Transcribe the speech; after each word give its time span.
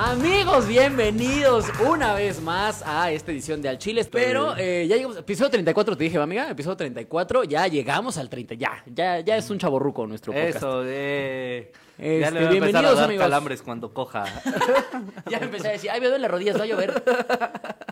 Amigos, 0.00 0.68
bienvenidos 0.68 1.66
una 1.84 2.14
vez 2.14 2.40
más 2.40 2.84
a 2.86 3.10
esta 3.10 3.32
edición 3.32 3.60
de 3.60 3.68
Al 3.68 3.78
Chile. 3.78 4.06
Pero 4.10 4.56
eh, 4.56 4.86
ya 4.88 4.94
llegamos, 4.94 5.16
episodio 5.16 5.50
34, 5.50 5.96
te 5.96 6.04
dije, 6.04 6.18
¿va, 6.18 6.24
amiga, 6.24 6.48
episodio 6.48 6.76
34, 6.76 7.42
ya 7.42 7.66
llegamos 7.66 8.16
al 8.16 8.30
30, 8.30 8.54
ya, 8.54 8.82
ya, 8.86 9.18
ya 9.20 9.36
es 9.36 9.50
un 9.50 9.58
chaborruco 9.58 10.06
nuestro 10.06 10.32
podcast. 10.32 10.56
Eso, 10.56 10.82
eh. 10.86 11.72
Este, 11.98 12.20
ya 12.20 12.30
le 12.30 12.46
voy 12.46 12.54
a 12.54 12.58
empezar 12.58 12.62
bienvenidos, 12.62 12.92
a 12.92 12.94
dar 12.94 13.04
amigos. 13.06 13.24
calambres 13.24 13.62
cuando 13.62 13.92
coja. 13.92 14.24
Ya 15.30 15.38
empecé 15.38 15.68
a 15.68 15.72
decir, 15.72 15.90
ay, 15.90 16.00
me 16.00 16.06
duele 16.06 16.22
las 16.22 16.30
rodillas, 16.30 16.58
va 16.58 16.62
a 16.62 16.66
llover. 16.66 17.02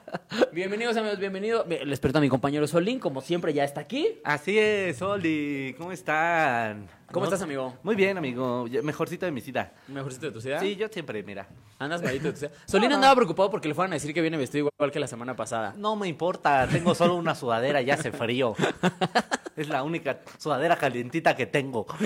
bienvenidos, 0.53 0.97
amigos, 0.97 1.19
bienvenidos. 1.19 1.67
Bien, 1.67 1.89
Les 1.89 2.01
presento 2.01 2.19
a 2.19 2.21
mi 2.21 2.29
compañero 2.29 2.67
Solín, 2.67 2.99
como 2.99 3.21
siempre, 3.21 3.53
ya 3.53 3.65
está 3.65 3.81
aquí. 3.81 4.19
Así 4.25 4.59
es, 4.59 5.01
Oli. 5.03 5.75
¿Cómo 5.79 5.93
están? 5.93 6.89
¿Cómo 7.13 7.25
¿No? 7.25 7.29
estás, 7.29 7.43
amigo? 7.43 7.75
Muy 7.83 7.95
bien, 7.95 8.19
amigo. 8.19 8.67
Mejorcito 8.83 9.27
de 9.27 9.33
mi 9.33 9.41
cita. 9.41 9.73
¿Mejorcito 9.89 10.27
de 10.27 10.33
tu 10.33 10.41
ciudad? 10.41 10.61
Sí, 10.61 10.77
yo 10.77 10.89
siempre, 10.89 11.23
mira. 11.23 11.47
¿Andas 11.79 12.03
malito 12.03 12.25
de 12.25 12.33
tu 12.33 12.39
ciudad? 12.39 12.53
Solín 12.67 12.93
andaba 12.93 13.15
preocupado 13.15 13.51
porque 13.51 13.69
le 13.69 13.75
fueran 13.75 13.93
a 13.93 13.97
decir 13.97 14.13
que 14.13 14.21
viene 14.21 14.37
vestido 14.37 14.71
igual 14.77 14.91
que 14.91 14.99
la 15.01 15.07
semana 15.07 15.37
pasada. 15.37 15.75
No 15.77 15.97
me 15.97 16.09
importa, 16.09 16.67
tengo 16.71 16.95
solo 16.95 17.15
una 17.17 17.35
sudadera, 17.35 17.81
ya 17.83 17.95
hace 17.95 18.13
frío. 18.13 18.55
Es 19.57 19.71
la 19.71 19.83
única 19.83 20.21
sudadera 20.37 20.77
calientita 20.77 21.35
que 21.35 21.47
tengo. 21.47 21.87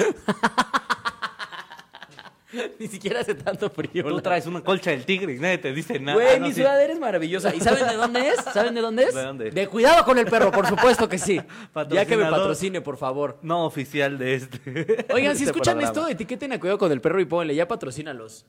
Ni 2.78 2.86
siquiera 2.88 3.20
hace 3.20 3.34
tanto 3.34 3.70
frío. 3.70 4.02
Tú 4.04 4.10
la- 4.16 4.22
traes 4.22 4.46
una 4.46 4.60
colcha 4.62 4.91
del 4.91 5.04
tigre 5.04 5.34
y 5.34 5.38
nadie 5.38 5.58
te 5.58 5.72
dice 5.72 5.98
nada. 6.00 6.14
Güey, 6.16 6.34
Ah, 6.36 6.38
no, 6.38 6.46
mi 6.48 6.52
sí. 6.52 6.60
sudadera 6.60 6.92
es 6.92 6.98
maravillosa. 6.98 7.54
¿Y 7.54 7.60
saben 7.60 7.86
de 7.86 7.95
dónde 7.95 8.28
es? 8.28 8.36
¿Saben 8.52 8.74
de 8.74 8.80
dónde 8.80 9.02
es? 9.04 9.14
¿De 9.14 9.22
dónde? 9.22 9.66
Cuidado 9.68 10.04
con 10.04 10.18
el 10.18 10.27
perro, 10.27 10.50
por 10.50 10.66
supuesto 10.66 11.08
que 11.08 11.18
sí. 11.18 11.36
Ya 11.36 11.44
que 11.44 12.16
me 12.16 12.24
Patrocinador. 12.24 12.30
patrocine, 12.38 12.80
por 12.80 12.96
favor. 12.96 13.38
No 13.42 13.64
oficial 13.66 14.18
de 14.18 14.34
este. 14.34 15.06
Oigan, 15.14 15.36
si 15.36 15.44
este 15.44 15.50
escuchan 15.52 15.80
esto, 15.80 16.06
etiqueten 16.08 16.52
a 16.52 16.60
cuidado 16.60 16.78
con 16.78 16.91
el 16.92 17.00
perro 17.00 17.20
y 17.20 17.24
pónganle, 17.24 17.55
ya 17.55 17.68
patrocínalos. 17.68 18.46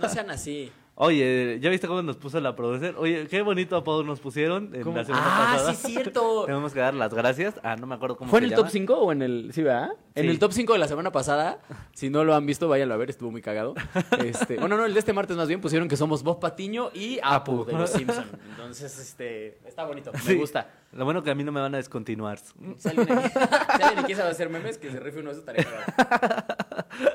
No 0.00 0.08
sean 0.08 0.30
así. 0.30 0.70
Oye, 0.98 1.58
¿ya 1.60 1.68
viste 1.68 1.86
cómo 1.86 2.00
nos 2.00 2.16
puso 2.16 2.40
la 2.40 2.56
producer? 2.56 2.94
Oye, 2.96 3.26
qué 3.28 3.42
bonito 3.42 3.76
apodo 3.76 4.02
nos 4.02 4.18
pusieron 4.18 4.74
en 4.74 4.82
¿Cómo? 4.82 4.96
la 4.96 5.04
semana 5.04 5.24
Ah, 5.28 5.52
pasada. 5.52 5.74
sí, 5.74 5.92
cierto. 5.92 6.44
Tenemos 6.46 6.72
que 6.72 6.80
dar 6.80 6.94
las 6.94 7.12
gracias. 7.12 7.54
Ah, 7.62 7.76
no 7.76 7.86
me 7.86 7.96
acuerdo 7.96 8.16
cómo 8.16 8.30
¿Fue 8.30 8.38
en 8.38 8.44
se 8.44 8.46
el 8.46 8.50
llama. 8.52 8.62
top 8.62 8.72
5 8.72 8.94
o 8.94 9.12
en 9.12 9.20
el. 9.20 9.50
Sí, 9.52 9.62
¿verdad? 9.62 9.90
En 10.14 10.30
el 10.30 10.38
top 10.38 10.52
5 10.52 10.72
de 10.72 10.78
la 10.78 10.88
semana 10.88 11.12
pasada. 11.12 11.58
Si 11.92 12.10
no 12.10 12.24
lo 12.24 12.34
han 12.34 12.44
visto, 12.44 12.68
váyanlo 12.68 12.92
a 12.92 12.98
ver, 12.98 13.08
estuvo 13.08 13.30
muy 13.30 13.40
cagado. 13.40 13.74
Este, 14.22 14.56
bueno, 14.58 14.76
no, 14.76 14.84
el 14.84 14.92
de 14.92 14.98
este 14.98 15.14
martes 15.14 15.34
más 15.36 15.48
bien 15.48 15.62
pusieron 15.62 15.88
que 15.88 15.96
somos 15.96 16.22
Bob 16.22 16.40
Patiño 16.40 16.90
y 16.92 17.18
Apu, 17.22 17.62
Apu. 17.62 17.64
de 17.64 17.72
los 17.72 17.88
Simpson. 17.90 18.24
Entonces, 18.50 18.98
este. 18.98 19.58
Está 19.66 19.84
bonito, 19.84 20.12
me 20.12 20.18
Sí. 20.18 20.34
gusta. 20.34 20.68
Lo 20.96 21.04
bueno 21.04 21.22
que 21.22 21.30
a 21.30 21.34
mí 21.34 21.44
no 21.44 21.52
me 21.52 21.60
van 21.60 21.74
a 21.74 21.76
descontinuar. 21.78 22.38
Si 22.38 22.88
alguien 22.88 23.18
aquí, 23.18 23.28
si 23.30 23.82
alguien 23.82 23.98
aquí 24.04 24.14
sabe 24.14 24.30
hacer 24.30 24.48
memes, 24.48 24.78
que 24.78 24.90
se 24.90 24.98
rife 25.00 25.20
uno 25.20 25.34
de 25.34 25.42
tareas. 25.42 25.66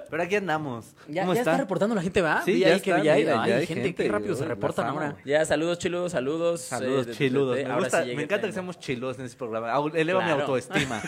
Pero 0.10 0.24
aquí 0.24 0.36
andamos. 0.36 0.94
Ya, 1.08 1.24
¿Cómo 1.24 1.34
ya 1.34 1.40
está 1.40 1.52
están? 1.52 1.60
reportando 1.62 1.96
la 1.96 2.02
gente, 2.02 2.22
¿va? 2.22 2.42
Sí, 2.44 2.60
ya 2.60 2.68
ahí 2.68 2.80
que 2.82 2.92
está, 2.92 3.02
Ay, 3.14 3.24
ya 3.26 3.56
hay 3.58 3.66
gente, 3.66 3.84
gente, 3.86 4.04
qué 4.04 4.10
rápido 4.12 4.36
se 4.36 4.46
reportan 4.46 4.88
ahora. 4.88 5.16
Ya, 5.26 5.44
saludos, 5.46 5.80
chiludos, 5.80 6.12
saludos. 6.12 6.62
Saludos, 6.62 7.02
eh, 7.02 7.06
de- 7.06 7.12
de- 7.12 7.18
chiludos. 7.18 7.56
me 7.56 7.64
ahora 7.64 7.76
gusta, 7.80 8.04
sí 8.04 8.16
me 8.16 8.24
encanta 8.24 8.48
que 8.48 8.54
seamos 8.54 8.80
chiludos 8.80 9.18
en 9.20 9.26
este 9.26 9.38
programa. 9.38 9.72
Eleva 9.96 10.20
mi 10.22 10.26
Claro. 10.28 10.42
autoestima. 10.42 11.02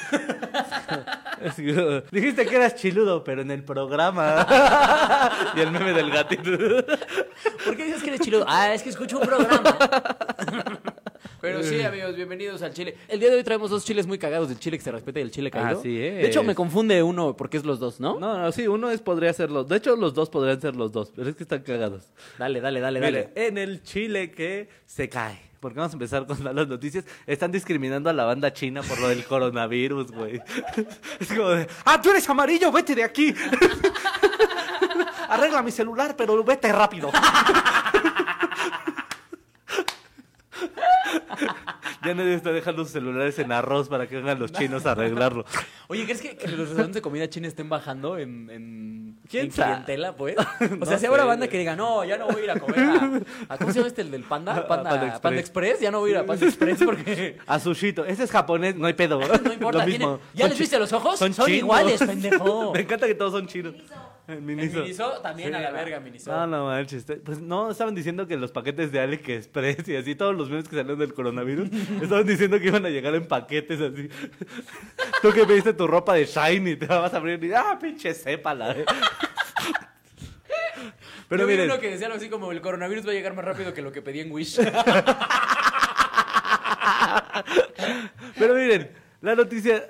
Así, 1.46 1.64
Dijiste 2.12 2.46
que 2.46 2.56
eras 2.56 2.76
chiludo, 2.76 3.24
pero 3.24 3.42
en 3.42 3.52
el 3.52 3.64
programa. 3.64 4.48
y 5.56 5.60
el 5.60 5.72
meme 5.72 5.94
del 5.94 6.10
gatito. 6.10 6.50
¿Por 7.66 7.76
qué 7.78 7.86
dices 7.86 8.02
que 8.02 8.10
eres 8.10 8.22
chiludo? 8.22 8.46
Ah, 8.48 8.74
es 8.74 8.82
que 8.82 8.90
escucho 8.90 9.20
un 9.20 9.28
programa. 9.28 9.78
Pero 11.44 11.61
sí, 11.61 11.81
amigos, 11.81 12.16
bienvenidos 12.16 12.61
al 12.61 12.73
Chile. 12.73 12.95
El 13.09 13.19
día 13.19 13.30
de 13.30 13.36
hoy 13.36 13.44
traemos 13.44 13.69
dos 13.69 13.83
chiles 13.83 14.08
muy 14.08 14.17
cagados, 14.17 14.49
el 14.49 14.58
chile 14.58 14.77
que 14.77 14.83
se 14.86 14.94
respeta 14.94 15.19
y 15.19 15.23
el 15.23 15.31
chile 15.31 15.52
caído. 15.52 15.77
Así 15.77 16.02
es. 16.02 16.13
De 16.16 16.27
hecho, 16.27 16.41
me 16.41 16.55
confunde 16.55 17.03
uno 17.03 17.36
porque 17.36 17.58
es 17.58 17.66
los 17.66 17.81
dos, 17.81 17.99
¿no? 17.99 18.17
No, 18.17 18.38
no, 18.38 18.49
sí, 18.53 18.66
uno 18.66 18.89
es 18.89 19.02
podría 19.02 19.33
ser 19.33 19.52
los. 19.52 19.67
De 19.67 19.75
hecho, 19.75 19.97
los 19.97 20.14
dos 20.14 20.30
podrían 20.30 20.61
ser 20.61 20.77
los 20.77 20.94
dos, 20.94 21.11
pero 21.14 21.27
es 21.30 21.36
que 21.36 21.44
están 21.44 21.61
cagados. 21.64 22.14
Dale, 22.39 22.61
dale, 22.61 22.80
dale, 22.80 23.02
Mire, 23.02 23.31
dale. 23.36 23.47
en 23.47 23.58
el 23.58 23.83
Chile 23.83 24.31
que 24.31 24.69
se 24.86 25.09
cae. 25.09 25.38
Porque 25.59 25.80
vamos 25.80 25.92
a 25.92 25.95
empezar 25.95 26.26
con 26.26 26.42
las 26.42 26.65
noticias. 26.65 27.03
Están 27.27 27.52
discriminando 27.52 28.09
a 28.09 28.14
la 28.14 28.23
banda 28.23 28.53
china 28.53 28.82
por 28.82 28.98
lo 29.02 29.09
del 29.09 29.26
coronavirus, 29.26 30.14
güey. 30.14 30.42
Es 31.20 31.27
como 31.27 31.49
de, 31.49 31.67
ah, 31.83 32.02
tú 32.02 32.11
eres 32.11 32.30
amarillo, 32.30 32.71
vete 32.71 32.95
de 32.95 33.03
aquí. 33.03 33.36
Arregla 35.27 35.61
mi 35.61 35.71
celular, 35.71 36.15
pero 36.15 36.42
vete 36.42 36.71
rápido. 36.71 37.11
ya 42.05 42.14
nadie 42.14 42.33
está 42.36 42.52
dejando 42.52 42.83
sus 42.83 42.94
celulares 42.94 43.38
en 43.39 43.52
arroz 43.52 43.89
para 43.89 44.08
que 44.08 44.17
vengan 44.17 44.39
los 44.39 44.52
chinos 44.52 44.86
a 44.86 44.92
arreglarlo. 44.92 45.45
Oye, 45.88 46.04
¿crees 46.05 46.21
que, 46.21 46.36
que 46.38 46.48
los 46.48 46.60
restaurantes 46.60 46.95
de 46.95 47.02
comida 47.02 47.30
china 47.30 47.48
estén 47.48 47.70
bajando 47.70 48.17
en, 48.17 48.49
en, 48.49 49.20
¿Quién 49.30 49.45
en 49.45 49.52
clientela, 49.52 50.16
pues? 50.16 50.36
O 50.61 50.76
No 50.76 50.86
sea, 50.86 50.98
si 50.98 51.05
habrá 51.05 51.26
banda 51.26 51.48
que 51.48 51.58
diga, 51.58 51.76
no, 51.76 52.04
ya 52.04 52.17
no 52.17 52.27
voy 52.27 52.42
a 52.42 52.44
ir 52.45 52.52
a 52.52 52.60
comer 52.60 52.80
a... 52.80 53.54
a- 53.54 53.58
¿Cómo 53.58 53.71
se 53.71 53.80
llama 53.80 53.88
este, 53.88 54.02
el 54.02 54.11
del 54.11 54.23
Panda? 54.23 54.55
Panda, 54.67 54.89
Panda 54.89 55.05
Express. 55.08 55.21
Panda 55.21 55.39
Express. 55.39 55.80
Ya 55.80 55.92
no 55.92 55.99
voy 55.99 56.10
a 56.10 56.14
ir 56.14 56.17
a 56.20 56.26
Panda 56.26 56.45
Express 56.45 56.80
porque... 56.83 57.38
A 57.48 57.60
Sushito. 57.60 58.05
Ese 58.05 58.23
es 58.23 58.32
japonés, 58.32 58.76
no 58.76 58.88
hay 58.88 58.94
pedo. 58.94 59.20
No 59.20 59.54
importa, 59.54 59.80
Lo 59.80 59.86
mismo. 59.86 60.20
¿ya 60.33 60.42
Son 60.42 60.50
les 60.50 60.60
viste 60.60 60.80
los 60.80 60.92
ojos? 60.94 61.20
Son 61.20 61.32
chinos. 61.32 61.50
iguales, 61.50 62.00
pendejo. 62.04 62.73
Me 62.73 62.82
encanta 62.82 63.08
que 63.08 63.15
todos 63.15 63.32
son 63.33 63.48
chinos. 63.48 63.76
El 64.28 64.36
El 64.36 64.42
Miniso. 64.42 64.82
Miniso 64.82 65.11
también 65.22 65.50
Sí, 65.50 65.56
a 65.56 65.60
la 65.60 65.70
no. 65.72 65.76
verga, 65.76 66.00
Miniso. 66.00 66.32
No, 66.32 66.48
no 66.48 66.66
manches. 66.67 67.06
Pues 67.26 67.42
no, 67.42 67.72
estaban 67.72 67.94
diciendo 67.94 68.26
que 68.26 68.38
los 68.38 68.52
paquetes 68.52 68.92
de 68.92 69.00
Alec 69.02 69.28
Express 69.30 69.88
y 69.89 69.95
así, 69.98 70.16
todos 70.16 70.34
los 70.36 70.50
memes 70.50 70.67
que 70.70 70.76
salieron 70.78 71.00
del 71.00 71.14
coronavirus, 71.14 71.70
estaban 72.02 72.26
diciendo 72.26 72.60
que 72.60 72.67
iban 72.67 72.86
a 72.86 72.89
llegar 72.89 73.14
en 73.16 73.28
paquetes 73.28 73.82
así. 73.82 74.10
Tú 75.22 75.32
que 75.33 75.45
pediste 75.45 75.73
tu 75.73 75.88
ropa 75.88 76.14
de 76.14 76.26
Shiny, 76.26 76.76
te 76.78 76.88
la 76.88 77.00
vas 77.00 77.14
a 77.14 77.17
abrir 77.17 77.44
y, 77.44 77.52
ah, 77.54 77.78
pinche 77.82 78.14
sépala. 78.14 78.72
eh". 78.72 78.86
Pero 81.30 81.44
Yo 81.44 81.48
vi 81.48 81.54
miren, 81.54 81.72
uno 81.72 81.80
que 81.80 81.89
decía 81.89 82.08
algo 82.08 82.17
así 82.17 82.30
como 82.30 82.52
el 82.52 82.62
coronavirus 82.62 83.08
va 83.08 83.12
a 83.12 83.14
llegar 83.14 83.33
más 83.33 83.44
rápido 83.45 83.73
que 83.73 83.82
lo 83.82 83.92
que 83.92 84.02
pedí 84.02 84.20
en 84.20 84.32
Wish. 84.32 84.60
pero 88.38 88.56
miren, 88.56 88.92
la 89.22 89.36
noticia 89.36 89.86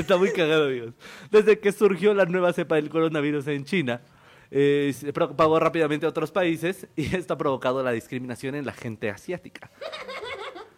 está 0.00 0.16
muy 0.16 0.32
cagada, 0.32 0.66
amigos. 0.66 0.94
Desde 1.30 1.58
que 1.58 1.72
surgió 1.72 2.14
la 2.14 2.24
nueva 2.24 2.52
cepa 2.52 2.76
del 2.76 2.88
coronavirus 2.88 3.46
en 3.48 3.64
China, 3.64 4.00
eh, 4.50 4.94
se 4.98 5.12
propagó 5.12 5.60
rápidamente 5.60 6.06
a 6.06 6.08
otros 6.08 6.30
países 6.30 6.86
y 6.96 7.14
esto 7.16 7.34
ha 7.34 7.38
provocado 7.38 7.82
la 7.82 7.92
discriminación 7.92 8.54
en 8.54 8.64
la 8.64 8.72
gente 8.72 9.10
asiática. 9.10 9.70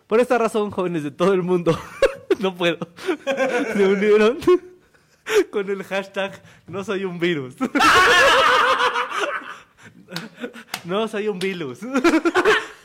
Por 0.07 0.21
esta 0.21 0.39
razón, 0.39 0.71
jóvenes 0.71 1.05
de 1.05 1.13
todo 1.13 1.33
el 1.35 1.43
mundo, 1.43 1.79
no 2.41 2.55
puedo, 2.55 2.79
se 3.75 3.87
unieron 3.87 4.39
con 5.51 5.71
el 5.71 5.85
hashtag 5.85 6.43
no 6.67 6.83
soy 6.83 7.05
un 7.05 7.21
virus. 7.21 7.55
No 10.85 11.07
soy 11.07 11.29
un 11.29 11.39
virus. 11.39 11.81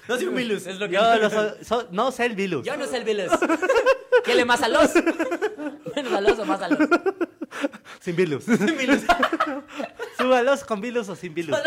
No 0.07 0.15
soy 0.17 0.27
un 0.27 0.35
virus, 0.35 0.67
es 0.67 0.79
lo 0.79 0.87
que... 0.87 0.93
Yo 0.95 1.19
no 1.19 1.29
soy, 1.29 1.49
so- 1.63 1.87
no 1.91 2.11
soy 2.11 2.25
el 2.27 2.35
virus. 2.35 2.65
Yo 2.65 2.77
no 2.77 2.85
soy 2.85 2.97
el 2.97 3.03
virus. 3.05 3.31
¿Qué 4.23 4.35
le 4.35 4.45
más 4.45 4.61
a 4.61 4.67
los? 4.67 4.91
Menos 5.95 6.13
a 6.13 6.21
los 6.21 6.39
o 6.39 6.45
más 6.45 6.61
a 6.61 6.67
los. 6.69 6.79
Sin 8.01 8.15
virus. 8.15 8.45
Virus. 8.77 9.01
Súbalos 10.17 10.63
con 10.63 10.79
virus 10.81 11.09
o 11.09 11.15
sin 11.15 11.33
virus. 11.33 11.57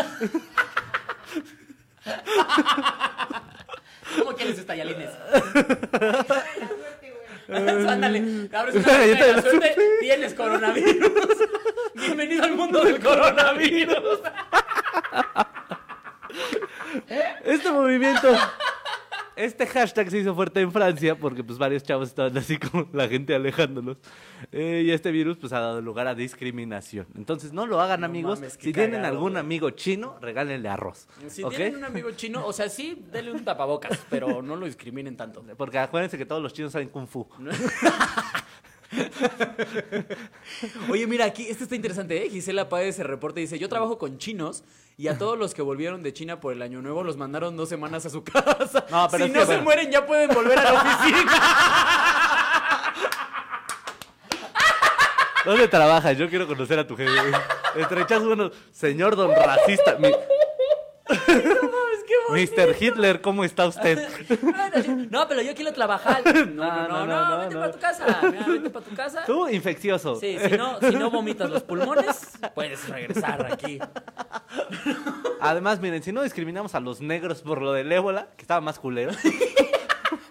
¿Cómo 4.19 4.33
quieres 4.35 4.55
sus 4.55 4.65
tallalines? 4.65 5.09
Ándale, 7.49 8.49
abres 8.53 8.75
una 8.75 8.97
de 8.99 9.15
la 9.33 9.41
suerte, 9.41 9.75
tienes 9.99 10.33
coronavirus. 10.33 11.11
Bienvenido 11.95 12.43
al 12.43 12.55
mundo 12.55 12.83
del 12.83 12.99
coronavirus. 13.01 14.19
Este 17.43 17.69
movimiento, 17.99 18.35
este 19.35 19.67
hashtag 19.67 20.09
se 20.09 20.17
hizo 20.19 20.35
fuerte 20.35 20.59
en 20.61 20.71
Francia 20.71 21.15
porque 21.17 21.43
pues 21.43 21.57
varios 21.57 21.83
chavos 21.83 22.09
estaban 22.09 22.37
así 22.37 22.57
como 22.57 22.87
la 22.93 23.07
gente 23.07 23.33
alejándolos. 23.35 23.97
Eh, 24.51 24.83
y 24.85 24.91
este 24.91 25.11
virus 25.11 25.37
pues 25.37 25.53
ha 25.53 25.59
dado 25.59 25.81
lugar 25.81 26.07
a 26.07 26.15
discriminación. 26.15 27.07
Entonces 27.15 27.53
no 27.53 27.65
lo 27.65 27.79
hagan 27.79 28.01
No 28.01 28.05
amigos. 28.07 28.39
mames, 28.39 28.53
si 28.59 28.73
tienen 28.73 28.91
cagado, 28.95 29.13
algún 29.13 29.31
güey. 29.31 29.39
amigo 29.41 29.69
chino, 29.71 30.17
regálenle 30.21 30.67
arroz. 30.69 31.07
Si 31.27 31.43
¿ok? 31.43 31.55
tienen 31.55 31.77
un 31.77 31.83
amigo 31.85 32.11
chino, 32.11 32.45
o 32.45 32.51
sea, 32.53 32.67
sí, 32.69 33.05
denle 33.11 33.31
un 33.31 33.45
tapabocas, 33.45 33.99
pero 34.09 34.41
no 34.41 34.55
lo 34.55 34.65
discriminen 34.65 35.15
tanto. 35.15 35.43
Porque 35.57 35.77
acuérdense 35.79 36.17
que 36.17 36.25
todos 36.25 36.41
los 36.41 36.53
chinos 36.53 36.71
saben 36.71 36.89
kung 36.89 37.07
fu. 37.07 37.27
Oye, 40.89 41.07
mira, 41.07 41.25
aquí, 41.25 41.47
esto 41.47 41.63
está 41.63 41.75
interesante, 41.75 42.25
¿eh? 42.25 42.29
Gisela 42.29 42.69
Páez 42.69 42.95
se 42.95 43.03
reporta 43.03 43.39
y 43.39 43.43
dice, 43.43 43.59
yo 43.59 43.69
trabajo 43.69 43.97
con 43.97 44.17
chinos 44.17 44.63
y 44.97 45.07
a 45.07 45.17
todos 45.17 45.37
los 45.37 45.53
que 45.53 45.61
volvieron 45.61 46.03
de 46.03 46.13
China 46.13 46.39
por 46.39 46.53
el 46.53 46.61
año 46.61 46.81
nuevo 46.81 47.03
los 47.03 47.17
mandaron 47.17 47.55
dos 47.55 47.69
semanas 47.69 48.05
a 48.05 48.09
su 48.09 48.23
casa. 48.23 48.85
No, 48.89 49.07
pero 49.11 49.25
si 49.25 49.31
es 49.31 49.35
no 49.35 49.39
que, 49.41 49.45
se 49.45 49.51
bueno. 49.53 49.63
mueren 49.63 49.91
ya 49.91 50.05
pueden 50.05 50.29
volver 50.33 50.59
a 50.59 50.63
la 50.63 50.73
oficina. 50.73 51.31
¿Dónde 55.45 55.67
trabajas? 55.67 56.17
Yo 56.17 56.29
quiero 56.29 56.47
conocer 56.47 56.79
a 56.79 56.87
tu 56.87 56.95
jefe. 56.97 57.11
Estrechas 57.75 58.23
bueno, 58.23 58.51
señor 58.71 59.15
don 59.15 59.31
racista. 59.33 59.95
Mi- 59.97 60.11
No. 62.09 62.35
Mr. 62.35 62.75
Hitler, 62.79 63.21
¿cómo 63.21 63.43
está 63.43 63.67
usted? 63.67 64.07
No, 65.09 65.27
pero 65.27 65.41
yo 65.41 65.53
quiero 65.55 65.73
trabajar. 65.73 66.23
No, 66.49 66.65
no, 66.65 66.87
no, 66.87 67.05
no, 67.05 67.05
no, 67.05 67.29
no, 67.29 67.37
vete 67.39 67.53
no. 67.55 67.59
para 67.61 67.71
tu 67.71 67.79
casa. 67.79 68.21
Mira, 68.23 68.45
vete 68.47 68.69
para 68.69 68.85
tu 68.85 68.95
casa. 68.95 69.23
Tú, 69.25 69.47
infeccioso. 69.47 70.15
Sí, 70.15 70.37
si 70.39 70.57
no, 70.57 70.79
si 70.79 70.95
no 70.95 71.09
vomitas 71.09 71.49
los 71.49 71.63
pulmones, 71.63 72.37
puedes 72.53 72.87
regresar 72.89 73.51
aquí. 73.51 73.79
Además, 75.39 75.79
miren, 75.79 76.03
si 76.03 76.11
no 76.11 76.21
discriminamos 76.21 76.75
a 76.75 76.79
los 76.79 77.01
negros 77.01 77.41
por 77.41 77.61
lo 77.61 77.73
del 77.73 77.91
ébola, 77.91 78.27
que 78.35 78.41
estaba 78.41 78.61
más 78.61 78.79
culero. 78.79 79.11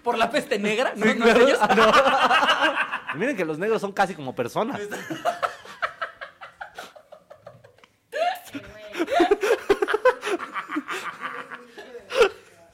Por 0.03 0.17
la 0.17 0.31
peste 0.31 0.57
negra, 0.57 0.93
¿no? 0.95 1.05
Sí, 1.05 1.19
¿No 1.19 1.27
ellos? 1.27 1.59
Y 3.13 3.17
miren 3.17 3.35
que 3.35 3.45
los 3.45 3.59
negros 3.59 3.81
son 3.81 3.91
casi 3.91 4.15
como 4.15 4.33
personas. 4.33 4.79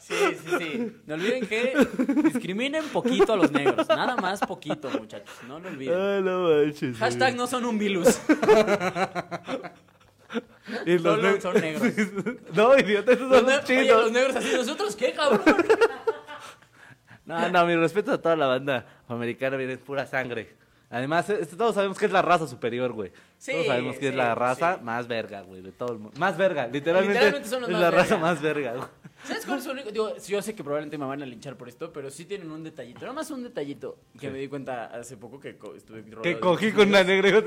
Sí, 0.07 0.13
sí, 0.45 0.55
sí. 0.59 0.97
No 1.07 1.15
olviden 1.15 1.47
que 1.47 1.73
discriminen 2.25 2.83
poquito 2.89 3.33
a 3.33 3.37
los 3.37 3.51
negros. 3.51 3.87
Nada 3.89 4.15
más 4.17 4.39
poquito, 4.41 4.87
muchachos. 4.91 5.35
No 5.47 5.57
lo 5.59 5.69
olviden. 5.69 5.99
Ay, 5.99 6.21
no 6.21 6.41
manches. 6.49 6.95
Hashtag 6.97 7.35
no 7.35 7.47
son 7.47 7.65
un 7.65 7.79
virus. 7.79 8.19
Y 10.85 10.93
los 10.99 11.01
Solo 11.15 11.31
ne- 11.31 11.41
son 11.41 11.53
negros. 11.61 11.83
No, 12.53 12.77
idiota, 12.77 13.13
esos 13.13 13.29
Los 13.29 13.39
son 13.39 13.49
los 13.49 13.63
Oye, 13.69 13.81
chinos. 13.83 14.01
los 14.03 14.11
negros 14.11 14.35
así, 14.35 14.53
¿nosotros 14.55 14.95
qué, 14.95 15.13
cabrón? 15.13 15.41
No, 17.25 17.49
no, 17.49 17.65
mi 17.65 17.75
respeto 17.75 18.11
a 18.11 18.21
toda 18.21 18.35
la 18.35 18.45
banda 18.45 18.85
americana, 19.07 19.57
viene 19.57 19.77
pura 19.79 20.05
sangre. 20.05 20.55
Además, 20.95 21.25
todos 21.57 21.75
sabemos 21.75 21.97
que 21.97 22.05
es 22.05 22.11
la 22.13 22.21
raza 22.21 22.47
superior, 22.47 22.93
güey. 22.93 23.11
Sí, 23.37 23.51
todos 23.51 23.65
sabemos 23.65 23.97
que 23.97 24.07
es 24.07 24.15
la 24.15 24.33
raza 24.33 24.77
sí. 24.77 24.83
más 24.85 25.09
verga, 25.09 25.41
güey, 25.41 25.61
de 25.61 25.73
todo 25.73 25.91
el 25.91 25.99
mundo. 25.99 26.17
Más 26.17 26.37
verga, 26.37 26.67
literalmente, 26.67 27.15
Literalmente 27.15 27.49
son 27.49 27.61
los 27.63 27.69
es 27.69 27.73
más 27.73 27.81
la 27.81 27.91
raza 27.91 28.17
más 28.17 28.41
verga, 28.41 28.75
güey. 28.75 28.87
¿Sabes 29.25 29.45
cuál 29.45 29.59
es 29.59 29.65
el 29.65 29.71
único? 29.73 29.91
Digo, 29.91 30.15
yo 30.15 30.41
sé 30.41 30.55
que 30.55 30.63
probablemente 30.63 30.97
me 30.97 31.03
van 31.05 31.21
a 31.21 31.25
linchar 31.25 31.57
por 31.57 31.67
esto, 31.67 31.91
pero 31.91 32.09
sí 32.09 32.23
tienen 32.23 32.49
un 32.49 32.63
detallito. 32.63 33.01
Nada 33.01 33.11
más 33.11 33.29
un 33.29 33.43
detallito 33.43 33.97
que 34.17 34.29
me 34.29 34.37
di 34.39 34.47
cuenta 34.47 34.85
hace 34.85 35.17
poco 35.17 35.37
que 35.37 35.57
co- 35.57 35.75
estuve 35.75 36.05
Que 36.21 36.39
cogí 36.39 36.71
con 36.71 36.87
una 36.87 37.03
negra. 37.03 37.43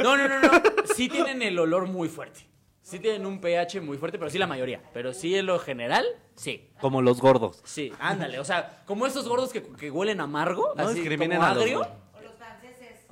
No, 0.00 0.16
no, 0.16 0.28
no, 0.28 0.38
no. 0.40 0.48
Sí 0.94 1.08
tienen 1.08 1.42
el 1.42 1.58
olor 1.58 1.88
muy 1.88 2.08
fuerte. 2.08 2.46
Sí 2.82 3.00
tienen 3.00 3.26
un 3.26 3.40
pH 3.40 3.80
muy 3.80 3.96
fuerte, 3.96 4.16
pero 4.16 4.30
sí 4.30 4.38
la 4.38 4.46
mayoría. 4.46 4.80
Pero 4.92 5.12
sí 5.12 5.34
en 5.34 5.46
lo 5.46 5.58
general, 5.58 6.04
sí. 6.36 6.68
Como 6.80 7.02
los 7.02 7.20
gordos. 7.20 7.62
Sí, 7.64 7.92
ándale. 7.98 8.38
O 8.38 8.44
sea, 8.44 8.82
como 8.86 9.06
esos 9.06 9.28
gordos 9.28 9.52
que, 9.52 9.60
que 9.60 9.90
huelen 9.90 10.20
amargo, 10.20 10.72
No 10.76 10.84
así 10.84 11.00
discriminen 11.00 11.38
como 11.38 11.50
a 11.50 11.54
los 11.54 11.62
agrio. 11.64 12.01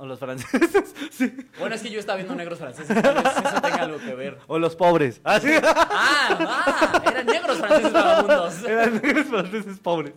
O 0.01 0.07
los 0.07 0.19
franceses. 0.19 0.95
sí. 1.11 1.31
Bueno, 1.59 1.75
es 1.75 1.83
que 1.83 1.91
yo 1.91 2.01
estaba 2.01 2.17
viendo 2.17 2.35
negros 2.35 2.59
franceses. 2.59 2.89
Eso 2.97 3.61
tenga 3.61 3.77
algo 3.83 3.99
que 3.99 4.15
ver. 4.15 4.39
O 4.47 4.59
los 4.59 4.75
pobres. 4.75 5.21
Así. 5.23 5.51
Ah, 5.63 6.39
ah, 6.41 7.03
eran 7.07 7.27
negros 7.27 7.59
franceses 7.59 7.93
vagabundos. 7.93 8.63
Eran 8.67 8.95
negros 9.03 9.27
franceses 9.27 9.79
pobres. 9.79 10.15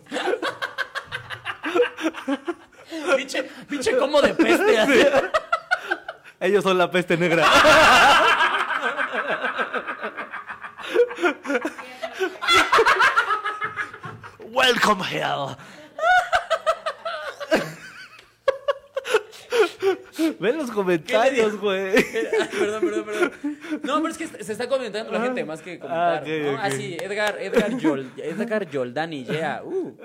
Pinche, 3.14 3.42
pinche 3.68 3.94
como 3.98 4.22
de 4.22 4.32
peste 4.32 4.78
así. 4.78 5.06
Ellos 6.40 6.64
son 6.64 6.78
la 6.78 6.90
peste 6.90 7.18
negra. 7.18 7.44
Welcome 14.38 15.02
hell. 15.02 15.58
Ven 20.40 20.56
los 20.56 20.70
comentarios, 20.70 21.58
güey. 21.60 21.94
Ah, 22.40 22.48
perdón, 22.50 22.80
perdón, 22.80 23.04
perdón. 23.04 23.32
No, 23.82 24.02
pero 24.02 24.08
es 24.08 24.18
que 24.18 24.26
se 24.26 24.52
está 24.52 24.68
comentando 24.68 25.12
la 25.12 25.20
gente 25.20 25.44
más 25.44 25.62
que 25.62 25.78
comentar. 25.78 26.18
Ah, 26.18 26.20
ok, 26.22 26.28
¿no? 26.28 26.52
ok. 26.52 26.58
Ah, 26.60 26.70
sí, 26.70 26.96
Edgar, 27.00 27.36
Edgar, 27.40 27.76
Yol, 27.76 28.10
Edgar 28.16 28.68
Yoldani, 28.68 29.24
yeah. 29.24 29.62
Uh. 29.64 29.96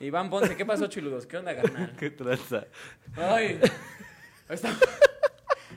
Iván 0.00 0.30
Ponce, 0.30 0.56
¿qué 0.56 0.64
pasó, 0.64 0.86
chiludos? 0.86 1.26
¿Qué 1.26 1.36
onda, 1.36 1.56
carnal? 1.56 1.92
Qué 1.98 2.10
tranza. 2.10 2.66
Ay. 3.16 3.60
Está... 4.48 4.70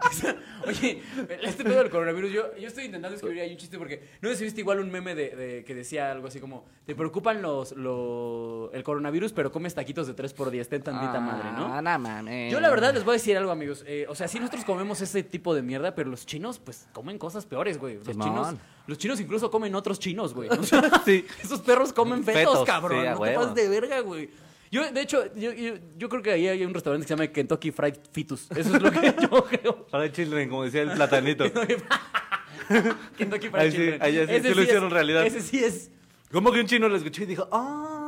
Oye, 0.67 1.01
este 1.41 1.63
pedo 1.63 1.77
del 1.79 1.89
coronavirus, 1.89 2.31
yo, 2.31 2.55
yo 2.57 2.67
estoy 2.67 2.85
intentando 2.85 3.15
escribir 3.15 3.41
ahí 3.41 3.51
un 3.51 3.57
chiste 3.57 3.77
porque 3.77 4.03
no 4.21 4.29
sé 4.29 4.35
si 4.35 4.43
viste 4.43 4.61
igual 4.61 4.79
un 4.79 4.91
meme 4.91 5.15
de, 5.15 5.35
de- 5.35 5.63
que 5.63 5.73
decía 5.75 6.11
algo 6.11 6.27
así 6.27 6.39
como, 6.39 6.65
te 6.85 6.93
preocupan 6.95 7.41
los, 7.41 7.71
lo- 7.73 8.69
el 8.73 8.83
coronavirus, 8.83 9.33
pero 9.33 9.51
comes 9.51 9.73
taquitos 9.73 10.07
de 10.07 10.13
3 10.13 10.33
por 10.33 10.49
10, 10.51 10.69
ten 10.69 10.81
tantita 10.83 11.19
madre, 11.19 11.51
¿no? 11.53 11.73
Ah, 11.73 11.81
no 11.81 11.99
mames. 11.99 12.51
Yo 12.51 12.59
la 12.59 12.69
verdad 12.69 12.93
les 12.93 13.03
voy 13.03 13.13
a 13.13 13.17
decir 13.17 13.37
algo, 13.37 13.51
amigos. 13.51 13.83
Eh, 13.87 14.05
o 14.09 14.15
sea, 14.15 14.27
sí 14.27 14.39
nosotros 14.39 14.65
comemos 14.65 15.01
ese 15.01 15.23
tipo 15.23 15.53
de 15.55 15.61
mierda, 15.61 15.95
pero 15.95 16.09
los 16.09 16.25
chinos, 16.25 16.59
pues, 16.59 16.87
comen 16.93 17.17
cosas 17.17 17.45
peores, 17.45 17.77
güey. 17.79 17.95
Los 17.95 18.05
Simón. 18.05 18.27
chinos, 18.27 18.55
los 18.87 18.97
chinos 18.97 19.19
incluso 19.19 19.49
comen 19.51 19.73
otros 19.75 19.99
chinos, 19.99 20.33
güey. 20.33 20.49
O 20.49 20.63
sea, 20.63 20.81
Sí. 21.05 21.25
esos 21.43 21.61
perros 21.61 21.93
comen 21.93 22.23
fetos, 22.23 22.41
Fetos, 22.51 22.65
cabrón. 22.65 23.05
sí, 23.17 23.31
no 23.35 23.53
te 23.53 23.61
de 23.63 23.69
verga, 23.69 23.99
güey. 24.01 24.29
Yo, 24.71 24.89
de 24.89 25.01
hecho, 25.01 25.25
yo, 25.35 25.51
yo, 25.51 25.73
yo 25.97 26.07
creo 26.09 26.21
que 26.23 26.31
ahí 26.31 26.47
hay 26.47 26.63
un 26.63 26.73
restaurante 26.73 27.03
que 27.05 27.09
se 27.09 27.15
llama 27.15 27.27
Kentucky 27.31 27.71
Fried 27.71 27.95
Fetus. 28.13 28.49
Eso 28.51 28.75
es 28.77 28.81
lo 28.81 28.89
que 28.89 29.13
yo 29.21 29.43
creo. 29.43 29.85
Para 29.87 30.09
children, 30.11 30.49
como 30.49 30.63
decía 30.63 30.83
el 30.83 30.91
platanito. 30.91 31.43
Kentucky 33.17 33.49
Fried 33.49 33.61
Ahí 33.61 33.71
sí, 33.71 33.77
Children. 33.77 34.01
ahí 34.01 34.13
sí, 34.13 34.19
Ese 34.21 34.47
sí 34.49 34.53
lo 34.55 34.61
es- 34.61 34.67
hicieron 34.67 34.89
realidad. 34.91 35.25
Ese 35.25 35.41
sí 35.41 35.63
es. 35.63 35.91
Como 36.31 36.51
que 36.53 36.61
un 36.61 36.67
chino 36.67 36.87
lo 36.87 36.95
escuchó 36.95 37.23
y 37.23 37.25
dijo, 37.25 37.49
¡ah! 37.51 38.07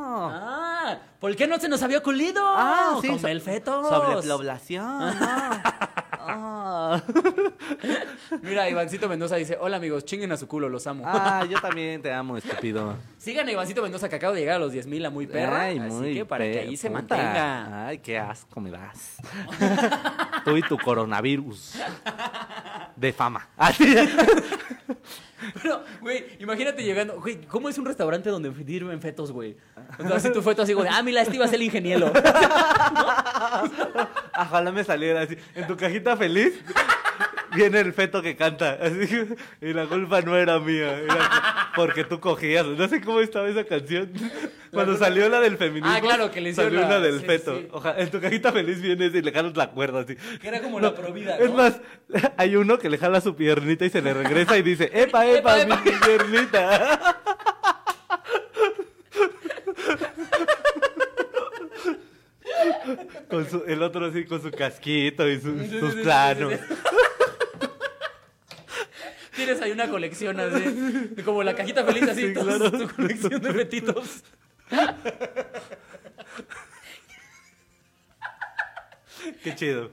Ah, 0.85 0.99
¿por 1.19 1.35
qué 1.35 1.47
no 1.47 1.59
se 1.59 1.67
nos 1.67 1.81
había 1.83 1.97
ocurrido? 1.97 2.41
Ah, 2.45 2.97
sí, 3.01 3.07
Con 3.09 3.25
el 3.29 3.41
feto. 3.41 3.83
Sobrepoblación. 3.83 4.85
Ah. 4.85 5.72
Mira, 8.41 8.69
Ivancito 8.69 9.09
Mendoza 9.09 9.35
dice, 9.35 9.57
hola 9.59 9.77
amigos, 9.77 10.05
chinguen 10.05 10.31
a 10.31 10.37
su 10.37 10.47
culo, 10.47 10.69
los 10.69 10.85
amo. 10.87 11.03
Ah, 11.05 11.45
yo 11.49 11.57
también 11.61 12.01
te 12.01 12.11
amo, 12.11 12.37
estúpido. 12.37 12.95
Sigan 13.17 13.47
a 13.47 13.51
Ivancito 13.51 13.81
Mendoza 13.81 14.09
que 14.09 14.15
acaba 14.15 14.33
de 14.33 14.41
llegar 14.41 14.57
a 14.57 14.59
los 14.59 14.73
10.000 14.73 15.07
a 15.07 15.09
muy 15.09 15.27
perra. 15.27 15.63
Ay, 15.63 15.79
así 15.79 15.91
muy 15.91 16.13
que 16.13 16.25
para 16.25 16.45
que 16.45 16.59
ahí 16.59 16.77
se 16.77 16.89
mantenga. 16.89 17.87
Ay, 17.87 17.99
qué 17.99 18.17
asco 18.17 18.59
me 18.59 18.71
das. 18.71 19.17
Tú 20.45 20.57
y 20.57 20.61
tu 20.61 20.77
coronavirus. 20.77 21.75
De 22.95 23.13
fama. 23.13 23.47
Pero, 25.61 25.83
güey, 26.01 26.25
imagínate 26.39 26.83
llegando. 26.83 27.19
Güey, 27.19 27.41
¿cómo 27.47 27.69
es 27.69 27.77
un 27.77 27.85
restaurante 27.85 28.29
donde 28.29 28.53
sirven 28.65 29.01
fetos, 29.01 29.31
güey? 29.31 29.55
O 29.99 30.07
sea, 30.07 30.17
así 30.17 30.31
tu 30.31 30.41
feto 30.41 30.63
así, 30.63 30.73
güey, 30.73 30.87
ah, 30.91 31.03
mira, 31.03 31.21
este 31.21 31.35
iba 31.35 31.45
a 31.45 31.47
ser 31.47 31.55
el 31.57 31.63
ingeniero. 31.63 32.11
Ojalá 34.39 34.71
me 34.71 34.83
saliera 34.83 35.21
así. 35.21 35.37
En 35.55 35.67
tu 35.67 35.77
cajita 35.77 36.17
feliz 36.17 36.53
viene 37.55 37.79
el 37.79 37.93
feto 37.93 38.21
que 38.21 38.35
canta. 38.35 38.77
Así, 38.81 39.25
y 39.61 39.73
la 39.73 39.85
culpa 39.85 40.21
no 40.21 40.35
era 40.37 40.59
mía. 40.59 40.99
Era 40.99 41.71
porque 41.75 42.03
tú 42.03 42.19
cogías. 42.19 42.65
No 42.65 42.87
sé 42.87 43.01
cómo 43.01 43.19
estaba 43.19 43.47
esa 43.49 43.63
canción. 43.63 44.11
Cuando 44.71 44.97
salió 44.97 45.29
la 45.29 45.39
del 45.39 45.57
feminismo. 45.57 45.89
Ah, 45.95 46.01
claro, 46.01 46.31
que 46.31 46.41
le 46.41 46.53
Salió 46.53 46.79
la- 46.81 46.87
una 46.87 46.99
del 46.99 47.19
sí, 47.19 47.25
feto. 47.25 47.57
sí. 47.59 47.67
Ojalá, 47.71 47.99
en 47.99 48.09
tu 48.09 48.19
cajita 48.19 48.51
feliz 48.51 48.81
viene 48.81 49.05
ese 49.05 49.19
y 49.19 49.21
le 49.21 49.31
jalas 49.31 49.55
la 49.55 49.69
cuerda 49.69 49.99
así. 50.01 50.15
Que 50.41 50.47
era 50.47 50.61
como 50.61 50.79
la 50.79 50.95
provida, 50.95 51.37
Es 51.37 51.53
más, 51.53 51.79
hay 52.37 52.55
uno 52.55 52.79
que 52.79 52.89
le 52.89 52.97
jala 52.97 53.21
su 53.21 53.35
piernita 53.35 53.85
y 53.85 53.89
se 53.91 54.01
le 54.01 54.13
regresa 54.13 54.57
y 54.57 54.61
dice, 54.63 54.89
¡Epa, 54.93 55.27
epa, 55.27 55.61
Epa, 55.61 55.77
mi 55.77 55.91
piernita! 55.91 56.99
Con 63.29 63.49
su- 63.49 63.63
el 63.67 63.81
otro 63.81 64.05
así 64.05 64.25
con 64.25 64.41
su 64.41 64.51
casquito 64.51 65.27
y 65.27 65.39
sus, 65.39 65.95
planos. 65.95 66.53
Tienes 69.35 69.61
ahí 69.61 69.71
una 69.71 69.89
colección 69.89 70.39
así, 70.39 71.15
como 71.25 71.43
la 71.43 71.55
cajita 71.55 71.83
feliz, 71.83 72.03
así, 72.03 72.27
Sí, 72.27 72.33
claro. 72.33 72.71
tu 72.71 72.87
colección 72.95 73.41
de 73.41 73.53
fetitos. 73.53 74.23
Qué 79.43 79.55
chido. 79.55 79.89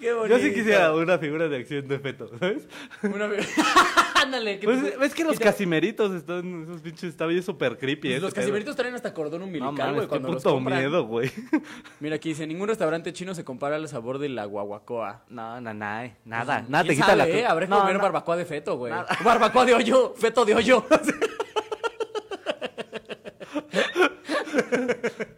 Qué 0.00 0.12
bonito. 0.12 0.36
Yo 0.38 0.42
sí 0.44 0.52
quisiera 0.52 0.92
una 0.94 1.18
figura 1.18 1.48
de 1.48 1.56
acción 1.56 1.86
de 1.88 1.98
feto, 1.98 2.28
¿sabes? 2.38 2.66
Una... 3.02 3.28
Ándale. 4.22 4.58
que 4.58 4.66
Pues, 4.66 4.82
te- 4.82 4.96
ves 4.96 5.14
que 5.14 5.24
los 5.24 5.38
te- 5.38 5.44
casimeritos 5.44 6.12
están, 6.12 6.64
esos 6.64 6.80
pinches, 6.80 7.04
está 7.10 7.26
bien 7.26 7.42
súper 7.42 7.78
creepy. 7.78 8.08
Los 8.08 8.16
ese 8.16 8.26
pedo. 8.26 8.34
casimiritos 8.34 8.76
traen 8.76 8.94
hasta 8.94 9.12
cordón 9.14 9.40
No 9.40 9.46
umbilical, 9.46 9.72
mames, 9.74 9.94
güey, 9.94 10.04
qué 10.06 10.08
cuando 10.08 10.28
los 10.32 10.42
puto 10.42 10.54
compran. 10.54 10.78
miedo, 10.80 11.04
güey. 11.06 11.30
Mira, 12.00 12.16
aquí 12.16 12.30
dice, 12.30 12.46
ningún 12.46 12.68
restaurante 12.68 13.12
chino 13.12 13.34
se 13.34 13.44
compara 13.44 13.76
al 13.76 13.88
sabor 13.88 14.18
de 14.18 14.28
la 14.28 14.44
guaguacoa. 14.46 15.24
No, 15.28 15.60
no, 15.60 15.72
nada, 15.74 16.10
nada, 16.24 16.64
nada 16.68 16.82
te 16.84 16.88
¿Quién 16.88 16.96
quita 16.98 17.06
sabe, 17.16 17.18
la... 17.18 17.28
eh? 17.28 17.46
Habrá 17.46 17.66
que 17.66 17.70
No, 17.70 17.80
comer 17.80 17.96
no. 17.96 18.02
barbacoa 18.02 18.36
de 18.36 18.44
feto, 18.46 18.76
güey. 18.76 18.92
Nada. 18.92 19.06
Barbacoa 19.24 19.64
de 19.64 19.74
hoyo, 19.74 20.14
feto 20.16 20.44
de 20.44 20.54
hoyo. 20.54 20.84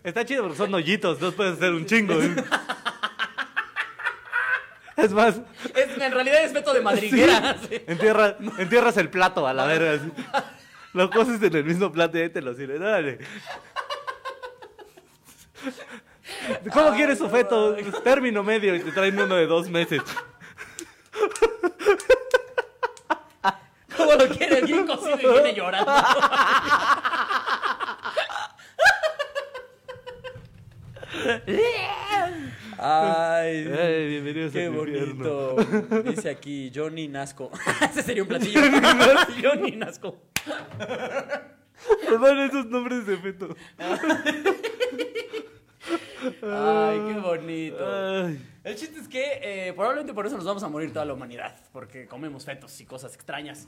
Está 0.05 0.25
chido 0.25 0.43
porque 0.45 0.57
son 0.59 0.73
hoyitos, 0.75 1.21
no 1.21 1.33
puedes 1.33 1.55
hacer 1.55 1.73
un 1.73 1.85
chingo. 1.87 2.15
¿eh? 2.15 2.35
Es 4.99 5.13
más. 5.13 5.37
En 5.75 6.13
realidad 6.13 6.45
es 6.45 6.53
feto 6.53 6.75
de 6.75 6.81
madriguera. 6.81 7.57
Sí. 7.69 7.83
Entierra, 7.87 8.37
entierras 8.59 8.97
el 8.97 9.09
plato 9.09 9.47
a 9.47 9.55
la 9.55 9.65
verga. 9.65 9.93
Así. 9.93 10.11
Lo 10.93 11.09
coces 11.09 11.41
en 11.41 11.55
el 11.55 11.65
mismo 11.65 11.93
plato 11.93 12.19
y 12.19 12.29
te 12.29 12.43
lo 12.43 12.53
sirven. 12.53 12.83
Dale. 12.83 13.19
¿Cómo 16.73 16.95
quieres 16.95 17.19
su 17.19 17.31
feto? 17.31 17.77
Término 18.03 18.43
medio 18.43 18.75
y 18.75 18.81
te 18.81 18.91
traen 18.91 19.21
uno 19.21 19.37
de 19.37 19.47
dos 19.47 19.71
meses. 19.71 20.03
¿Cómo 23.97 24.15
lo 24.15 24.29
quiere? 24.29 24.63
Bien 24.63 24.85
cocido 24.85 25.17
y 25.17 25.27
viene 25.27 25.55
llorando. 25.55 25.93
Ay, 32.81 33.67
Ay, 33.77 34.09
bienvenidos 34.09 34.53
qué 34.53 34.69
bonito. 34.69 35.57
Dice 36.05 36.31
aquí 36.31 36.71
Johnny 36.73 37.09
Nasco. 37.09 37.51
Ese 37.91 38.05
sería 38.05 38.23
un 38.23 38.29
platillo. 38.29 38.61
Johnny 39.43 39.73
Nasco. 39.73 40.19
Perdón 42.07 42.39
esos 42.39 42.67
nombres 42.67 43.05
de 43.05 43.17
feto. 43.17 43.57
Ay, 46.41 47.01
qué 47.07 47.21
bonito. 47.21 47.79
Ay. 47.85 48.47
El 48.63 48.77
chiste 48.77 49.01
es 49.01 49.09
que 49.09 49.41
eh, 49.43 49.73
probablemente 49.73 50.15
por 50.15 50.27
eso 50.27 50.37
nos 50.37 50.45
vamos 50.45 50.63
a 50.63 50.69
morir 50.69 50.93
toda 50.93 51.05
la 51.05 51.15
humanidad, 51.15 51.57
porque 51.73 52.07
comemos 52.07 52.45
fetos 52.45 52.81
y 52.81 52.85
cosas 52.85 53.13
extrañas. 53.15 53.67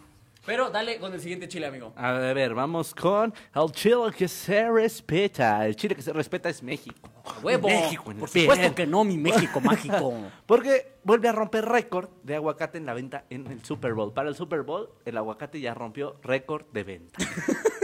Pero 0.50 0.68
dale 0.68 0.98
con 0.98 1.14
el 1.14 1.20
siguiente 1.20 1.46
chile, 1.46 1.66
amigo. 1.66 1.92
A 1.94 2.10
ver, 2.10 2.56
vamos 2.56 2.92
con 2.92 3.32
el 3.54 3.70
chile 3.70 4.10
que 4.18 4.26
se 4.26 4.68
respeta. 4.68 5.64
El 5.64 5.76
chile 5.76 5.94
que 5.94 6.02
se 6.02 6.12
respeta 6.12 6.48
es 6.48 6.60
México. 6.60 7.08
Huevo. 7.40 7.68
México, 7.68 8.10
en 8.10 8.16
el 8.16 8.18
por 8.18 8.28
supuesto 8.28 8.60
bien. 8.60 8.74
que 8.74 8.84
no, 8.84 9.04
mi 9.04 9.16
México 9.16 9.60
mágico. 9.64 10.12
Porque 10.46 10.96
vuelve 11.04 11.28
a 11.28 11.32
romper 11.32 11.66
récord 11.66 12.08
de 12.24 12.34
aguacate 12.34 12.78
en 12.78 12.86
la 12.86 12.94
venta 12.94 13.26
en 13.30 13.46
el 13.46 13.64
Super 13.64 13.94
Bowl. 13.94 14.12
Para 14.12 14.28
el 14.28 14.34
Super 14.34 14.62
Bowl, 14.62 14.90
el 15.04 15.18
aguacate 15.18 15.60
ya 15.60 15.72
rompió 15.72 16.16
récord 16.20 16.66
de 16.72 16.82
venta. 16.82 17.24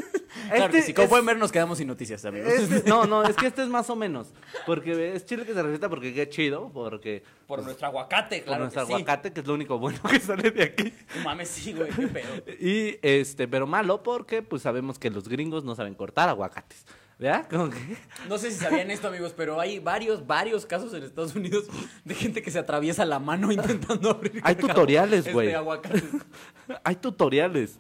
Claro 0.49 0.71
que 0.73 0.79
Este 0.79 0.87
sí, 0.88 0.95
como 0.95 1.05
es- 1.05 1.11
pueden 1.11 1.26
ver, 1.26 1.37
nos 1.38 1.53
quedamos 1.53 1.79
sin 1.79 1.88
noticias, 1.88 2.25
amigos. 2.25 2.53
este- 2.53 2.83
no, 2.88 3.05
no, 3.07 3.23
es 3.25 3.37
que 3.37 3.47
este 3.47 3.62
es 3.62 3.69
más 3.69 3.88
o 3.91 3.97
menos. 3.97 4.33
Porque 4.67 5.15
es 5.15 5.25
chile 5.26 5.45
que 5.45 5.55
se 5.55 5.62
respeta 5.62 5.88
porque 5.88 6.12
qué 6.15 6.29
chido. 6.29 6.71
Porque 6.73 7.23
Por 7.47 7.62
nuestro 7.62 7.87
aguacate, 7.87 8.38
por 8.38 8.45
claro 8.47 8.62
nuestro 8.65 8.83
que 8.83 8.87
sí. 8.88 8.93
aguacate, 8.95 9.33
que 9.33 9.41
es 9.41 9.47
lo 9.47 9.55
único 9.55 9.79
bueno 9.79 9.99
que 10.11 10.21
sale 10.21 10.50
de 10.50 10.62
aquí. 10.62 10.93
No 11.17 11.25
mames, 11.25 11.49
sí, 11.49 11.73
güey, 11.73 11.91
qué 11.91 12.07
pedo. 12.09 12.29
Y 12.61 12.99
este, 13.03 13.49
pero 13.49 13.67
malo 13.67 14.03
porque 14.03 14.43
pues 14.43 14.62
sabemos 14.62 14.99
que 14.99 15.11
los 15.11 15.29
gringos 15.29 15.65
no 15.65 15.75
saben 15.75 15.95
cortar 15.95 16.29
aguacates. 16.29 16.85
Que- 17.19 17.97
No 18.29 18.37
sé 18.37 18.50
si 18.50 18.59
sabían 18.59 18.91
esto, 18.91 19.09
amigos, 19.09 19.33
pero 19.35 19.59
hay 19.59 19.79
varios, 19.79 20.26
varios 20.26 20.67
casos 20.67 20.93
en 20.93 21.03
Estados 21.03 21.35
Unidos 21.35 21.65
de 22.05 22.15
gente 22.15 22.43
que 22.43 22.50
se 22.50 22.59
atraviesa 22.59 23.07
la 23.07 23.19
mano 23.19 23.50
intentando 23.50 24.11
abrir. 24.11 24.38
Hay 24.45 24.55
tutoriales, 24.55 25.21
este 25.21 25.33
güey. 25.33 25.55
aguacate. 25.55 26.03
Hay 26.85 26.97
tutoriales 26.97 27.79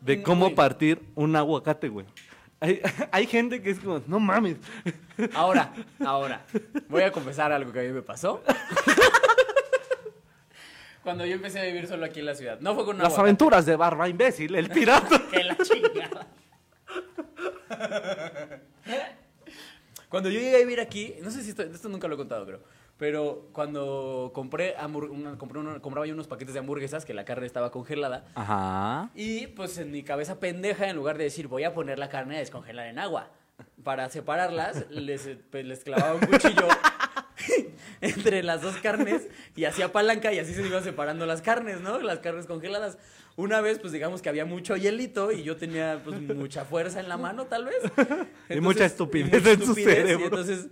de 0.00 0.22
cómo 0.22 0.46
güey. 0.46 0.54
partir 0.54 1.02
un 1.14 1.34
aguacate, 1.36 1.88
güey. 1.88 2.06
Hay, 2.60 2.80
hay 3.12 3.26
gente 3.26 3.62
que 3.62 3.70
es 3.70 3.80
como, 3.80 4.02
no 4.06 4.20
mames. 4.20 4.56
Ahora, 5.34 5.70
ahora, 6.02 6.46
voy 6.88 7.02
a 7.02 7.12
confesar 7.12 7.52
algo 7.52 7.70
que 7.72 7.80
a 7.80 7.82
mí 7.82 7.90
me 7.90 8.00
pasó. 8.00 8.42
Cuando 11.02 11.26
yo 11.26 11.34
empecé 11.34 11.60
a 11.60 11.64
vivir 11.64 11.86
solo 11.86 12.06
aquí 12.06 12.20
en 12.20 12.26
la 12.26 12.34
ciudad. 12.34 12.58
No 12.60 12.74
fue 12.74 12.86
con 12.86 12.96
un 12.96 13.02
Las 13.02 13.08
aguacate, 13.12 13.28
aventuras 13.28 13.66
de 13.66 13.76
Barba 13.76 14.08
Imbécil, 14.08 14.54
el 14.54 14.70
pirata. 14.70 15.20
que 15.30 15.44
la 15.44 15.56
chingada. 15.58 16.26
Cuando 20.08 20.28
yo 20.30 20.40
llegué 20.40 20.56
a 20.56 20.60
vivir 20.60 20.80
aquí, 20.80 21.14
no 21.22 21.30
sé 21.30 21.42
si 21.42 21.50
esto, 21.50 21.62
esto 21.62 21.88
nunca 21.88 22.08
lo 22.08 22.14
he 22.14 22.18
contado, 22.18 22.46
creo. 22.46 22.60
Pero 23.00 23.48
cuando 23.52 24.30
compré, 24.34 24.74
una- 25.10 25.38
compré 25.38 25.58
una- 25.58 25.80
compraba 25.80 26.06
yo 26.06 26.12
unos 26.12 26.28
paquetes 26.28 26.52
de 26.52 26.60
hamburguesas 26.60 27.04
que 27.06 27.14
la 27.14 27.24
carne 27.24 27.46
estaba 27.46 27.70
congelada. 27.72 28.26
Ajá. 28.34 29.10
Y 29.14 29.46
pues 29.48 29.78
en 29.78 29.90
mi 29.90 30.02
cabeza 30.02 30.38
pendeja, 30.38 30.86
en 30.88 30.96
lugar 30.96 31.16
de 31.16 31.24
decir 31.24 31.48
voy 31.48 31.64
a 31.64 31.72
poner 31.72 31.98
la 31.98 32.10
carne 32.10 32.36
a 32.36 32.40
descongelar 32.40 32.86
en 32.88 32.98
agua, 32.98 33.30
para 33.82 34.10
separarlas, 34.10 34.84
les, 34.90 35.30
pues, 35.50 35.64
les 35.64 35.82
clavaba 35.82 36.14
un 36.14 36.20
cuchillo 36.20 36.68
entre 38.02 38.42
las 38.42 38.60
dos 38.62 38.76
carnes 38.76 39.28
y 39.56 39.64
hacía 39.64 39.92
palanca 39.92 40.32
y 40.32 40.38
así 40.38 40.52
se 40.54 40.66
iban 40.66 40.84
separando 40.84 41.24
las 41.24 41.40
carnes, 41.42 41.80
¿no? 41.80 42.00
Las 42.00 42.18
carnes 42.18 42.44
congeladas. 42.46 42.98
Una 43.36 43.62
vez, 43.62 43.78
pues 43.78 43.92
digamos 43.94 44.20
que 44.20 44.28
había 44.28 44.44
mucho 44.44 44.76
hielito 44.76 45.32
y 45.32 45.42
yo 45.42 45.56
tenía 45.56 46.02
pues 46.04 46.20
mucha 46.20 46.66
fuerza 46.66 47.00
en 47.00 47.08
la 47.08 47.16
mano, 47.16 47.46
tal 47.46 47.64
vez. 47.64 47.76
Y 48.50 48.60
mucha 48.60 48.84
estupidez 48.84 49.32
mucha 49.32 49.50
en 49.52 49.56
su 49.56 49.62
estupidez, 49.62 49.94
cerebro. 49.96 50.20
Y 50.20 50.24
entonces, 50.24 50.68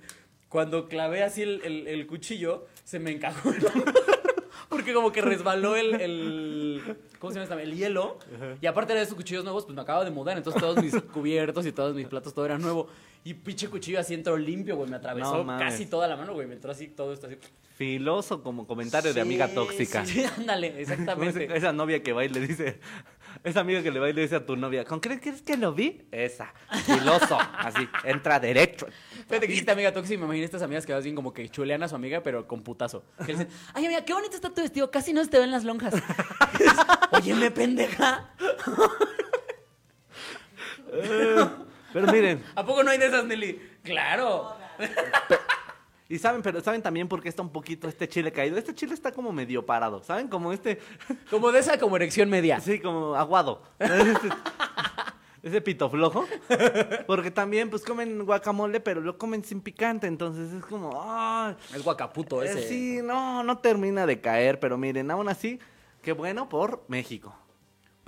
cuando 0.48 0.88
clavé 0.88 1.22
así 1.22 1.42
el, 1.42 1.60
el- 1.64 1.86
el 1.88 2.06
cuchillo, 2.06 2.66
se 2.84 2.98
me 2.98 3.10
encajó. 3.10 3.50
mano. 3.50 3.84
Porque 4.68 4.92
como 4.92 5.10
que 5.12 5.22
resbaló 5.22 5.76
el, 5.76 5.94
el- 6.00 6.96
¿cómo 7.18 7.30
se 7.32 7.38
llama 7.38 7.44
esta? 7.44 7.62
El 7.62 7.74
hielo. 7.74 8.18
Y 8.60 8.66
aparte 8.66 8.92
de 8.94 9.00
esos 9.02 9.14
cuchillos 9.14 9.42
nuevos, 9.44 9.64
pues 9.64 9.74
me 9.74 9.80
acabo 9.80 10.04
de 10.04 10.10
mudar. 10.10 10.36
Entonces 10.36 10.60
todos 10.60 10.82
mis 10.82 10.94
cubiertos 11.12 11.64
y 11.66 11.72
todos 11.72 11.94
mis 11.94 12.06
platos, 12.06 12.34
todo 12.34 12.44
era 12.44 12.58
nuevo. 12.58 12.88
Y 13.24 13.34
pinche 13.34 13.68
cuchillo 13.68 13.98
así 13.98 14.12
entró 14.14 14.36
limpio, 14.36 14.76
güey. 14.76 14.88
Me 14.90 14.96
atravesó 14.96 15.42
No 15.42 15.58
casi 15.58 15.86
toda 15.86 16.06
la 16.06 16.16
mano, 16.16 16.34
güey. 16.34 16.46
Me 16.46 16.54
entró 16.54 16.70
así, 16.70 16.86
todo 16.88 17.12
esto 17.14 17.26
así. 17.26 17.36
Filoso 17.76 18.42
como 18.42 18.66
comentario 18.66 19.14
de 19.14 19.20
amiga 19.20 19.48
tóxica. 19.48 20.04
Sí, 20.04 20.20
sí, 20.20 20.24
ándale, 20.36 20.80
exactamente. 20.80 21.48
esa 21.56 21.72
novia 21.72 22.02
que 22.02 22.12
va 22.12 22.24
y 22.24 22.28
le 22.28 22.40
dice, 22.40 22.78
esa 23.44 23.60
amiga 23.60 23.82
que 23.82 23.90
le 23.90 24.00
va 24.00 24.08
y 24.08 24.12
le 24.12 24.22
dice 24.22 24.36
a 24.36 24.46
tu 24.46 24.56
novia, 24.56 24.84
¿con 24.84 25.00
qué 25.00 25.20
crees 25.20 25.42
que 25.42 25.56
lo 25.56 25.72
vi? 25.72 26.06
Esa, 26.10 26.52
filoso, 26.84 27.38
así, 27.58 27.88
entra 28.04 28.40
derecho. 28.40 28.86
Fíjate 29.12 29.40
que 29.40 29.48
dijiste 29.48 29.70
amiga 29.70 29.92
tóxica, 29.92 30.18
me 30.18 30.26
imaginé 30.26 30.44
estas 30.44 30.62
amigas 30.62 30.86
que 30.86 30.92
más 30.92 31.04
bien 31.04 31.14
como 31.16 31.32
que 31.32 31.48
chulean 31.48 31.82
a 31.82 31.88
su 31.88 31.94
amiga, 31.94 32.22
pero 32.22 32.46
con 32.46 32.62
putazo. 32.62 33.04
Que 33.18 33.32
le 33.32 33.38
dicen, 33.38 33.48
ay 33.74 33.86
amiga, 33.86 34.04
qué 34.04 34.12
bonito 34.12 34.34
está 34.34 34.50
tu 34.50 34.62
vestido, 34.62 34.90
casi 34.90 35.12
no 35.12 35.22
se 35.24 35.30
te 35.30 35.38
ven 35.38 35.50
las 35.50 35.64
lonjas. 35.64 35.94
Oye, 37.12 37.34
me 37.34 37.50
pendeja. 37.50 38.30
Pero 41.92 42.12
miren, 42.12 42.44
¿A 42.54 42.64
poco 42.64 42.82
no 42.82 42.90
hay 42.90 42.98
de 42.98 43.06
esas, 43.06 43.24
Nelly? 43.24 43.60
Claro. 43.82 44.56
Y 46.08 46.18
saben, 46.18 46.40
pero 46.42 46.60
saben 46.60 46.80
también 46.82 47.06
por 47.08 47.22
qué 47.22 47.28
está 47.28 47.42
un 47.42 47.50
poquito 47.52 47.86
este 47.88 48.08
chile 48.08 48.32
caído. 48.32 48.56
Este 48.56 48.74
chile 48.74 48.94
está 48.94 49.12
como 49.12 49.30
medio 49.32 49.66
parado, 49.66 50.02
¿saben? 50.02 50.28
Como 50.28 50.52
este, 50.52 50.78
Como 51.30 51.52
de 51.52 51.60
esa 51.60 51.78
como 51.78 51.96
erección 51.96 52.30
media. 52.30 52.56
así 52.56 52.80
como 52.80 53.14
aguado. 53.14 53.62
Ese, 53.78 54.28
ese 55.42 55.60
pito 55.60 55.88
flojo. 55.88 56.26
Porque 57.06 57.30
también 57.30 57.70
pues 57.70 57.82
comen 57.84 58.24
guacamole, 58.24 58.80
pero 58.80 59.00
lo 59.00 59.16
comen 59.18 59.44
sin 59.44 59.60
picante, 59.60 60.06
entonces 60.06 60.52
es 60.52 60.64
como, 60.64 60.90
ah, 61.02 61.54
Es 61.74 61.84
guacaputo 61.84 62.42
eh, 62.42 62.46
ese. 62.46 62.68
sí, 62.68 63.00
no, 63.02 63.42
no 63.44 63.58
termina 63.58 64.04
de 64.06 64.20
caer, 64.20 64.58
pero 64.58 64.76
miren, 64.76 65.10
aún 65.10 65.28
así, 65.28 65.60
qué 66.02 66.12
bueno 66.12 66.48
por 66.48 66.84
México. 66.88 67.34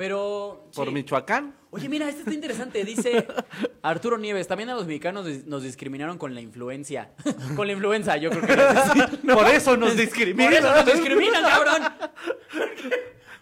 Pero. 0.01 0.71
Por 0.75 0.89
sí. 0.89 0.95
Michoacán, 0.95 1.55
Oye, 1.73 1.87
mira, 1.91 2.09
este 2.09 2.21
está 2.21 2.33
interesante. 2.33 2.83
Dice 2.87 3.27
Arturo 3.83 4.17
Nieves. 4.17 4.49
También 4.49 4.71
a 4.71 4.75
los 4.75 4.87
mexicanos 4.87 5.27
nos 5.45 5.63
discriminaron 5.63 6.17
con 6.17 6.35
la 6.35 6.41
influencia. 6.41 7.11
con 7.55 7.67
la 7.67 7.75
influenza, 7.75 8.17
yo 8.17 8.31
creo 8.31 8.43
que. 8.43 9.27
Por 9.35 9.47
eso 9.49 9.77
nos 9.77 9.95
discriminan. 9.99 10.55
Por 10.55 10.59
eso 10.59 10.75
nos 10.75 10.87
discriminan, 10.87 11.43
cabrón. 11.43 11.83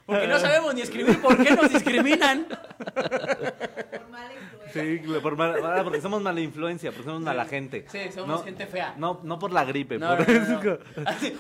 Porque 0.09 0.27
no 0.27 0.39
sabemos 0.39 0.75
ni 0.75 0.81
escribir. 0.81 1.21
¿Por 1.21 1.37
qué 1.45 1.55
nos 1.55 1.69
discriminan? 1.71 2.47
Por 2.49 4.09
mala 4.09 4.33
influencia. 4.33 4.59
Sí, 4.73 5.03
por 5.23 5.37
mala- 5.37 5.79
ah, 5.79 5.85
porque 5.85 6.01
somos 6.01 6.23
mala 6.23 6.41
influencia, 6.41 6.91
porque 6.93 7.05
somos 7.05 7.21
mala 7.21 7.45
gente. 7.45 7.85
Sí, 7.93 8.01
somos 8.15 8.43
gente 8.43 8.67
fea. 8.67 8.95
No, 8.97 9.21
no 9.23 9.39
por 9.39 9.53
la 9.53 9.65
gripe. 9.67 9.99
No, 9.99 10.17
por 10.17 10.27
no, 10.29 10.41
no, 10.49 10.63
no. 10.63 10.79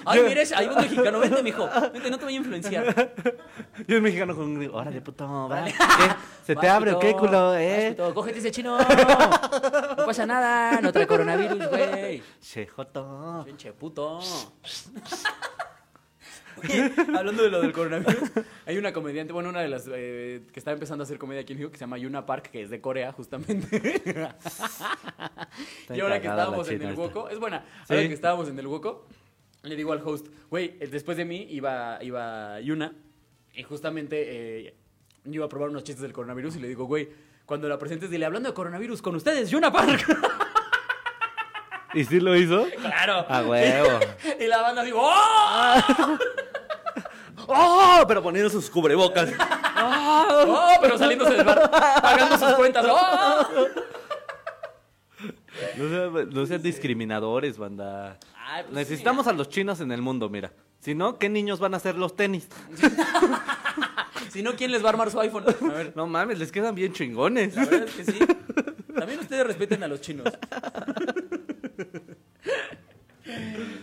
Ay, 0.04 0.22
mira, 0.26 0.42
ese- 0.42 0.54
hay 0.54 0.66
un 0.66 0.76
mexicano. 0.76 1.18
Vente, 1.18 1.42
mijo. 1.42 1.66
Vente, 1.92 2.10
no 2.10 2.18
te 2.18 2.24
voy 2.24 2.34
a 2.34 2.36
influenciar. 2.36 3.14
Yo 3.86 3.96
un 3.96 4.02
mexicano 4.02 4.36
con 4.36 4.44
un 4.44 4.54
gripe. 4.58 4.74
Órale, 4.74 5.00
puto, 5.00 5.26
va. 5.26 5.46
Vale. 5.60 5.72
¿Qué? 5.72 6.14
¿Se 6.44 6.54
te 6.56 6.68
abre 6.68 6.92
o 6.92 6.94
puto. 6.96 7.06
qué, 7.06 7.14
culo, 7.14 7.48
Vas, 7.52 7.58
eh? 7.60 7.94
puto. 7.96 8.14
Cógete 8.14 8.38
ese 8.40 8.50
chino. 8.50 8.76
No 8.78 10.04
pasa 10.06 10.26
nada. 10.26 10.78
No 10.82 10.92
trae 10.92 11.06
coronavirus, 11.06 11.68
güey. 11.68 12.22
Che, 12.42 12.66
joto. 12.66 13.42
Pinche 13.46 13.72
puto. 13.72 14.20
Oye, 16.62 16.92
hablando 17.16 17.42
de 17.42 17.50
lo 17.50 17.60
del 17.60 17.72
coronavirus, 17.72 18.30
hay 18.66 18.78
una 18.78 18.92
comediante, 18.92 19.32
bueno, 19.32 19.48
una 19.50 19.60
de 19.60 19.68
las 19.68 19.88
eh, 19.92 20.42
que 20.52 20.60
está 20.60 20.72
empezando 20.72 21.02
a 21.02 21.04
hacer 21.04 21.18
comedia 21.18 21.42
aquí 21.42 21.52
en 21.52 21.58
México 21.58 21.72
que 21.72 21.78
se 21.78 21.82
llama 21.84 21.98
Yuna 21.98 22.26
Park, 22.26 22.50
que 22.50 22.62
es 22.62 22.70
de 22.70 22.80
Corea, 22.80 23.12
justamente. 23.12 24.02
y 25.94 26.00
ahora 26.00 26.20
que 26.20 26.28
estábamos 26.28 26.68
en 26.70 26.82
el. 26.82 26.94
Woco, 26.94 27.28
es 27.28 27.38
buena, 27.38 27.64
Sí. 27.86 27.94
ahora 27.94 28.08
que 28.08 28.14
estábamos 28.14 28.48
en 28.48 28.58
el 28.58 28.66
Woco, 28.66 29.06
le 29.62 29.76
digo 29.76 29.92
al 29.92 30.00
host, 30.04 30.26
güey, 30.50 30.76
eh, 30.80 30.86
después 30.90 31.16
de 31.16 31.24
mí 31.24 31.46
iba, 31.50 31.98
iba 32.02 32.60
Yuna, 32.60 32.92
y 33.54 33.62
justamente 33.62 34.66
eh, 34.66 34.74
yo 35.24 35.32
iba 35.34 35.46
a 35.46 35.48
probar 35.48 35.70
unos 35.70 35.84
chistes 35.84 36.02
del 36.02 36.12
coronavirus 36.12 36.56
y 36.56 36.60
le 36.60 36.68
digo, 36.68 36.84
güey, 36.84 37.08
cuando 37.44 37.68
la 37.68 37.78
presentes, 37.78 38.10
dile, 38.10 38.26
hablando 38.26 38.48
de 38.50 38.54
coronavirus, 38.54 39.00
con 39.02 39.16
ustedes, 39.16 39.50
Yuna 39.50 39.72
Park. 39.72 40.06
¿Y 41.94 42.04
sí 42.04 42.20
lo 42.20 42.36
hizo? 42.36 42.66
claro. 42.80 43.24
A 43.28 43.42
huevo. 43.42 43.98
Y 44.40 44.46
la 44.46 44.60
banda 44.60 44.82
digo, 44.82 45.00
¡oh! 45.02 45.74
¡Oh! 47.48 48.04
Pero 48.06 48.22
poniendo 48.22 48.50
sus 48.50 48.70
cubrebocas. 48.70 49.30
¡Oh! 49.80 50.70
Pero 50.80 50.98
saliéndose 50.98 51.34
del 51.34 51.44
bar, 51.44 51.70
pagando 51.70 52.38
sus 52.38 52.52
cuentas. 52.54 52.86
¡Oh! 52.88 53.46
No 55.76 55.88
sean, 55.88 56.30
no 56.30 56.46
sean 56.46 56.62
discriminadores, 56.62 57.58
banda. 57.58 58.18
Ay, 58.46 58.62
pues 58.64 58.74
Necesitamos 58.74 59.26
a 59.26 59.32
los 59.32 59.48
chinos 59.48 59.80
en 59.80 59.90
el 59.92 60.00
mundo, 60.02 60.28
mira. 60.28 60.52
Si 60.80 60.94
no, 60.94 61.18
¿qué 61.18 61.28
niños 61.28 61.58
van 61.58 61.74
a 61.74 61.78
hacer 61.78 61.96
los 61.96 62.14
tenis? 62.16 62.48
Si 64.30 64.42
no, 64.42 64.54
¿quién 64.56 64.70
les 64.72 64.82
va 64.82 64.88
a 64.88 64.90
armar 64.90 65.10
su 65.10 65.18
iPhone? 65.20 65.44
A 65.48 65.72
ver, 65.72 65.92
No 65.96 66.06
mames, 66.06 66.38
les 66.38 66.52
quedan 66.52 66.74
bien 66.74 66.92
chingones. 66.92 67.56
la 67.56 67.64
verdad 67.64 67.88
es 67.88 67.94
que 67.94 68.04
sí. 68.04 68.18
También 68.98 69.20
ustedes 69.20 69.46
respeten 69.46 69.82
a 69.82 69.88
los 69.88 70.02
chinos. 70.02 70.26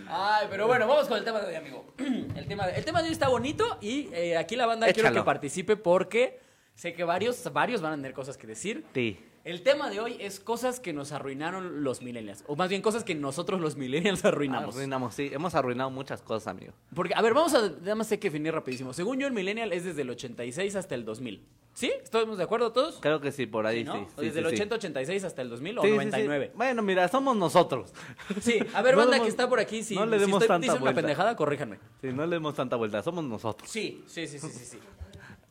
Ay, 0.07 0.47
pero 0.49 0.67
bueno, 0.67 0.87
vamos 0.87 1.07
con 1.07 1.17
el 1.17 1.23
tema 1.23 1.39
de 1.41 1.47
hoy, 1.47 1.55
amigo. 1.55 1.85
El 2.35 2.47
tema 2.47 2.67
de, 2.67 2.77
el 2.77 2.85
tema 2.85 3.01
de 3.01 3.07
hoy 3.07 3.13
está 3.13 3.29
bonito 3.29 3.77
y 3.81 4.09
eh, 4.13 4.37
aquí 4.37 4.55
la 4.55 4.65
banda 4.65 4.91
quiero 4.91 5.11
que 5.11 5.23
participe 5.23 5.77
porque 5.77 6.39
sé 6.75 6.93
que 6.93 7.03
varios, 7.03 7.51
varios 7.53 7.81
van 7.81 7.93
a 7.93 7.95
tener 7.95 8.13
cosas 8.13 8.37
que 8.37 8.45
decir. 8.45 8.85
Sí. 8.93 9.17
El 9.45 9.61
tema 9.61 9.91
de 9.91 9.99
hoy 9.99 10.17
es 10.19 10.39
cosas 10.39 10.79
que 10.79 10.91
nos 10.91 11.11
arruinaron 11.11 11.83
los 11.83 12.01
millennials. 12.01 12.43
O 12.47 12.55
más 12.55 12.67
bien 12.67 12.81
cosas 12.81 13.03
que 13.03 13.13
nosotros 13.13 13.61
los 13.61 13.75
millennials 13.75 14.25
arruinamos. 14.25 14.73
Arruinamos, 14.73 15.13
sí. 15.13 15.29
Hemos 15.31 15.53
arruinado 15.53 15.91
muchas 15.91 16.23
cosas, 16.23 16.47
amigo. 16.47 16.73
Porque, 16.95 17.13
a 17.13 17.21
ver, 17.21 17.35
vamos 17.35 17.53
a. 17.53 17.69
Nada 17.69 17.93
más 17.93 18.11
hay 18.11 18.17
que 18.17 18.31
definir 18.31 18.55
rapidísimo. 18.55 18.91
Según 18.91 19.19
yo, 19.19 19.27
el 19.27 19.33
millennial 19.33 19.71
es 19.71 19.83
desde 19.83 20.01
el 20.01 20.09
86 20.09 20.75
hasta 20.75 20.95
el 20.95 21.05
2000. 21.05 21.45
¿Sí? 21.75 21.91
¿Estamos 22.01 22.39
de 22.39 22.43
acuerdo 22.43 22.71
todos? 22.71 22.97
Creo 23.01 23.21
que 23.21 23.31
sí, 23.31 23.45
por 23.45 23.67
ahí 23.67 23.83
¿no? 23.83 23.93
sí. 23.93 23.99
Sí, 24.17 24.25
desde 24.25 24.39
sí, 24.41 24.47
el 24.47 24.57
sí. 24.57 24.63
80-86 24.63 25.23
hasta 25.25 25.41
el 25.43 25.49
2000 25.49 25.77
o 25.77 25.81
Sí, 25.83 25.87
sí, 25.89 25.93
sí. 25.93 25.97
99. 25.97 26.51
Bueno, 26.55 26.81
mira, 26.81 27.07
somos 27.07 27.35
nosotros. 27.37 27.93
Sí, 28.41 28.57
a 28.73 28.81
ver, 28.81 28.93
No 28.95 29.01
banda 29.01 29.17
demos- 29.17 29.23
que 29.25 29.29
está 29.29 29.47
por 29.47 29.59
aquí, 29.59 29.83
si, 29.83 29.93
no 29.93 30.07
le 30.07 30.17
si 30.17 30.21
demos 30.25 30.41
estoy 30.41 30.47
tanta 30.47 30.61
diciendo 30.61 30.77
una 30.83 30.91
vuelta. 30.93 31.01
pendejada, 31.01 31.35
corríjanme. 31.35 31.77
Sí, 32.01 32.07
no 32.13 32.25
le 32.25 32.37
demos 32.37 32.55
tanta 32.55 32.77
vuelta, 32.77 33.03
somos 33.03 33.23
nosotros. 33.25 33.69
Sí, 33.69 34.03
sí, 34.07 34.25
sí, 34.25 34.39
sí, 34.39 34.49
sí. 34.49 34.79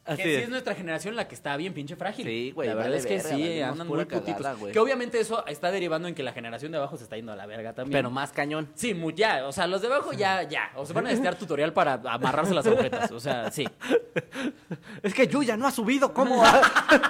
Así 0.06 0.18
que 0.18 0.22
sí 0.28 0.34
es. 0.34 0.42
es 0.42 0.48
nuestra 0.50 0.74
generación 0.74 1.16
la 1.16 1.26
que 1.26 1.34
está 1.34 1.56
bien 1.56 1.72
pinche 1.72 1.96
frágil. 1.96 2.26
Sí, 2.26 2.50
güey, 2.54 2.68
La 2.68 2.74
verdad 2.74 2.94
es 2.94 3.06
que 3.06 3.16
verga, 3.16 3.28
sí, 3.36 3.60
andan 3.62 3.86
muy 3.88 4.04
putitos. 4.04 4.42
cagada, 4.42 4.70
que 4.72 4.78
obviamente 4.78 5.18
eso 5.18 5.46
está 5.46 5.70
derivando 5.70 6.08
en 6.08 6.14
que 6.14 6.22
la 6.22 6.32
generación 6.34 6.72
de 6.72 6.78
abajo 6.78 6.96
se 6.98 7.04
está 7.04 7.16
yendo 7.16 7.32
a 7.32 7.36
la 7.36 7.46
verga 7.46 7.72
también. 7.72 7.96
Pero 7.98 8.10
más 8.10 8.30
cañón. 8.32 8.68
Sí, 8.74 8.92
mu- 8.92 9.12
ya, 9.12 9.46
o 9.46 9.52
sea, 9.52 9.66
los 9.66 9.80
de 9.80 9.86
abajo 9.88 10.12
ya, 10.12 10.42
ya. 10.42 10.70
O 10.76 10.84
se 10.84 10.92
van 10.92 11.06
a 11.06 11.08
necesitar 11.08 11.36
tutorial 11.36 11.72
para 11.72 11.94
amarrarse 11.94 12.52
las 12.52 12.66
agujetas. 12.66 13.10
O 13.12 13.20
sea, 13.20 13.50
sí. 13.50 13.66
Es 15.02 15.14
que 15.14 15.26
Yuya 15.26 15.56
no 15.56 15.66
ha 15.66 15.70
subido. 15.70 16.12
¿Cómo, 16.12 16.42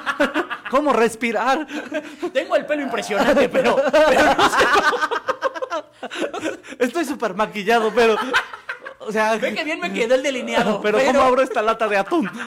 ¿Cómo 0.71 0.93
respirar? 0.93 1.67
Tengo 2.33 2.57
el 2.57 2.65
pelo 2.67 2.83
impresionante, 2.83 3.49
pero, 3.49 3.77
pero 4.09 4.25
no 4.35 4.49
sé. 4.49 4.65
Estoy 6.79 7.05
súper 7.05 7.35
maquillado, 7.35 7.93
pero. 7.95 8.17
O 9.07 9.13
sea. 9.13 9.37
Ve 9.37 9.55
que 9.55 9.65
bien 9.65 9.81
me 9.81 9.93
quedó 9.93 10.15
el 10.15 10.23
delineado. 10.23 10.81
Pero, 10.83 10.99
¿cómo 11.05 11.21
abro 11.21 11.43
esta 11.43 11.63
lata 11.63 11.89
de 11.89 11.97
atún? 11.97 12.31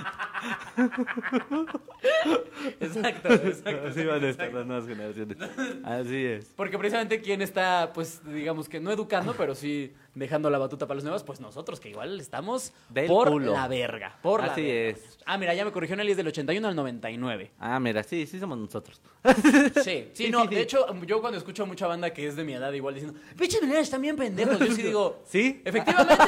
Exacto, 2.79 3.33
exacto. 3.33 3.87
Así 3.87 4.05
van 4.05 4.23
a 4.23 4.29
estar 4.29 4.53
las 4.53 4.65
nuevas 4.65 4.87
generaciones. 4.87 5.37
Así 5.83 6.25
es. 6.25 6.53
Porque 6.55 6.77
precisamente 6.77 7.21
quien 7.21 7.41
está, 7.41 7.91
pues, 7.93 8.21
digamos 8.25 8.69
que 8.69 8.79
no 8.79 8.91
educando, 8.91 9.33
pero 9.35 9.55
sí 9.55 9.93
dejando 10.17 10.49
la 10.49 10.57
batuta 10.57 10.87
para 10.87 10.95
los 10.95 11.03
nuevos, 11.03 11.23
pues 11.23 11.39
nosotros, 11.39 11.79
que 11.79 11.89
igual 11.89 12.19
estamos 12.19 12.73
Del 12.89 13.07
por 13.07 13.29
culo. 13.29 13.53
la 13.53 13.67
verga. 13.67 14.17
Por 14.21 14.41
la 14.43 14.51
Así 14.53 14.63
verga. 14.63 14.99
es. 14.99 15.17
Ah, 15.25 15.37
mira, 15.37 15.53
ya 15.53 15.63
me 15.65 15.71
corrigió 15.71 15.95
Nelly, 15.95 16.11
es 16.11 16.17
del 16.17 16.27
81 16.27 16.67
al 16.67 16.75
99. 16.75 17.51
Ah, 17.59 17.79
mira, 17.79 18.03
sí, 18.03 18.25
sí 18.25 18.39
somos 18.39 18.57
nosotros. 18.57 18.99
Sí, 19.43 19.71
sí, 19.83 20.09
Sí, 20.13 20.29
no, 20.29 20.43
sí, 20.47 20.55
de 20.55 20.61
hecho, 20.61 20.85
yo 21.05 21.21
cuando 21.21 21.37
escucho 21.37 21.63
a 21.63 21.65
mucha 21.65 21.85
banda 21.87 22.11
que 22.13 22.27
es 22.27 22.35
de 22.35 22.43
mi 22.43 22.53
edad, 22.53 22.71
igual 22.73 22.95
diciendo, 22.95 23.19
pinches 23.37 23.61
millennials 23.61 23.87
están 23.87 24.01
bien 24.01 24.15
pendejos, 24.15 24.59
yo 24.59 24.71
sí 24.73 24.81
digo, 24.81 25.21
¿Sí? 25.27 25.61
efectivamente, 25.63 26.23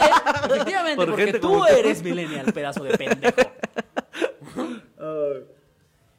efectivamente, 0.45 0.95
Por 1.05 1.09
porque 1.15 1.33
tú. 1.39 1.65
eres 1.65 2.03
millennial, 2.03 2.51
pedazo 2.53 2.83
de 2.83 2.97
pendejo. 2.97 3.35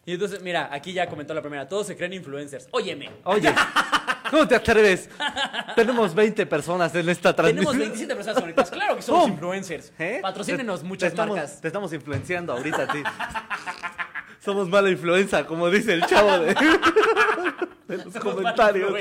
Y 0.07 0.15
entonces, 0.15 0.43
mira, 0.43 0.71
aquí 0.73 0.93
ya 0.93 1.09
comentó 1.09 1.35
la 1.35 1.43
primera, 1.43 1.69
todos 1.69 1.87
se 1.87 1.97
creen 1.97 2.15
influencers. 2.15 2.67
Óyeme, 2.73 3.11
Oye, 3.25 3.55
¿cómo 4.31 4.47
te 4.49 4.55
atreves? 4.57 5.09
Tenemos 5.77 6.15
20 6.15 6.47
personas 6.47 6.95
en 6.95 7.09
esta 7.09 7.35
tenemos 7.35 7.55
transmisión. 7.65 7.79
27 7.79 8.15
personas 8.17 8.41
conectadas, 8.41 8.71
claro 8.71 8.97
que 8.97 9.03
somos 9.03 9.23
¡Pum! 9.23 9.31
influencers. 9.33 9.93
¿Eh? 9.99 10.19
Patrocínenos 10.23 10.83
muchas 10.83 11.11
te 11.11 11.15
estamos- 11.15 11.37
marcas. 11.37 11.61
Te 11.61 11.67
estamos 11.69 11.93
influenciando 11.93 12.53
ahorita 12.53 12.83
a 12.83 12.87
ti. 12.89 13.03
Somos 14.41 14.69
mala 14.69 14.89
influencia, 14.91 15.47
como 15.47 15.69
dice 15.71 15.93
el 15.95 16.07
chavo 16.07 16.39
de, 16.39 16.55
de 17.89 17.97
los 18.05 18.13
Somos 18.13 18.35
comentarios. 18.35 18.93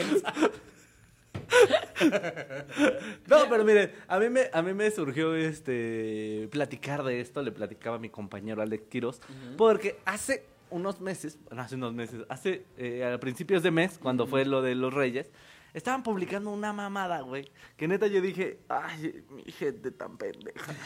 No, 3.27 3.37
pero 3.49 3.63
miren, 3.65 3.91
a 4.07 4.19
mí 4.19 4.29
me, 4.29 4.49
a 4.51 4.61
mí 4.61 4.73
me 4.73 4.89
surgió 4.91 5.35
este 5.35 6.47
platicar 6.51 7.03
de 7.03 7.19
esto, 7.21 7.41
le 7.41 7.51
platicaba 7.51 7.95
a 7.97 7.99
mi 7.99 8.09
compañero 8.09 8.61
Alex 8.61 8.83
Quiroz, 8.89 9.19
porque 9.57 9.97
hace 10.05 10.45
unos 10.71 11.01
meses, 11.01 11.37
bueno, 11.45 11.61
hace 11.61 11.75
unos 11.75 11.93
meses, 11.93 12.21
hace 12.29 12.65
eh, 12.77 13.03
a 13.05 13.19
principios 13.19 13.63
de 13.63 13.71
mes, 13.71 13.97
cuando 13.97 14.27
fue 14.27 14.45
lo 14.45 14.61
de 14.61 14.75
los 14.75 14.93
Reyes, 14.93 15.31
estaban 15.73 16.03
publicando 16.03 16.49
una 16.51 16.73
mamada, 16.73 17.21
güey, 17.21 17.51
que 17.77 17.87
neta 17.87 18.07
yo 18.07 18.21
dije, 18.21 18.59
ay, 18.69 19.23
mi 19.29 19.43
gente 19.51 19.91
tan 19.91 20.17
pendeja. 20.17 20.73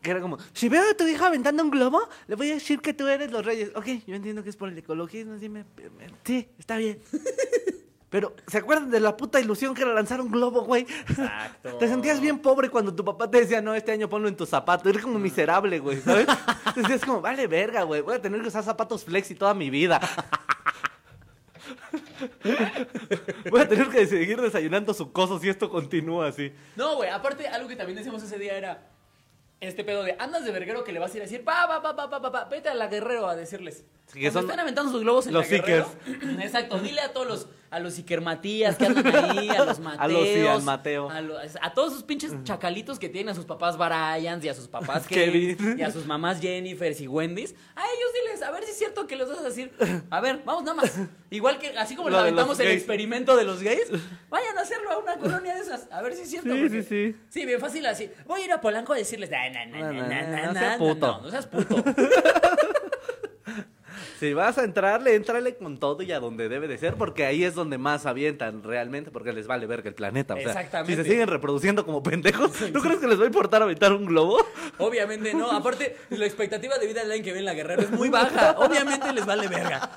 Que 0.00 0.12
era 0.12 0.20
como, 0.20 0.38
si 0.52 0.68
veo 0.68 0.88
a 0.88 0.94
tu 0.96 1.04
hija 1.08 1.26
aventando 1.26 1.60
un 1.60 1.70
globo, 1.72 2.00
le 2.28 2.36
voy 2.36 2.48
a 2.52 2.54
decir 2.54 2.78
que 2.80 2.94
tú 2.94 3.08
eres 3.08 3.32
los 3.32 3.44
reyes. 3.44 3.72
Ok, 3.74 3.86
yo 4.06 4.14
entiendo 4.14 4.44
que 4.44 4.50
es 4.50 4.54
por 4.56 4.68
el 4.68 4.78
ecologismo, 4.78 5.36
sí, 5.40 5.48
me- 5.48 5.64
me- 5.64 6.06
sí, 6.24 6.48
está 6.56 6.76
bien. 6.76 7.00
Pero, 8.10 8.34
¿se 8.46 8.58
acuerdan 8.58 8.90
de 8.90 9.00
la 9.00 9.16
puta 9.16 9.38
ilusión 9.38 9.74
que 9.74 9.82
era 9.82 9.92
lanzar 9.92 10.20
un 10.20 10.30
globo, 10.30 10.62
güey? 10.62 10.82
Exacto. 10.82 11.76
Te 11.78 11.88
sentías 11.88 12.20
bien 12.20 12.38
pobre 12.38 12.70
cuando 12.70 12.94
tu 12.94 13.04
papá 13.04 13.30
te 13.30 13.40
decía, 13.40 13.60
no, 13.60 13.74
este 13.74 13.92
año 13.92 14.08
ponlo 14.08 14.28
en 14.28 14.36
tu 14.36 14.46
zapato. 14.46 14.88
Eres 14.88 15.02
como 15.02 15.18
miserable, 15.18 15.78
güey, 15.78 16.00
¿sabes? 16.00 16.26
Te 16.74 16.80
decías 16.82 17.04
como, 17.04 17.20
vale 17.20 17.46
verga, 17.46 17.82
güey, 17.82 18.00
voy 18.00 18.14
a 18.14 18.22
tener 18.22 18.40
que 18.40 18.48
usar 18.48 18.64
zapatos 18.64 19.04
flexi 19.04 19.34
toda 19.34 19.52
mi 19.54 19.68
vida. 19.70 20.00
Voy 23.50 23.60
a 23.60 23.68
tener 23.68 23.88
que 23.88 24.06
seguir 24.06 24.40
desayunando 24.40 24.92
sucosos 24.92 25.40
si 25.40 25.48
esto 25.48 25.68
continúa 25.68 26.28
así. 26.28 26.52
No, 26.76 26.96
güey, 26.96 27.10
aparte, 27.10 27.46
algo 27.46 27.68
que 27.68 27.76
también 27.76 27.96
decíamos 27.96 28.22
ese 28.22 28.38
día 28.38 28.56
era 28.56 28.88
este 29.60 29.84
pedo 29.84 30.02
de 30.02 30.16
andas 30.18 30.44
de 30.44 30.52
verguero 30.52 30.84
que 30.84 30.92
le 30.92 30.98
vas 30.98 31.12
a 31.12 31.16
ir 31.16 31.22
a 31.22 31.26
decir, 31.26 31.44
pa, 31.44 31.66
pa, 31.68 31.82
pa, 31.82 31.96
pa, 31.96 32.10
pa, 32.10 32.22
pa, 32.22 32.32
pa, 32.32 32.44
vete 32.44 32.68
a 32.68 32.74
la 32.74 32.86
guerrero 32.86 33.28
a 33.28 33.36
decirles. 33.36 33.84
Sí, 34.06 34.20
que 34.20 34.30
son 34.30 34.44
están 34.44 34.60
aventando 34.60 34.90
sus 34.90 35.02
globos 35.02 35.26
en 35.26 35.34
los 35.34 35.50
la 35.50 35.58
Guerrero. 35.58 35.90
Exacto, 36.40 36.78
dile 36.78 37.00
a 37.00 37.12
todos 37.12 37.26
los, 37.26 37.48
a 37.70 37.78
los 37.80 37.98
Iker 37.98 38.20
Matías 38.20 38.76
que 38.76 38.86
andan 38.86 39.06
ahí, 39.14 39.48
a 39.50 39.64
los 39.64 39.78
Mateos. 39.78 39.98
A 40.04 40.08
los 40.08 40.28
sí, 40.28 40.46
al 40.46 40.62
Mateo. 40.62 41.08
A, 41.60 41.74
todos 41.74 41.92
esos 41.92 42.02
pinches 42.04 42.32
chacalitos 42.44 42.98
que 42.98 43.08
tienen 43.08 43.30
a 43.30 43.34
sus 43.34 43.44
papás 43.44 43.76
Bryans 43.76 44.44
y 44.44 44.48
a 44.48 44.54
sus 44.54 44.68
papás 44.68 45.06
Kevin. 45.08 45.76
Y 45.78 45.82
a 45.82 45.90
sus 45.90 46.06
mamás 46.06 46.40
Jennifers 46.40 47.00
y 47.00 47.08
Wendy's. 47.08 47.54
A 47.76 47.82
ellos 47.84 48.10
diles, 48.24 48.42
a 48.42 48.50
ver 48.50 48.64
si 48.64 48.70
es 48.70 48.78
cierto 48.78 49.06
que 49.06 49.16
les 49.16 49.28
vas 49.28 49.38
a 49.38 49.42
decir. 49.42 49.72
A 50.10 50.20
ver, 50.20 50.40
vamos 50.44 50.62
nada 50.64 50.74
más. 50.76 50.92
Igual 51.30 51.58
que, 51.58 51.76
así 51.78 51.94
como 51.96 52.08
Lo 52.10 52.18
le 52.18 52.24
de 52.24 52.30
los 52.30 52.38
aventamos 52.40 52.60
el 52.60 52.66
gays. 52.66 52.78
experimento 52.78 53.36
de 53.36 53.44
los 53.44 53.62
gays, 53.62 53.90
vayan 54.30 54.56
a 54.56 54.62
hacerlo 54.62 54.90
a 54.92 54.98
una 54.98 55.16
colonia 55.16 55.54
de 55.54 55.60
esas. 55.60 55.88
A 55.90 56.00
ver 56.02 56.14
si 56.14 56.22
es 56.22 56.30
cierto. 56.30 56.52
Sí, 56.54 56.60
porque- 56.62 56.82
sí, 56.82 57.12
sí. 57.12 57.16
Sí, 57.28 57.46
bien 57.46 57.60
fácil 57.60 57.84
así. 57.86 58.10
Voy 58.26 58.40
a 58.40 58.44
ir 58.46 58.52
a 58.52 58.60
Polanco 58.60 58.92
a 58.92 58.96
decirles, 58.96 59.30
"Na, 59.30 59.48
na, 59.50 59.66
na, 59.66 59.78
No, 59.78 59.92
na, 59.92 59.92
no, 59.92 60.08
na, 60.08 60.22
no, 60.22 60.28
na, 60.30 60.46
no 60.46 60.52
na, 60.52 60.60
seas 60.60 60.76
puto". 60.78 61.06
No, 61.06 61.20
no 61.22 61.30
seas 61.30 61.46
puto. 61.46 61.84
Si 64.18 64.34
vas 64.34 64.58
a 64.58 64.64
entrarle, 64.64 65.14
entrale 65.14 65.54
con 65.56 65.78
todo 65.78 66.02
y 66.02 66.10
a 66.10 66.18
donde 66.18 66.48
debe 66.48 66.66
de 66.66 66.76
ser, 66.76 66.94
porque 66.94 67.24
ahí 67.24 67.44
es 67.44 67.54
donde 67.54 67.78
más 67.78 68.04
avientan 68.04 68.64
realmente, 68.64 69.12
porque 69.12 69.32
les 69.32 69.46
vale 69.46 69.66
verga 69.66 69.88
el 69.88 69.94
planeta. 69.94 70.34
O 70.34 70.38
sea, 70.38 70.48
Exactamente. 70.48 70.96
si 70.96 71.02
se 71.02 71.08
siguen 71.08 71.28
reproduciendo 71.28 71.86
como 71.86 72.02
pendejos, 72.02 72.50
¿tú 72.72 72.80
crees 72.80 72.98
que 72.98 73.06
les 73.06 73.18
va 73.18 73.24
a 73.24 73.26
importar 73.26 73.62
aventar 73.62 73.92
un 73.92 74.06
globo? 74.06 74.44
Obviamente 74.78 75.32
no. 75.34 75.50
Aparte, 75.52 75.96
la 76.10 76.26
expectativa 76.26 76.78
de 76.78 76.86
vida 76.86 77.02
del 77.02 77.12
alguien 77.12 77.24
que 77.24 77.32
ve 77.32 77.38
en 77.38 77.44
la 77.44 77.54
guerrera 77.54 77.82
es 77.82 77.90
muy 77.90 78.08
baja. 78.08 78.56
Obviamente 78.58 79.12
les 79.12 79.24
vale 79.24 79.46
verga. 79.46 79.88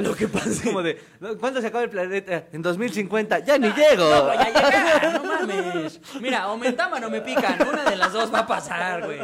Lo 0.00 0.14
que 0.14 0.28
pasa 0.28 0.64
Como 0.64 0.82
de, 0.82 1.00
¿cuándo 1.38 1.60
se 1.60 1.68
acaba 1.68 1.84
el 1.84 1.90
planeta? 1.90 2.44
En 2.52 2.60
2050. 2.60 3.38
¡Ya 3.40 3.56
ni 3.56 3.68
llego! 3.68 4.10
No 4.10 4.24
voy 4.24 4.36
a 4.36 4.46
llegar, 4.46 5.12
no 5.14 5.24
mames. 5.24 6.00
Mira, 6.20 6.48
o 6.48 6.56
me 6.56 6.68
o 6.68 7.10
me 7.10 7.20
pican. 7.20 7.56
Una 7.68 7.84
de 7.84 7.96
las 7.96 8.12
dos 8.12 8.32
va 8.32 8.40
a 8.40 8.46
pasar, 8.46 9.06
güey. 9.06 9.20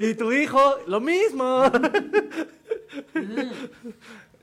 Y 0.00 0.14
tu 0.14 0.32
hijo, 0.32 0.78
lo 0.86 1.00
mismo. 1.00 1.70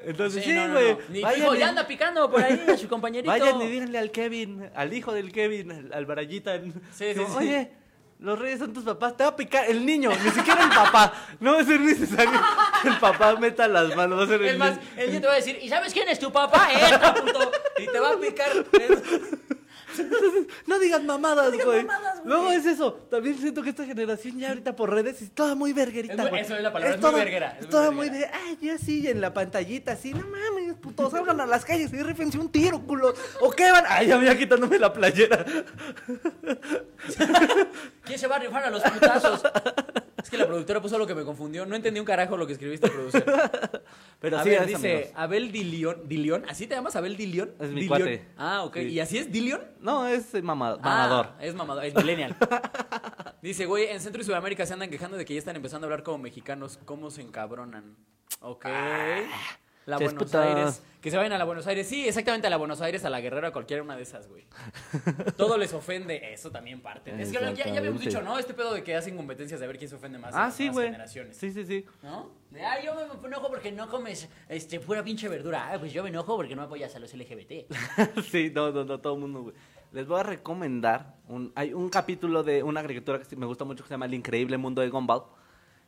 Entonces, 0.01 0.43
sí, 0.45 0.53
no, 0.53 0.67
no, 0.69 0.73
güey. 0.75 0.93
no. 1.09 1.21
Vayan 1.21 1.41
hijo 1.43 1.55
y- 1.55 1.59
ya 1.59 1.69
anda 1.69 1.85
picando 1.87 2.31
por 2.31 2.41
ahí 2.41 2.63
a 2.67 2.77
su 2.77 2.87
compañerito. 2.89 3.29
Vayan 3.29 3.61
y 3.61 3.67
díganle 3.67 3.97
al 3.99 4.11
Kevin, 4.11 4.69
al 4.73 4.93
hijo 4.93 5.13
del 5.13 5.31
Kevin, 5.31 5.71
al, 5.71 5.93
al 5.93 6.05
Barayita. 6.05 6.57
Sí, 6.61 6.71
sí, 7.13 7.13
como, 7.15 7.27
sí. 7.39 7.47
Oye, 7.47 7.71
los 8.19 8.39
reyes 8.39 8.59
son 8.59 8.73
tus 8.73 8.83
papás, 8.85 9.15
te 9.17 9.23
va 9.23 9.29
a 9.31 9.35
picar 9.35 9.69
el 9.69 9.85
niño, 9.85 10.09
ni 10.23 10.29
siquiera 10.31 10.63
el 10.63 10.69
papá. 10.69 11.13
No 11.41 11.53
va 11.53 11.61
a 11.61 11.63
ser 11.65 11.79
necesario 11.81 12.39
el 12.85 12.97
papá 12.97 13.35
meta 13.37 13.67
las 13.67 13.93
manos, 13.95 14.19
va 14.19 14.23
a 14.23 14.27
ser 14.27 14.41
el 14.41 14.47
Es 14.49 14.57
más, 14.57 14.71
niño. 14.77 14.89
el 14.97 15.07
niño 15.09 15.21
te 15.21 15.27
va 15.27 15.33
a 15.33 15.37
decir, 15.37 15.59
¿y 15.61 15.67
sabes 15.69 15.93
quién 15.93 16.07
es 16.07 16.19
tu 16.19 16.31
papá? 16.31 16.69
Esta, 16.73 17.13
puto. 17.13 17.51
Y 17.77 17.85
te 17.87 17.99
va 17.99 18.11
a 18.11 18.17
picar. 18.19 18.49
Entonces, 19.99 20.47
no 20.67 20.79
digas 20.79 21.03
mamadas, 21.03 21.51
digas 21.51 21.65
güey. 21.67 21.83
mamadas, 21.83 22.15
güey. 22.21 22.27
Luego 22.27 22.51
es 22.51 22.65
eso. 22.65 22.93
También 23.09 23.37
siento 23.37 23.61
que 23.61 23.69
esta 23.69 23.85
generación 23.85 24.37
ya 24.39 24.49
ahorita 24.49 24.75
por 24.75 24.89
redes 24.91 25.21
es 25.21 25.31
toda 25.31 25.55
muy 25.55 25.73
verguerita, 25.73 26.23
Es 26.23 26.31
muy- 26.31 26.39
eso 26.39 26.55
es 26.55 26.63
la 26.63 26.71
palabra, 26.73 26.95
es 26.95 27.01
muy 27.01 27.09
toda- 27.11 27.23
verguera, 27.23 27.51
es 27.57 27.61
muy 27.61 27.69
toda 27.69 27.91
muy 27.91 28.09
de, 28.09 28.25
ay, 28.25 28.57
yo 28.61 28.77
sí, 28.77 29.07
en 29.07 29.21
la 29.21 29.33
pantallita, 29.33 29.91
así, 29.93 30.13
no 30.13 30.21
mames, 30.27 30.75
putos, 30.81 31.11
salgan 31.11 31.39
a 31.41 31.45
las 31.45 31.65
calles 31.65 31.91
y 31.93 32.01
rífense 32.01 32.37
un 32.39 32.49
tiro, 32.51 32.79
culo. 32.81 33.13
¿O 33.41 33.51
qué 33.51 33.71
van? 33.71 33.83
Ay, 33.87 34.07
ya 34.07 34.17
me 34.17 34.25
iba 34.25 34.35
quitándome 34.35 34.79
la 34.79 34.91
playera. 34.93 35.45
¿Quién 38.03 38.19
se 38.19 38.27
va 38.27 38.35
a 38.37 38.39
rifar 38.39 38.63
a 38.65 38.69
los 38.69 38.81
putazos? 38.83 39.41
Es 40.21 40.29
que 40.29 40.37
la 40.37 40.45
productora 40.47 40.81
puso 40.81 40.95
algo 40.95 41.07
que 41.07 41.15
me 41.15 41.23
confundió. 41.23 41.65
No 41.65 41.75
entendí 41.75 41.99
un 41.99 42.05
carajo 42.05 42.35
lo 42.37 42.45
que 42.45 42.53
escribiste, 42.53 42.89
producer. 42.89 43.23
Pero 44.19 44.37
a 44.37 44.43
sí, 44.43 44.49
ver, 44.49 44.61
es, 44.63 44.67
dice 44.67 44.93
amigos. 44.95 45.11
Abel 45.15 45.51
Dilión. 45.51 46.07
¿Dilión? 46.07 46.45
¿Así 46.49 46.67
te 46.67 46.75
llamas 46.75 46.95
Abel 46.95 47.15
Dilión? 47.17 47.51
Es 47.59 47.69
mi 47.69 47.81
Dilión. 47.81 47.99
cuate. 47.99 48.25
Ah, 48.37 48.63
ok. 48.63 48.75
Sí. 48.75 48.81
¿Y 48.89 48.99
así 48.99 49.17
es 49.17 49.31
Dilión? 49.31 49.61
No, 49.79 50.07
es 50.07 50.33
eh, 50.35 50.41
mama- 50.41 50.77
mamador. 50.77 51.27
Ah, 51.37 51.37
es 51.43 51.55
mamador, 51.55 51.85
es 51.85 51.95
millennial. 51.95 52.35
Dice, 53.41 53.65
güey, 53.65 53.85
en 53.87 54.01
Centro 54.01 54.21
y 54.21 54.25
Sudamérica 54.25 54.65
se 54.65 54.73
andan 54.73 54.89
quejando 54.89 55.15
de 55.15 55.23
que 55.25 55.33
ya 55.33 55.39
están 55.39 55.55
empezando 55.55 55.85
a 55.85 55.87
hablar 55.87 56.03
como 56.03 56.17
mexicanos. 56.17 56.77
¿Cómo 56.85 57.09
se 57.11 57.21
encabronan? 57.21 57.95
Ok. 58.41 58.65
La 59.89 59.97
Buenos 59.97 60.23
puta. 60.23 60.43
Aires. 60.43 60.83
Que 61.01 61.09
se 61.09 61.17
vayan 61.17 61.31
a 61.31 61.37
la 61.37 61.45
Buenos 61.45 61.65
Aires. 61.65 61.87
Sí, 61.87 62.07
exactamente 62.07 62.47
a 62.47 62.49
la 62.49 62.57
Buenos 62.57 62.81
Aires, 62.81 63.05
a 63.05 63.09
la 63.09 63.21
Guerrero, 63.21 63.47
a 63.47 63.51
cualquiera 63.51 63.81
una 63.81 63.95
de 63.95 64.03
esas, 64.03 64.27
güey. 64.27 64.45
Todo 65.37 65.57
les 65.57 65.73
ofende. 65.73 66.33
Eso 66.33 66.51
también 66.51 66.81
parte. 66.81 67.13
Es 67.17 67.31
que 67.31 67.39
ya, 67.39 67.53
ya 67.53 67.77
habíamos 67.77 68.01
dicho, 68.01 68.21
¿no? 68.21 68.37
Este 68.37 68.53
pedo 68.53 68.73
de 68.73 68.83
que 68.83 68.95
hacen 68.95 69.15
competencias 69.15 69.59
de 69.59 69.67
ver 69.67 69.77
quién 69.77 69.89
se 69.89 69.95
ofende 69.95 70.17
más. 70.19 70.33
Ah, 70.35 70.51
sí, 70.51 70.67
güey. 70.67 70.87
generaciones. 70.87 71.37
Sí, 71.37 71.51
sí, 71.51 71.65
sí. 71.65 71.85
¿No? 72.03 72.31
De, 72.51 72.63
ah, 72.63 72.83
yo 72.83 72.93
me 72.95 73.27
enojo 73.27 73.49
porque 73.49 73.71
no 73.71 73.89
comes 73.89 74.27
este, 74.49 74.79
pura 74.79 75.03
pinche 75.03 75.29
verdura. 75.29 75.71
Ah, 75.71 75.79
pues 75.79 75.93
yo 75.93 76.03
me 76.03 76.09
enojo 76.09 76.35
porque 76.35 76.55
no 76.55 76.63
apoyas 76.63 76.93
a 76.95 76.99
los 76.99 77.13
LGBT. 77.13 77.73
sí, 78.29 78.51
no, 78.53 78.71
no, 78.71 78.83
no, 78.83 78.99
todo 78.99 79.13
el 79.13 79.19
mundo, 79.21 79.43
güey. 79.43 79.55
Les 79.91 80.05
voy 80.05 80.19
a 80.19 80.23
recomendar, 80.23 81.15
un, 81.27 81.51
hay 81.55 81.73
un 81.73 81.89
capítulo 81.89 82.43
de 82.43 82.61
una 82.61 82.81
caricatura 82.81 83.21
que 83.21 83.35
me 83.35 83.45
gusta 83.45 83.65
mucho 83.65 83.83
que 83.83 83.87
se 83.87 83.93
llama 83.93 84.05
El 84.05 84.13
Increíble 84.13 84.57
Mundo 84.57 84.81
de 84.81 84.89
Gumball. 84.89 85.23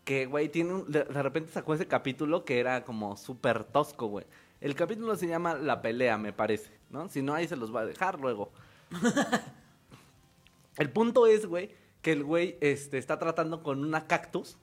Que, 0.03 0.25
güey, 0.25 0.49
tiene 0.49 0.73
un- 0.73 0.91
de, 0.91 1.03
de 1.03 1.23
repente 1.23 1.51
sacó 1.51 1.73
ese 1.73 1.87
capítulo 1.87 2.43
que 2.43 2.59
era 2.59 2.83
como 2.83 3.17
súper 3.17 3.63
tosco, 3.63 4.07
güey. 4.07 4.25
El 4.59 4.75
capítulo 4.75 5.15
se 5.15 5.27
llama 5.27 5.55
La 5.55 5.81
Pelea, 5.81 6.17
me 6.17 6.33
parece, 6.33 6.71
¿no? 6.89 7.09
Si 7.09 7.21
no, 7.21 7.33
ahí 7.33 7.47
se 7.47 7.55
los 7.55 7.73
va 7.75 7.81
a 7.81 7.85
dejar 7.85 8.19
luego. 8.19 8.51
el 10.77 10.89
punto 10.89 11.27
es, 11.27 11.45
güey, 11.45 11.71
que 12.01 12.11
el 12.11 12.23
güey 12.23 12.57
este, 12.61 12.97
está 12.97 13.19
tratando 13.19 13.63
con 13.63 13.83
una 13.83 14.07
cactus, 14.07 14.57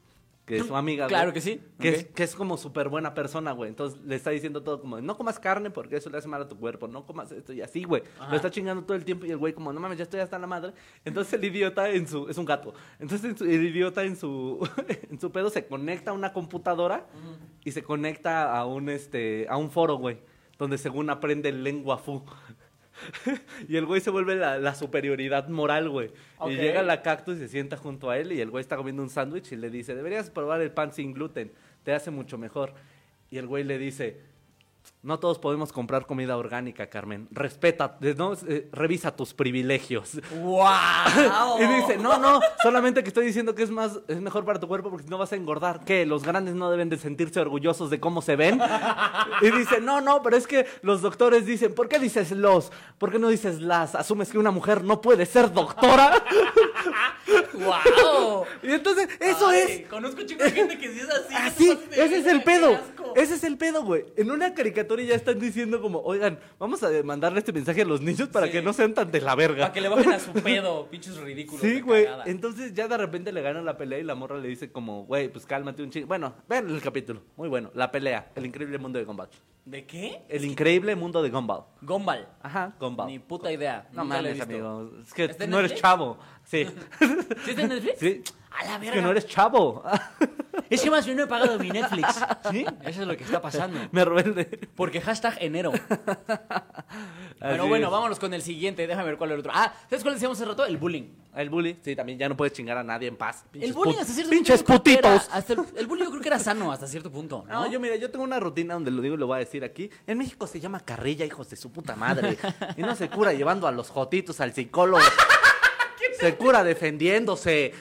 que 0.49 0.57
es 0.57 0.67
su 0.67 0.75
amiga, 0.75 1.05
güey. 1.05 1.11
Claro 1.11 1.33
que 1.33 1.41
sí, 1.41 1.61
Que, 1.79 1.89
es, 1.91 2.05
que 2.07 2.23
es 2.25 2.35
como 2.35 2.57
súper 2.57 2.89
buena 2.89 3.13
persona, 3.13 3.53
güey. 3.53 3.69
Entonces 3.69 4.01
le 4.05 4.17
está 4.17 4.31
diciendo 4.31 4.63
todo 4.63 4.81
como, 4.81 5.01
no 5.01 5.17
comas 5.17 5.39
carne 5.39 5.71
porque 5.71 5.97
eso 5.97 6.09
le 6.09 6.19
hace 6.19 6.27
mal 6.27 6.41
a 6.41 6.49
tu 6.49 6.59
cuerpo, 6.59 6.89
no 6.89 7.05
comas 7.05 7.31
esto 7.33 7.53
y 7.53 7.61
así, 7.61 7.85
güey. 7.85 8.03
Lo 8.31 8.37
está 8.37 8.51
chingando 8.51 8.83
todo 8.85 8.97
el 8.97 9.05
tiempo 9.05 9.27
y 9.27 9.31
el 9.31 9.37
güey 9.37 9.53
como, 9.53 9.73
no 9.73 9.81
mames, 9.81 9.99
ya 9.99 10.05
estoy 10.05 10.21
hasta 10.21 10.39
la 10.39 10.47
madre. 10.47 10.73
Entonces 11.05 11.35
el 11.35 11.45
idiota 11.45 11.91
en 11.91 12.09
su, 12.09 12.29
es 12.29 12.39
un 12.39 12.47
gato. 12.47 12.73
Entonces 12.99 13.41
el 13.41 13.65
idiota 13.65 14.05
en 14.05 14.17
su, 14.17 14.67
en 15.11 15.21
su 15.21 15.31
pedo 15.31 15.51
se 15.51 15.67
conecta 15.67 16.13
a 16.13 16.15
una 16.15 16.33
computadora 16.33 17.07
y 17.65 17.73
se 17.73 17.83
conecta 17.83 18.57
a 18.57 18.65
un, 18.65 18.89
este, 18.89 19.47
a 19.51 19.59
un 19.59 19.71
foro, 19.71 19.97
güey, 19.97 20.19
donde 20.59 20.79
según 20.79 21.11
aprende 21.11 21.53
lengua 21.53 21.99
fu. 21.99 22.23
y 23.69 23.77
el 23.77 23.87
güey 23.87 24.01
se 24.01 24.11
vuelve 24.11 24.37
la, 24.37 24.59
la 24.59 24.75
superioridad 24.75 25.49
moral, 25.49 25.89
güey. 25.89 26.11
Y 26.47 26.55
llega 26.55 26.83
la 26.83 27.03
cactus 27.03 27.37
y 27.37 27.41
se 27.41 27.49
sienta 27.49 27.77
junto 27.77 28.11
a 28.11 28.19
él 28.19 28.33
y 28.33 28.41
el 28.41 28.51
güey 28.51 28.61
está 28.61 28.77
comiendo 28.77 29.03
un 29.03 29.11
sándwich 29.11 29.53
y 29.53 29.57
le 29.57 29.71
dice, 29.71 29.95
deberías 29.95 30.31
probar 30.31 30.61
el 30.61 30.71
pan 30.71 30.93
sin 30.93 31.13
gluten, 31.13 31.53
te 31.85 31.93
hace 31.93 32.11
mucho 32.11 32.39
mejor. 32.39 32.75
Y 33.31 33.39
el 33.39 33.47
güey 33.47 33.65
le 33.65 33.79
dice, 33.79 34.21
no 35.03 35.19
todos 35.19 35.39
podemos 35.39 35.73
comprar 35.73 36.07
comida 36.07 36.37
orgánica, 36.37 36.89
Carmen. 36.89 37.29
Respeta, 37.31 37.99
eh, 38.03 38.15
no, 38.17 38.33
Eh, 38.49 38.69
revisa 38.73 39.15
tus 39.15 39.33
privilegios. 39.33 40.19
¡Wow! 40.41 40.67
Y 41.61 41.67
dice, 41.81 41.97
no, 41.99 42.19
no, 42.19 42.41
solamente 42.63 43.03
que 43.03 43.09
estoy 43.09 43.27
diciendo 43.27 43.55
que 43.55 43.63
es 43.63 43.71
más, 43.71 44.01
es 44.09 44.21
mejor 44.21 44.45
para 44.45 44.59
tu 44.61 44.67
cuerpo 44.69 44.91
porque 44.91 45.05
si 45.05 45.11
no 45.11 45.19
vas 45.19 45.33
a 45.33 45.37
engordar. 45.37 45.81
¿Qué? 45.85 46.05
¿Los 46.05 46.25
grandes 46.25 46.55
no 46.55 46.71
deben 46.71 46.89
de 46.89 46.97
sentirse 46.99 47.41
orgullosos 47.41 47.91
de 47.91 48.01
cómo 48.01 48.23
se 48.23 48.37
ven? 48.37 48.61
Y 49.41 49.51
dice, 49.53 49.81
no, 49.81 50.01
no, 50.01 50.21
pero 50.23 50.37
es 50.37 50.47
que 50.47 50.67
los 50.83 51.01
doctores 51.01 51.47
dicen, 51.47 51.75
¿por 51.75 51.89
qué 51.89 51.99
dices 52.01 52.33
los? 52.33 52.73
¿Por 52.99 53.13
qué 53.13 53.19
no 53.21 53.29
dices 53.29 53.61
las? 53.61 53.95
¿Asumes 53.95 54.31
que 54.31 54.39
una 54.39 54.51
mujer 54.51 54.83
no 54.83 55.01
puede 55.01 55.27
ser 55.27 55.53
doctora? 55.53 56.11
¡Wow! 57.65 58.45
Y 58.63 58.73
entonces, 58.73 59.09
eso 59.21 59.49
Ay, 59.49 59.61
es. 59.83 59.87
Conozco 59.89 60.23
chicos 60.23 60.45
de 60.47 60.51
gente 60.51 60.79
que 60.79 60.93
sí 60.93 61.01
es 61.01 61.09
así. 61.09 61.35
Así, 61.35 61.67
de 61.91 62.05
ese 62.05 62.19
es 62.19 62.27
el 62.27 62.43
pedo. 62.43 62.79
Ese 63.15 63.35
es 63.35 63.45
el 63.45 63.57
pedo, 63.57 63.83
güey. 63.85 64.05
En 64.17 64.31
una 64.31 64.53
caricatura 64.55 65.03
ya 65.03 65.15
están 65.15 65.39
diciendo 65.39 65.81
como, 65.81 66.01
oigan, 66.01 66.39
vamos 66.59 66.83
a 66.83 66.89
mandarle 67.05 67.39
este 67.39 67.53
mensaje 67.53 67.83
a 67.83 67.85
los 67.85 68.01
niños 68.01 68.29
para 68.29 68.47
Sí. 68.47 68.53
que 68.53 68.63
no 68.63 68.73
sean 68.73 68.95
tan 68.95 69.11
de 69.11 69.21
la 69.21 69.35
verga. 69.35 69.63
Para 69.63 69.73
que 69.73 69.81
le 69.81 69.89
bajen 69.89 70.13
a 70.13 70.19
su 70.19 70.33
pedo, 70.43 70.87
pinches 70.89 71.17
ridículos. 71.19 71.61
Sí, 71.61 71.81
güey. 71.81 72.07
Entonces 72.27 72.75
ya 72.75 72.89
de 72.89 72.97
repente 72.97 73.33
le 73.33 73.43
ganan 73.43 73.65
la 73.65 73.77
pelea 73.77 73.99
y 73.99 74.03
la 74.05 74.15
morra 74.15 74.39
le 74.39 74.49
dice 74.49 74.71
como, 74.73 75.05
güey, 75.05 75.29
pues 75.29 75.47
cálmate 75.47 75.83
un 75.83 75.91
chingo. 75.91 76.07
Bueno, 76.09 76.35
vean 76.49 76.69
el 76.69 76.81
capítulo. 76.81 77.23
Muy 77.37 77.49
bueno. 77.49 77.71
La 77.75 77.91
pelea. 77.91 78.31
El 78.35 78.47
increíble 78.47 78.79
mundo 78.79 78.99
de 78.99 79.05
Gumball. 79.05 79.29
¿De 79.65 79.85
qué? 79.85 80.23
El 80.31 80.45
increíble 80.47 80.97
mundo 80.97 81.23
de 81.23 81.29
Gumball. 81.31 81.65
Gombal. 81.83 82.27
Ajá, 82.43 82.75
Gumball. 82.81 83.07
Ni 83.09 83.19
puta 83.19 83.53
idea. 83.53 83.87
No 83.93 84.03
mames, 84.05 84.41
amigo. 84.41 84.91
Es 85.03 85.13
que 85.13 85.25
¿Está 85.25 85.45
en 85.45 85.51
no 85.51 85.59
eres 85.59 85.75
chavo. 85.75 86.19
Sí. 86.51 86.67
¿Sí 87.45 87.51
está 87.51 87.63
en 87.63 87.69
Netflix? 87.69 87.99
sí. 88.01 88.23
A 88.51 88.65
la 88.65 88.79
verga. 88.79 88.95
que 88.95 89.03
no 89.03 89.11
eres 89.11 89.27
chavo. 89.27 89.85
Es 90.71 90.83
que 90.83 90.91
más 90.91 91.05
bien 91.07 91.17
no 91.17 91.23
he 91.23 91.27
pagado 91.27 91.59
mi 91.59 91.71
Netflix. 91.71 92.09
¿Sí? 92.51 92.67
Eso 92.83 93.03
es 93.03 93.07
lo 93.09 93.17
que 93.17 93.23
está 93.25 93.41
pasando. 93.41 93.79
Me 93.93 94.05
robé 94.05 94.23
el 94.23 94.35
de... 94.35 94.45
Porque 94.75 95.01
hashtag 95.01 95.39
enero. 95.41 95.73
Pero 97.41 97.67
bueno, 97.69 97.87
es. 97.87 97.93
vámonos 97.93 98.19
con 98.19 98.35
el 98.35 98.43
siguiente. 98.43 98.87
Déjame 98.87 99.07
ver 99.07 99.17
cuál 99.19 99.31
es 99.31 99.35
el 99.35 99.41
otro. 99.41 99.53
Ah, 99.55 99.73
¿sabes 99.89 100.03
cuál 100.03 100.15
decíamos 100.15 100.37
hace 100.39 100.47
rato? 100.49 100.67
El 100.67 100.77
bullying. 100.77 101.05
El 101.37 101.49
bully, 101.51 101.79
sí, 101.83 101.95
también 101.95 102.19
ya 102.19 102.29
no 102.29 102.37
puedes 102.37 102.53
chingar 102.53 102.77
a 102.77 102.83
nadie 102.83 103.07
en 103.09 103.17
paz. 103.17 103.45
El 103.47 103.61
Pinches 103.61 103.75
bullying 103.75 103.99
hasta 103.99 104.13
cierto 104.13 104.31
Pinches 104.31 104.63
punto. 104.63 104.91
era- 104.91 105.01
putitos. 105.13 105.29
hasta 105.33 105.53
el, 105.53 105.61
el 105.77 105.87
bullying 105.87 106.05
yo 106.05 106.11
creo 106.11 106.23
que 106.23 106.29
era 106.29 106.39
sano 106.41 106.73
hasta 106.73 106.87
cierto 106.89 107.11
punto. 107.13 107.45
¿no? 107.49 107.61
No, 107.65 107.71
yo 107.71 107.79
mira, 107.79 107.95
yo 107.97 108.11
tengo 108.11 108.25
una 108.25 108.41
rutina 108.41 108.75
donde 108.75 108.91
lo 108.91 109.01
digo 109.01 109.15
y 109.15 109.19
lo 109.19 109.27
voy 109.29 109.37
a 109.37 109.39
decir 109.39 109.63
aquí. 109.65 109.89
En 110.07 110.19
México 110.19 110.47
se 110.49 110.59
llama 110.59 110.81
carrilla, 110.81 111.25
hijos 111.25 111.49
de 111.49 111.57
su 111.57 111.71
puta 111.71 111.95
madre. 111.95 112.37
y 112.77 112.83
no 112.83 112.95
se 112.97 113.09
cura 113.09 113.33
llevando 113.33 113.69
a 113.69 113.73
los 113.73 113.89
jotitos 113.91 114.41
al 114.41 114.53
psicólogo. 114.53 115.05
Se 116.19 116.35
cura 116.35 116.65
defendiéndose. 116.65 117.73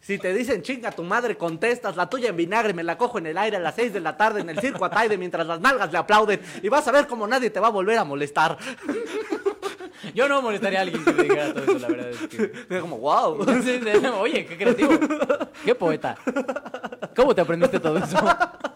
Si 0.00 0.18
te 0.18 0.34
dicen 0.34 0.62
chinga 0.62 0.90
tu 0.92 1.02
madre, 1.02 1.36
contestas 1.36 1.96
la 1.96 2.08
tuya 2.10 2.28
en 2.28 2.36
vinagre, 2.36 2.74
me 2.74 2.82
la 2.82 2.98
cojo 2.98 3.18
en 3.18 3.26
el 3.26 3.38
aire 3.38 3.56
a 3.56 3.60
las 3.60 3.74
6 3.74 3.92
de 3.92 4.00
la 4.00 4.16
tarde 4.16 4.40
en 4.40 4.50
el 4.50 4.60
circo 4.60 4.84
Ataide 4.84 5.16
mientras 5.16 5.46
las 5.46 5.60
nalgas 5.60 5.90
le 5.92 5.98
aplauden 5.98 6.40
y 6.62 6.68
vas 6.68 6.86
a 6.88 6.92
ver 6.92 7.06
cómo 7.06 7.26
nadie 7.26 7.48
te 7.50 7.60
va 7.60 7.68
a 7.68 7.70
volver 7.70 7.98
a 7.98 8.04
molestar. 8.04 8.58
Yo 10.14 10.28
no 10.28 10.40
molestaría 10.40 10.78
a 10.78 10.82
alguien 10.82 11.04
que 11.04 11.12
me 11.12 11.22
dijera 11.24 11.52
todo 11.52 11.64
eso, 11.64 11.78
la 11.78 11.88
verdad 11.88 12.10
es 12.10 12.28
que. 12.28 12.80
Como, 12.80 12.98
wow. 12.98 13.44
Oye, 14.20 14.46
qué 14.46 14.56
creativo. 14.56 14.92
Qué 15.64 15.74
poeta. 15.74 16.16
¿Cómo 17.16 17.34
te 17.34 17.40
aprendiste 17.40 17.80
todo 17.80 17.98
eso? 17.98 18.16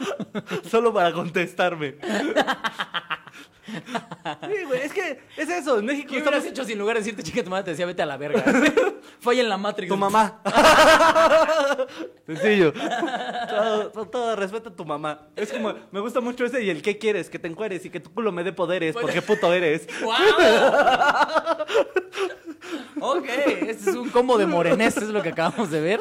Solo 0.68 0.92
para 0.92 1.12
contestarme. 1.12 1.96
Sí, 3.68 4.64
güey, 4.66 4.80
es 4.80 4.92
que 4.92 5.20
es 5.36 5.48
eso, 5.48 5.78
en 5.78 5.84
México 5.84 6.08
¿Qué 6.10 6.22
hubieras 6.22 6.44
hecho 6.46 6.64
si 6.64 6.72
en 6.72 6.78
lugar 6.78 6.96
de 6.96 7.00
decirte 7.00 7.22
chica 7.22 7.44
tu 7.44 7.50
madre 7.50 7.64
te 7.64 7.70
decía 7.72 7.84
vete 7.84 8.00
a 8.02 8.06
la 8.06 8.16
verga? 8.16 8.42
Falla 9.20 9.42
en 9.42 9.48
la 9.48 9.58
Matrix. 9.58 9.88
Tu 9.88 9.96
mamá. 9.96 10.40
Sencillo. 12.26 12.72
Todo, 12.72 13.90
todo, 13.90 14.08
todo, 14.08 14.36
respeta 14.36 14.70
a 14.70 14.72
tu 14.74 14.84
mamá. 14.84 15.28
Es 15.36 15.52
como, 15.52 15.74
me 15.90 16.00
gusta 16.00 16.20
mucho 16.20 16.44
ese 16.44 16.62
y 16.62 16.70
el 16.70 16.80
qué 16.82 16.98
quieres, 16.98 17.28
que 17.28 17.38
te 17.38 17.48
encueres 17.48 17.84
y 17.84 17.90
que 17.90 18.00
tu 18.00 18.12
culo 18.12 18.32
me 18.32 18.42
dé 18.44 18.52
poderes, 18.52 18.94
Pues- 18.94 19.02
porque 19.02 19.20
puto 19.22 19.52
eres. 19.52 19.86
¡Guau! 20.02 20.18
Ok, 23.00 23.24
este 23.68 23.90
es 23.90 23.96
un 23.96 24.10
combo 24.10 24.36
de 24.38 24.46
morenés, 24.46 24.96
es 24.96 25.08
lo 25.08 25.22
que 25.22 25.30
acabamos 25.30 25.70
de 25.70 25.80
ver. 25.80 26.00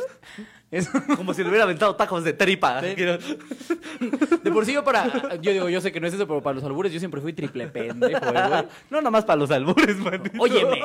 Es- 0.69 0.89
Como 1.15 1.33
si 1.33 1.43
le 1.43 1.49
hubiera 1.49 1.63
aventado 1.63 1.95
tacos 1.95 2.23
de 2.25 2.33
tripa. 2.33 2.81
Sí. 2.81 2.95
De 2.95 4.51
por 4.51 4.65
sí 4.65 4.73
yo 4.73 4.83
para... 4.83 5.35
Yo 5.37 5.51
digo, 5.53 5.69
yo 5.69 5.79
sé 5.79 5.91
que 5.93 5.99
no 6.01 6.07
es 6.07 6.13
eso, 6.13 6.27
pero 6.27 6.41
para 6.43 6.55
los 6.55 6.63
albures 6.65 6.91
yo 6.91 6.99
siempre 6.99 7.21
fui 7.21 7.31
triple 7.33 7.67
pendejo, 7.67 8.25
eh, 8.25 8.47
güey. 8.49 8.63
No, 8.89 8.97
nada 8.97 9.09
más 9.11 9.23
para 9.23 9.37
los 9.37 9.49
albures, 9.51 9.95
man. 9.97 10.21
Óyeme. 10.37 10.81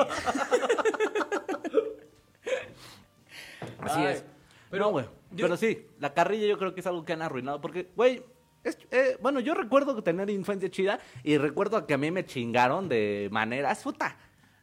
Así 3.80 4.00
Ay, 4.00 4.06
es. 4.14 4.24
Pero, 4.70 5.00
yo- 5.00 5.06
Pero 5.36 5.56
sí, 5.56 5.86
la 5.98 6.14
carrilla 6.14 6.46
yo 6.46 6.58
creo 6.58 6.74
que 6.74 6.80
es 6.80 6.86
algo 6.86 7.04
que 7.04 7.12
han 7.12 7.22
arruinado. 7.22 7.60
Porque, 7.60 7.88
güey, 7.96 8.22
es- 8.64 8.78
eh, 8.90 9.16
bueno, 9.20 9.40
yo 9.40 9.54
recuerdo 9.54 10.00
tener 10.02 10.30
infancia 10.30 10.70
chida 10.70 10.98
y 11.24 11.38
recuerdo 11.38 11.86
que 11.86 11.94
a 11.94 11.98
mí 11.98 12.10
me 12.10 12.24
chingaron 12.24 12.88
de 12.88 13.28
maneras, 13.32 13.82
puta. 13.82 14.16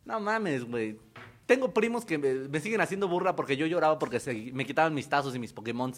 No 0.09 0.19
mames, 0.19 0.63
güey. 0.65 0.97
Tengo 1.45 1.71
primos 1.73 2.03
que 2.03 2.17
me, 2.17 2.33
me 2.33 2.59
siguen 2.59 2.81
haciendo 2.81 3.07
burla 3.07 3.35
porque 3.35 3.55
yo 3.57 3.65
lloraba 3.67 3.97
porque 3.99 4.19
se- 4.19 4.51
me 4.53 4.65
quitaban 4.65 4.93
mis 4.93 5.07
tazos 5.07 5.35
y 5.35 5.39
mis 5.39 5.53
Pokémon. 5.53 5.93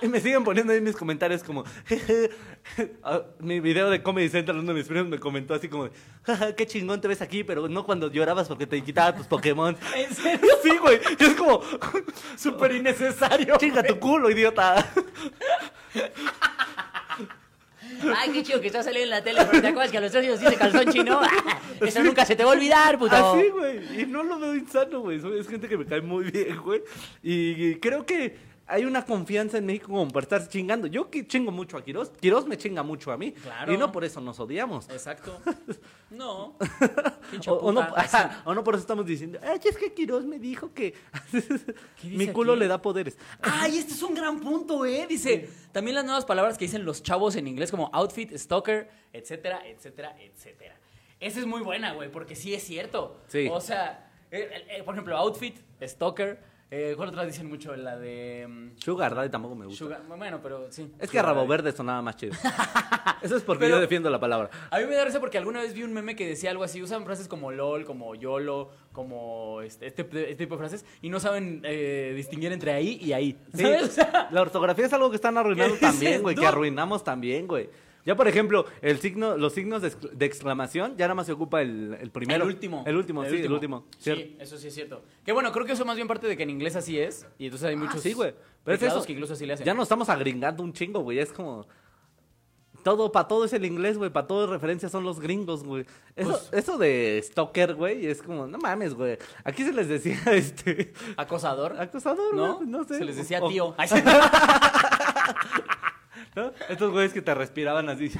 y 0.00 0.08
me 0.08 0.20
siguen 0.20 0.42
poniendo 0.44 0.72
ahí 0.72 0.80
mis 0.80 0.96
comentarios 0.96 1.42
como... 1.44 1.64
Ah, 3.02 3.22
mi 3.40 3.58
video 3.60 3.88
de 3.90 4.02
Comedy 4.02 4.28
Central, 4.28 4.58
uno 4.58 4.72
de 4.72 4.78
mis 4.78 4.86
primos 4.88 5.08
me 5.08 5.18
comentó 5.18 5.54
así 5.54 5.68
como... 5.68 5.88
"Jaja, 6.24 6.54
qué 6.54 6.66
chingón 6.66 7.00
te 7.00 7.08
ves 7.08 7.20
aquí, 7.22 7.42
pero 7.44 7.68
no 7.68 7.84
cuando 7.84 8.10
llorabas 8.12 8.46
porque 8.48 8.66
te 8.66 8.80
quitaban 8.82 9.16
tus 9.16 9.26
Pokémon. 9.26 9.76
¿En 9.96 10.12
serio? 10.14 10.50
Sí, 10.62 10.76
güey. 10.78 11.00
Es 11.18 11.34
como... 11.34 11.60
Súper 12.36 12.72
innecesario. 12.76 13.56
Chinga 13.58 13.82
tu 13.84 13.98
culo, 14.00 14.28
idiota. 14.30 14.88
Ay, 18.18 18.30
qué 18.32 18.42
chido 18.42 18.60
que 18.60 18.68
está 18.68 18.82
saliendo 18.82 19.04
en 19.04 19.10
la 19.10 19.24
tele, 19.24 19.40
pero 19.50 19.62
te 19.62 19.68
acuerdas 19.68 19.90
que 19.90 19.98
a 19.98 20.00
los 20.00 20.12
tres 20.12 20.40
dice 20.40 20.56
calzón 20.56 20.92
chino. 20.92 21.20
Eso 21.80 22.02
nunca 22.02 22.24
se 22.24 22.36
te 22.36 22.44
va 22.44 22.50
a 22.50 22.54
olvidar, 22.54 22.98
puto. 22.98 23.14
Así, 23.14 23.48
güey. 23.48 24.02
Y 24.02 24.06
no 24.06 24.22
lo 24.22 24.38
veo 24.38 24.54
insano, 24.54 25.00
güey. 25.00 25.20
Es 25.38 25.48
gente 25.48 25.68
que 25.68 25.76
me 25.76 25.84
cae 25.84 26.00
muy 26.00 26.30
bien, 26.30 26.56
güey. 26.58 26.82
Y 27.22 27.76
creo 27.76 28.06
que 28.06 28.51
hay 28.72 28.86
una 28.86 29.04
confianza 29.04 29.58
en 29.58 29.66
México 29.66 29.88
como 29.88 30.08
para 30.08 30.24
estar 30.24 30.48
chingando. 30.48 30.86
Yo 30.86 31.10
que 31.10 31.26
chingo 31.26 31.50
mucho 31.50 31.76
a 31.76 31.84
Quiroz. 31.84 32.10
Quiroz 32.18 32.46
me 32.46 32.56
chinga 32.56 32.82
mucho 32.82 33.12
a 33.12 33.18
mí. 33.18 33.32
Claro. 33.32 33.72
Y 33.72 33.76
no 33.76 33.92
por 33.92 34.02
eso 34.02 34.20
nos 34.20 34.40
odiamos. 34.40 34.88
Exacto. 34.88 35.38
No. 36.12 36.58
O, 37.46 37.52
o 37.52 37.72
no, 37.72 37.80
ajá, 37.80 38.42
o 38.44 38.52
no 38.52 38.62
por 38.62 38.74
eso 38.74 38.82
estamos 38.82 39.06
diciendo, 39.06 39.38
ay, 39.42 39.58
es 39.64 39.78
que 39.78 39.94
Quiroz 39.94 40.26
me 40.26 40.38
dijo 40.38 40.74
que 40.74 40.92
mi 42.02 42.28
culo 42.28 42.52
aquí? 42.52 42.60
le 42.60 42.68
da 42.68 42.82
poderes. 42.82 43.16
Ay, 43.40 43.78
este 43.78 43.94
es 43.94 44.02
un 44.02 44.14
gran 44.14 44.38
punto, 44.38 44.84
¿eh? 44.84 45.06
Dice, 45.08 45.48
también 45.72 45.94
las 45.94 46.04
nuevas 46.04 46.26
palabras 46.26 46.58
que 46.58 46.66
dicen 46.66 46.84
los 46.84 47.02
chavos 47.02 47.34
en 47.36 47.48
inglés 47.48 47.70
como 47.70 47.88
outfit, 47.94 48.30
stalker, 48.36 48.90
etcétera, 49.10 49.66
etcétera, 49.66 50.14
etcétera. 50.20 50.76
Esa 51.18 51.40
es 51.40 51.46
muy 51.46 51.62
buena, 51.62 51.94
güey, 51.94 52.10
porque 52.10 52.36
sí 52.36 52.52
es 52.52 52.62
cierto. 52.62 53.18
Sí. 53.28 53.48
O 53.50 53.62
sea, 53.62 54.12
eh, 54.30 54.66
eh, 54.68 54.82
por 54.82 54.94
ejemplo, 54.94 55.16
outfit, 55.16 55.56
stalker, 55.82 56.42
Eh, 56.74 56.94
¿Cuál 56.96 57.10
otra 57.10 57.26
dicen 57.26 57.48
mucho? 57.50 57.76
La 57.76 57.98
de. 57.98 58.46
mm, 58.48 58.78
Sugar 58.78 59.14
Daddy 59.14 59.28
tampoco 59.28 59.54
me 59.54 59.66
gusta. 59.66 59.78
Sugar. 59.78 60.00
Bueno, 60.08 60.40
pero 60.42 60.72
sí. 60.72 60.90
Es 60.98 61.00
que 61.10 61.18
Sugar 61.18 61.26
Rabo 61.26 61.40
Daddy. 61.40 61.48
Verde 61.50 61.72
sonaba 61.72 62.00
más 62.00 62.16
chido. 62.16 62.32
Eso 63.20 63.36
es 63.36 63.42
porque 63.42 63.66
Pero- 63.66 63.76
yo 63.76 63.80
defiendo 63.82 64.08
la 64.08 64.18
palabra. 64.18 64.48
A 64.70 64.78
mí 64.78 64.86
me 64.86 64.94
da 64.94 65.04
risa 65.04 65.20
porque 65.20 65.36
alguna 65.36 65.60
vez 65.60 65.74
vi 65.74 65.82
un 65.82 65.92
meme 65.92 66.16
que 66.16 66.26
decía 66.26 66.50
algo 66.50 66.64
así. 66.64 66.80
Usan 66.82 67.04
frases 67.04 67.28
como 67.28 67.50
LOL, 67.52 67.84
como 67.84 68.14
YOLO, 68.14 68.70
como 68.90 69.60
este, 69.60 69.86
este, 69.86 70.00
este 70.02 70.34
tipo 70.34 70.54
de 70.54 70.58
frases. 70.60 70.86
Y 71.02 71.10
no 71.10 71.20
saben 71.20 71.60
eh, 71.64 72.14
distinguir 72.16 72.52
entre 72.52 72.72
ahí 72.72 72.98
y 73.02 73.12
ahí. 73.12 73.38
Sí, 73.54 73.62
¿Sabes? 73.64 73.82
O 73.82 73.86
sea, 73.88 74.28
la 74.30 74.40
ortografía 74.40 74.86
es 74.86 74.92
algo 74.94 75.10
que 75.10 75.16
están 75.16 75.36
arruinando 75.36 75.74
¿Qué 75.78 75.84
dices 75.86 76.00
también, 76.00 76.22
güey, 76.22 76.34
que 76.34 76.46
arruinamos 76.46 77.04
también, 77.04 77.46
güey. 77.46 77.68
Ya, 78.04 78.16
por 78.16 78.26
ejemplo, 78.26 78.66
el 78.80 78.98
signo, 78.98 79.36
los 79.36 79.52
signos 79.52 79.80
de, 79.82 79.88
excla- 79.92 80.10
de 80.10 80.26
exclamación, 80.26 80.96
ya 80.96 81.04
nada 81.06 81.14
más 81.14 81.26
se 81.26 81.32
ocupa 81.32 81.62
el, 81.62 81.96
el 82.00 82.10
primero. 82.10 82.42
El 82.44 82.50
último. 82.50 82.82
El 82.86 82.96
último, 82.96 83.24
sí, 83.24 83.36
el 83.36 83.52
último. 83.52 83.86
Sí, 83.98 84.36
eso 84.40 84.58
sí 84.58 84.68
es 84.68 84.74
cierto. 84.74 85.02
Que 85.24 85.32
bueno, 85.32 85.52
creo 85.52 85.64
que 85.64 85.72
eso 85.72 85.84
más 85.84 85.94
bien 85.96 86.08
parte 86.08 86.26
de 86.26 86.36
que 86.36 86.42
en 86.42 86.50
inglés 86.50 86.74
así 86.76 86.98
es. 86.98 87.26
Y 87.38 87.44
entonces 87.44 87.68
hay 87.68 87.76
muchos. 87.76 87.96
Ah, 87.96 88.00
sí, 88.00 88.12
güey. 88.12 88.34
Pero 88.64 88.74
es 88.74 88.80
teclados 88.80 89.00
eso. 89.02 89.06
que 89.06 89.12
incluso 89.12 89.34
así 89.34 89.46
le 89.46 89.52
hacen. 89.54 89.64
Ya 89.66 89.74
nos 89.74 89.84
estamos 89.84 90.08
agringando 90.08 90.62
un 90.62 90.72
chingo, 90.72 91.00
güey. 91.00 91.18
Es 91.20 91.32
como. 91.32 91.66
Todo, 92.82 93.12
para 93.12 93.28
todo 93.28 93.44
es 93.44 93.52
el 93.52 93.64
inglés, 93.64 93.96
güey. 93.96 94.10
Para 94.10 94.26
todo 94.26 94.48
referencias 94.48 94.90
son 94.90 95.04
los 95.04 95.20
gringos, 95.20 95.62
güey. 95.62 95.84
Eso, 96.16 96.30
Pues- 96.30 96.48
eso 96.52 96.78
de 96.78 97.20
stalker, 97.24 97.74
güey, 97.76 98.06
es 98.06 98.20
como, 98.22 98.48
no 98.48 98.58
mames, 98.58 98.94
güey. 98.94 99.18
Aquí 99.44 99.62
se 99.62 99.72
les 99.72 99.86
decía, 99.86 100.18
este. 100.32 100.92
Acosador. 101.16 101.80
Acosador, 101.80 102.34
¿No? 102.34 102.56
güey, 102.56 102.66
no 102.68 102.82
sé. 102.82 102.98
Se 102.98 103.04
les 103.04 103.16
decía 103.16 103.38
O- 103.40 103.48
tío. 103.48 103.74
Ay, 103.78 103.86
sí. 103.92 103.94
¿no? 106.34 106.52
Estos 106.68 106.90
güeyes 106.92 107.12
que 107.12 107.22
te 107.22 107.34
respiraban 107.34 107.88
así. 107.88 108.12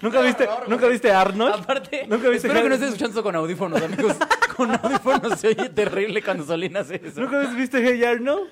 ¿Nunca 0.00 0.20
viste, 0.22 0.44
horror, 0.44 0.68
¿nunca 0.68 0.88
viste 0.88 1.12
Arnold? 1.12 1.54
Aparte, 1.54 2.06
¿Nunca 2.08 2.28
viste 2.28 2.48
espero 2.48 2.62
que 2.62 2.68
no 2.68 2.74
estés 2.74 2.88
escuchando 2.90 3.22
con 3.22 3.36
audífonos, 3.36 3.82
amigos. 3.82 4.16
Con 4.56 4.70
audífonos 4.70 5.40
se 5.40 5.48
oye 5.48 5.68
terrible 5.68 6.22
cuando 6.22 6.44
Solín 6.44 6.76
hace 6.76 7.00
eso. 7.04 7.20
¿Nunca 7.20 7.40
viste 7.40 7.78
Hey 7.84 8.04
Arnold? 8.04 8.48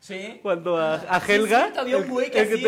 Sí. 0.00 0.38
Cuando 0.42 0.76
a, 0.76 0.94
a 0.96 1.20
Sí, 1.20 1.32
Helga, 1.32 1.60
cierto, 1.62 1.80
había 1.80 1.96
un 1.96 2.08
güey 2.08 2.30
que 2.30 2.40
el, 2.42 2.66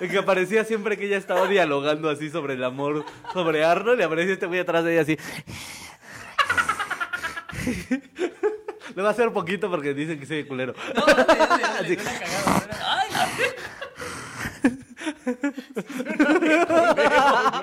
el 0.00 0.10
que 0.10 0.18
aparecía 0.18 0.64
siempre 0.64 0.98
que 0.98 1.06
ella 1.06 1.16
estaba 1.16 1.46
dialogando 1.46 2.10
así 2.10 2.28
sobre 2.28 2.54
el 2.54 2.64
amor, 2.64 3.06
sobre 3.32 3.64
Arnold, 3.64 4.00
y 4.00 4.02
aparecía 4.02 4.34
este 4.34 4.46
güey 4.46 4.60
atrás 4.60 4.84
de 4.84 4.92
ella 4.92 5.02
así. 5.02 5.16
Le 8.94 9.02
va 9.02 9.08
a 9.08 9.12
hacer 9.12 9.32
poquito 9.32 9.70
porque 9.70 9.94
dicen 9.94 10.18
que 10.18 10.26
soy 10.26 10.44
culero. 10.44 10.74
No, 10.94 11.04
dale, 11.06 11.24
dale, 11.24 11.62
dale, 11.62 11.94
suena 11.98 12.18
cagado, 12.18 12.62
Ay, 12.86 13.08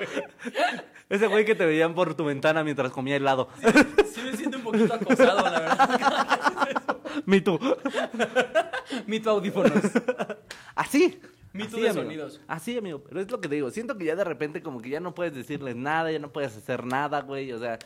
Ese 1.08 1.26
güey 1.26 1.44
que 1.44 1.54
te 1.56 1.66
veían 1.66 1.94
por 1.94 2.14
tu 2.14 2.24
ventana 2.24 2.62
mientras 2.62 2.92
comía 2.92 3.16
helado. 3.16 3.48
no. 3.62 4.04
Sí 4.04 4.20
me 4.22 4.36
siento 4.36 4.58
un 4.58 4.62
poquito 4.64 4.94
acosado, 4.94 5.42
la 5.42 5.60
verdad. 5.60 6.68
Me 7.26 7.40
tú. 7.40 7.58
Mito 9.06 9.30
audífonos. 9.30 9.72
Así. 10.76 11.20
Mito 11.52 11.70
Así, 11.76 11.80
de 11.82 11.88
amigo. 11.90 12.04
sonidos. 12.04 12.40
Así, 12.46 12.78
amigo. 12.78 13.02
Pero 13.08 13.20
es 13.20 13.30
lo 13.30 13.40
que 13.40 13.48
te 13.48 13.56
digo. 13.56 13.70
Siento 13.70 13.98
que 13.98 14.04
ya 14.04 14.14
de 14.14 14.22
repente 14.24 14.62
como 14.62 14.80
que 14.80 14.90
ya 14.90 15.00
no 15.00 15.12
puedes 15.14 15.34
decirles 15.34 15.74
nada, 15.74 16.12
ya 16.12 16.20
no 16.20 16.30
puedes 16.32 16.56
hacer 16.56 16.84
nada, 16.84 17.22
güey. 17.22 17.52
O 17.52 17.58
sea, 17.58 17.78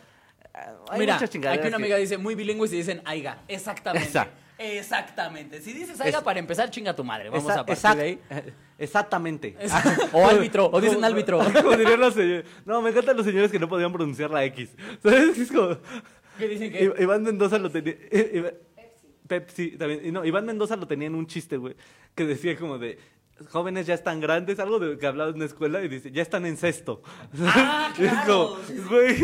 hay 0.89 0.99
Mira, 0.99 1.13
muchas 1.15 1.29
chingaderas 1.29 1.59
aquí 1.65 1.67
una 1.69 1.77
que- 1.77 1.83
amiga 1.83 1.97
dice 1.97 2.17
muy 2.17 2.35
bilingüe 2.35 2.65
y 2.67 2.69
se 2.69 2.75
dicen 2.77 3.01
aiga. 3.05 3.39
Exactamente. 3.47 4.07
Esa. 4.09 4.27
Exactamente. 4.57 5.61
Si 5.61 5.73
dices 5.73 5.99
aiga 5.99 6.19
Es- 6.19 6.23
para 6.23 6.39
empezar, 6.39 6.69
chinga 6.69 6.95
tu 6.95 7.03
madre. 7.03 7.29
Vamos 7.29 7.43
Esa- 7.51 7.61
a 7.61 7.65
partir 7.65 7.75
exact- 7.75 7.95
de 7.97 8.03
ahí. 8.03 8.19
eh, 8.29 8.53
Exactamente. 8.77 9.55
Es- 9.59 9.71
o 10.13 10.25
árbitro, 10.25 10.69
o 10.71 10.79
dicen 10.81 11.03
árbitro. 11.03 11.39
Como 11.63 11.75
dirían 11.77 11.99
los 11.99 12.13
señores. 12.13 12.45
No, 12.65 12.81
me 12.81 12.89
encantan 12.91 13.17
los 13.17 13.25
señores 13.25 13.51
que 13.51 13.59
no 13.59 13.67
podían 13.69 13.91
pronunciar 13.91 14.29
la 14.31 14.43
X. 14.45 14.69
¿Sabes? 15.01 15.37
Es 15.37 15.51
como... 15.51 15.77
¿Qué 16.37 16.47
dicen 16.47 16.71
que? 16.71 16.83
I- 16.97 17.03
Iván 17.03 17.23
Mendoza 17.23 17.57
lo 17.57 17.69
tenía... 17.69 17.93
eh, 18.11 18.31
Iba- 18.35 18.51
Pepsi 19.27 19.71
también. 19.77 20.05
Y 20.05 20.11
no, 20.11 20.23
Iván 20.23 20.45
Mendoza 20.45 20.75
lo 20.75 20.85
tenía 20.87 21.07
en 21.07 21.15
un 21.15 21.25
chiste, 21.27 21.57
güey. 21.57 21.75
Que 22.13 22.25
decía 22.25 22.55
como 22.57 22.77
de... 22.77 22.97
Jóvenes 23.49 23.85
ya 23.85 23.93
están 23.93 24.21
grandes, 24.21 24.59
algo 24.59 24.79
de 24.79 24.97
que 24.97 25.05
hablaba 25.07 25.29
en 25.29 25.35
una 25.35 25.45
escuela 25.45 25.81
y 25.83 25.89
dice, 25.89 26.09
ya 26.11 26.21
están 26.21 26.45
en 26.45 26.55
sexto. 26.55 27.01
Ah, 27.43 27.91
claro. 27.95 28.57
como, 28.67 28.87
güey. 28.89 29.17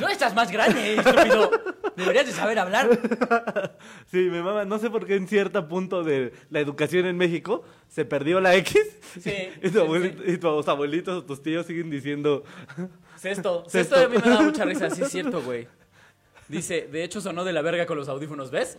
No 0.00 0.08
estás 0.08 0.34
más 0.34 0.50
grande, 0.50 0.94
estúpido. 0.96 1.50
Deberías 1.96 2.26
de 2.26 2.32
saber 2.32 2.58
hablar. 2.58 2.88
Sí, 4.10 4.28
me 4.30 4.42
mama. 4.42 4.64
No 4.64 4.78
sé 4.78 4.88
por 4.88 5.06
qué 5.06 5.16
en 5.16 5.28
cierto 5.28 5.68
punto 5.68 6.02
de 6.02 6.32
la 6.50 6.60
educación 6.60 7.04
en 7.06 7.16
México 7.18 7.62
se 7.88 8.04
perdió 8.06 8.40
la 8.40 8.54
X. 8.56 8.80
Sí, 9.20 9.30
Y, 9.62 9.66
sí, 9.68 9.70
tu 9.74 9.80
abuelito- 9.80 10.22
y 10.26 10.38
tus 10.38 10.66
abuelitos 10.66 11.18
o 11.18 11.24
tus 11.24 11.42
tíos 11.42 11.66
siguen 11.66 11.90
diciendo. 11.90 12.42
Sexto. 13.16 13.64
Sexto. 13.68 13.96
Sexto 13.96 13.96
a 13.96 14.08
mí 14.08 14.16
me 14.24 14.30
da 14.30 14.40
mucha 14.40 14.64
risa, 14.64 14.88
sí 14.90 15.02
es 15.02 15.10
cierto, 15.10 15.42
güey. 15.42 15.68
Dice, 16.48 16.88
de 16.90 17.04
hecho 17.04 17.20
sonó 17.20 17.44
de 17.44 17.52
la 17.52 17.60
verga 17.60 17.84
con 17.84 17.98
los 17.98 18.08
audífonos, 18.08 18.50
¿ves? 18.50 18.78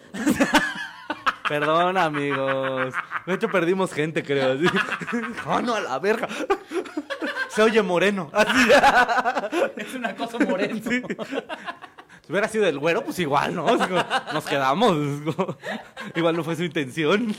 Perdón, 1.49 1.97
amigos. 1.97 2.93
De 3.25 3.33
hecho, 3.33 3.49
perdimos 3.49 3.91
gente, 3.91 4.23
creo. 4.23 4.53
así. 4.53 4.65
¡Oh, 5.47 5.59
no, 5.61 5.73
a 5.75 5.81
la 5.81 5.97
verga! 5.99 6.27
Se 7.49 7.63
oye 7.63 7.81
moreno. 7.81 8.29
Así. 8.31 8.69
Es 9.75 9.95
una 9.95 10.15
cosa 10.15 10.37
moreno. 10.39 10.79
Si 10.85 12.31
hubiera 12.31 12.47
sido 12.47 12.67
el 12.67 12.77
güero, 12.77 13.03
pues 13.03 13.17
igual, 13.17 13.55
¿no? 13.55 13.65
Nos 14.33 14.45
quedamos. 14.45 14.95
Igual 16.15 16.37
no 16.37 16.43
fue 16.43 16.55
su 16.55 16.63
intención. 16.63 17.35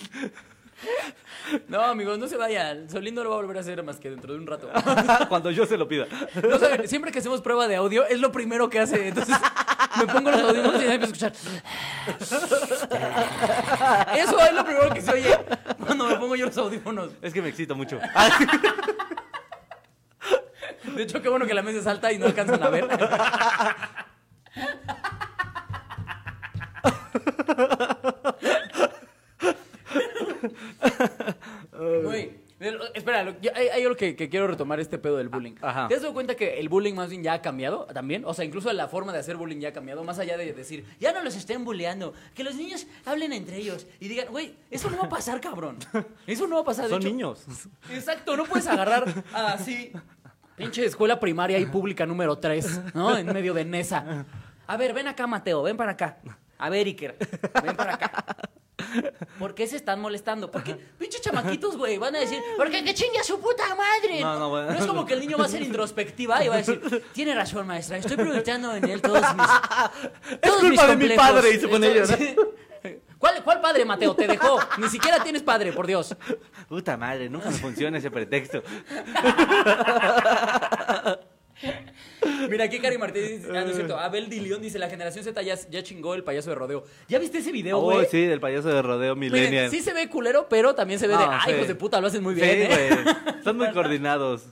No, 1.69 1.83
amigos, 1.83 2.19
no 2.19 2.29
se 2.29 2.37
vayan. 2.37 2.88
Solín 2.88 3.14
no 3.14 3.25
lo 3.25 3.31
va 3.31 3.37
a 3.37 3.38
volver 3.40 3.57
a 3.59 3.61
hacer 3.61 3.83
más 3.83 3.99
que 3.99 4.11
dentro 4.11 4.33
de 4.33 4.38
un 4.38 4.47
rato. 4.47 4.71
Cuando 5.29 5.51
yo 5.51 5.66
se 5.66 5.77
lo 5.77 5.88
pida. 5.88 6.07
No 6.49 6.59
saben, 6.59 6.87
siempre 6.88 7.11
que 7.12 7.19
hacemos 7.19 7.40
prueba 7.40 7.66
de 7.66 7.77
audio, 7.77 8.07
es 8.07 8.21
lo 8.21 8.31
primero 8.33 8.69
que 8.71 8.79
hace. 8.79 9.09
Entonces, 9.09 9.37
me 9.99 10.07
pongo 10.07 10.31
los 10.31 10.40
audífonos 10.40 10.83
y 10.83 10.87
empiezo 10.87 11.27
a 11.27 11.29
escuchar. 11.29 11.33
Eso 14.16 14.40
es 14.40 14.53
lo 14.53 14.64
primero 14.64 14.95
que 14.95 15.01
se 15.01 15.12
oye 15.12 15.38
cuando 15.85 16.07
me 16.07 16.16
pongo 16.16 16.37
yo 16.37 16.47
los 16.47 16.59
audífonos. 16.59 17.11
Es 17.23 17.33
que 17.33 17.43
me 17.43 17.49
excito 17.49 17.75
mucho. 17.75 17.99
De 20.95 21.03
hecho, 21.03 21.21
qué 21.23 21.29
bueno 21.29 21.47
que 21.47 21.55
la 21.55 21.62
mesa 21.62 21.79
es 21.79 21.87
alta 21.87 22.12
y 22.12 22.19
no 22.19 22.27
alcanzan 22.27 22.62
a 22.62 22.69
ver. 22.71 22.88
Ya- 33.40 33.53
hay, 33.55 33.68
hay 33.68 33.83
algo 33.83 33.96
que, 33.96 34.14
que 34.16 34.29
quiero 34.29 34.46
retomar 34.46 34.81
este 34.81 34.98
pedo 34.98 35.16
del 35.16 35.29
bullying. 35.29 35.55
Ajá. 35.62 35.88
¿Te 35.88 35.94
has 35.94 36.03
dado 36.03 36.14
cuenta 36.14 36.35
que 36.35 36.61
el 36.61 36.68
bullying 36.68 36.94
más 36.94 37.11
bien 37.11 37.22
ya 37.22 37.33
ha 37.35 37.42
cambiado 37.42 37.87
también? 37.87 38.24
O 38.24 38.35
sea, 38.35 38.44
incluso 38.44 38.72
la 38.72 38.88
forma 38.88 39.12
de 39.12 39.18
hacer 39.18 39.37
bullying 39.37 39.59
ya 39.61 39.68
ha 39.70 39.72
cambiado, 39.72 40.05
más 40.05 40.18
allá 40.18 40.37
de 40.37 40.53
decir, 40.53 40.85
ya 41.00 41.12
no 41.12 41.22
los 41.22 41.35
estén 41.37 41.64
bulleando, 41.64 42.12
que 42.35 42.44
los 42.44 42.55
niños 42.55 42.87
hablen 43.05 43.33
entre 43.33 43.57
ellos 43.57 43.87
y 44.00 44.09
digan, 44.09 44.29
güey, 44.31 44.55
eso 44.70 44.90
no 44.90 44.98
va 44.98 45.05
a 45.05 45.09
pasar, 45.09 45.40
cabrón. 45.40 45.79
Eso 46.26 46.46
no 46.46 46.57
va 46.57 46.62
a 46.62 46.64
pasar. 46.64 46.85
de 46.85 46.90
Son 46.90 47.00
hecho, 47.00 47.09
niños. 47.09 47.44
Exacto, 47.90 48.37
no 48.37 48.44
puedes 48.44 48.66
agarrar 48.66 49.05
así. 49.35 49.92
Pinche 50.57 50.85
escuela 50.85 51.18
primaria 51.18 51.59
y 51.59 51.66
pública 51.66 52.05
número 52.07 52.37
3, 52.38 52.94
¿no? 52.94 53.16
En 53.16 53.26
medio 53.26 53.55
de 53.55 53.64
Nesa. 53.64 54.26
A 54.66 54.76
ver, 54.76 54.92
ven 54.92 55.09
acá, 55.09 55.26
Mateo, 55.26 55.62
ven 55.62 55.76
para 55.76 55.92
acá. 55.92 56.18
A 56.59 56.68
ver, 56.68 56.87
Iker, 56.87 57.16
ven 57.64 57.74
para 57.76 57.94
acá. 57.94 58.24
¿Por 59.38 59.55
qué 59.55 59.66
se 59.66 59.76
están 59.76 60.00
molestando? 60.00 60.50
Porque 60.50 60.74
pinches 60.74 61.20
chamaquitos, 61.20 61.76
güey, 61.76 61.98
van 61.98 62.16
a 62.16 62.20
decir, 62.20 62.40
porque 62.57 62.83
que 62.85 62.94
chingue 62.94 63.18
a 63.18 63.24
su 63.24 63.38
puta 63.40 63.74
madre. 63.74 64.20
No, 64.20 64.38
no, 64.38 64.48
bueno. 64.50 64.72
es 64.72 64.87
como 64.87 65.05
que 65.07 65.14
el 65.14 65.20
niño 65.20 65.38
va 65.38 65.46
a 65.46 65.48
ser 65.48 65.62
introspectiva 65.62 66.44
y 66.44 66.48
va 66.48 66.55
a 66.55 66.59
decir, 66.59 66.81
tiene 67.12 67.35
razón, 67.35 67.66
maestra, 67.66 67.96
estoy 67.98 68.16
proyectando 68.16 68.74
en 68.74 68.85
él 68.88 69.00
todos 69.00 69.22
mis. 69.35 69.46
todos 70.40 70.61
culpa 70.61 70.87
de 70.87 70.96
mi 70.96 71.09
complejos". 71.09 71.29
padre, 71.29 71.55
y 71.55 71.61
se 71.61 71.68
pone. 71.68 72.07
Sí. 72.07 72.37
¿Cuál, 73.18 73.44
¿Cuál 73.44 73.61
padre, 73.61 73.85
Mateo? 73.85 74.14
Te 74.14 74.26
dejó. 74.26 74.59
Ni 74.79 74.88
siquiera 74.88 75.22
tienes 75.22 75.42
padre, 75.42 75.72
por 75.74 75.87
Dios. 75.87 76.16
Puta 76.68 76.96
madre, 76.96 77.29
nunca 77.29 77.50
me 77.50 77.59
funciona 77.59 77.98
ese 77.98 78.11
pretexto. 78.11 78.62
Mira, 82.49 82.64
aquí 82.64 82.79
Cari 82.79 82.96
Martínez 82.99 83.44
ah, 83.49 83.53
no 83.64 83.70
es 83.70 83.77
cierto, 83.77 83.99
Abel 83.99 84.29
Dilión 84.29 84.61
dice, 84.62 84.79
la 84.79 84.88
generación 84.88 85.25
Z 85.25 85.42
ya, 85.42 85.55
ya 85.70 85.83
chingó 85.83 86.14
el 86.14 86.25
payaso 86.25 86.51
de 86.51 86.57
rodeo. 86.57 86.85
¿Ya 87.09 87.18
viste 87.18 87.38
ese 87.38 87.53
video, 87.53 87.79
Oh, 87.79 87.83
güey? 87.92 88.07
sí, 88.11 88.25
del 88.27 88.40
payaso 88.40 88.68
de 88.68 88.81
rodeo 88.83 89.14
Miren, 89.16 89.35
millennial. 89.38 89.70
sí 89.70 89.81
se 89.81 89.92
ve 89.92 90.09
culero, 90.09 90.49
pero 90.49 90.75
también 90.75 90.99
se 90.99 91.07
ve 91.07 91.16
de, 91.16 91.23
ay, 91.25 91.40
sí. 91.44 91.51
hijos 91.53 91.68
de 91.68 91.75
puta, 91.75 92.01
lo 92.01 92.07
hacen 92.07 92.23
muy 92.23 92.35
Sí, 92.35 92.40
bien, 92.40 92.62
¿eh? 92.62 92.68
güey. 93.03 93.14
Son 93.44 93.57
muy 93.57 93.70
coordinados. 93.73 94.44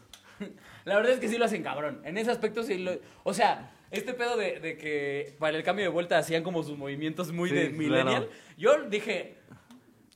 La 0.85 0.97
verdad 0.97 1.13
es 1.13 1.21
que 1.21 1.29
sí 1.29 1.37
lo 1.39 1.45
hacen 1.45 1.63
cabrón. 1.63 2.01
En 2.05 2.17
ese 2.19 2.31
aspecto 2.31 2.63
sí 2.63 2.79
lo... 2.79 2.93
O 3.23 3.35
sea, 3.35 3.71
este 3.91 4.15
pedo 4.15 4.37
de, 4.37 4.61
de 4.61 4.77
que 4.79 5.35
para 5.39 5.57
el 5.57 5.63
cambio 5.63 5.85
de 5.85 5.91
vuelta 5.91 6.17
hacían 6.19 6.43
como 6.43 6.63
sus 6.63 6.79
movimientos 6.79 7.31
muy 7.33 7.51
Sí, 7.51 7.55
de 7.55 7.69
millennial. 7.71 8.27
claro. 8.27 8.29
Yo 8.57 8.83
dije... 8.89 9.38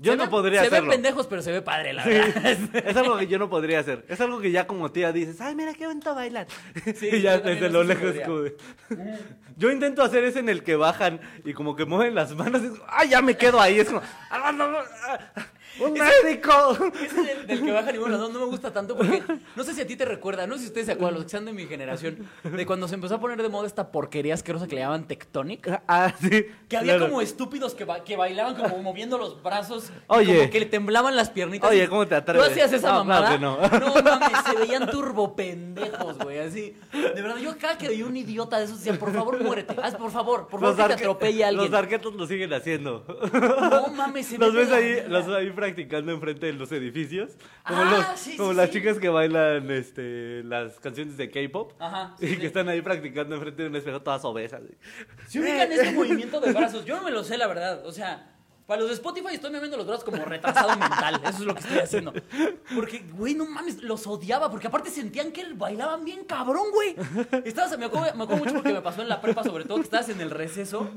Yo 0.02 0.12
se 0.12 0.16
no 0.18 0.24
ven- 0.24 0.30
podría 0.30 0.60
Se 0.60 0.66
hacerlo. 0.66 0.90
ven 0.90 0.96
pendejos, 1.00 1.26
pero 1.26 1.42
se 1.42 1.52
ve 1.52 1.62
padre, 1.62 1.92
la 1.92 2.02
Sí, 2.04 2.10
verdad. 2.10 2.46
es 2.86 2.96
algo 2.96 3.16
que 3.18 3.26
yo 3.28 3.38
no 3.38 3.48
podría 3.48 3.78
hacer. 3.80 4.04
Es 4.08 4.20
algo 4.20 4.40
que 4.40 4.50
ya 4.50 4.66
como 4.66 4.90
tía 4.92 5.12
dices, 5.12 5.40
ay, 5.40 5.54
mira 5.54 5.72
qué 5.74 5.86
bonito 5.86 6.14
bailar. 6.14 6.46
Sí, 6.96 7.08
y 7.12 7.20
ya 7.22 7.38
desde 7.38 7.70
lo 7.70 7.82
lejos 7.84 8.14
Yo 9.56 9.70
intento 9.70 10.02
hacer 10.02 10.24
ese 10.24 10.40
en 10.40 10.48
el 10.48 10.62
que 10.62 10.76
bajan 10.76 11.20
y 11.44 11.52
como 11.52 11.76
que 11.76 11.84
mueven 11.84 12.14
las 12.14 12.34
manos. 12.34 12.62
y 12.62 12.70
ay, 12.88 13.10
ya 13.10 13.22
me 13.22 13.36
quedo 13.36 13.60
ahí. 13.60 13.78
Es 13.80 13.88
como, 13.88 14.02
"Ah, 14.30 14.50
no, 14.52 14.68
no, 14.68 14.78
ah". 14.78 15.18
¡Un 15.80 15.92
médico! 15.94 16.76
Ese 16.94 17.20
es 17.22 17.28
el 17.38 17.46
del 17.46 17.64
que 17.64 17.72
baja 17.72 17.92
ninguno 17.92 18.12
de 18.12 18.18
los 18.18 18.20
dos, 18.20 18.32
no 18.32 18.40
me 18.40 18.46
gusta 18.46 18.72
tanto 18.72 18.96
porque 18.96 19.22
no 19.56 19.64
sé 19.64 19.72
si 19.74 19.80
a 19.80 19.86
ti 19.86 19.96
te 19.96 20.04
recuerda, 20.04 20.46
no 20.46 20.54
sé 20.56 20.60
si 20.62 20.66
ustedes 20.66 20.86
se 20.86 20.92
acuerdan, 20.92 21.14
los 21.14 21.24
que 21.24 21.30
sean 21.30 21.44
de 21.44 21.52
mi 21.52 21.66
generación, 21.66 22.28
de 22.44 22.66
cuando 22.66 22.88
se 22.88 22.94
empezó 22.94 23.14
a 23.16 23.20
poner 23.20 23.40
de 23.42 23.48
moda 23.48 23.66
esta 23.66 23.90
porquería 23.90 24.34
asquerosa 24.34 24.66
que 24.66 24.74
le 24.74 24.82
llamaban 24.82 25.06
Tectonic. 25.06 25.80
Ah, 25.88 26.12
sí. 26.20 26.46
Que 26.68 26.76
había 26.76 26.96
claro. 26.96 27.08
como 27.10 27.20
estúpidos 27.22 27.74
que, 27.74 27.84
ba- 27.84 28.04
que 28.04 28.16
bailaban 28.16 28.54
como 28.54 28.78
moviendo 28.82 29.18
los 29.18 29.42
brazos. 29.42 29.90
Oye. 30.08 30.36
Como 30.38 30.50
que 30.50 30.60
le 30.60 30.66
temblaban 30.66 31.16
las 31.16 31.30
piernitas. 31.30 31.70
Oye, 31.70 31.88
¿cómo 31.88 32.06
te 32.06 32.14
atreves? 32.14 32.44
¿Tú 32.46 32.50
hacías 32.52 32.72
esa 32.72 32.88
No, 32.92 32.98
mamada? 33.04 33.38
no. 33.38 33.56
No 33.56 34.02
mames, 34.02 34.30
se 34.48 34.56
veían 34.58 34.90
turbo 34.90 35.34
pendejos, 35.34 36.18
güey. 36.18 36.38
Así. 36.38 36.76
De 36.92 37.20
verdad, 37.22 37.36
yo 37.38 37.56
cada 37.58 37.78
que 37.78 37.88
veía 37.88 38.06
un 38.06 38.16
idiota 38.16 38.58
de 38.58 38.64
esos 38.64 38.78
decía, 38.78 38.98
por 38.98 39.12
favor, 39.12 39.42
muérete. 39.42 39.74
Haz, 39.82 39.94
por 39.96 40.10
favor, 40.10 40.48
por 40.48 40.60
favor, 40.60 40.76
que 40.76 40.82
te 40.88 40.92
atropelle 40.94 41.44
a 41.44 41.48
alguien. 41.48 41.70
Los 41.70 41.78
arquetos 41.78 42.14
lo 42.14 42.26
siguen 42.26 42.52
haciendo. 42.52 43.04
No 43.32 43.88
mames, 43.88 44.26
se 44.26 44.38
Los 44.38 44.54
ves 44.54 44.70
ahí, 44.70 45.02
los 45.08 45.26
ahí 45.28 45.50
practicando 45.74 46.12
enfrente 46.12 46.46
de 46.46 46.52
los 46.52 46.70
edificios. 46.72 47.32
Como, 47.66 47.82
Ah, 47.82 48.06
los, 48.10 48.20
sí, 48.20 48.36
como 48.36 48.50
sí, 48.50 48.56
las 48.56 48.66
sí. 48.68 48.72
chicas 48.74 48.98
que 48.98 49.08
bailan 49.08 49.70
este, 49.70 50.42
las 50.44 50.78
canciones 50.80 51.16
de 51.16 51.30
K-pop. 51.30 51.72
Ajá, 51.78 52.14
Y 52.20 52.26
sí, 52.28 52.38
que 52.38 52.46
están 52.46 52.68
ahí 52.68 52.82
practicando 52.82 53.34
enfrente 53.34 53.62
de 53.62 53.68
un 53.68 53.76
espejo 53.76 54.02
todas 54.02 54.24
obesas. 54.24 54.62
Si 55.28 55.40
ubican 55.40 55.70
este 55.72 55.92
movimiento 55.92 56.40
de 56.40 56.52
brazos, 56.52 56.84
yo 56.84 56.96
no 56.96 57.02
me 57.02 57.10
lo 57.10 57.24
sé, 57.24 57.38
la 57.38 57.46
verdad. 57.46 57.84
O 57.86 57.92
sea, 57.92 58.31
para 58.72 58.80
los 58.80 58.88
de 58.88 58.94
Spotify 58.94 59.34
estoy 59.34 59.50
moviendo 59.50 59.76
los 59.76 59.86
brazos 59.86 60.02
como 60.02 60.24
retrasado 60.24 60.70
mental. 60.78 61.20
Eso 61.24 61.38
es 61.40 61.40
lo 61.40 61.54
que 61.54 61.60
estoy 61.60 61.78
haciendo. 61.80 62.12
Porque, 62.74 63.04
güey, 63.12 63.34
no 63.34 63.44
mames, 63.44 63.82
los 63.82 64.06
odiaba. 64.06 64.50
Porque 64.50 64.66
aparte 64.68 64.88
sentían 64.88 65.30
que 65.30 65.44
bailaban 65.52 66.06
bien 66.06 66.24
cabrón, 66.24 66.64
güey. 66.72 66.96
Estabas, 67.44 67.76
me 67.78 67.84
acuerdo, 67.84 68.14
me 68.16 68.24
acuerdo 68.24 68.44
mucho 68.44 68.54
porque 68.54 68.72
me 68.72 68.80
pasó 68.80 69.02
en 69.02 69.10
la 69.10 69.20
prepa, 69.20 69.44
sobre 69.44 69.64
todo, 69.66 69.76
que 69.76 69.82
estabas 69.82 70.08
en 70.08 70.22
el 70.22 70.30
receso. 70.30 70.88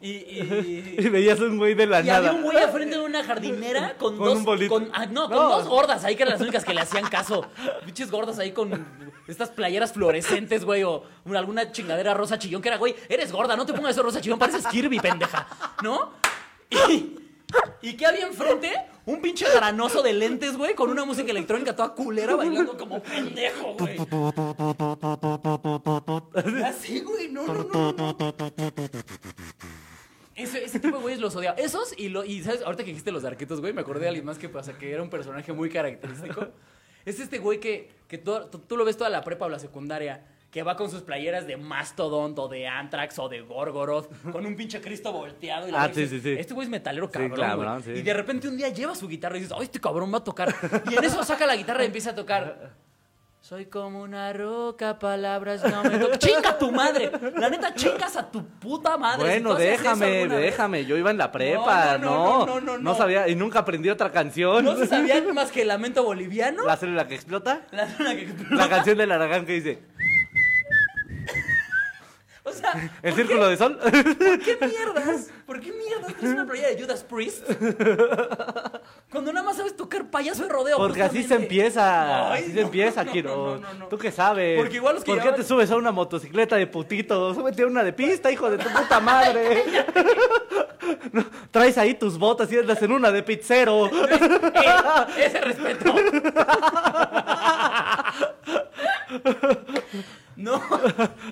Y, 0.00 0.12
y, 0.12 0.94
Y 0.98 1.08
veías 1.10 1.38
un 1.40 1.58
güey 1.58 1.74
de 1.74 1.86
la 1.86 2.00
y 2.00 2.04
nada. 2.04 2.16
había 2.30 2.32
un 2.32 2.42
güey 2.42 2.56
al 2.56 2.70
frente 2.70 2.96
de 2.96 3.04
una 3.04 3.22
jardinera 3.22 3.94
con, 3.98 4.16
Con 4.16 4.26
dos. 4.26 4.38
un 4.38 4.44
bolito. 4.46 4.72
con- 4.72 4.88
ah, 4.94 5.04
no, 5.04 5.28
con 5.28 5.36
No. 5.36 5.48
dos 5.58 5.68
gordas 5.68 6.02
ahí 6.04 6.16
que 6.16 6.22
eran 6.22 6.32
las 6.32 6.40
únicas 6.40 6.64
que 6.64 6.72
le 6.72 6.80
hacían 6.80 7.06
caso. 7.10 7.44
Pinches 7.84 8.10
gordas 8.10 8.38
ahí 8.38 8.52
con 8.52 8.86
estas 9.28 9.50
playeras 9.50 9.92
fluorescentes, 9.92 10.64
güey, 10.64 10.84
o 10.84 11.02
una- 11.26 11.38
alguna 11.40 11.70
chingadera 11.70 12.14
rosa 12.14 12.38
chillón 12.38 12.62
que 12.62 12.68
era, 12.68 12.78
güey, 12.78 12.94
eres 13.10 13.30
gorda, 13.30 13.56
no 13.56 13.66
te 13.66 13.74
pongas 13.74 13.90
eso 13.92 14.02
rosa 14.02 14.22
chillón, 14.22 14.38
pareces 14.38 14.66
Kirby, 14.66 15.00
pendeja, 15.00 15.46
¿no? 15.82 16.12
Y, 16.70 17.16
¿Y 17.82 17.94
qué 17.94 18.06
había 18.06 18.26
enfrente? 18.26 18.72
Un 19.06 19.20
pinche 19.20 19.46
granoso 19.52 20.02
de 20.02 20.12
lentes, 20.12 20.56
güey, 20.56 20.74
con 20.74 20.90
una 20.90 21.04
música 21.04 21.30
electrónica 21.30 21.74
toda 21.74 21.94
culera 21.94 22.36
bailando 22.36 22.76
como 22.76 23.02
pendejo, 23.02 23.74
güey. 23.78 23.98
Así, 26.64 27.00
güey, 27.00 27.28
no, 27.28 27.46
no, 27.46 27.92
no. 27.92 28.34
Ese, 30.34 30.64
ese 30.64 30.80
tipo 30.80 30.96
de 30.98 31.02
güeyes 31.02 31.20
los 31.20 31.34
odiaba. 31.36 31.56
Esos 31.58 31.94
y, 31.98 32.08
lo, 32.08 32.24
y 32.24 32.42
¿sabes? 32.42 32.62
Ahorita 32.62 32.84
que 32.84 32.90
dijiste 32.90 33.12
los 33.12 33.24
arquetos, 33.24 33.60
güey, 33.60 33.72
me 33.72 33.80
acordé 33.80 34.02
de 34.02 34.08
alguien 34.08 34.24
más 34.24 34.38
que 34.38 34.48
pasa, 34.48 34.78
que 34.78 34.92
era 34.92 35.02
un 35.02 35.10
personaje 35.10 35.52
muy 35.52 35.70
característico. 35.70 36.48
Es 37.04 37.18
este 37.18 37.38
güey 37.38 37.60
que, 37.60 37.90
que 38.08 38.18
tú 38.18 38.76
lo 38.76 38.84
ves 38.84 38.96
toda 38.96 39.10
la 39.10 39.24
prepa 39.24 39.46
o 39.46 39.48
la 39.48 39.58
secundaria, 39.58 40.26
que 40.50 40.62
va 40.64 40.76
con 40.76 40.90
sus 40.90 41.02
playeras 41.02 41.46
de 41.46 41.56
Mastodon 41.56 42.34
o 42.36 42.48
de 42.48 42.66
Anthrax 42.66 43.18
o 43.20 43.28
de 43.28 43.40
Gorgoroth, 43.42 44.08
con 44.32 44.44
un 44.46 44.56
pinche 44.56 44.80
Cristo 44.80 45.12
volteado. 45.12 45.68
Y 45.68 45.70
la 45.70 45.84
Ah, 45.84 45.90
sí, 45.94 46.06
sí, 46.08 46.20
sí. 46.20 46.32
Este 46.38 46.54
güey 46.54 46.64
es 46.66 46.70
metalero 46.70 47.08
cabrón, 47.10 47.38
cabrón, 47.38 47.82
güey". 47.82 47.94
sí. 47.94 48.00
Y 48.00 48.02
de 48.02 48.14
repente 48.14 48.48
un 48.48 48.56
día 48.56 48.68
lleva 48.68 48.94
su 48.96 49.06
guitarra 49.06 49.36
y 49.36 49.40
dices, 49.40 49.54
¡ay, 49.56 49.64
este 49.64 49.80
cabrón 49.80 50.12
va 50.12 50.18
a 50.18 50.24
tocar! 50.24 50.52
Y 50.90 50.96
en 50.96 51.04
eso 51.04 51.22
saca 51.22 51.46
la 51.46 51.54
guitarra 51.54 51.82
y 51.84 51.86
empieza 51.86 52.10
a 52.10 52.14
tocar. 52.14 52.72
Soy 53.42 53.66
como 53.66 54.02
una 54.02 54.32
roca, 54.34 54.98
palabras 54.98 55.62
no 55.64 55.82
me 55.82 55.98
tocan. 55.98 56.18
¡Chinga 56.18 56.58
tu 56.58 56.70
madre! 56.72 57.10
La 57.36 57.48
neta, 57.48 57.72
chingas 57.74 58.14
a 58.16 58.30
tu 58.30 58.44
puta 58.44 58.98
madre. 58.98 59.24
Bueno, 59.24 59.54
déjame, 59.54 60.26
vez. 60.26 60.38
déjame. 60.40 60.84
Yo 60.84 60.96
iba 60.98 61.10
en 61.10 61.16
la 61.16 61.32
prepa, 61.32 61.96
No, 61.96 62.04
no, 62.04 62.10
no. 62.10 62.46
no, 62.46 62.60
no, 62.60 62.72
no, 62.72 62.78
no. 62.78 62.94
sabía 62.94 63.28
y 63.28 63.34
nunca 63.36 63.60
aprendí 63.60 63.88
otra 63.88 64.12
canción. 64.12 64.62
¿No 64.64 64.76
se 64.76 64.86
sabían 64.86 65.32
más 65.32 65.50
que 65.52 65.62
el 65.62 65.68
lamento 65.68 66.04
boliviano? 66.04 66.64
La 66.66 66.76
célula 66.76 67.08
que 67.08 67.14
explota. 67.14 67.62
La 67.70 67.86
luna 67.86 68.14
que 68.14 68.28
La 68.50 68.68
canción 68.68 68.98
del 68.98 69.10
Aragán 69.10 69.46
que 69.46 69.52
dice 69.54 69.78
O 72.42 72.52
sea, 72.52 72.90
El 73.02 73.14
círculo 73.14 73.48
de 73.48 73.56
sol. 73.56 73.78
¿por 73.78 73.92
qué 73.92 74.58
mierdas? 74.66 75.30
¿Por 75.46 75.60
qué 75.60 75.72
mierdas 75.72 76.14
traes 76.16 76.34
una 76.34 76.46
playera 76.46 76.70
de 76.70 76.82
Judas 76.82 77.04
Priest? 77.04 77.44
Cuando 79.10 79.32
nada 79.32 79.44
más 79.44 79.56
sabes 79.56 79.76
tocar 79.76 80.10
payaso 80.10 80.44
de 80.44 80.48
rodeo. 80.48 80.78
Porque 80.78 81.02
así 81.02 81.22
se 81.22 81.34
empieza. 81.34 82.32
Ay, 82.32 82.44
así 82.44 82.48
no, 82.50 82.54
se 82.54 82.60
empieza, 82.62 83.04
no, 83.04 83.12
Kiro. 83.12 83.58
no, 83.58 83.58
no, 83.58 83.74
no. 83.74 83.88
¿Tú 83.88 83.98
qué 83.98 84.10
sabes? 84.10 84.58
Porque 84.58 84.76
igual 84.76 84.94
los 84.94 85.04
que 85.04 85.12
¿Por 85.12 85.22
qué 85.22 85.32
te 85.32 85.44
subes 85.44 85.70
a 85.70 85.76
una 85.76 85.92
motocicleta 85.92 86.56
de 86.56 86.66
putito? 86.66 87.34
Súbete 87.34 87.62
a 87.62 87.66
una 87.66 87.84
de 87.84 87.92
pista, 87.92 88.30
hijo 88.30 88.50
de 88.50 88.56
tu 88.56 88.68
puta 88.70 89.00
madre. 89.00 89.64
Traes 91.50 91.76
ahí 91.76 91.94
tus 91.94 92.18
botas 92.18 92.50
y 92.52 92.58
andas 92.58 92.80
en 92.82 92.92
una 92.92 93.12
de 93.12 93.22
pizzero. 93.22 93.86
Eh, 93.86 93.92
ese 95.18 95.40
respeto. 95.40 95.94
No, 100.36 100.62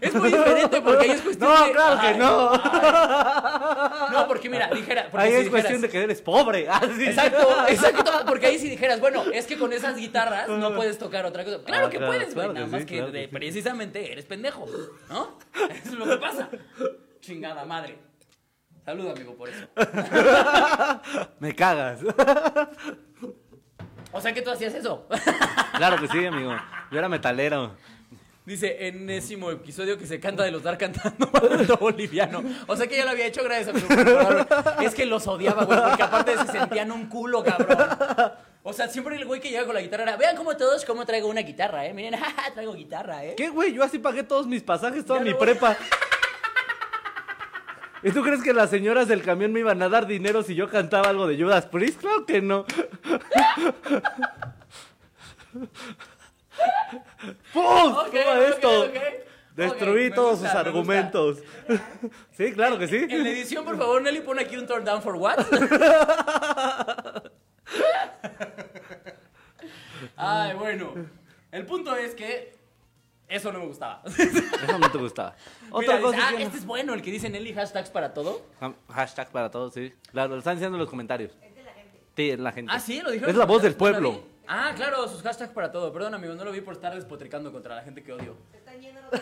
es 0.00 0.14
muy 0.14 0.30
diferente 0.30 0.80
porque 0.82 1.04
ahí 1.04 1.10
es 1.12 1.22
cuestión 1.22 1.50
No, 1.50 1.64
de... 1.66 1.72
claro 1.72 2.00
que 2.00 2.14
no. 2.18 2.50
ay. 2.52 4.12
No, 4.12 4.26
porque 4.28 4.50
mira, 4.50 4.68
dijera... 4.68 5.08
Porque 5.10 5.26
Ahí 5.26 5.32
si 5.32 5.38
es 5.44 5.48
cuestión 5.50 5.80
de 5.80 5.88
que 5.88 6.02
eres 6.02 6.20
pobre. 6.20 6.68
Así. 6.68 7.04
Exacto, 7.06 7.48
exacto, 7.68 8.10
porque 8.26 8.46
ahí 8.46 8.58
si 8.58 8.68
dijeras, 8.68 9.00
bueno, 9.00 9.22
es 9.32 9.46
que 9.46 9.56
con 9.58 9.72
esas 9.72 9.96
guitarras 9.96 10.48
no 10.48 10.74
puedes 10.74 10.98
tocar 10.98 11.24
otra 11.24 11.44
cosa. 11.44 11.62
Claro 11.64 11.86
Ah, 11.86 11.90
que 11.90 11.96
claro, 11.98 12.12
puedes, 12.12 12.34
güey, 12.34 12.46
claro 12.48 12.52
nada 12.52 12.66
que 12.66 12.72
más 12.72 12.80
sí, 12.82 12.86
que, 12.86 12.96
claro 12.96 13.12
de- 13.12 13.28
precisamente 13.28 14.12
eres 14.12 14.24
pendejo, 14.26 14.66
¿no? 15.08 15.38
Eso 15.54 15.70
es 15.84 15.92
lo 15.92 16.04
que 16.06 16.16
pasa. 16.18 16.48
Chingada 17.20 17.64
madre. 17.64 17.98
Salud, 18.84 19.10
amigo, 19.10 19.34
por 19.36 19.48
eso. 19.48 19.66
Me 21.40 21.54
cagas. 21.54 22.00
O 24.12 24.20
sea 24.20 24.32
que 24.32 24.40
tú 24.42 24.50
hacías 24.50 24.74
eso. 24.74 25.06
Claro 25.76 25.98
que 26.00 26.08
sí, 26.08 26.24
amigo. 26.24 26.54
Yo 26.90 26.98
era 26.98 27.08
metalero. 27.08 27.76
Dice, 28.48 28.88
enésimo 28.88 29.50
episodio 29.50 29.98
que 29.98 30.06
se 30.06 30.18
canta 30.18 30.42
de 30.42 30.50
los 30.50 30.62
dar 30.62 30.78
cantando 30.78 31.30
Lamento 31.50 31.76
boliviano. 31.76 32.42
O 32.66 32.74
sea 32.74 32.86
que 32.86 32.96
ya 32.96 33.04
lo 33.04 33.10
había 33.10 33.26
hecho, 33.26 33.44
gracias 33.44 33.78
por 33.78 33.94
recordarme. 33.94 34.86
Es 34.86 34.94
que 34.94 35.04
los 35.04 35.26
odiaba, 35.26 35.64
güey, 35.66 35.78
porque 35.78 36.02
aparte 36.02 36.34
se 36.38 36.46
sentían 36.46 36.90
un 36.90 37.10
culo, 37.10 37.44
cabrón. 37.44 37.76
O 38.62 38.72
sea, 38.72 38.88
siempre 38.88 39.16
el 39.16 39.26
güey 39.26 39.38
que 39.42 39.50
llega 39.50 39.66
con 39.66 39.74
la 39.74 39.82
guitarra 39.82 40.04
era, 40.04 40.16
vean 40.16 40.34
cómo 40.34 40.56
todos, 40.56 40.86
cómo 40.86 41.04
traigo 41.04 41.28
una 41.28 41.42
guitarra, 41.42 41.84
eh. 41.84 41.92
Miren, 41.92 42.16
jaja, 42.18 42.54
traigo 42.54 42.72
guitarra, 42.72 43.22
eh. 43.22 43.34
¿Qué, 43.36 43.50
güey? 43.50 43.74
Yo 43.74 43.84
así 43.84 43.98
pagué 43.98 44.22
todos 44.22 44.46
mis 44.46 44.62
pasajes, 44.62 45.04
toda 45.04 45.18
Ya 45.18 45.26
mi 45.26 45.34
prepa. 45.34 45.76
¿Y 48.02 48.12
tú 48.12 48.22
crees 48.22 48.42
que 48.42 48.54
las 48.54 48.70
señoras 48.70 49.08
del 49.08 49.22
camión 49.22 49.52
me 49.52 49.60
iban 49.60 49.82
a 49.82 49.90
dar 49.90 50.06
dinero 50.06 50.42
si 50.42 50.54
yo 50.54 50.70
cantaba 50.70 51.10
algo 51.10 51.26
de 51.26 51.36
Judas 51.36 51.66
Priest? 51.66 52.00
Claro 52.00 52.24
que 52.24 52.40
no. 52.40 52.64
¡Pum! 57.52 57.92
Ok, 57.94 58.10
Toma 58.10 58.46
esto. 58.46 58.90
Destruí 59.54 60.10
todos 60.10 60.38
gusta, 60.38 60.46
sus 60.48 60.54
me 60.54 60.60
argumentos. 60.60 61.38
sí, 62.36 62.52
claro 62.52 62.78
que 62.78 62.86
sí. 62.86 63.06
En 63.08 63.24
la 63.24 63.30
edición, 63.30 63.64
por 63.64 63.76
favor, 63.76 64.00
Nelly, 64.00 64.20
pone 64.20 64.42
aquí 64.42 64.56
un 64.56 64.66
turn 64.68 64.84
down 64.84 65.02
for 65.02 65.16
what. 65.16 65.38
Ay, 70.16 70.54
bueno. 70.56 70.94
El 71.50 71.66
punto 71.66 71.96
es 71.96 72.14
que 72.14 72.56
eso 73.28 73.52
no 73.52 73.58
me 73.60 73.66
gustaba. 73.66 74.02
Eso 74.06 74.78
no 74.78 74.90
te 74.90 74.98
gustaba. 74.98 75.34
Otra 75.70 75.96
Mira, 75.96 76.00
cosa 76.00 76.16
dice, 76.16 76.28
ah, 76.28 76.36
que- 76.36 76.42
este 76.44 76.58
es 76.58 76.64
bueno, 76.66 76.94
el 76.94 77.02
que 77.02 77.10
dice 77.10 77.28
Nelly 77.28 77.52
hashtags 77.52 77.90
para 77.90 78.14
todo. 78.14 78.42
Hashtag 78.90 79.30
para 79.30 79.50
todos, 79.50 79.74
sí. 79.74 79.92
Claro, 80.10 80.30
lo 80.30 80.38
están 80.38 80.54
diciendo 80.56 80.76
en 80.76 80.80
los 80.80 80.88
comentarios. 80.90 81.32
Es 81.42 81.54
de 81.54 81.62
la 81.62 81.72
gente. 81.72 82.00
Sí, 82.16 82.30
es 82.30 82.38
la 82.38 82.52
gente. 82.52 82.72
Ah, 82.74 82.80
sí, 82.80 83.00
lo 83.02 83.10
dijeron. 83.10 83.30
Es 83.30 83.36
la 83.36 83.44
voz 83.44 83.62
del 83.62 83.72
¿No 83.72 83.74
la 83.74 83.78
pueblo. 83.78 84.22
Ah, 84.48 84.72
claro, 84.74 85.06
sus 85.08 85.22
hashtags 85.22 85.52
para 85.52 85.70
todo. 85.70 85.92
Perdón, 85.92 86.14
amigo, 86.14 86.34
no 86.34 86.44
lo 86.44 86.52
vi 86.52 86.60
por 86.62 86.72
estar 86.74 86.94
despotricando 86.94 87.52
contra 87.52 87.76
la 87.76 87.82
gente 87.82 88.02
que 88.02 88.12
odio. 88.12 88.36
Se 88.50 88.56
están 88.58 88.80
yendo 88.80 89.00
los 89.12 89.20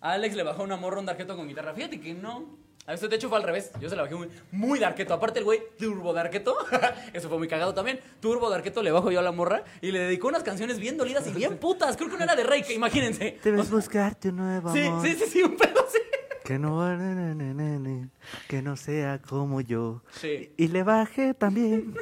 Alex 0.00 0.34
le 0.36 0.42
bajó 0.44 0.62
una 0.62 0.76
morra 0.76 1.00
un 1.00 1.06
darqueto 1.06 1.36
con 1.36 1.46
guitarra. 1.48 1.74
Fíjate 1.74 2.00
que 2.00 2.14
no. 2.14 2.56
A 2.86 2.94
esto, 2.94 3.06
de 3.06 3.16
hecho, 3.16 3.28
fue 3.28 3.36
al 3.36 3.44
revés. 3.44 3.70
Yo 3.80 3.90
se 3.90 3.96
la 3.96 4.02
bajé 4.02 4.14
muy, 4.14 4.28
muy 4.50 4.78
darqueto. 4.78 5.12
Aparte, 5.12 5.40
el 5.40 5.44
güey, 5.44 5.60
turbo 5.78 6.14
darqueto. 6.14 6.56
Eso 7.12 7.28
fue 7.28 7.36
muy 7.36 7.46
cagado 7.48 7.74
también. 7.74 8.00
Turbo 8.20 8.48
darqueto 8.48 8.82
le 8.82 8.90
bajo 8.92 9.10
yo 9.10 9.18
a 9.18 9.22
la 9.22 9.32
morra 9.32 9.62
y 9.82 9.90
le 9.90 9.98
dedicó 9.98 10.28
unas 10.28 10.42
canciones 10.42 10.78
bien 10.78 10.96
dolidas 10.96 11.26
y 11.26 11.32
bien 11.32 11.58
putas. 11.58 11.96
Creo 11.98 12.08
que 12.08 12.14
una 12.14 12.24
era 12.24 12.36
de 12.36 12.44
Rey, 12.44 12.62
que 12.62 12.72
imagínense. 12.72 13.38
Debes 13.44 13.70
buscarte 13.70 14.30
un 14.30 14.36
nuevo 14.36 14.72
Sí, 14.72 14.86
amor. 14.86 15.04
sí, 15.06 15.14
sí, 15.16 15.24
sí, 15.26 15.42
un 15.42 15.56
pedo 15.56 15.84
así. 15.86 15.98
Que 16.44 16.58
no, 16.58 16.78
que 18.48 18.62
no 18.62 18.76
sea 18.76 19.20
como 19.20 19.60
yo. 19.60 20.02
Sí. 20.12 20.54
Y 20.56 20.68
le 20.68 20.82
bajé 20.82 21.34
también. 21.34 21.94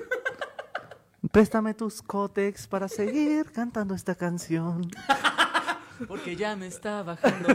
Préstame 1.36 1.74
tus 1.74 2.00
cótex 2.00 2.66
para 2.66 2.88
seguir 2.88 3.52
cantando 3.52 3.94
esta 3.94 4.14
canción. 4.14 4.88
Porque 6.08 6.34
ya 6.34 6.56
me 6.56 6.66
está 6.66 7.02
bajando. 7.02 7.50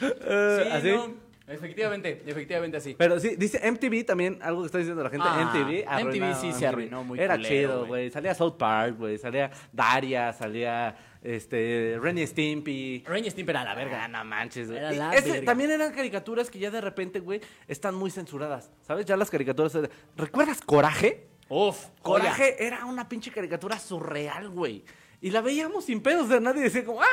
Eh, 0.00 0.60
Sí, 0.64 0.70
¿Así? 0.72 0.90
no. 0.92 1.12
Efectivamente, 1.46 2.22
efectivamente 2.26 2.76
así. 2.78 2.94
Pero 2.98 3.20
sí, 3.20 3.36
dice 3.36 3.60
MTV 3.70 4.06
también, 4.06 4.38
algo 4.40 4.62
que 4.62 4.66
está 4.66 4.78
diciendo 4.78 5.02
la 5.02 5.10
gente, 5.10 5.26
Ah, 5.28 5.50
MTV. 5.52 5.84
MTV 5.84 5.88
arruinado 5.88 6.40
sí 6.40 6.52
se 6.54 6.66
arruinó 6.66 7.04
muy 7.04 7.18
Era 7.20 7.36
culero, 7.36 7.54
chido, 7.54 7.86
güey. 7.86 8.10
Salía 8.10 8.34
South 8.34 8.56
Park, 8.56 8.96
güey. 8.96 9.18
Salía 9.18 9.50
Daria, 9.70 10.32
salía 10.32 10.96
este, 11.22 11.98
Ren 12.00 12.16
y 12.16 12.26
Stimpy. 12.26 13.04
Ren 13.06 13.26
y 13.26 13.30
Stimpy 13.30 13.50
era 13.50 13.62
la 13.64 13.74
verga. 13.74 14.04
Ah, 14.04 14.08
no 14.08 14.24
manches, 14.24 14.68
güey. 14.68 14.78
Era 14.78 14.94
Y 14.94 14.96
la 14.96 15.12
ese- 15.14 15.32
verga. 15.32 15.44
también 15.44 15.70
eran 15.70 15.92
caricaturas 15.92 16.48
que 16.48 16.58
ya 16.58 16.70
de 16.70 16.80
repente, 16.80 17.20
güey, 17.20 17.42
están 17.66 17.94
muy 17.94 18.10
censuradas. 18.10 18.70
¿Sabes? 18.86 19.04
Ya 19.04 19.18
las 19.18 19.28
caricaturas. 19.30 19.76
¿Recuerdas 20.16 20.62
Coraje? 20.62 21.28
Uf, 21.48 21.86
Coraje 22.02 22.64
era 22.64 22.84
una 22.84 23.08
pinche 23.08 23.30
caricatura 23.30 23.78
surreal, 23.78 24.48
güey. 24.50 24.84
Y 25.20 25.30
la 25.30 25.40
veíamos 25.40 25.86
sin 25.86 26.00
pedos, 26.00 26.26
o 26.26 26.28
sea, 26.28 26.38
nadie 26.40 26.62
decía 26.62 26.84
como, 26.84 27.02
¡ah! 27.02 27.06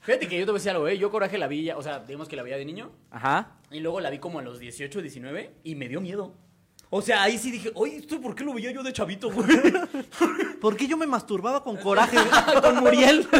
Fíjate 0.00 0.28
que 0.28 0.38
yo 0.38 0.46
te 0.46 0.50
voy 0.52 0.56
a 0.56 0.60
decir 0.60 0.70
algo, 0.70 0.88
¿eh? 0.88 0.96
Yo 0.96 1.10
Coraje 1.10 1.36
la 1.36 1.46
vi 1.46 1.64
ya, 1.64 1.76
o 1.76 1.82
sea, 1.82 1.98
digamos 2.00 2.28
que 2.28 2.36
la 2.36 2.42
veía 2.42 2.56
de 2.56 2.64
niño. 2.64 2.90
Ajá. 3.10 3.58
Y 3.70 3.80
luego 3.80 4.00
la 4.00 4.08
vi 4.10 4.18
como 4.18 4.38
a 4.38 4.42
los 4.42 4.58
18, 4.58 5.02
19 5.02 5.56
y 5.62 5.74
me 5.74 5.88
dio 5.88 6.00
miedo. 6.00 6.34
O 6.90 7.02
sea, 7.02 7.22
ahí 7.24 7.36
sí 7.38 7.50
dije, 7.50 7.72
oye, 7.74 7.96
¿esto 7.96 8.20
por 8.20 8.34
qué 8.34 8.44
lo 8.44 8.54
veía 8.54 8.70
yo 8.70 8.82
de 8.82 8.92
chavito, 8.92 9.30
güey? 9.30 9.46
¿Por 10.60 10.76
qué 10.76 10.86
yo 10.86 10.96
me 10.96 11.06
masturbaba 11.06 11.62
con 11.62 11.76
Coraje? 11.82 12.16
Con 12.62 12.76
Muriel. 12.76 13.28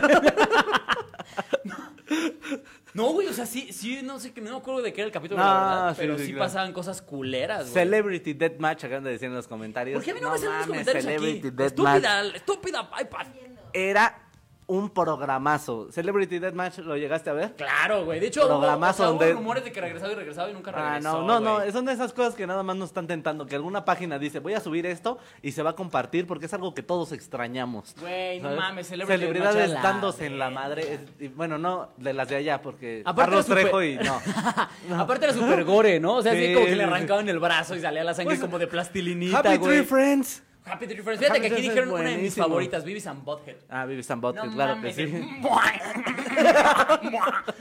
No, 2.94 3.12
güey, 3.12 3.26
o 3.26 3.32
sea, 3.32 3.44
sí, 3.44 3.72
sí, 3.72 4.00
no 4.04 4.20
sé, 4.20 4.32
que 4.32 4.40
no 4.40 4.52
me 4.52 4.56
acuerdo 4.56 4.80
de 4.80 4.92
qué 4.92 5.00
era 5.00 5.06
el 5.06 5.12
capítulo, 5.12 5.42
No, 5.42 5.46
la 5.46 5.54
verdad, 5.54 5.90
sí, 5.90 5.96
pero 5.98 6.16
sí, 6.16 6.26
sí, 6.26 6.32
claro. 6.32 6.44
pasaban 6.46 6.72
cosas 6.72 7.02
culeras, 7.02 7.62
güey. 7.62 7.74
Celebrity 7.74 8.34
Deathmatch, 8.34 8.84
acaban 8.84 9.02
de 9.02 9.10
decir 9.10 9.26
en 9.28 9.34
los 9.34 9.48
comentarios. 9.48 9.96
¿Por 9.96 10.04
qué 10.04 10.12
a 10.12 10.14
mí 10.14 10.20
no, 10.20 10.30
me 10.30 10.38
salen 10.38 10.58
los 10.58 10.66
comentarios 10.68 11.04
Celebrity 11.04 11.48
aquí? 11.48 11.56
Deathmatch. 11.56 11.96
Estúpida, 11.96 12.36
estúpida 12.36 12.90
iPad. 13.00 13.26
Era 13.72 14.23
un 14.66 14.88
programazo. 14.90 15.88
Celebrity 15.92 16.38
Deathmatch, 16.38 16.78
¿lo 16.78 16.96
llegaste 16.96 17.28
a 17.30 17.32
ver? 17.34 17.52
Claro, 17.54 18.04
güey. 18.04 18.18
De 18.20 18.28
hecho, 18.28 18.40
hubo, 18.46 18.60
Programazo 18.60 19.02
o 19.02 19.06
sea, 19.06 19.10
hubo 19.12 19.18
donde- 19.18 19.34
rumores 19.34 19.64
de 19.64 19.72
que 19.72 19.80
regresaba 19.80 20.12
y 20.12 20.14
regresaba 20.14 20.50
y 20.50 20.54
nunca 20.54 20.70
Ah, 20.74 20.94
regresó, 20.94 21.20
no, 21.22 21.26
no, 21.26 21.40
no, 21.40 21.54
güey. 21.56 21.72
son 21.72 21.84
de 21.84 21.92
esas 21.92 22.12
cosas 22.12 22.34
que 22.34 22.46
nada 22.46 22.62
más 22.62 22.76
nos 22.76 22.88
están 22.90 23.06
tentando, 23.06 23.46
que 23.46 23.54
alguna 23.56 23.84
página 23.84 24.18
dice, 24.18 24.38
voy 24.38 24.54
a 24.54 24.60
subir 24.60 24.86
esto 24.86 25.18
y 25.42 25.52
se 25.52 25.62
va 25.62 25.70
a 25.70 25.74
compartir 25.74 26.26
porque 26.26 26.46
es 26.46 26.54
algo 26.54 26.72
que 26.74 26.82
todos 26.82 27.12
extrañamos. 27.12 27.94
Güey, 28.00 28.38
no 28.40 28.44
¿sabes? 28.50 28.58
mames, 28.58 28.86
Celebrity 28.88 29.20
Celebridades 29.20 29.56
Deathmatch 29.56 29.82
dándose 29.82 30.26
en 30.26 30.38
la 30.38 30.50
madre. 30.50 31.00
y 31.20 31.28
bueno, 31.28 31.58
no 31.58 31.90
de 31.96 32.12
las 32.14 32.28
de 32.28 32.36
allá, 32.36 32.62
porque 32.62 33.02
Aparte 33.04 33.30
Carlos 33.32 33.46
Trejo 33.46 33.82
y 33.82 33.96
no. 33.96 34.20
Aparte 34.98 35.24
era 35.26 35.34
super 35.34 35.64
gore, 35.64 36.00
¿no? 36.00 36.16
O 36.16 36.22
sea, 36.22 36.32
así 36.32 36.46
Sí, 36.46 36.54
como 36.54 36.66
que 36.66 36.76
le 36.76 36.84
arrancaban 36.84 37.28
el 37.28 37.38
brazo 37.38 37.74
y 37.74 37.80
salía 37.80 38.04
la 38.04 38.14
sangre 38.14 38.36
Pues, 38.36 38.40
como 38.40 38.58
de 38.58 38.66
plastilinita, 38.66 39.38
Happy 39.40 39.56
güey. 39.56 39.78
Tree 39.78 39.82
Friends. 39.84 40.42
Happy 40.66 40.86
Tree 40.86 41.02
Friends. 41.02 41.20
Fíjate 41.20 41.38
Happy 41.38 41.48
que 41.48 41.54
aquí 41.54 41.62
dijeron 41.62 41.90
una 41.92 42.10
de 42.10 42.16
mis 42.16 42.34
favoritas, 42.34 42.84
Beavis 42.84 43.06
and 43.06 43.24
Butthead. 43.24 43.56
Ah, 43.68 43.84
Vivis 43.84 44.10
and 44.10 44.22
Butthead, 44.22 44.44
No 44.46 44.52
claro 44.52 44.76
mames, 44.76 44.96
que 44.96 45.06
sí. 45.06 45.12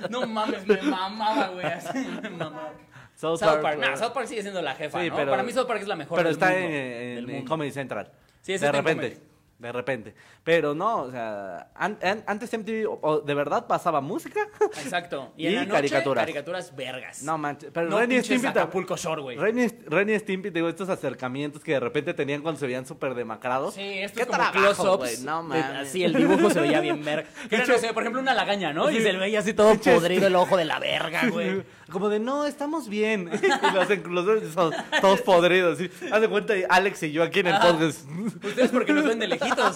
No 0.10 0.28
mames, 0.28 0.68
me 0.68 0.82
mamaba, 0.82 1.48
güey. 1.50 1.66
Así 1.66 1.98
me 2.22 2.30
mamaba. 2.30 2.74
South 3.16 3.40
South 3.40 3.50
Park, 3.50 3.62
Park, 3.62 3.80
nah. 3.80 3.96
South 3.96 4.14
Park 4.14 4.28
sigue 4.28 4.42
siendo 4.42 4.62
la 4.62 4.74
jefa, 4.76 5.02
Sí, 5.02 5.10
¿no? 5.10 5.16
pero- 5.16 5.32
Para 5.32 5.44
mí 5.44 5.52
South 5.52 5.68
Park 5.68 5.82
es 5.82 5.88
la 5.88 5.96
mejor 5.96 6.18
Pero 6.18 6.30
del 6.30 6.34
está 6.34 6.50
mundo, 6.50 6.66
en, 6.66 6.72
del 6.72 7.18
en- 7.26 7.30
en 7.30 7.36
mundo. 7.36 7.50
Comedy 7.50 7.72
Central. 7.72 8.12
Sí, 8.42 8.52
de 8.52 8.56
está 8.56 8.68
en 8.68 8.74
repente. 8.74 9.20
De 9.64 9.72
repente. 9.72 10.14
Pero 10.44 10.76
no, 10.76 11.04
o 11.04 11.12
sea, 11.12 11.70
an- 11.76 11.98
an- 12.04 12.24
antes 12.28 12.52
MTV 12.54 12.86
o- 12.88 13.00
o 13.02 13.22
de 13.22 13.34
verdad 13.34 13.66
pasaba 13.66 14.02
música. 14.02 14.48
Exacto. 14.84 15.32
Y, 15.38 15.44
Y 15.44 15.48
en 15.48 15.56
la 15.56 15.62
noche, 15.62 15.74
caricaturas. 15.74 16.22
caricaturas 16.24 16.76
vergas. 16.76 17.24
No 17.24 17.38
manches. 17.38 17.72
Pero 17.74 17.90
no 17.90 17.98
Ren 18.00 18.12
y 18.12 18.16
pinches 18.16 18.40
Stimpy 18.40 18.48
Acapulco 18.48 18.96
Shore, 18.98 19.22
güey. 19.22 19.38
Ren 19.38 19.58
y, 19.60 19.68
Ren 19.88 20.10
y 20.10 20.20
Stimpy, 20.20 20.50
digo, 20.50 20.68
estos 20.70 20.90
acercamientos 20.90 21.64
que 21.64 21.72
de 21.74 21.80
repente 21.80 22.14
tenían 22.14 22.42
cuando 22.42 22.60
se 22.60 22.66
veían 22.68 22.86
súper 22.86 23.14
demacrados. 23.16 23.74
Sí, 23.76 23.82
esto 23.82 24.18
¿Qué 24.18 24.22
es 24.24 24.28
como 24.28 24.52
close-ups. 24.52 25.22
No 25.24 25.44
mames. 25.44 25.64
Así, 25.88 26.04
el 26.04 26.14
dibujo 26.14 26.50
se 26.50 26.60
veía 26.60 26.80
bien 26.82 27.04
verga. 27.04 27.28
Que 27.50 27.58
no 27.60 27.78
sé, 27.78 27.94
por 27.94 28.04
ejemplo, 28.04 28.22
una 28.22 28.34
lagaña, 28.34 28.74
¿no? 28.74 28.92
Y 28.92 29.00
se 29.02 29.14
le 29.14 29.20
veía 29.20 29.40
así 29.40 29.54
todo 29.54 29.76
podrido 29.80 30.28
el 30.28 30.36
ojo 30.36 30.58
de 30.58 30.66
la 30.66 30.80
verga, 30.80 31.30
güey. 31.30 31.64
Como 31.94 32.10
de, 32.10 32.20
no, 32.20 32.46
estamos 32.46 32.90
bien. 32.90 33.30
y 33.42 33.74
los, 33.74 34.26
los 34.26 34.54
dos 34.56 34.74
todos 35.00 35.22
podridos. 35.22 35.78
¿sí? 35.78 35.90
Haz 36.12 36.20
de 36.22 36.28
cuenta, 36.28 36.54
Alex 36.70 37.04
y 37.04 37.12
yo 37.12 37.24
aquí 37.24 37.40
en 37.42 37.48
el 37.48 37.60
podcast. 37.60 38.06
Ustedes 38.44 38.72
porque 38.72 38.92
nos 38.94 39.06
ven 39.06 39.20
de 39.20 39.28
lejitos. 39.28 39.76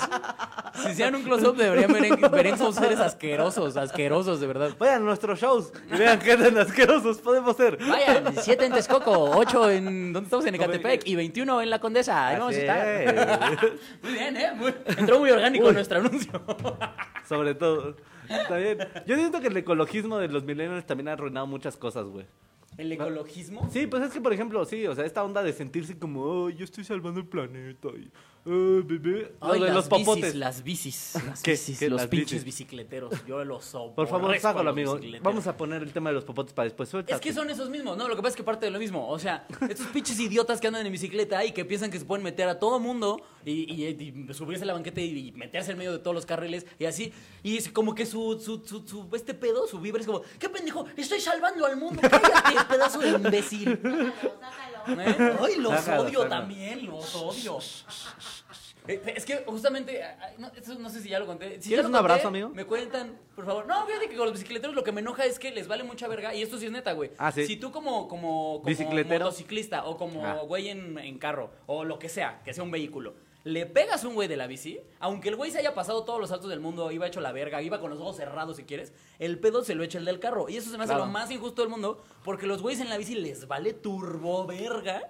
Si 0.84 0.90
hicieran 0.90 1.16
un 1.16 1.24
close-up 1.24 1.56
deberían 1.56 1.94
ver, 1.94 2.06
en- 2.06 2.20
ver 2.32 2.48
esos 2.48 2.76
seres 2.76 3.00
asquerosos, 3.00 3.78
asquerosos, 3.78 4.40
de 4.40 4.48
verdad. 4.48 4.72
Vayan 4.80 5.04
a 5.04 5.06
nuestros 5.06 5.40
shows 5.40 5.72
y 5.94 5.98
vean 5.98 6.20
qué 6.20 6.36
tan 6.36 6.58
asquerosos 6.58 7.20
podemos 7.20 7.56
ser. 7.56 7.78
Vayan, 7.88 8.34
7 8.42 8.66
en 8.66 8.74
Texcoco, 8.74 9.32
8 9.38 9.70
en... 9.72 10.14
¿Dónde 10.14 10.26
estamos? 10.28 10.46
En 10.48 10.56
Ecatepec 10.56 11.08
y 11.08 11.16
21 11.16 11.62
en 11.62 11.70
La 11.70 11.80
Condesa. 11.80 12.28
Ahí 12.28 12.38
vamos 12.40 12.56
a 12.56 12.58
estar. 12.58 12.88
es. 12.88 13.72
Muy 14.04 14.14
bien, 14.14 14.38
¿eh? 14.38 14.52
Muy- 14.56 14.74
entró 14.98 15.20
muy 15.20 15.30
orgánico 15.32 15.72
nuestro 15.72 16.00
anuncio. 16.00 16.42
Sobre 17.30 17.54
todo. 17.56 17.96
Está 18.30 18.58
bien. 18.58 18.78
Yo 19.06 19.16
siento 19.16 19.40
que 19.42 19.48
el 19.48 19.58
ecologismo 19.58 20.18
de 20.18 20.28
los 20.28 20.44
millennials 20.44 20.86
también 20.86 21.08
ha 21.10 21.14
arruinado 21.14 21.48
muchas 21.48 21.78
cosas, 21.78 22.06
güey. 22.06 22.26
¿El 22.78 22.92
ecologismo? 22.92 23.68
Sí, 23.72 23.88
pues 23.88 24.04
es 24.04 24.12
que, 24.12 24.22
por 24.22 24.34
ejemplo, 24.34 24.64
sí, 24.66 24.86
o 24.86 24.94
sea, 24.94 25.06
esta 25.06 25.24
onda 25.24 25.42
de 25.42 25.52
sentirse 25.52 25.98
como, 25.98 26.22
oh, 26.22 26.50
yo 26.50 26.64
estoy 26.64 26.84
salvando 26.84 27.20
el 27.20 27.26
planeta. 27.26 27.88
Y, 27.90 28.12
oh, 28.46 28.82
bebé. 28.84 29.34
Ay, 29.42 29.60
de 29.60 29.66
las 29.68 29.76
los 29.76 29.88
popotes. 29.88 30.16
bicis, 30.24 30.36
las 30.36 30.64
bicis, 30.64 31.14
las 31.26 31.42
¿Qué? 31.42 31.52
bicis, 31.52 31.80
¿Qué? 31.80 31.90
los 31.90 32.02
Las 32.02 32.08
pinches 32.10 32.44
bicis. 32.44 32.46
bicicleteros. 32.46 33.14
Yo 33.28 33.44
los 33.44 33.66
soporto. 33.66 33.96
Por 33.96 34.08
favor, 34.08 34.40
sácalo, 34.40 34.70
amigo. 34.70 35.00
Vamos 35.22 35.48
a 35.48 35.56
poner 35.58 35.82
el 35.84 35.92
tema 35.94 36.10
de 36.10 36.16
los 36.16 36.24
popotes 36.24 36.54
para 36.54 36.66
después. 36.66 36.90
Suéltate. 36.90 37.14
Es 37.16 37.22
que 37.22 37.34
son 37.34 37.50
esos 37.50 37.70
mismos, 37.70 37.98
¿no? 37.98 38.08
Lo 38.08 38.16
que 38.16 38.22
pasa 38.22 38.32
es 38.32 38.36
que 38.38 38.44
parte 38.44 38.66
de 38.66 38.72
lo 38.72 38.80
mismo. 38.80 39.08
O 39.10 39.20
sea, 39.20 39.48
estos 39.70 39.88
pinches 39.88 40.20
idiotas 40.20 40.60
que 40.62 40.68
andan 40.68 40.86
en 40.86 40.92
bicicleta 40.92 41.44
y 41.46 41.52
que 41.52 41.66
piensan 41.66 41.92
que 41.92 42.00
se 42.00 42.06
pueden 42.06 42.24
meter 42.24 42.48
a 42.48 42.60
todo 42.60 42.80
mundo 42.80 43.22
y, 43.46 43.52
y- 43.74 44.28
y 44.30 44.34
subirse 44.34 44.64
a 44.64 44.68
la 44.68 44.74
banqueta 44.74 45.02
y, 45.02 45.28
y 45.28 45.32
meterse 45.34 45.72
en 45.72 45.78
medio 45.78 45.92
de 45.92 46.00
todos 46.00 46.16
los 46.16 46.26
carriles 46.26 46.66
y 46.80 46.86
así. 46.86 47.14
Y 47.44 47.58
es 47.58 47.70
como 47.70 47.96
que 47.96 48.06
su, 48.06 48.40
su, 48.40 48.64
su, 48.66 48.88
su- 48.88 49.08
este 49.16 49.34
pedo, 49.34 49.68
su 49.68 49.80
vibra 49.80 50.02
es 50.02 50.08
como, 50.08 50.22
¿qué 50.40 50.50
pendejo? 50.50 50.86
Estoy 50.96 51.20
salvando 51.20 51.66
al 51.66 51.78
mundo. 51.78 52.02
Cállate, 52.02 52.66
pedazo 52.70 53.00
de 53.00 53.10
imbécil. 53.10 53.80
Sácalo, 53.82 54.14
sácalo. 54.40 54.77
¿Eh? 54.88 55.38
Ay, 55.42 55.56
los 55.58 55.74
Sácalo, 55.82 56.04
odio 56.04 56.22
sácalo. 56.24 56.30
también, 56.30 56.86
los 56.86 57.16
odio. 57.16 57.60
Eh, 58.88 59.02
Es 59.18 59.26
que 59.26 59.44
justamente, 59.46 60.02
ay, 60.02 60.36
no, 60.38 60.48
esto 60.56 60.74
no 60.76 60.90
sé 60.90 61.02
si 61.02 61.10
ya 61.10 61.20
lo 61.20 61.26
conté. 61.26 61.62
Si 61.62 61.68
¿Quieres 61.70 61.70
ya 61.70 61.82
lo 61.84 61.88
un 61.90 61.94
conté, 61.94 61.98
abrazo, 62.14 62.28
amigo? 62.30 62.50
Me 62.50 62.64
cuentan, 62.66 63.18
por 63.36 63.46
favor. 63.46 63.66
No, 63.68 63.86
fíjate 63.86 64.08
que 64.08 64.16
con 64.16 64.26
los 64.28 64.34
bicicleteros 64.34 64.74
lo 64.76 64.84
que 64.84 64.94
me 64.94 65.02
enoja 65.02 65.26
es 65.26 65.40
que 65.40 65.52
les 65.52 65.68
vale 65.68 65.84
mucha 65.84 66.08
verga. 66.08 66.34
Y 66.34 66.42
esto 66.42 66.58
sí 66.58 66.68
es 66.68 66.72
neta, 66.72 66.94
güey. 66.94 67.12
Ah, 67.18 67.32
¿sí? 67.34 67.46
Si 67.46 67.58
tú 67.58 67.72
como, 67.72 68.08
como, 68.08 68.60
como 68.60 68.64
Bicicletero. 68.64 69.26
motociclista 69.26 69.84
o 69.86 69.98
como 69.98 70.26
Ah. 70.26 70.40
güey 70.48 70.70
en, 70.70 70.98
en 71.00 71.18
carro 71.20 71.52
o 71.66 71.84
lo 71.84 72.00
que 72.00 72.08
sea, 72.08 72.42
que 72.46 72.54
sea 72.54 72.64
un 72.64 72.72
vehículo, 72.72 73.16
le 73.48 73.66
pegas 73.66 74.04
un 74.04 74.14
güey 74.14 74.28
de 74.28 74.38
la 74.38 74.46
bici, 74.48 74.80
aunque 75.00 75.30
el 75.30 75.36
güey 75.36 75.52
se 75.52 75.60
haya 75.60 75.74
pasado 75.74 76.04
todos 76.04 76.20
los 76.20 76.30
saltos 76.30 76.50
del 76.50 76.60
mundo, 76.60 76.92
iba 76.92 77.08
hecho 77.08 77.22
la 77.22 77.32
verga, 77.32 77.62
iba 77.62 77.80
con 77.80 77.90
los 77.90 78.00
ojos 78.00 78.16
cerrados 78.18 78.58
si 78.58 78.64
quieres, 78.64 78.94
el 79.20 79.40
pedo 79.40 79.64
se 79.64 79.74
lo 79.76 79.84
echa 79.84 79.98
el 79.98 80.06
del 80.06 80.20
carro. 80.20 80.50
Y 80.50 80.58
eso 80.58 80.70
se 80.70 80.78
me 80.78 80.84
hace 80.84 80.94
Claro. 80.94 81.06
lo 81.06 81.12
más 81.12 81.32
injusto 81.32 81.62
del 81.62 81.70
mundo, 81.72 82.04
porque 82.24 82.46
los 82.48 82.62
güeyes 82.62 82.82
en 82.82 82.90
la 82.90 82.98
bici 82.98 83.16
les 83.16 83.48
vale 83.48 83.74
turbo 83.74 84.46
verga. 84.46 85.02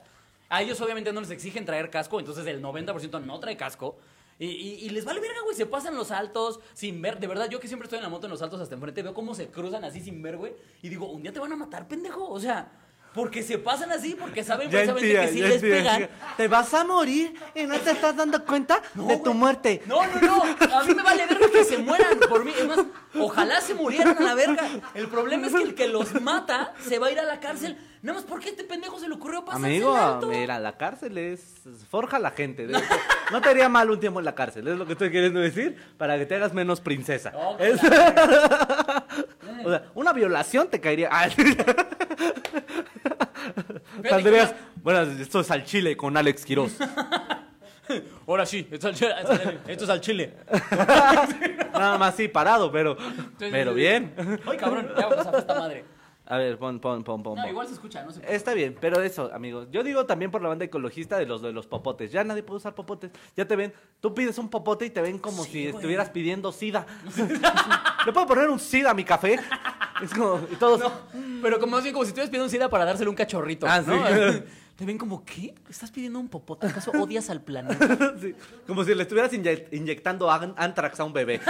A 0.50 0.62
ellos 0.62 0.80
obviamente 0.80 1.12
no 1.12 1.20
les 1.22 1.32
exigen 1.32 1.66
traer 1.66 1.90
casco, 1.90 2.20
entonces 2.20 2.46
el 2.48 2.62
90% 2.62 3.20
no 3.20 3.40
trae 3.40 3.58
casco. 3.58 3.98
Y, 4.40 4.46
y- 4.46 4.74
y 4.86 4.90
les 4.92 5.04
vale 5.04 5.20
verga, 5.20 5.42
güey. 5.44 5.56
Se 5.56 5.66
pasan 5.66 5.96
los 5.96 6.10
saltos 6.10 6.60
sin 6.74 7.02
ver. 7.02 7.20
De 7.20 7.26
verdad, 7.26 7.50
yo 7.50 7.60
que 7.60 7.68
siempre 7.68 7.88
estoy 7.88 7.98
en 7.98 8.04
la 8.04 8.10
moto 8.10 8.28
en 8.28 8.32
los 8.32 8.40
saltos 8.40 8.62
hasta 8.62 8.76
enfrente, 8.76 9.02
veo 9.02 9.14
cómo 9.16 9.34
se 9.34 9.48
cruzan 9.48 9.84
así 9.84 10.00
sin 10.00 10.22
ver, 10.22 10.38
güey. 10.38 10.54
Y 10.84 10.90
digo, 10.90 11.08
un 11.10 11.24
día 11.24 11.34
te 11.34 11.40
van 11.40 11.52
a 11.52 11.56
matar, 11.56 11.88
pendejo. 11.88 12.30
O 12.30 12.40
sea, 12.40 12.72
porque 13.18 13.42
se 13.42 13.58
pasan 13.58 13.92
así, 13.92 14.14
porque 14.14 14.44
saben 14.44 14.70
Ya 14.70 14.82
precisamente 14.94 15.22
que 15.22 15.28
si 15.34 15.42
les 15.42 15.60
pegan. 15.60 16.08
Te 16.38 16.48
vas 16.48 16.72
a 16.76 16.84
morir 16.84 17.34
y 17.56 17.64
no 17.64 17.76
te 17.80 17.90
estás 17.90 18.16
dando 18.16 18.46
cuenta 18.46 18.80
No, 18.94 19.08
de 19.08 19.18
tu 19.18 19.34
muerte. 19.34 19.82
No, 19.88 20.06
no, 20.06 20.22
no. 20.22 20.44
A 20.76 20.84
mí 20.84 20.94
me 20.94 21.02
vale 21.02 21.26
verga 21.26 21.48
que 21.52 21.64
se 21.64 21.80
mueran 21.80 22.20
por 22.30 22.46
mí. 22.46 22.52
Es 22.56 22.68
más, 22.68 22.78
ojalá 23.20 23.60
se 23.60 23.74
murieran 23.74 24.16
a 24.20 24.22
la 24.22 24.36
verga. 24.36 24.70
El 24.94 25.08
problema 25.08 25.48
es 25.48 25.54
que 25.56 25.64
el 25.64 25.74
que 25.74 25.88
los 25.88 26.22
mata 26.22 26.74
se 26.88 27.00
va 27.00 27.08
a 27.08 27.12
ir 27.12 27.20
a 27.20 27.24
la 27.24 27.40
cárcel. 27.40 27.76
Nada 28.04 28.20
más 28.20 28.28
porque 28.30 28.50
a 28.50 28.52
este 28.52 28.64
pendejo 28.64 29.00
se 29.00 29.08
le 29.10 29.16
ocurrió 29.16 29.44
pasarse 29.44 29.66
Amigo, 29.66 29.96
alto. 29.96 30.28
mira, 30.28 30.60
la 30.60 30.78
cárcel 30.78 31.18
es. 31.18 31.42
Forja 31.90 32.18
a 32.18 32.20
la 32.20 32.30
gente. 32.30 32.68
No 33.32 33.42
te 33.42 33.50
haría 33.50 33.68
mal 33.68 33.90
un 33.90 34.00
tiempo 34.00 34.20
en 34.20 34.26
la 34.26 34.36
cárcel, 34.36 34.68
es 34.68 34.78
lo 34.78 34.86
que 34.86 34.92
estoy 34.94 35.10
queriendo 35.12 35.40
decir, 35.40 35.76
para 35.98 36.20
que 36.20 36.28
te 36.28 36.36
hagas 36.36 36.54
menos 36.54 36.80
princesa. 36.82 37.34
Es- 37.58 37.82
o 39.66 39.70
sea, 39.70 39.86
una 39.96 40.14
violación 40.14 40.70
te 40.70 40.80
caería. 40.80 41.10
Saldrías. 44.10 44.56
Bueno, 44.84 45.02
esto 45.02 45.40
es 45.42 45.52
al 45.52 45.64
Chile 45.64 45.96
con 45.98 46.16
Alex 46.18 46.46
Quiroz. 46.46 46.78
Ahora 48.28 48.46
sí, 48.46 48.68
esto 48.70 48.90
es 48.90 49.02
al 49.02 49.16
chile. 49.30 49.60
Esto 49.68 49.84
es 49.86 49.90
al 49.90 50.02
chile. 50.02 50.34
Nada 51.72 51.98
más 51.98 52.16
sí, 52.16 52.28
parado, 52.28 52.72
pero. 52.72 52.98
Pero 53.40 53.74
bien. 53.74 54.14
Ay, 54.46 54.58
cabrón, 54.58 54.90
ya 54.98 55.08
va 55.08 55.22
a 55.22 55.40
esta 55.40 55.56
madre. 55.56 55.86
A 56.30 56.38
ver, 56.38 56.58
pon, 56.58 56.80
pon, 56.82 57.04
pon, 57.06 57.24
pon. 57.24 57.36
No, 57.36 57.42
pon. 57.42 57.50
igual 57.50 57.68
se 57.68 57.74
escucha, 57.74 58.04
no 58.04 58.12
se 58.12 58.22
Está 58.36 58.54
bien, 58.54 58.76
pero 58.82 59.02
eso, 59.02 59.32
amigos. 59.34 59.68
Yo 59.72 59.82
digo 59.82 60.06
también 60.06 60.30
por 60.30 60.42
la 60.42 60.50
banda 60.50 60.66
ecologista 60.66 61.18
de 61.18 61.26
los 61.26 61.42
de 61.42 61.54
los 61.54 61.68
popotes. 61.68 62.12
Ya 62.12 62.24
nadie 62.26 62.44
puede 62.44 62.58
usar 62.58 62.76
popotes. 62.76 63.12
Ya 63.38 63.46
te 63.48 63.56
ven, 63.56 63.74
tú 64.02 64.14
pides 64.14 64.38
un 64.38 64.50
popote 64.50 64.86
y 64.86 64.90
te 64.90 65.02
ven 65.02 65.20
como 65.20 65.44
Sí, 65.46 65.52
si 65.52 65.60
güey. 65.64 65.76
estuvieras 65.76 66.10
pidiendo 66.10 66.52
sida. 66.52 66.86
¿Le 68.06 68.12
puedo 68.14 68.28
poner 68.28 68.50
un 68.50 68.60
sida 68.60 68.92
a 68.92 68.94
mi 68.94 69.04
café? 69.06 69.40
Es 70.02 70.14
como, 70.14 70.40
y 70.52 70.56
todos. 70.58 70.80
No, 70.80 70.92
pero 71.42 71.60
como, 71.60 71.72
más 71.78 71.84
bien 71.84 71.94
como 71.94 72.04
si 72.04 72.10
estuvieras 72.10 72.30
pidiendo 72.30 72.46
un 72.46 72.52
SIDA 72.52 72.70
para 72.70 72.84
dárselo 72.86 73.10
un 73.10 73.16
cachorrito. 73.16 73.66
Ah, 73.68 73.82
¿no? 73.82 74.06
sí. 74.08 74.44
Te 74.78 74.86
ven 74.86 74.98
como, 75.00 75.26
¿qué? 75.26 75.56
¿Estás 75.68 75.90
pidiendo 75.90 76.20
un 76.20 76.28
popote? 76.30 76.68
¿Acaso 76.68 76.92
odias 76.92 77.32
al 77.32 77.42
planeta? 77.42 78.14
Sí, 78.22 78.36
como 78.68 78.84
si 78.84 78.94
le 78.94 79.02
estuvieras 79.04 79.34
inye- 79.34 79.66
inyectando 79.72 80.30
an- 80.30 80.54
antrax 80.56 81.00
a 81.00 81.04
un 81.04 81.14
bebé. 81.14 81.42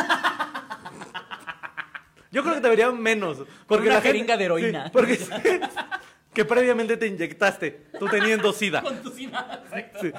Yo 2.38 2.43
creo 2.43 2.55
que 2.55 2.61
deberían 2.61 3.01
menos. 3.01 3.39
Porque 3.67 3.88
una 3.88 3.95
la 3.95 4.01
gente- 4.01 4.13
jeringa 4.19 4.38
de 4.38 4.45
heroína. 4.45 4.83
sí, 4.85 4.89
porque 4.93 5.19
que 6.33 6.45
previamente 6.45 6.95
te 6.97 7.07
inyectaste, 7.07 7.88
tú 7.97 8.07
teniendo 8.07 8.53
sida. 8.53 8.81
Con 8.83 9.01
tu 9.01 9.09
sida, 9.09 9.61
exacto. 9.65 9.99
Sí. 10.01 10.11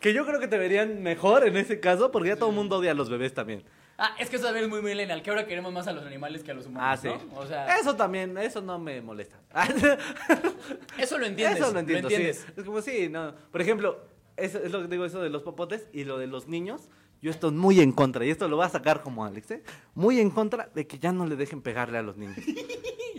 Que 0.00 0.14
yo 0.14 0.24
creo 0.24 0.38
que 0.40 0.46
te 0.48 0.56
verían 0.56 1.02
mejor 1.02 1.44
en 1.46 1.56
ese 1.56 1.80
caso, 1.80 2.10
porque 2.12 2.28
ya 2.28 2.36
todo 2.36 2.50
el 2.50 2.54
mundo 2.54 2.76
odia 2.76 2.92
a 2.92 2.94
los 2.94 3.10
bebés 3.10 3.34
también. 3.34 3.64
Ah, 3.98 4.14
es 4.18 4.30
que 4.30 4.36
eso 4.36 4.44
también 4.44 4.66
es 4.66 4.70
muy 4.70 4.80
millennial, 4.80 5.22
que 5.22 5.30
ahora 5.30 5.44
queremos 5.44 5.72
más 5.72 5.88
a 5.88 5.92
los 5.92 6.06
animales 6.06 6.44
que 6.44 6.52
a 6.52 6.54
los 6.54 6.66
humanos, 6.66 6.88
Ah, 6.88 6.96
sí. 6.96 7.08
¿no? 7.08 7.36
O 7.36 7.44
sea, 7.46 7.76
Eso 7.78 7.96
también, 7.96 8.38
eso 8.38 8.60
no 8.62 8.78
me 8.78 9.00
molesta. 9.02 9.38
eso 10.98 11.18
lo 11.18 11.26
entiendes. 11.26 11.58
Eso 11.60 11.72
lo 11.72 11.80
entiendo, 11.80 12.08
entiendes. 12.08 12.46
Es 12.56 12.64
como 12.64 12.80
sí, 12.80 13.08
no. 13.08 13.34
Por 13.50 13.60
ejemplo, 13.60 14.00
eso 14.36 14.58
es 14.62 14.70
lo 14.70 14.82
que 14.82 14.88
digo, 14.88 15.04
eso 15.04 15.20
de 15.20 15.30
los 15.30 15.42
popotes 15.42 15.88
y 15.92 16.04
lo 16.04 16.16
de 16.18 16.28
los 16.28 16.46
niños. 16.46 16.88
Yo 17.20 17.30
estoy 17.32 17.50
muy 17.50 17.80
en 17.80 17.90
contra, 17.92 18.24
y 18.24 18.30
esto 18.30 18.46
lo 18.48 18.56
voy 18.56 18.66
a 18.66 18.68
sacar 18.68 19.02
como 19.02 19.24
Alex, 19.24 19.50
¿eh? 19.50 19.62
Muy 19.94 20.20
en 20.20 20.30
contra 20.30 20.70
de 20.74 20.86
que 20.86 20.98
ya 21.00 21.10
no 21.12 21.26
le 21.26 21.34
dejen 21.36 21.60
pegarle 21.62 21.98
a 21.98 22.02
los 22.02 22.16
niños. 22.16 22.36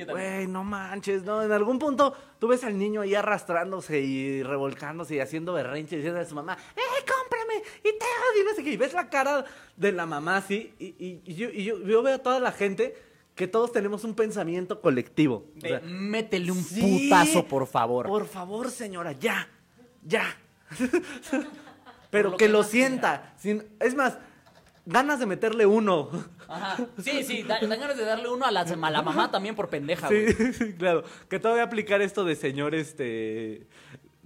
Güey, 0.10 0.47
no 0.47 0.64
manches, 0.64 1.24
no. 1.24 1.41
En 1.43 1.52
algún 1.52 1.78
punto 1.78 2.14
tú 2.39 2.47
ves 2.47 2.64
al 2.64 2.78
niño 2.78 3.02
ahí 3.02 3.16
arrastrándose 3.16 4.00
y 4.00 4.41
revolcándose 4.43 5.16
y 5.16 5.20
haciendo 5.20 5.52
berrinche 5.52 5.95
y 5.95 5.97
diciendo 5.97 6.22
a 6.22 6.26
su 6.26 6.36
mamá, 6.36 6.58
¡eh, 6.74 6.80
cómprame! 7.06 7.62
Y 7.80 8.00
te 8.00 8.06
odio, 8.06 8.45
no 8.50 8.56
sé 8.56 8.64
qué. 8.64 8.72
Y 8.72 8.78
ves 8.78 8.93
la 8.93 9.10
cara 9.10 9.43
de 9.76 9.91
la 9.91 10.06
mamá 10.06 10.38
así, 10.38 10.74
y, 10.80 10.86
y- 10.97 11.22
y 11.26 11.36
yo, 11.36 11.50
y 11.50 11.66
yo- 11.66 11.84
yo 11.84 12.02
veo 12.02 12.16
a 12.16 12.20
toda 12.20 12.39
la 12.39 12.54
gente 12.54 12.95
que 13.36 13.47
todos 13.50 13.74
tenemos 13.74 14.06
un 14.06 14.14
pensamiento 14.16 14.80
colectivo. 14.80 15.47
O 15.58 15.60
De, 15.60 15.68
sea, 15.68 15.82
métele 15.84 16.50
un 16.54 16.64
sí, 16.64 17.10
putazo, 17.10 17.45
por 17.45 17.68
favor. 17.68 18.08
Por 18.08 18.26
favor, 18.26 18.72
señora, 18.72 19.12
ya, 19.12 19.50
ya. 20.02 20.24
Pero 22.10 22.32
lo 22.32 22.38
que, 22.38 22.45
que 22.45 22.51
lo 22.51 22.64
sienta. 22.64 23.34
sin- 23.38 23.64
es 23.80 23.95
más, 23.95 24.18
ganas 24.86 25.20
de 25.20 25.26
meterle 25.26 25.66
uno. 25.66 26.10
Ajá. 26.47 26.78
Sí, 27.03 27.24
sí, 27.24 27.43
da- 27.43 27.60
dan 27.60 27.80
ganas 27.80 27.97
de 27.97 28.05
darle 28.05 28.30
uno 28.30 28.45
a 28.45 28.51
la, 28.51 28.62
a 28.62 28.89
la 28.91 29.01
mamá 29.01 29.30
también 29.32 29.55
por 29.55 29.70
pendeja, 29.70 30.07
Sí, 30.10 30.16
güey. 30.38 30.53
sí, 30.53 30.74
claro. 30.74 31.03
Que 31.30 31.39
todavía 31.39 31.64
aplicar 31.64 32.01
esto 32.01 32.24
de 32.26 32.36
señor, 32.36 32.74
este... 32.76 33.68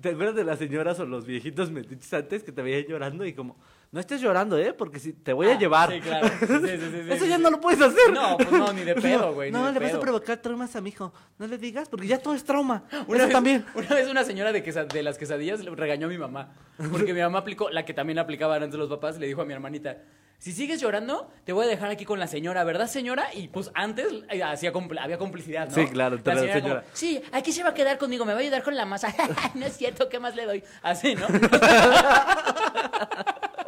¿Te 0.01 0.09
acuerdas 0.09 0.35
de 0.35 0.43
las 0.43 0.59
señoras 0.59 0.99
o 0.99 1.05
los 1.05 1.25
viejitos 1.25 1.71
metiches 1.71 2.13
antes 2.13 2.43
que 2.43 2.51
te 2.51 2.61
veían 2.61 2.83
llorando 2.89 3.25
y 3.25 3.33
como, 3.33 3.55
no 3.93 3.99
estés 4.01 4.19
llorando, 4.19 4.57
eh? 4.57 4.73
Porque 4.73 4.99
si 4.99 5.13
te 5.13 5.31
voy 5.31 5.47
a 5.47 5.53
Ah, 5.53 5.57
llevar. 5.59 5.91
Sí, 5.91 6.01
claro. 6.01 6.27
Sí, 6.39 6.47
sí, 6.47 7.01
Eso 7.11 7.25
ya 7.25 7.37
no 7.37 7.49
lo 7.49 7.61
puedes 7.61 7.79
hacer. 7.79 8.11
No, 8.11 8.35
pues 8.37 8.51
no, 8.51 8.73
ni 8.73 8.81
de 8.83 8.95
pedo, 9.01 9.33
güey. 9.33 9.51
No, 9.51 9.67
de 9.67 9.73
le 9.73 9.79
vas 9.79 9.93
a 9.93 9.99
provocar 10.01 10.37
traumas 10.41 10.75
a 10.75 10.81
mi 10.81 10.89
hijo. 10.89 11.13
No 11.37 11.47
le 11.47 11.57
digas 11.57 11.87
porque 11.87 12.07
ya 12.07 12.17
todo 12.17 12.33
es 12.33 12.43
trauma. 12.43 12.83
Una 13.07 13.17
Eso 13.19 13.25
vez, 13.27 13.29
también. 13.31 13.65
una 13.75 13.89
vez 13.95 14.09
una 14.09 14.23
señora 14.25 14.51
de, 14.51 14.63
quesa- 14.65 14.85
de 14.91 15.03
las 15.03 15.17
quesadillas 15.17 15.63
regañó 15.63 16.07
a 16.07 16.09
mi 16.09 16.17
mamá. 16.17 16.53
Porque 16.91 17.13
mi 17.13 17.21
mamá 17.21 17.39
aplicó, 17.39 17.69
la 17.69 17.85
que 17.85 17.93
también 17.93 18.19
aplicaban 18.19 18.63
antes 18.63 18.77
los 18.79 18.89
papás, 18.89 19.17
le 19.19 19.27
dijo 19.27 19.41
a 19.41 19.45
mi 19.45 19.53
hermanita, 19.53 19.97
si 20.39 20.51
sigues 20.51 20.81
llorando, 20.81 21.31
te 21.45 21.53
voy 21.53 21.63
a 21.65 21.69
dejar 21.69 21.89
aquí 21.89 22.03
con 22.03 22.19
la 22.19 22.27
señora, 22.27 22.65
¿verdad, 22.65 22.87
señora? 22.87 23.27
Y 23.33 23.47
pues 23.47 23.71
antes 23.75 24.07
eh, 24.29 24.43
hacía 24.43 24.73
compl- 24.73 24.99
había 24.99 25.17
complicidad, 25.17 25.69
¿no? 25.69 25.75
Sí, 25.75 25.85
claro, 25.87 26.17
la 26.25 26.35
señora. 26.35 26.59
como, 26.81 26.81
sí, 26.91 27.21
aquí 27.31 27.53
se 27.53 27.63
va 27.63 27.69
a 27.69 27.73
quedar 27.73 27.97
conmigo, 27.97 28.25
me 28.25 28.33
va 28.33 28.39
a 28.39 28.41
ayudar 28.41 28.61
con 28.63 28.75
la 28.75 28.85
masa. 28.85 29.13
no 29.53 29.65
es 29.65 29.77
cierto, 29.77 30.09
¿qué 30.09 30.19
más 30.19 30.35
le 30.35 30.45
doy? 30.45 30.63
Así, 30.81 31.15
¿no? 31.15 31.27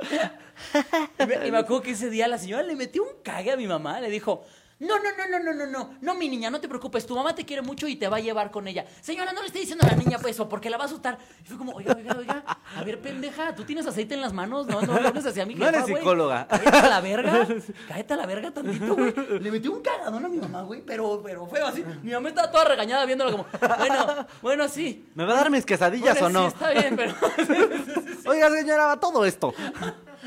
y, 1.20 1.51
me, 1.51 1.58
acuerdo 1.58 1.82
que 1.82 1.91
ese 1.91 2.10
día 2.10 2.28
la 2.28 2.38
señora 2.38 2.64
le 2.64 2.76
metió 2.76 3.03
un 3.03 3.22
cague 3.24 3.51
a 3.51 3.58
mi 3.58 3.68
mamá, 3.68 3.99
le 3.99 4.10
dijo... 4.10 4.45
No, 4.78 4.99
no, 4.99 5.03
no, 5.17 5.28
no, 5.30 5.39
no, 5.39 5.53
no, 5.53 5.65
no, 5.67 5.89
no, 6.01 6.15
mi 6.15 6.28
niña, 6.28 6.49
no 6.49 6.59
te 6.59 6.67
preocupes, 6.67 7.05
tu 7.05 7.15
mamá 7.15 7.34
te 7.34 7.45
quiere 7.45 7.61
mucho 7.61 7.88
y 7.88 7.95
te 7.95 8.09
va 8.09 8.17
a 8.17 8.19
llevar 8.19 8.51
con 8.51 8.67
ella. 8.67 8.86
Señora, 8.99 9.32
no 9.32 9.39
le 9.39 9.47
esté 9.47 9.59
diciendo 9.59 9.86
a 9.88 9.91
la 9.91 9.95
niña 9.95 10.19
pues 10.19 10.36
eso, 10.36 10.49
porque 10.49 10.69
la 10.69 10.76
va 10.76 10.84
a 10.84 10.88
asustar. 10.88 11.17
Y 11.43 11.47
fue 11.47 11.57
como, 11.57 11.71
oiga, 11.71 11.95
oiga, 11.95 12.15
oiga, 12.17 12.43
a 12.76 12.84
ver, 12.84 12.99
pendeja, 12.99 13.55
tú 13.55 13.63
tienes 13.63 13.88
aceite 13.88 14.15
en 14.15 14.21
las 14.21 14.34
manos, 14.34 14.67
no, 14.67 14.82
no, 14.82 14.99
no 14.99 15.07
hables 15.07 15.26
hacia 15.26 15.45
mi 15.45 15.55
No 15.55 15.67
eres 15.67 15.84
güey. 15.84 15.95
psicóloga. 15.95 16.45
Cállate 16.49 16.78
a 16.78 16.89
la 16.89 16.99
verga, 16.99 17.47
cállate 17.88 18.13
a 18.13 18.17
la 18.17 18.26
verga 18.26 18.51
tantito, 18.51 18.95
güey. 18.95 19.13
Le 19.39 19.51
metió 19.51 19.71
un 19.71 19.82
cagadón 19.82 20.26
a 20.26 20.28
mi 20.28 20.38
mamá, 20.39 20.63
güey, 20.63 20.82
pero, 20.82 21.21
pero 21.23 21.47
feo 21.47 21.67
así. 21.67 21.84
Mi 22.03 22.11
mamá 22.11 22.28
estaba 22.28 22.51
toda 22.51 22.65
regañada 22.65 23.05
viéndola 23.05 23.32
como, 23.32 23.45
bueno, 23.80 24.28
bueno, 24.41 24.67
sí. 24.67 25.05
¿Me 25.15 25.23
va 25.23 25.34
a 25.34 25.38
dar 25.38 25.51
mis 25.51 25.65
quesadillas 25.65 26.21
o 26.21 26.30
no? 26.30 26.49
Sí, 26.49 26.53
está 26.53 26.71
bien, 26.71 26.97
pero... 26.97 27.13
Oiga, 28.28 28.49
señora, 28.51 28.88
va 28.88 28.99
todo 28.99 29.23
esto. 29.23 29.53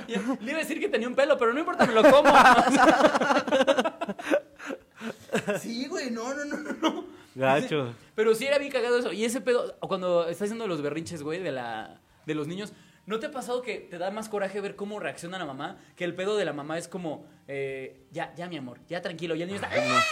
Le 0.40 0.50
iba 0.50 0.58
a 0.58 0.62
decir 0.62 0.80
que 0.80 0.88
tenía 0.88 1.08
un 1.08 1.14
pelo, 1.14 1.36
pero 1.38 1.52
no 1.52 1.60
importa, 1.60 1.86
me 1.86 1.92
lo 1.92 2.02
como. 2.02 2.30
sí, 5.60 5.86
güey, 5.88 6.10
no, 6.10 6.34
no, 6.34 6.44
no, 6.44 6.56
no, 6.56 6.72
no. 6.72 7.04
Gacho. 7.34 7.94
Pero 8.14 8.34
sí 8.34 8.46
era 8.46 8.58
bien 8.58 8.72
cagado 8.72 8.98
eso. 8.98 9.12
Y 9.12 9.24
ese 9.24 9.40
pedo, 9.40 9.76
cuando 9.80 10.28
estás 10.28 10.46
haciendo 10.46 10.66
los 10.66 10.82
berrinches, 10.82 11.22
güey, 11.22 11.40
de, 11.40 11.52
la, 11.52 12.00
de 12.26 12.34
los 12.34 12.48
niños, 12.48 12.72
¿no 13.06 13.20
te 13.20 13.26
ha 13.26 13.30
pasado 13.30 13.62
que 13.62 13.76
te 13.76 13.98
da 13.98 14.10
más 14.10 14.28
coraje 14.28 14.60
ver 14.60 14.76
cómo 14.76 14.98
reacciona 14.98 15.38
la 15.38 15.46
mamá? 15.46 15.78
Que 15.96 16.04
el 16.04 16.14
pedo 16.14 16.36
de 16.36 16.44
la 16.44 16.52
mamá 16.52 16.78
es 16.78 16.88
como, 16.88 17.26
eh, 17.46 18.06
ya, 18.10 18.34
ya, 18.34 18.48
mi 18.48 18.56
amor, 18.56 18.80
ya 18.88 19.00
tranquilo. 19.02 19.34
Y 19.34 19.42
el 19.42 19.48
niño 19.48 19.60
está, 19.60 19.70
¡ah! 19.72 20.02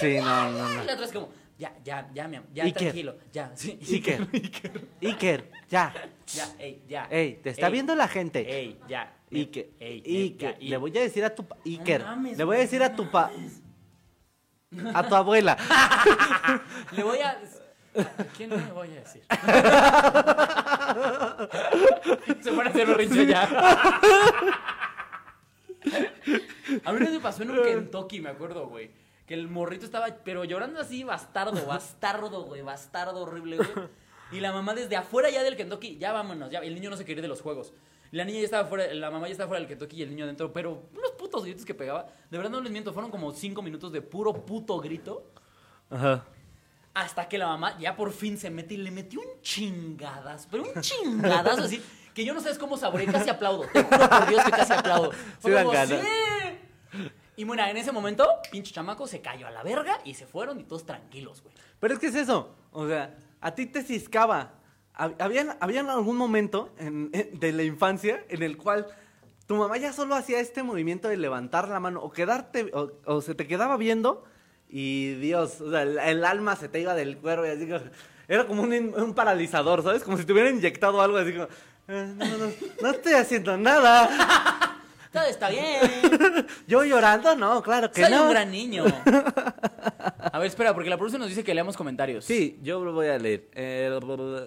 Sí, 0.00 0.18
no, 0.18 0.50
no, 0.52 0.72
Y 0.72 0.76
no. 0.76 0.84
la 0.84 0.92
otra 0.94 1.06
es 1.06 1.12
como, 1.12 1.28
ya, 1.58 1.72
ya, 1.84 2.08
ya, 2.14 2.28
mi 2.28 2.36
amor, 2.36 2.48
ya, 2.52 2.64
Iker. 2.64 2.78
tranquilo, 2.82 3.16
ya. 3.32 3.52
Sí, 3.56 3.78
Iker. 3.88 4.26
Iker, 5.02 5.50
ya. 5.68 5.92
Ya, 6.34 6.46
ey, 6.58 6.82
ya. 6.88 7.06
Ey, 7.10 7.34
te 7.42 7.50
está 7.50 7.66
Ey, 7.66 7.72
viendo 7.72 7.94
la 7.94 8.08
gente. 8.08 8.40
Ey, 8.40 8.78
ya. 8.88 9.12
Iker. 9.30 9.70
Ey, 9.80 10.02
Iker. 10.04 10.58
ya, 10.58 10.68
Le 10.70 10.76
voy 10.76 10.96
a 10.96 11.00
decir 11.02 11.24
a 11.24 11.34
tu 11.34 11.46
pa- 11.46 11.56
Iker. 11.64 12.02
mames, 12.04 12.38
Le 12.38 12.44
voy 12.44 12.56
a 12.56 12.60
decir 12.60 12.82
a 12.82 12.94
tu 12.94 13.10
pa. 13.10 13.30
A 14.94 15.08
tu 15.08 15.14
abuela. 15.14 15.56
Le 16.96 17.02
voy 17.02 17.18
a. 17.20 17.38
¿A 17.96 18.24
quién 18.36 18.50
le 18.50 18.56
voy 18.72 18.88
a 18.88 18.94
decir? 19.02 19.22
Se 22.42 22.50
van 22.50 22.66
a 22.66 22.70
hacer 22.70 22.86
berrinche 22.88 23.24
ya. 23.26 23.42
A 26.84 26.92
mí 26.92 26.98
no 27.00 27.10
me 27.12 27.20
pasó 27.20 27.42
en 27.44 27.50
un 27.52 27.62
Kentucky, 27.62 28.20
me 28.20 28.30
acuerdo, 28.30 28.66
güey. 28.66 28.90
Que 29.26 29.34
el 29.34 29.48
morrito 29.48 29.84
estaba, 29.86 30.06
pero 30.24 30.44
llorando 30.44 30.80
así, 30.80 31.02
bastardo, 31.04 31.52
bastardo, 31.66 32.42
güey, 32.44 32.62
bastardo 32.62 33.22
horrible, 33.22 33.56
güey. 33.56 33.68
Y 34.32 34.40
la 34.40 34.52
mamá 34.52 34.74
desde 34.74 34.96
afuera 34.96 35.30
ya 35.30 35.42
del 35.42 35.56
Kentucky, 35.56 35.96
ya 35.98 36.12
vámonos, 36.12 36.50
ya. 36.50 36.58
El 36.60 36.74
niño 36.74 36.90
no 36.90 36.96
se 36.96 37.04
quería 37.04 37.18
ir 37.18 37.22
de 37.22 37.28
los 37.28 37.40
juegos. 37.40 37.72
La 38.10 38.24
niña 38.24 38.38
ya 38.38 38.44
estaba 38.44 38.68
fuera, 38.68 38.92
la 38.94 39.10
mamá 39.10 39.26
ya 39.26 39.32
estaba 39.32 39.48
fuera 39.48 39.60
del 39.60 39.68
Kentucky 39.68 39.96
y 39.96 40.02
el 40.02 40.10
niño 40.10 40.24
adentro, 40.24 40.52
pero 40.52 40.82
unos 40.96 41.10
putos 41.12 41.44
gritos 41.44 41.64
que 41.64 41.74
pegaba. 41.74 42.06
De 42.30 42.36
verdad 42.38 42.50
no 42.50 42.60
les 42.60 42.70
miento, 42.70 42.92
fueron 42.92 43.10
como 43.10 43.32
cinco 43.32 43.60
minutos 43.62 43.92
de 43.92 44.02
puro 44.02 44.32
puto 44.32 44.78
grito. 44.80 45.24
Ajá. 45.90 46.24
Hasta 46.94 47.28
que 47.28 47.38
la 47.38 47.48
mamá 47.48 47.76
ya 47.78 47.96
por 47.96 48.12
fin 48.12 48.38
se 48.38 48.50
mete 48.50 48.74
y 48.74 48.76
le 48.76 48.90
metió 48.92 49.20
un 49.20 49.40
chingadas, 49.42 50.46
pero 50.48 50.62
un 50.62 50.80
chingadas 50.80 51.58
así, 51.58 51.82
que 52.14 52.24
yo 52.24 52.32
no 52.34 52.40
sabes 52.40 52.56
cómo 52.56 52.76
saboré, 52.76 53.06
casi 53.06 53.30
aplaudo. 53.30 53.64
Te 53.72 53.82
juro 53.82 54.08
por 54.08 54.26
Dios 54.28 54.44
que 54.44 54.50
casi 54.52 54.72
aplaudo. 54.72 55.10
Fue 55.40 55.50
Sí 55.58 55.64
como. 55.64 55.72
"Sí". 55.86 55.94
Y 57.36 57.44
bueno, 57.44 57.64
en 57.64 57.76
ese 57.76 57.90
momento, 57.92 58.28
pinche 58.50 58.72
chamaco 58.72 59.06
se 59.06 59.20
cayó 59.20 59.46
a 59.46 59.50
la 59.50 59.62
verga 59.62 59.98
y 60.04 60.14
se 60.14 60.26
fueron 60.26 60.60
y 60.60 60.64
todos 60.64 60.86
tranquilos, 60.86 61.42
güey. 61.42 61.54
Pero 61.80 61.94
es 61.94 62.00
que 62.00 62.06
es 62.06 62.14
eso. 62.14 62.54
O 62.72 62.86
sea, 62.86 63.16
a 63.40 63.54
ti 63.54 63.66
te 63.66 63.82
ciscaba. 63.82 64.52
Hab- 64.96 65.16
Había, 65.18 65.56
había 65.60 65.80
algún 65.80 66.16
momento 66.16 66.72
en- 66.78 67.10
en- 67.12 67.38
de 67.40 67.52
la 67.52 67.64
infancia 67.64 68.24
en 68.28 68.42
el 68.42 68.56
cual 68.56 68.86
tu 69.46 69.56
mamá 69.56 69.76
ya 69.76 69.92
solo 69.92 70.14
hacía 70.14 70.38
este 70.40 70.62
movimiento 70.62 71.08
de 71.08 71.16
levantar 71.16 71.68
la 71.68 71.80
mano 71.80 72.00
o 72.00 72.10
quedarte, 72.12 72.70
o, 72.72 72.92
o 73.04 73.20
se 73.20 73.34
te 73.34 73.46
quedaba 73.46 73.76
viendo 73.76 74.24
y 74.68 75.14
Dios, 75.16 75.60
o 75.60 75.70
sea, 75.70 75.82
el, 75.82 75.98
el 75.98 76.24
alma 76.24 76.56
se 76.56 76.68
te 76.68 76.80
iba 76.80 76.94
del 76.94 77.18
cuerpo 77.18 77.44
y 77.44 77.50
así 77.50 77.68
Era 78.28 78.46
como 78.46 78.62
un, 78.62 78.72
un 78.72 79.14
paralizador, 79.14 79.82
¿sabes? 79.82 80.02
Como 80.02 80.16
si 80.16 80.24
te 80.24 80.32
hubieran 80.32 80.54
inyectado 80.56 81.02
algo 81.02 81.18
así 81.18 81.32
como... 81.32 81.48
"Eh, 81.88 82.14
no, 82.16 82.24
no, 82.24 82.38
no, 82.38 82.52
no 82.80 82.90
estoy 82.90 83.12
haciendo 83.12 83.56
nada. 83.58 84.08
Todo 85.14 85.24
está 85.24 85.48
bien. 85.48 85.80
Yo 86.66 86.84
llorando, 86.84 87.36
no, 87.36 87.62
claro 87.62 87.90
que 87.90 88.02
Soy 88.02 88.10
no. 88.12 88.24
un 88.24 88.30
gran 88.30 88.50
niño. 88.52 88.84
A 90.32 90.38
ver, 90.40 90.48
espera, 90.48 90.74
porque 90.74 90.90
la 90.90 90.96
producción 90.96 91.20
nos 91.20 91.28
dice 91.28 91.44
que 91.44 91.54
leamos 91.54 91.76
comentarios. 91.76 92.24
Sí, 92.24 92.58
yo 92.62 92.84
lo 92.84 92.92
voy 92.92 93.06
a 93.06 93.16
leer. 93.18 93.48
Eh, 93.54 93.96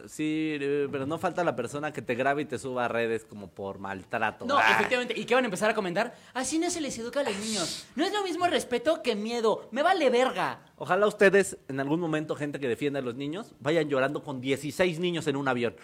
sí, 0.08 0.58
pero 0.92 1.06
no 1.06 1.18
falta 1.18 1.44
la 1.46 1.56
persona 1.56 1.94
que 1.94 2.02
te 2.02 2.16
grabe 2.16 2.42
y 2.42 2.46
te 2.46 2.60
suba 2.60 2.86
a 2.86 2.88
redes 2.90 3.24
como 3.24 3.48
por 3.50 3.80
maltrato. 3.80 4.46
No, 4.46 4.58
Ah. 4.58 4.72
efectivamente. 4.76 5.14
¿Y 5.18 5.24
qué 5.26 5.36
van 5.36 5.46
a 5.46 5.48
empezar 5.48 5.70
a 5.70 5.74
comentar? 5.74 6.14
Así 6.34 6.60
no 6.60 6.70
se 6.70 6.82
les 6.82 6.98
educa 7.00 7.22
a 7.22 7.24
los 7.24 7.38
niños. 7.38 7.86
No 7.96 8.06
es 8.06 8.12
lo 8.12 8.22
mismo 8.24 8.46
respeto 8.48 9.02
que 9.02 9.16
miedo. 9.16 9.70
Me 9.72 9.84
vale 9.84 10.10
verga. 10.10 10.60
Ojalá 10.76 11.08
ustedes, 11.08 11.58
en 11.70 11.80
algún 11.80 12.02
momento, 12.02 12.36
gente 12.36 12.60
que 12.60 12.68
defienda 12.68 13.00
a 13.00 13.04
los 13.04 13.16
niños, 13.16 13.56
vayan 13.62 13.88
llorando 13.88 14.22
con 14.24 14.42
16 14.42 15.00
niños 15.00 15.26
en 15.28 15.38
un 15.38 15.48
avión. 15.48 15.76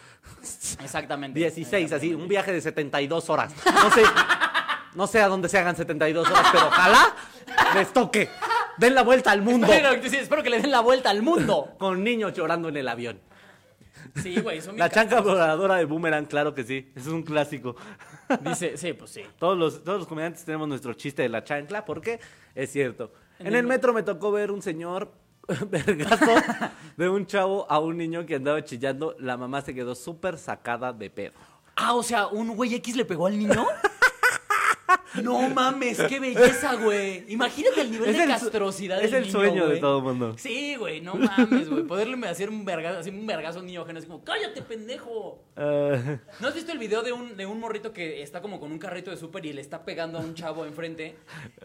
Exactamente. 0.83 1.39
16, 1.39 1.93
así, 1.93 2.13
un 2.13 2.27
viaje 2.27 2.51
de 2.51 2.59
72 2.61 3.29
horas. 3.29 3.53
No 3.65 3.89
sé, 3.91 4.01
no 4.95 5.07
sé 5.07 5.21
a 5.21 5.27
dónde 5.27 5.49
se 5.49 5.57
hagan 5.57 5.75
72 5.75 6.29
horas, 6.29 6.47
pero 6.51 6.67
ojalá 6.67 7.15
les 7.75 7.91
toque. 7.93 8.29
Den 8.77 8.95
la 8.95 9.03
vuelta 9.03 9.31
al 9.31 9.41
mundo. 9.41 9.67
Espero, 9.67 10.09
sí, 10.09 10.17
espero 10.17 10.43
que 10.43 10.49
le 10.49 10.59
den 10.61 10.71
la 10.71 10.81
vuelta 10.81 11.09
al 11.09 11.21
mundo. 11.21 11.73
Con 11.77 12.03
niños 12.03 12.33
llorando 12.33 12.69
en 12.69 12.77
el 12.77 12.87
avión. 12.87 13.19
Sí, 14.21 14.39
güey, 14.39 14.61
son 14.61 14.77
La 14.77 14.89
chanca 14.89 15.21
voladora 15.21 15.75
de 15.75 15.85
Boomerang, 15.85 16.25
claro 16.25 16.53
que 16.53 16.63
sí. 16.63 16.91
Es 16.95 17.07
un 17.07 17.23
clásico. 17.23 17.75
Dice, 18.41 18.77
sí, 18.77 18.93
pues 18.93 19.11
sí. 19.11 19.21
Todos 19.39 19.57
los, 19.57 19.83
todos 19.83 19.99
los 19.99 20.07
comediantes 20.07 20.45
tenemos 20.45 20.67
nuestro 20.67 20.93
chiste 20.93 21.23
de 21.23 21.29
la 21.29 21.43
chancla, 21.43 21.85
porque 21.85 22.19
es 22.55 22.71
cierto. 22.71 23.11
En 23.39 23.47
En 23.47 23.53
el 23.53 23.59
el 23.59 23.67
metro 23.67 23.93
me 23.93 24.03
tocó 24.03 24.31
ver 24.31 24.51
un 24.51 24.61
señor 24.61 25.11
vergazo 25.69 26.31
de 26.95 27.09
un 27.09 27.25
chavo 27.25 27.65
a 27.69 27.79
un 27.79 27.97
niño 27.97 28.25
que 28.25 28.35
andaba 28.35 28.63
chillando. 28.63 29.15
La 29.19 29.37
mamá 29.37 29.61
se 29.61 29.73
quedó 29.73 29.95
súper 29.95 30.37
sacada 30.37 30.93
de 30.93 31.09
pedo. 31.09 31.33
Ah, 31.75 31.93
o 31.93 32.03
sea, 32.03 32.27
¿un 32.27 32.55
güey 32.55 32.75
X 32.75 32.95
le 32.95 33.05
pegó 33.05 33.27
al 33.27 33.37
niño? 33.37 33.65
No 35.23 35.49
mames, 35.49 36.01
qué 36.03 36.19
belleza, 36.19 36.75
güey. 36.75 37.25
Imagínate 37.27 37.81
el 37.81 37.91
nivel 37.91 38.09
Es 38.09 38.17
de 38.17 38.23
el 38.23 38.29
castrosidad 38.29 39.01
es 39.03 39.13
el 39.13 39.21
niño, 39.23 39.31
sueño 39.31 39.67
de 39.67 39.77
todo 39.77 40.01
mundo. 40.01 40.35
Sí, 40.37 40.75
güey, 40.75 41.01
no 41.01 41.15
mames, 41.15 41.69
güey. 41.69 41.83
Poderle 41.83 42.27
hacer 42.27 42.49
un 42.49 42.65
vergazo, 42.65 42.99
así 42.99 43.09
un 43.09 43.27
vergazo 43.27 43.59
a 43.59 43.61
un 43.61 43.67
niño 43.67 43.81
ajeno. 43.81 43.99
Es 43.99 44.05
como, 44.05 44.23
cállate, 44.23 44.61
pendejo. 44.61 45.39
Eh, 45.55 46.19
¿No 46.39 46.47
has 46.47 46.55
visto 46.55 46.71
el 46.71 46.79
video 46.79 47.03
de 47.03 47.11
un, 47.11 47.37
de 47.37 47.45
un 47.45 47.59
morrito 47.59 47.93
que 47.93 48.23
está 48.23 48.41
como 48.41 48.59
con 48.59 48.71
un 48.71 48.79
carrito 48.79 49.11
de 49.11 49.17
súper 49.17 49.45
y 49.45 49.53
le 49.53 49.61
está 49.61 49.85
pegando 49.85 50.17
a 50.17 50.21
un 50.21 50.33
chavo 50.33 50.65
enfrente? 50.65 51.15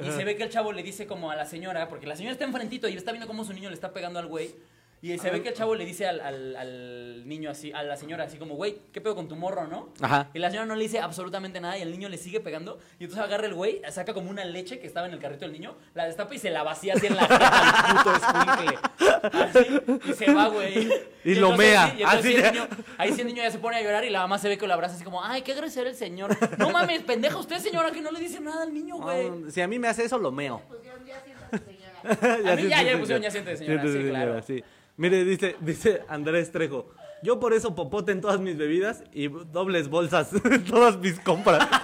Y 0.01 0.11
se 0.11 0.25
ve 0.25 0.37
que 0.37 0.43
el 0.43 0.51
chavo 0.51 0.73
le 0.73 0.83
dice 0.83 1.07
como 1.07 1.31
a 1.31 1.37
la 1.37 1.47
señora, 1.47 1.89
porque 1.89 2.07
la 2.07 2.17
señora 2.17 2.33
está 2.33 2.45
enfrentito 2.45 2.89
y 2.89 2.97
está 2.97 3.13
viendo 3.13 3.27
cómo 3.27 3.45
su 3.45 3.53
niño 3.53 3.69
le 3.69 3.75
está 3.75 3.93
pegando 3.93 4.19
al 4.19 4.27
güey. 4.27 4.55
Y 5.01 5.17
se 5.19 5.31
ve 5.31 5.43
que 5.43 5.51
el 5.51 5.55
chavo 5.55 5.77
le 5.77 5.85
dice 5.85 6.09
al, 6.09 6.21
al- 6.21 6.57
al 6.57 7.29
niño 7.29 7.51
así, 7.51 7.71
a 7.73 7.85
la 7.85 7.97
señora 7.97 8.25
así 8.25 8.37
como, 8.37 8.57
güey, 8.57 8.79
¿qué 8.93 9.01
pedo 9.01 9.15
con 9.15 9.29
tu 9.29 9.37
morro, 9.37 9.69
no? 9.69 9.91
Ajá. 10.01 10.29
Y 10.35 10.41
la 10.41 10.49
señora 10.51 10.67
no 10.67 10.75
le 10.75 10.83
dice 10.83 10.99
absolutamente 10.99 11.61
nada 11.61 11.79
y 11.79 11.83
el 11.83 11.91
niño 11.93 12.09
le 12.09 12.17
sigue 12.19 12.41
pegando. 12.41 12.81
Y 12.99 13.05
entonces 13.05 13.25
agarra 13.25 13.47
el 13.47 13.55
güey, 13.55 13.81
saca 13.91 14.13
como 14.13 14.29
una 14.29 14.45
leche 14.45 14.81
que 14.81 14.89
estaba 14.89 15.07
en 15.07 15.13
el 15.13 15.21
carrito 15.21 15.43
del 15.45 15.53
niño, 15.53 15.77
la 15.95 16.07
destapa 16.07 16.35
y 16.35 16.39
se 16.39 16.51
la 16.51 16.65
vacía 16.65 16.95
así 16.95 17.07
en 17.07 17.15
la 17.17 17.23
jeta 17.29 17.81
al 17.81 17.97
puto 17.97 18.17
escuincle. 18.17 18.79
Así, 19.23 20.11
y 20.11 20.13
se 20.15 20.33
va, 20.35 20.49
güey. 20.49 20.89
Y 21.25 21.35
lo 21.37 21.51
entonces 21.53 21.59
mea. 21.59 21.95
y 21.97 22.03
entonces 22.03 22.19
Así 22.19 22.29
sí, 22.29 22.35
el 22.35 22.43
ya. 22.43 22.51
niño- 22.53 22.69
ahí 22.99 23.13
sí 23.13 23.21
el 23.21 23.27
niño 23.29 23.43
ya 23.43 23.51
se 23.51 23.59
pone 23.59 23.77
a 23.77 23.83
llorar 23.83 24.05
y 24.05 24.11
la 24.11 24.21
mamá 24.21 24.39
se 24.39 24.49
ve 24.49 24.59
que 24.59 24.67
lo 24.67 24.75
abraza 24.75 24.97
así 24.97 25.05
como, 25.05 25.23
ay, 25.23 25.43
qué 25.43 25.55
grosero 25.55 25.89
el 25.89 25.95
señor. 25.95 26.37
No 26.59 26.71
mames, 26.71 27.03
pendeja 27.03 27.37
usted, 27.37 27.59
señora, 27.59 27.91
que 27.93 28.01
no 28.01 28.11
le 28.11 28.19
dice 28.21 28.41
nada 28.41 28.63
al 28.65 28.75
niño, 28.75 28.97
güey. 28.97 29.31
no, 29.31 29.51
si 29.51 29.61
a 29.61 29.69
mí 29.69 29.79
me 29.79 29.87
hace 29.89 30.05
eso, 30.05 30.19
lo 30.19 30.33
meo. 30.33 30.61
Pusieron 30.69 31.05
ya 31.07 31.21
siéntate, 31.21 31.59
señora. 31.59 31.79
A 32.53 32.57
mí 32.57 32.69
ya, 32.69 32.83
ya 32.83 32.99
pusieron 32.99 33.23
ya 33.23 33.31
siente, 33.31 33.57
señora, 33.57 33.83
siente, 33.83 34.03
sí, 34.03 34.09
claro. 34.09 34.43
sí. 34.43 34.65
Mire, 34.99 35.25
dice, 35.25 35.57
dice 35.61 36.03
Andrés 36.09 36.51
Trejo. 36.51 36.91
Yo 37.23 37.39
por 37.39 37.53
eso 37.53 37.75
popote 37.75 38.11
en 38.13 38.21
todas 38.21 38.41
mis 38.41 38.57
bebidas 38.57 39.05
y 39.13 39.29
dobles 39.29 39.89
bolsas 39.89 40.31
en 40.45 40.65
todas 40.65 40.99
mis 40.99 41.19
compras. 41.21 41.67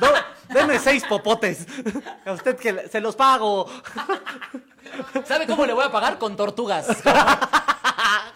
No, 0.00 0.08
deme 0.52 0.78
seis 0.78 1.04
popotes. 1.08 1.66
A 2.24 2.32
usted 2.32 2.56
que 2.56 2.88
se 2.88 3.00
los 3.00 3.14
pago. 3.14 3.68
¿Sabe 5.24 5.46
cómo 5.46 5.64
le 5.66 5.72
voy 5.72 5.84
a 5.84 5.92
pagar? 5.92 6.18
Con 6.18 6.34
tortugas. 6.36 6.86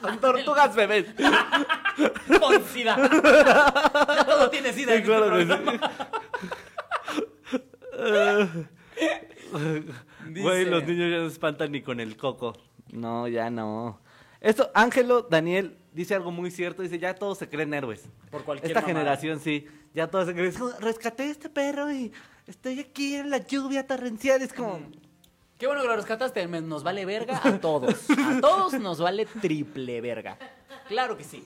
Con 0.01 0.21
tortugas 0.21 0.75
bebés. 0.75 1.07
Con 2.41 2.65
sida. 2.67 2.97
Ya 2.97 4.25
todo 4.25 4.51
tiene 4.51 4.73
sida. 4.73 4.93
Sí, 4.93 4.99
en 4.99 4.99
este 4.99 5.05
claro 5.05 5.25
que 5.37 5.47
programa. 5.47 5.73
Güey, 10.31 10.65
los 10.67 10.85
niños 10.85 11.11
ya 11.11 11.19
no 11.19 11.29
se 11.29 11.33
espantan 11.33 11.73
ni 11.73 11.83
con 11.83 11.99
el 12.01 12.17
coco. 12.17 12.57
No, 12.93 13.29
ya 13.29 13.51
no. 13.51 14.01
Esto, 14.41 14.71
Ángelo 14.75 15.23
Daniel 15.23 15.79
dice 15.93 16.15
algo 16.15 16.31
muy 16.31 16.51
cierto. 16.51 16.83
Dice, 16.83 16.99
ya 16.99 17.15
todos 17.15 17.39
se 17.39 17.49
creen 17.49 17.75
héroes. 17.75 18.05
Por 18.31 18.45
cualquier 18.45 18.71
Esta 18.71 18.81
mamada. 18.81 18.99
generación, 18.99 19.41
sí. 19.41 19.67
Ya 19.95 20.09
todos 20.09 20.27
se 20.27 20.35
creen. 20.35 20.53
Rescaté 20.81 21.25
a 21.25 21.31
este 21.31 21.49
perro 21.49 21.91
y 21.91 22.13
estoy 22.47 22.81
aquí 22.81 23.17
en 23.17 23.31
la 23.31 23.39
lluvia 23.39 23.87
torrencial. 23.87 24.43
Es 24.43 24.53
como... 24.53 24.81
Qué 25.59 25.67
bueno 25.67 25.81
que 25.83 25.89
lo 25.89 25.97
rescataste. 25.97 26.47
Nos 26.47 26.83
vale 26.83 27.07
verga 27.07 27.41
a 27.43 27.59
todos. 27.59 28.11
A 28.11 28.41
todos 28.41 28.75
nos 28.75 29.01
vale 29.01 29.25
triple 29.25 30.01
verga. 30.03 30.39
Claro 30.89 31.17
que 31.17 31.25
sí. 31.25 31.45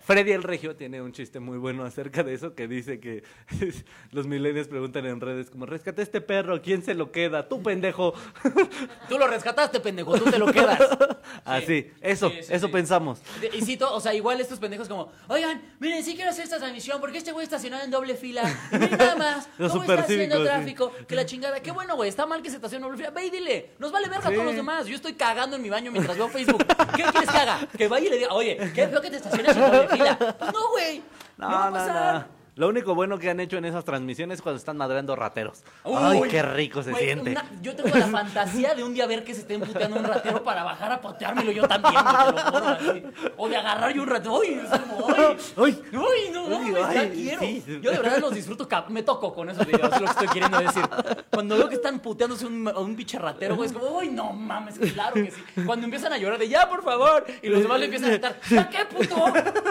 Freddy 0.00 0.32
el 0.32 0.42
Regio 0.42 0.76
tiene 0.76 1.02
un 1.02 1.12
chiste 1.12 1.40
muy 1.40 1.58
bueno 1.58 1.84
acerca 1.84 2.22
de 2.22 2.34
eso 2.34 2.54
que 2.54 2.66
dice 2.66 3.00
que 3.00 3.22
los 4.12 4.26
milenios 4.26 4.66
preguntan 4.68 5.06
en 5.06 5.20
redes 5.20 5.50
como, 5.50 5.66
rescaté 5.66 6.00
a 6.00 6.04
este 6.04 6.20
perro, 6.20 6.62
¿quién 6.62 6.82
se 6.82 6.94
lo 6.94 7.12
queda? 7.12 7.48
Tú, 7.48 7.62
pendejo. 7.62 8.14
Tú 9.08 9.18
lo 9.18 9.26
rescataste, 9.26 9.80
pendejo. 9.80 10.18
Tú 10.18 10.30
te 10.30 10.38
lo 10.38 10.50
quedas. 10.50 10.80
Así, 11.44 11.90
eso, 12.00 12.30
Sí, 12.30 12.42
sí, 12.42 12.52
eso 12.52 12.66
sí. 12.66 12.72
pensamos. 12.72 13.20
Y 13.52 13.62
cito, 13.62 13.94
o 13.94 14.00
sea, 14.00 14.14
igual 14.14 14.40
estos 14.40 14.58
pendejos 14.58 14.88
como, 14.88 15.12
oigan, 15.28 15.62
miren, 15.78 16.02
sí 16.02 16.14
quiero 16.14 16.30
hacer 16.30 16.44
esta 16.44 16.58
transmisión 16.58 17.00
porque 17.00 17.18
este 17.18 17.32
güey 17.32 17.44
estacionado 17.44 17.84
en 17.84 17.90
doble 17.90 18.14
fila. 18.14 18.42
Y 18.72 18.78
miren 18.78 18.98
nada 18.98 19.16
más, 19.16 19.48
Los 19.58 19.72
cómo 19.72 19.84
está 19.84 20.00
haciendo 20.00 20.42
tráfico, 20.42 20.92
que 21.06 21.14
la 21.14 21.26
chingada. 21.26 21.60
Qué 21.60 21.72
bueno, 21.72 21.96
güey, 21.96 22.08
está 22.08 22.26
mal 22.26 22.42
que 22.42 22.48
se 22.50 22.56
estacione 22.56 22.84
en 22.84 22.90
doble 22.90 22.98
fila. 22.98 23.10
Ve 23.10 23.26
y 23.26 23.30
dile, 23.30 23.70
nos 23.78 23.92
vale 23.92 24.08
verga 24.08 24.28
a 24.28 24.32
todos 24.32 24.44
los 24.44 24.54
demás. 24.54 24.86
Yo 24.86 24.96
estoy 24.96 25.12
cagando 25.12 25.56
en 25.56 25.62
mi 25.62 25.68
baño 25.68 25.92
mientras 25.92 26.16
veo 26.16 26.28
Facebook. 26.28 26.64
¿Qué 26.96 27.02
quieres 27.02 27.30
que 27.30 27.36
haga? 27.36 27.68
Que 27.76 27.88
vaya 27.88 28.06
y 28.06 28.10
le 28.10 28.16
diga, 28.18 28.32
oye, 28.32 28.56
qué 28.74 28.88
feo 28.88 29.00
que 29.00 29.10
te 29.10 29.16
estaciones 29.16 29.56
en 29.56 29.62
doble 29.62 29.88
fila. 29.88 29.99
Pues 30.38 30.52
no, 30.52 30.68
güey. 30.70 31.02
No, 31.36 31.48
va 31.48 31.66
a 31.66 31.70
No, 31.70 31.70
no, 31.70 31.72
pasar. 31.86 32.14
no. 32.14 32.39
Lo 32.60 32.68
único 32.68 32.94
bueno 32.94 33.18
que 33.18 33.30
han 33.30 33.40
hecho 33.40 33.56
en 33.56 33.64
esas 33.64 33.86
transmisiones 33.86 34.36
es 34.36 34.42
cuando 34.42 34.58
están 34.58 34.76
madreando 34.76 35.16
rateros. 35.16 35.62
Uy, 35.82 35.94
Ay, 35.98 36.20
qué 36.28 36.42
rico 36.42 36.82
se 36.82 36.90
güey, 36.90 37.04
siente. 37.06 37.30
una- 37.30 37.46
yo 37.62 37.74
tengo 37.74 37.96
la 37.96 38.06
fantasía 38.06 38.74
de 38.74 38.84
un 38.84 38.92
día 38.92 39.06
ver 39.06 39.24
que 39.24 39.32
se 39.32 39.40
estén 39.40 39.62
puteando 39.62 39.96
un 39.98 40.04
ratero 40.04 40.44
para 40.44 40.62
bajar 40.62 40.92
a 40.92 41.00
pateármelo 41.00 41.52
yo 41.52 41.66
también, 41.66 41.94
güey, 41.94 42.14
te 42.36 42.42
lo 42.42 42.50
juro, 42.50 42.68
así. 42.68 43.02
O 43.38 43.48
de 43.48 43.56
agarrar 43.56 43.94
yo 43.94 44.02
un 44.02 44.08
ratero. 44.08 44.34
¡Uy! 44.38 44.60
Es 44.62 44.78
como. 44.78 45.08
Ay. 45.16 45.38
¡Uy! 45.56 46.30
No, 46.34 46.44
Uy, 46.44 46.70
mames, 46.70 46.94
ya 46.94 47.00
ay, 47.00 47.10
quiero. 47.14 47.40
sí. 47.40 47.64
Yo 47.80 47.92
de 47.92 47.98
verdad 47.98 48.18
los 48.18 48.34
disfruto. 48.34 48.68
cap- 48.68 48.90
Me 48.90 49.02
toco 49.04 49.32
con 49.32 49.48
esos 49.48 49.66
videos, 49.66 49.90
es 49.94 49.98
lo 50.02 50.06
que 50.06 50.12
estoy 50.12 50.28
queriendo 50.28 50.58
decir. 50.58 50.82
Cuando 51.30 51.56
veo 51.56 51.66
que 51.70 51.76
están 51.76 51.98
puteándose 52.00 52.44
un, 52.44 52.68
a 52.68 52.78
un 52.78 52.94
pinche 52.94 53.18
ratero, 53.18 53.56
güey, 53.56 53.68
es 53.68 53.72
como, 53.72 53.86
¡uy! 53.86 54.10
No 54.10 54.34
mames, 54.34 54.78
claro 54.92 55.14
que 55.14 55.30
sí. 55.30 55.40
Cuando 55.64 55.86
empiezan 55.86 56.12
a 56.12 56.18
llorar 56.18 56.38
de 56.38 56.46
ya, 56.46 56.68
por 56.68 56.82
favor. 56.84 57.24
Y 57.40 57.48
los 57.48 57.62
demás 57.62 57.78
le 57.78 57.86
empiezan 57.86 58.08
a 58.10 58.12
gritar, 58.12 58.38
¿ya 58.50 58.68
qué, 58.68 58.84
puto? 58.84 59.24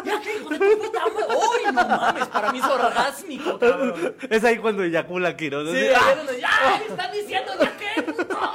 ¿Ya 0.03 0.19
qué, 0.21 0.37
hijo 0.37 0.49
de 0.49 0.57
tu 0.57 0.77
puta 0.81 1.01
madre? 1.01 1.35
¡Uy! 1.37 1.71
No 1.71 1.87
mames, 1.87 2.27
para 2.29 2.51
mí 2.51 2.57
es 2.57 2.65
orgásmico, 2.85 3.59
cabrón. 3.59 4.15
Es 4.29 4.43
ahí 4.43 4.57
cuando 4.57 4.83
eyacula. 4.83 5.31
¿no? 5.31 5.37
Sí, 5.71 5.87
¡ah! 5.95 6.79
¡Están 6.87 7.11
diciendo 7.11 7.51
ya 7.59 7.77
qué, 7.77 8.01
puto! 8.03 8.39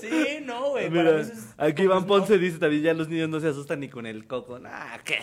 Sí, 0.00 0.38
no, 0.44 0.70
güey. 0.70 0.88
Mira, 0.88 1.20
es 1.20 1.30
aquí 1.58 1.82
Iván 1.82 2.06
Ponce 2.06 2.38
dice 2.38 2.58
también, 2.58 2.82
ya 2.82 2.94
los 2.94 3.08
niños 3.08 3.28
no 3.28 3.38
se 3.38 3.48
asustan 3.48 3.80
ni 3.80 3.90
con 3.90 4.06
el 4.06 4.26
coco. 4.26 4.58
Ah, 4.64 4.98
¿qué? 5.04 5.18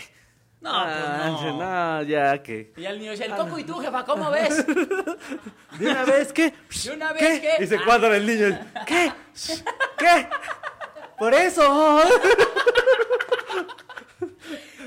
No, 0.61 0.69
Ah, 0.71 1.35
pues 1.41 1.53
no. 1.55 1.57
no, 1.97 2.03
ya, 2.03 2.43
¿qué? 2.43 2.71
Y 2.77 2.85
al 2.85 2.99
niño 2.99 3.11
dice, 3.11 3.25
el 3.25 3.33
coco 3.35 3.57
y 3.57 3.63
tú, 3.63 3.79
jefa, 3.79 4.05
¿cómo 4.05 4.29
ves? 4.29 4.65
¿De 5.79 5.87
una 5.89 6.05
vez 6.05 6.31
qué? 6.31 6.53
¿De 6.83 6.91
una 6.91 7.13
vez 7.13 7.39
qué? 7.39 7.63
Y 7.63 7.67
se 7.67 7.77
Ah. 7.77 7.81
cuadra 7.85 8.15
el 8.17 8.25
niño. 8.27 8.59
¿Qué? 8.85 9.11
¿Qué? 9.97 10.27
Por 11.17 11.33
eso. 11.33 12.01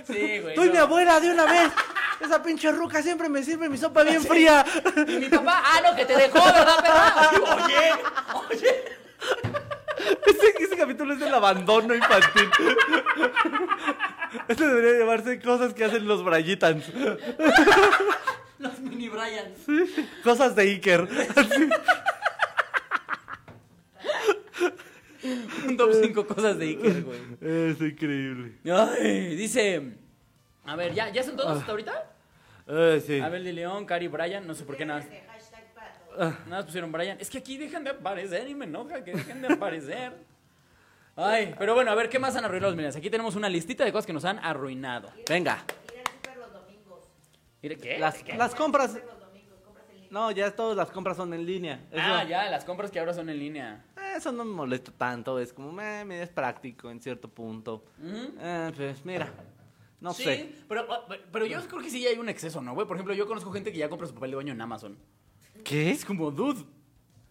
Sí, 0.08 0.40
güey. 0.40 0.56
No. 0.56 0.62
mi 0.64 0.76
abuela 0.78 1.20
de 1.20 1.30
una 1.30 1.44
vez. 1.44 1.70
Esa 2.20 2.42
pinche 2.42 2.72
ruca 2.72 3.00
siempre 3.02 3.28
me 3.28 3.44
sirve 3.44 3.68
mi 3.68 3.78
sopa 3.78 4.02
bien 4.02 4.22
fría. 4.22 4.64
Y 5.06 5.12
mi 5.18 5.28
papá, 5.28 5.62
ah, 5.64 5.80
no, 5.84 5.96
que 5.96 6.04
te 6.04 6.16
dejó, 6.16 6.44
¿verdad, 6.44 6.82
perra? 6.82 7.30
Oye, 7.64 7.92
oye. 8.50 8.84
Ese, 10.26 10.54
ese 10.64 10.76
capítulo 10.76 11.14
es 11.14 11.20
del 11.20 11.34
abandono 11.34 11.94
infantil. 11.94 12.50
Este 14.46 14.66
debería 14.66 15.00
llamarse 15.00 15.40
cosas 15.40 15.74
que 15.74 15.84
hacen 15.84 16.06
los 16.06 16.24
Brayitans. 16.24 16.84
Los 18.58 18.80
mini 18.80 19.08
Bryans. 19.08 19.60
Cosas 20.24 20.56
de 20.56 20.62
Iker. 20.62 21.08
Así. 21.36 21.68
Un 25.66 25.76
top 25.76 25.90
5 26.02 26.26
cosas 26.26 26.58
de 26.58 26.66
Iker, 26.66 27.02
güey. 27.04 27.18
Es 27.40 27.80
increíble. 27.80 28.58
Ay, 28.72 29.34
dice. 29.36 29.94
A 30.64 30.76
ver, 30.76 30.92
¿ya, 30.94 31.10
¿ya 31.10 31.22
son 31.22 31.36
todos 31.36 31.58
hasta 31.58 31.70
ahorita? 31.70 32.10
Eh, 32.66 33.02
sí. 33.06 33.20
Abel 33.20 33.44
de 33.44 33.52
León, 33.52 33.86
Cari, 33.86 34.08
Brian, 34.08 34.46
no 34.46 34.54
sé 34.54 34.64
por 34.64 34.76
qué 34.76 34.84
nada. 34.84 35.00
Todos. 35.02 36.18
Nada 36.18 36.46
más 36.48 36.64
pusieron 36.64 36.90
Brian. 36.92 37.18
Es 37.20 37.30
que 37.30 37.38
aquí 37.38 37.56
dejan 37.56 37.84
de 37.84 37.90
aparecer 37.90 38.48
y 38.48 38.54
me 38.54 38.64
enoja 38.64 39.02
que 39.04 39.12
dejen 39.12 39.40
de 39.40 39.52
aparecer. 39.54 40.12
Ay, 41.16 41.54
pero 41.58 41.74
bueno, 41.74 41.90
a 41.90 41.94
ver, 41.94 42.08
¿qué 42.08 42.18
más 42.18 42.36
han 42.36 42.44
arruinado 42.44 42.70
los 42.70 42.76
millennials? 42.76 42.96
Aquí 42.96 43.10
tenemos 43.10 43.34
una 43.36 43.48
listita 43.48 43.84
de 43.84 43.90
cosas 43.92 44.06
que 44.06 44.12
nos 44.12 44.24
han 44.24 44.38
arruinado. 44.38 45.10
Venga. 45.28 45.64
Ir 45.92 45.98
al 45.98 46.12
súper 46.12 46.36
los 46.36 46.52
domingos. 46.52 47.04
Mire, 47.62 47.76
¿qué? 47.76 47.98
Las, 47.98 48.22
¿Qué? 48.22 48.34
las 48.34 48.54
compras. 48.54 48.96
No, 50.10 50.30
ya 50.30 50.50
todas 50.54 50.76
las 50.76 50.90
compras 50.90 51.16
son 51.16 51.34
en 51.34 51.44
línea. 51.44 51.80
Eso, 51.90 52.00
Ah, 52.02 52.24
ya, 52.24 52.48
las 52.50 52.64
compras 52.64 52.90
que 52.90 52.98
ahora 52.98 53.12
son 53.12 53.28
en 53.28 53.38
línea. 53.38 53.84
Eso 54.18 54.32
no 54.32 54.44
me 54.44 54.52
molesta 54.52 54.90
tanto. 54.90 55.38
Es 55.38 55.52
como, 55.52 55.70
me, 55.70 56.20
es 56.20 56.28
práctico 56.28 56.90
en 56.90 57.00
cierto 57.00 57.28
punto. 57.28 57.84
Eh, 58.02 58.72
pues 58.74 59.04
mira. 59.04 59.32
No 60.00 60.12
sí, 60.12 60.24
sé. 60.24 60.54
Pero, 60.68 60.86
pero 61.30 61.46
yo 61.46 61.60
creo 61.68 61.80
que 61.80 61.88
sí 61.88 62.04
hay 62.04 62.18
un 62.18 62.28
exceso, 62.28 62.60
¿no, 62.60 62.74
güey? 62.74 62.84
Por 62.84 62.96
ejemplo, 62.96 63.14
yo 63.14 63.28
conozco 63.28 63.52
gente 63.52 63.70
que 63.70 63.78
ya 63.78 63.88
compra 63.88 64.08
su 64.08 64.14
papel 64.14 64.30
de 64.30 64.36
baño 64.36 64.52
en 64.52 64.60
Amazon. 64.60 64.98
¿Qué? 65.62 65.92
Es 65.92 66.04
como, 66.04 66.32
dude. 66.32 66.64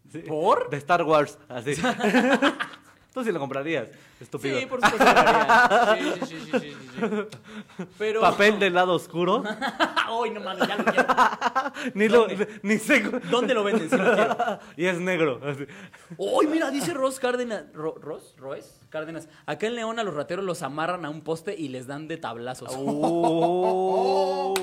Sí. 0.09 0.19
¿Por? 0.19 0.69
De 0.69 0.77
Star 0.77 1.03
Wars. 1.03 1.37
Así. 1.49 1.73
Tú 3.17 3.23
sí 3.23 3.31
lo 3.31 3.39
comprarías. 3.39 3.87
Estúpido. 4.21 4.59
Sí, 4.59 4.67
por 4.67 4.79
supuesto. 4.79 5.05
Sí, 5.95 6.03
sí, 6.03 6.25
sí, 6.27 6.39
sí, 6.51 6.59
sí, 6.59 6.75
sí. 6.99 7.85
Pero. 7.97 8.21
Papel 8.21 8.59
del 8.59 8.75
lado 8.75 8.93
oscuro. 8.93 9.43
Ay, 10.05 10.29
no 10.29 10.39
mames, 10.39 10.67
ya 10.67 10.77
lo 10.77 10.85
quiero. 10.85 11.07
ni 11.95 12.07
lo, 12.09 12.27
¿Dónde? 12.27 12.59
ni 12.61 12.77
sé. 12.77 12.99
¿Dónde 13.31 13.55
lo 13.55 13.63
venden? 13.63 13.89
Si 13.89 13.97
lo 13.97 14.13
quiero. 14.13 14.37
y 14.77 14.85
es 14.85 14.99
negro. 14.99 15.41
Uy, 16.17 16.45
mira, 16.45 16.69
dice 16.69 16.93
Ross 16.93 17.19
Cárdenas. 17.19 17.63
Ro- 17.73 17.95
¿Ross? 17.99 18.35
¿Roes? 18.37 18.79
Cárdenas. 18.89 19.27
Acá 19.47 19.65
en 19.65 19.73
León 19.73 19.97
a 19.97 20.03
los 20.03 20.13
rateros 20.13 20.45
los 20.45 20.61
amarran 20.61 21.03
a 21.03 21.09
un 21.09 21.21
poste 21.21 21.55
y 21.57 21.69
les 21.69 21.87
dan 21.87 22.07
de 22.07 22.17
tablazos. 22.17 22.69
Oh. 22.77 24.53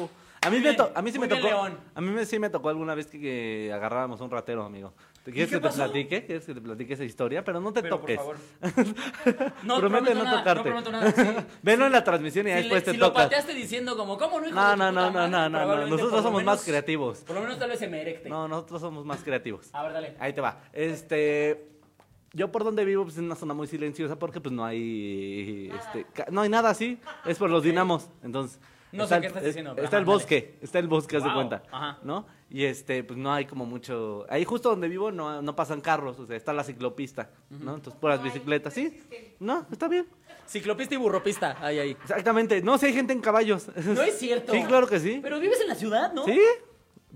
A 0.42 0.50
mí, 0.50 0.58
me 0.58 0.62
bien, 0.70 0.76
a 0.94 1.02
mí 1.02 1.10
sí 1.10 1.18
me 1.18 1.26
tocó. 1.26 1.42
León. 1.48 1.76
A 1.96 2.00
mí 2.00 2.10
me- 2.12 2.24
sí 2.24 2.38
me 2.38 2.50
tocó 2.50 2.68
alguna 2.68 2.94
vez 2.94 3.08
que, 3.08 3.18
que 3.18 3.72
agarrábamos 3.74 4.20
a 4.20 4.24
un 4.24 4.30
ratero, 4.30 4.62
amigo. 4.64 4.92
¿Te 5.24 5.32
¿Quieres 5.32 5.48
que 5.50 5.56
te 5.56 5.62
pasó? 5.62 5.76
platique? 5.84 6.26
¿Quieres 6.26 6.44
que 6.44 6.52
te 6.54 6.60
platique 6.60 6.92
esa 6.92 7.04
historia? 7.04 7.42
Pero 7.42 7.58
no 7.58 7.72
te 7.72 7.80
Pero, 7.80 7.98
toques. 7.98 8.18
por 8.20 8.36
favor. 8.36 8.36
No 9.62 9.78
Promete 9.80 10.04
prometo 10.10 10.14
no 10.14 10.24
nada, 10.24 10.38
tocarte. 10.38 10.58
No 10.70 10.82
prometo 10.82 10.92
nada. 10.92 11.12
sí. 11.12 11.46
Venlo 11.62 11.86
en 11.86 11.92
la 11.92 12.04
transmisión 12.04 12.46
y 12.46 12.50
Si, 12.50 12.54
le- 12.56 12.60
después 12.62 12.84
te 12.84 12.90
si 12.90 12.96
lo 12.98 13.06
tocas. 13.08 13.24
pateaste 13.24 13.54
diciendo 13.54 13.96
como, 13.96 14.18
¿cómo 14.18 14.38
no, 14.40 14.46
hijo 14.48 14.54
No, 14.54 14.70
de 14.72 14.76
no, 14.76 14.92
no, 14.92 15.10
no, 15.10 15.28
no, 15.28 15.48
no, 15.48 15.76
Nosotros 15.86 16.12
lo 16.12 16.22
somos 16.22 16.44
más 16.44 16.62
creativos. 16.62 17.20
Por 17.20 17.36
lo 17.36 17.42
menos 17.42 17.58
tal 17.58 17.70
vez 17.70 17.78
se 17.78 17.88
me 17.88 18.02
erecte. 18.02 18.28
No, 18.28 18.46
nosotros 18.48 18.82
somos 18.82 19.06
más 19.06 19.22
creativos. 19.24 19.70
A 19.72 19.82
ver, 19.82 19.92
dale. 19.94 20.14
Ahí 20.20 20.34
te 20.34 20.42
va. 20.42 20.60
Este, 20.74 21.68
yo 22.34 22.52
por 22.52 22.62
donde 22.62 22.84
vivo 22.84 23.04
pues 23.04 23.14
es 23.16 23.22
una 23.22 23.34
zona 23.36 23.54
muy 23.54 23.66
silenciosa 23.66 24.18
porque 24.18 24.42
pues 24.42 24.52
no 24.54 24.62
hay, 24.64 25.70
este, 25.74 26.06
no 26.30 26.42
hay 26.42 26.50
nada 26.50 26.68
así. 26.68 26.98
Es 27.24 27.38
por 27.38 27.48
los 27.48 27.62
dinamos. 27.62 28.10
Entonces. 28.22 28.60
No 28.92 29.04
está 29.04 29.16
sé 29.16 29.20
qué 29.22 29.26
el- 29.26 29.30
estás 29.30 29.42
es- 29.42 29.48
diciendo, 29.48 29.70
Está 29.72 29.80
ajá, 29.88 29.96
el 29.98 30.04
dale. 30.04 30.04
bosque, 30.04 30.54
está 30.62 30.78
el 30.78 30.86
bosque, 30.86 31.16
haz 31.16 31.24
de 31.24 31.32
cuenta, 31.32 31.62
ajá. 31.72 31.98
¿no? 32.04 32.26
Y 32.54 32.66
este, 32.66 33.02
pues 33.02 33.18
no 33.18 33.32
hay 33.32 33.46
como 33.46 33.66
mucho. 33.66 34.26
Ahí 34.28 34.44
justo 34.44 34.68
donde 34.70 34.86
vivo 34.86 35.10
no, 35.10 35.42
no 35.42 35.56
pasan 35.56 35.80
carros, 35.80 36.20
o 36.20 36.26
sea, 36.26 36.36
está 36.36 36.52
la 36.52 36.62
ciclopista, 36.62 37.30
¿no? 37.50 37.74
Entonces 37.74 37.98
puras 38.00 38.22
bicicletas, 38.22 38.72
¿sí? 38.72 39.02
No, 39.40 39.66
está 39.72 39.88
bien. 39.88 40.06
Ciclopista 40.46 40.94
y 40.94 40.98
burropista. 40.98 41.56
Ahí, 41.60 41.80
ahí. 41.80 41.90
Exactamente. 41.90 42.62
No, 42.62 42.78
si 42.78 42.86
hay 42.86 42.92
gente 42.92 43.12
en 43.12 43.20
caballos. 43.20 43.66
No 43.84 44.00
es 44.02 44.16
cierto. 44.20 44.52
Sí, 44.52 44.62
claro 44.68 44.86
que 44.86 45.00
sí. 45.00 45.18
Pero 45.20 45.40
vives 45.40 45.60
en 45.62 45.66
la 45.66 45.74
ciudad, 45.74 46.12
¿no? 46.12 46.24
Sí, 46.26 46.40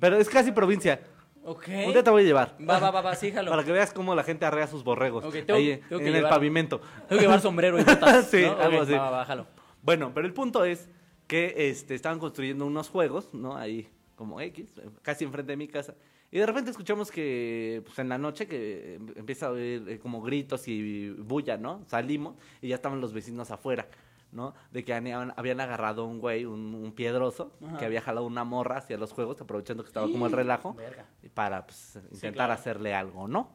pero 0.00 0.16
es 0.16 0.28
casi 0.28 0.50
provincia. 0.50 1.02
Ok. 1.44 1.68
Un 1.86 1.92
día 1.92 2.02
te 2.02 2.10
voy 2.10 2.22
a 2.24 2.26
llevar. 2.26 2.56
Va, 2.68 2.80
va, 2.80 2.90
va, 2.90 3.00
va, 3.00 3.14
sí, 3.14 3.30
jalo. 3.30 3.50
Para 3.52 3.62
que 3.62 3.70
veas 3.70 3.92
cómo 3.92 4.16
la 4.16 4.24
gente 4.24 4.44
arrea 4.44 4.66
sus 4.66 4.82
borregos. 4.82 5.24
Ok, 5.24 5.34
tengo- 5.46 5.54
ahí 5.54 5.76
tengo 5.88 6.00
en 6.00 6.04
que 6.04 6.08
el 6.08 6.14
llevar- 6.16 6.30
pavimento. 6.30 6.80
Tengo 7.08 7.20
que 7.20 7.26
llevar 7.26 7.40
sombrero 7.40 7.78
y 7.78 7.84
botas. 7.84 8.26
Sí, 8.30 8.42
¿no? 8.42 8.58
algo 8.60 8.80
así. 8.82 8.92
Va, 8.92 8.98
va, 9.04 9.10
va, 9.18 9.24
jalo. 9.24 9.46
Bueno, 9.82 10.10
pero 10.12 10.26
el 10.26 10.34
punto 10.34 10.64
es 10.64 10.88
que 11.28 11.54
este, 11.70 11.94
estaban 11.94 12.18
construyendo 12.18 12.66
unos 12.66 12.88
juegos, 12.88 13.32
¿no? 13.32 13.56
Ahí, 13.56 13.88
como 14.18 14.40
X, 14.40 14.74
casi 15.00 15.24
enfrente 15.24 15.52
de 15.52 15.56
mi 15.56 15.68
casa. 15.68 15.94
Y 16.30 16.38
de 16.40 16.44
repente 16.44 16.70
escuchamos 16.72 17.10
que, 17.10 17.80
pues 17.86 17.98
en 18.00 18.08
la 18.10 18.18
noche, 18.18 18.46
que 18.46 18.96
em- 18.96 19.14
empieza 19.16 19.46
a 19.46 19.50
oír 19.52 19.84
eh, 19.88 19.98
como 19.98 20.20
gritos 20.20 20.66
y 20.68 21.08
bulla, 21.10 21.56
¿no? 21.56 21.82
Salimos 21.86 22.34
y 22.60 22.68
ya 22.68 22.74
estaban 22.74 23.00
los 23.00 23.14
vecinos 23.14 23.50
afuera, 23.50 23.86
¿no? 24.32 24.54
De 24.72 24.84
que 24.84 24.92
habían, 24.92 25.32
habían 25.36 25.60
agarrado 25.60 26.04
un 26.04 26.18
güey, 26.20 26.44
un, 26.44 26.74
un 26.74 26.92
piedroso, 26.92 27.52
Ajá. 27.64 27.78
que 27.78 27.84
había 27.86 28.02
jalado 28.02 28.26
una 28.26 28.44
morra 28.44 28.76
hacia 28.78 28.98
los 28.98 29.12
juegos, 29.12 29.40
aprovechando 29.40 29.82
que 29.84 29.88
estaba 29.88 30.06
como 30.10 30.26
el 30.26 30.32
relajo. 30.32 30.74
Verga. 30.74 31.06
para 31.32 31.64
pues, 31.64 31.96
intentar 32.10 32.32
claro. 32.34 32.52
hacerle 32.54 32.92
algo, 32.94 33.26
¿no? 33.28 33.52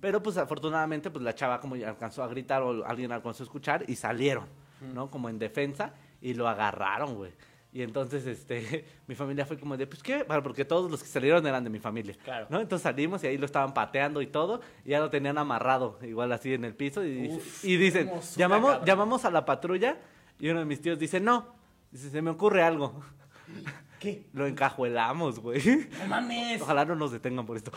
Pero 0.00 0.20
pues 0.22 0.36
afortunadamente 0.38 1.10
pues 1.10 1.22
la 1.22 1.34
chava 1.34 1.60
como 1.60 1.74
alcanzó 1.76 2.24
a 2.24 2.28
gritar 2.28 2.62
o 2.62 2.84
alguien 2.86 3.12
alcanzó 3.12 3.42
a 3.42 3.46
escuchar 3.46 3.84
y 3.86 3.94
salieron, 3.94 4.46
¿no? 4.94 5.10
Como 5.10 5.28
en 5.28 5.38
defensa 5.38 5.92
y 6.20 6.34
lo 6.34 6.48
agarraron, 6.48 7.14
güey. 7.14 7.32
Y 7.76 7.82
entonces, 7.82 8.26
este, 8.26 8.86
mi 9.06 9.14
familia 9.14 9.44
fue 9.44 9.58
como 9.60 9.76
de, 9.76 9.86
pues, 9.86 10.02
¿qué? 10.02 10.22
Bueno, 10.22 10.42
porque 10.42 10.64
todos 10.64 10.90
los 10.90 11.02
que 11.02 11.08
salieron 11.10 11.46
eran 11.46 11.62
de 11.62 11.68
mi 11.68 11.78
familia. 11.78 12.14
Claro. 12.24 12.46
¿no? 12.48 12.58
Entonces 12.58 12.84
salimos 12.84 13.22
y 13.22 13.26
ahí 13.26 13.36
lo 13.36 13.44
estaban 13.44 13.74
pateando 13.74 14.22
y 14.22 14.28
todo, 14.28 14.62
y 14.82 14.92
ya 14.92 14.98
lo 14.98 15.10
tenían 15.10 15.36
amarrado, 15.36 15.98
igual 16.00 16.32
así 16.32 16.54
en 16.54 16.64
el 16.64 16.74
piso. 16.74 17.04
Y, 17.04 17.28
Uf, 17.28 17.62
y 17.66 17.76
dicen, 17.76 18.10
llamamos, 18.34 18.70
cabrón. 18.70 18.86
llamamos 18.86 19.24
a 19.26 19.30
la 19.30 19.44
patrulla, 19.44 19.98
y 20.38 20.48
uno 20.48 20.60
de 20.60 20.64
mis 20.64 20.80
tíos 20.80 20.98
dice, 20.98 21.20
no. 21.20 21.54
Dice, 21.90 22.08
se 22.08 22.22
me 22.22 22.30
ocurre 22.30 22.62
algo. 22.62 22.98
¿Qué? 24.00 24.24
Lo 24.32 24.46
encajuelamos, 24.46 25.38
güey. 25.38 25.86
No 25.98 26.06
mames. 26.06 26.62
Ojalá 26.62 26.86
no 26.86 26.96
nos 26.96 27.12
detengan 27.12 27.44
por 27.44 27.58
esto. 27.58 27.72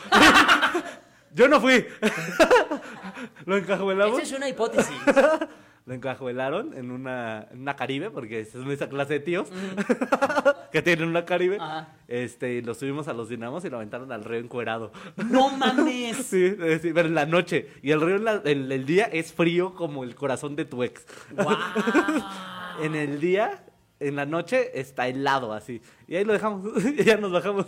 Yo 1.34 1.50
no 1.50 1.60
fui. 1.60 1.86
Lo 3.46 3.58
encajuelamos. 3.58 4.18
Esa 4.18 4.28
es 4.30 4.38
una 4.38 4.48
hipótesis. 4.48 4.96
Lo 5.90 5.96
encajuelaron 5.96 6.78
en 6.78 6.92
una, 6.92 7.48
en 7.52 7.62
una 7.62 7.76
Caribe, 7.76 8.12
porque 8.12 8.42
es 8.42 8.54
esa 8.54 8.90
clase 8.90 9.14
de 9.14 9.20
tíos 9.22 9.50
que 10.72 10.84
tienen 10.84 11.10
una 11.10 11.26
Caribe. 11.26 11.58
Ajá. 11.60 11.96
Este, 12.08 12.54
y 12.54 12.62
lo 12.62 12.76
subimos 12.76 13.08
a 13.08 13.14
los 13.14 13.28
dinamos 13.28 13.66
y 13.66 13.72
lo 13.72 13.78
aventaron 13.78 14.12
al 14.12 14.24
río 14.24 14.38
encuerado. 14.38 14.92
No 15.32 15.50
mames. 15.50 16.18
Sí, 16.30 16.56
eh, 16.60 16.78
sí, 16.80 16.92
pero 16.94 17.08
en 17.08 17.16
la 17.16 17.26
noche. 17.26 17.72
Y 17.82 17.90
el 17.90 18.02
río 18.02 18.18
en 18.18 18.24
la- 18.26 18.42
en 18.46 18.72
el 18.72 18.86
día 18.86 19.06
es 19.06 19.34
frío 19.34 19.74
como 19.74 20.04
el 20.04 20.14
corazón 20.14 20.56
de 20.56 20.66
tu 20.66 20.84
ex. 20.84 21.04
Wow. 21.36 21.58
En 22.84 22.94
el 22.96 23.20
día, 23.20 23.64
en 24.00 24.16
la 24.16 24.26
noche, 24.26 24.72
está 24.80 25.08
helado 25.08 25.52
así. 25.54 25.82
Y 26.08 26.16
ahí 26.16 26.24
lo 26.24 26.34
dejamos. 26.34 26.64
y 26.98 27.04
ya 27.04 27.18
nos 27.18 27.32
bajamos. 27.32 27.66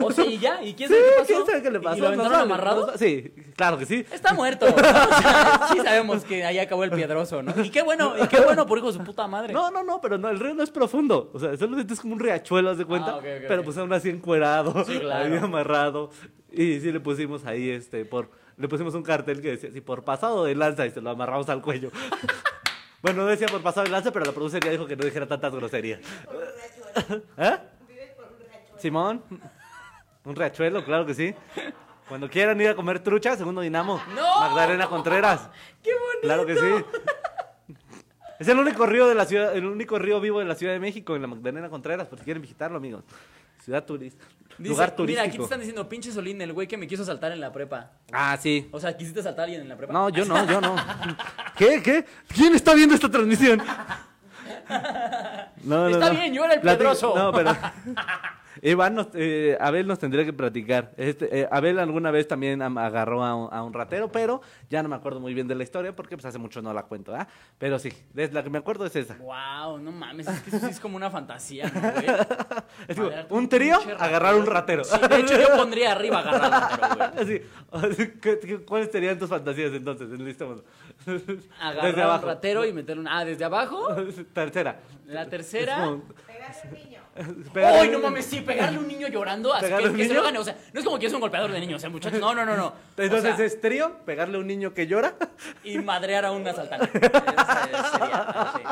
O 0.00 0.10
sea, 0.12 0.24
y 0.24 0.38
ya. 0.38 0.62
¿Y 0.62 0.74
quién 0.74 0.88
Sí, 0.88 0.94
sabe 0.94 1.04
qué 1.06 1.14
pasó? 1.20 1.26
quién 1.26 1.46
sabe 1.46 1.62
qué 1.62 1.70
le 1.70 1.80
pasó. 1.80 1.96
¿Y 1.96 2.00
lo 2.00 2.06
No 2.06 2.08
aventaron 2.14 2.32
sabe, 2.32 2.44
amarrado? 2.52 2.86
no. 2.88 2.98
Sí, 2.98 3.32
claro 3.56 3.78
que 3.78 3.86
sí. 3.86 4.04
Está 4.12 4.34
muerto. 4.34 4.66
O 4.74 4.78
sea, 4.78 5.68
sí 5.72 5.78
sabemos 5.78 6.24
que 6.24 6.44
ahí 6.44 6.58
acabó 6.58 6.84
el 6.84 6.90
piedroso, 6.90 7.42
¿no? 7.42 7.54
Y 7.64 7.70
qué 7.70 7.82
bueno, 7.82 8.14
y 8.22 8.26
qué 8.28 8.40
bueno 8.40 8.66
por 8.66 8.78
hijo 8.78 8.88
de 8.88 8.98
su 8.98 9.04
puta 9.04 9.26
madre. 9.26 9.52
No, 9.52 9.70
no, 9.70 9.82
no, 9.84 10.00
pero 10.00 10.18
no, 10.18 10.28
el 10.28 10.38
río 10.40 10.54
no 10.54 10.62
es 10.62 10.70
profundo. 10.70 11.30
O 11.32 11.38
sea, 11.38 11.56
solamente 11.56 11.94
es 11.94 12.00
como 12.00 12.14
un 12.14 12.20
riachuelo, 12.20 12.70
haz 12.70 12.78
de 12.78 12.84
cuenta. 12.84 13.12
Ah, 13.12 13.16
ok, 13.16 13.24
ok, 13.24 13.44
pero 13.48 13.62
pues 13.62 13.76
aún 13.78 13.92
así 13.92 14.10
encuerado, 14.10 14.84
Sí, 14.84 14.98
claro. 14.98 15.32
ahí 15.34 15.38
amarrado. 15.40 16.10
Y 16.50 16.80
sí 16.80 16.92
le 16.92 17.00
pusimos 17.00 17.44
ahí, 17.46 17.70
este, 17.70 18.04
por, 18.04 18.30
le 18.56 18.68
pusimos 18.68 18.94
un 18.94 19.02
cartel 19.02 19.40
que 19.40 19.50
decía 19.50 19.70
así, 19.70 19.80
por 19.80 20.04
pasado 20.04 20.44
de 20.44 20.54
lanza, 20.54 20.86
y 20.86 20.90
se 20.90 21.00
lo 21.00 21.10
amarramos 21.10 21.48
al 21.48 21.62
cuello. 21.62 21.90
bueno, 23.04 23.24
no 23.24 23.28
decía 23.28 23.46
por 23.48 23.62
pasado 23.62 23.84
de 23.84 23.90
lanza, 23.90 24.10
pero 24.10 24.24
la 24.24 24.32
producer 24.32 24.64
ya 24.64 24.70
dijo 24.70 24.86
que 24.86 24.96
no 24.96 25.04
dijera 25.04 25.26
tantas 25.26 25.54
groserías. 25.54 26.00
Por 26.24 26.36
un 26.36 26.40
riachuelo. 26.40 27.22
¿Eh? 27.36 27.58
Vives 27.86 28.10
por 28.16 28.24
un 28.24 28.38
riachuelo. 28.38 28.78
Simón, 28.78 29.22
un 30.24 30.34
riachuelo, 30.34 30.82
claro 30.86 31.04
que 31.04 31.12
sí. 31.12 31.34
Cuando 32.08 32.30
quieran 32.30 32.58
ir 32.62 32.68
a 32.68 32.74
comer 32.74 33.00
trucha, 33.00 33.36
segundo 33.36 33.60
dinamo. 33.60 34.00
¡No! 34.14 34.40
Magdalena 34.40 34.86
Contreras. 34.86 35.50
¡Qué 35.82 35.90
bonito! 35.92 36.20
Claro 36.22 36.46
que 36.46 36.56
sí. 36.56 37.76
Es 38.38 38.48
el 38.48 38.58
único 38.58 38.86
río 38.86 39.06
de 39.06 39.14
la 39.14 39.26
ciudad, 39.26 39.54
el 39.54 39.66
único 39.66 39.98
río 39.98 40.18
vivo 40.18 40.38
de 40.38 40.46
la 40.46 40.54
Ciudad 40.54 40.72
de 40.72 40.80
México, 40.80 41.14
en 41.14 41.20
la 41.20 41.28
Magdalena 41.28 41.68
Contreras, 41.68 42.08
por 42.08 42.18
si 42.18 42.24
quieren 42.24 42.40
visitarlo, 42.40 42.78
amigos. 42.78 43.04
Ciudad 43.62 43.84
turista. 43.84 44.24
Dice, 44.58 44.70
lugar 44.70 44.88
Mira, 44.88 44.96
turístico. 44.96 45.26
aquí 45.28 45.36
te 45.36 45.42
están 45.42 45.58
diciendo, 45.60 45.88
pinche 45.88 46.12
Solín, 46.12 46.40
el 46.40 46.52
güey 46.52 46.66
que 46.68 46.76
me 46.76 46.86
quiso 46.86 47.04
saltar 47.04 47.32
en 47.32 47.40
la 47.40 47.52
prepa. 47.52 47.90
Ah, 48.12 48.36
sí. 48.40 48.68
O 48.70 48.78
sea, 48.78 48.96
¿quisiste 48.96 49.22
saltar 49.22 49.42
a 49.42 49.44
alguien 49.44 49.62
en 49.62 49.68
la 49.68 49.76
prepa? 49.76 49.92
No, 49.92 50.08
yo 50.10 50.24
no, 50.24 50.46
yo 50.46 50.60
no. 50.60 50.76
¿Qué? 51.56 51.82
¿Qué? 51.82 52.04
¿Quién 52.28 52.54
está 52.54 52.74
viendo 52.74 52.94
esta 52.94 53.10
transmisión? 53.10 53.62
No, 55.64 55.88
Está 55.88 56.10
bien, 56.10 56.32
yo 56.32 56.44
era 56.44 56.54
el 56.54 56.60
piedroso. 56.60 57.14
No, 57.16 57.32
pero... 57.32 57.56
Iván, 58.62 58.94
nos- 58.94 59.08
eh, 59.14 59.56
Abel 59.60 59.86
nos 59.86 59.98
tendría 59.98 60.24
que 60.24 60.32
platicar. 60.32 60.92
Este, 60.96 61.40
eh, 61.40 61.48
Abel 61.50 61.78
alguna 61.78 62.10
vez 62.10 62.28
también 62.28 62.62
am- 62.62 62.78
agarró 62.78 63.24
a 63.24 63.34
un, 63.34 63.48
a 63.52 63.62
un 63.62 63.72
ratero, 63.72 64.10
pero 64.12 64.40
ya 64.70 64.82
no 64.82 64.88
me 64.88 64.96
acuerdo 64.96 65.20
muy 65.20 65.34
bien 65.34 65.48
de 65.48 65.54
la 65.54 65.62
historia 65.62 65.94
porque 65.94 66.16
pues 66.16 66.24
hace 66.24 66.38
mucho 66.38 66.62
no 66.62 66.72
la 66.72 66.84
cuento, 66.84 67.14
¿ah? 67.14 67.26
Pero 67.58 67.78
sí, 67.78 67.92
es 68.16 68.32
la 68.32 68.42
que 68.42 68.50
me 68.50 68.58
acuerdo 68.58 68.86
es 68.86 68.94
esa. 68.96 69.16
Wow, 69.16 69.78
no 69.78 69.90
mames, 69.92 70.28
es 70.28 70.40
que 70.40 70.50
eso 70.50 70.60
sí 70.66 70.70
es 70.72 70.80
como 70.80 70.96
una 70.96 71.10
fantasía, 71.10 71.70
¿no, 71.74 71.80
güey? 71.92 72.06
Es 72.88 72.98
un 73.30 73.48
trío, 73.48 73.78
agarrar 73.98 74.34
un 74.36 74.46
ratero. 74.46 74.84
Sí, 74.84 74.98
de 75.08 75.20
hecho, 75.20 75.38
yo 75.40 75.56
pondría 75.56 75.92
arriba 75.92 76.20
agarrar 76.20 76.50
ratero, 76.78 77.24
güey. 77.24 78.12
¿qué- 78.20 78.38
qué- 78.40 78.64
¿Cuáles 78.64 78.90
serían 78.92 79.18
tus 79.18 79.28
fantasías 79.28 79.72
entonces? 79.72 80.08
Enlistémonos. 80.12 80.62
Desde 81.06 81.38
Agarrar 81.60 81.94
un 81.94 82.00
abajo. 82.00 82.26
ratero 82.26 82.64
y 82.64 82.72
meterle 82.72 83.00
un... 83.02 83.08
Ah, 83.08 83.24
¿desde 83.24 83.44
abajo? 83.44 83.88
Tercera. 84.32 84.80
La 85.06 85.28
tercera... 85.28 85.96
Pegarle 86.44 86.60
a 86.62 86.68
un 86.68 86.74
niño. 86.74 87.00
pegarle- 87.54 87.80
¡Ay, 87.80 87.88
no 87.90 87.98
mames! 88.00 88.24
Sí, 88.26 88.40
pegarle 88.40 88.76
a 88.76 88.80
un 88.80 88.88
niño 88.88 89.08
llorando, 89.08 89.52
así 89.54 89.64
¿Pegarle 89.64 89.84
que, 89.84 89.88
a 89.88 89.92
un 89.92 89.96
que 89.98 90.08
se 90.08 90.14
lo 90.14 90.22
gane. 90.22 90.38
O 90.38 90.44
sea, 90.44 90.56
no 90.72 90.78
es 90.80 90.84
como 90.84 90.98
que 90.98 91.06
es 91.06 91.12
un 91.12 91.20
golpeador 91.20 91.52
de 91.52 91.60
niños, 91.60 91.82
¿eh, 91.84 91.88
muchachos? 91.88 92.20
No, 92.20 92.34
no, 92.34 92.44
no, 92.44 92.56
no. 92.56 92.66
O 92.98 93.02
Entonces 93.02 93.36
sea, 93.36 93.44
es 93.46 93.60
trío, 93.60 93.98
pegarle 94.04 94.36
a 94.36 94.40
un 94.40 94.46
niño 94.46 94.72
que 94.74 94.86
llora. 94.86 95.14
Y 95.64 95.78
madrear 95.78 96.24
a 96.24 96.32
un 96.32 96.46
asaltante. 96.46 96.86
Ese 96.98 97.10
sería, 97.10 98.52
sí. 98.56 98.62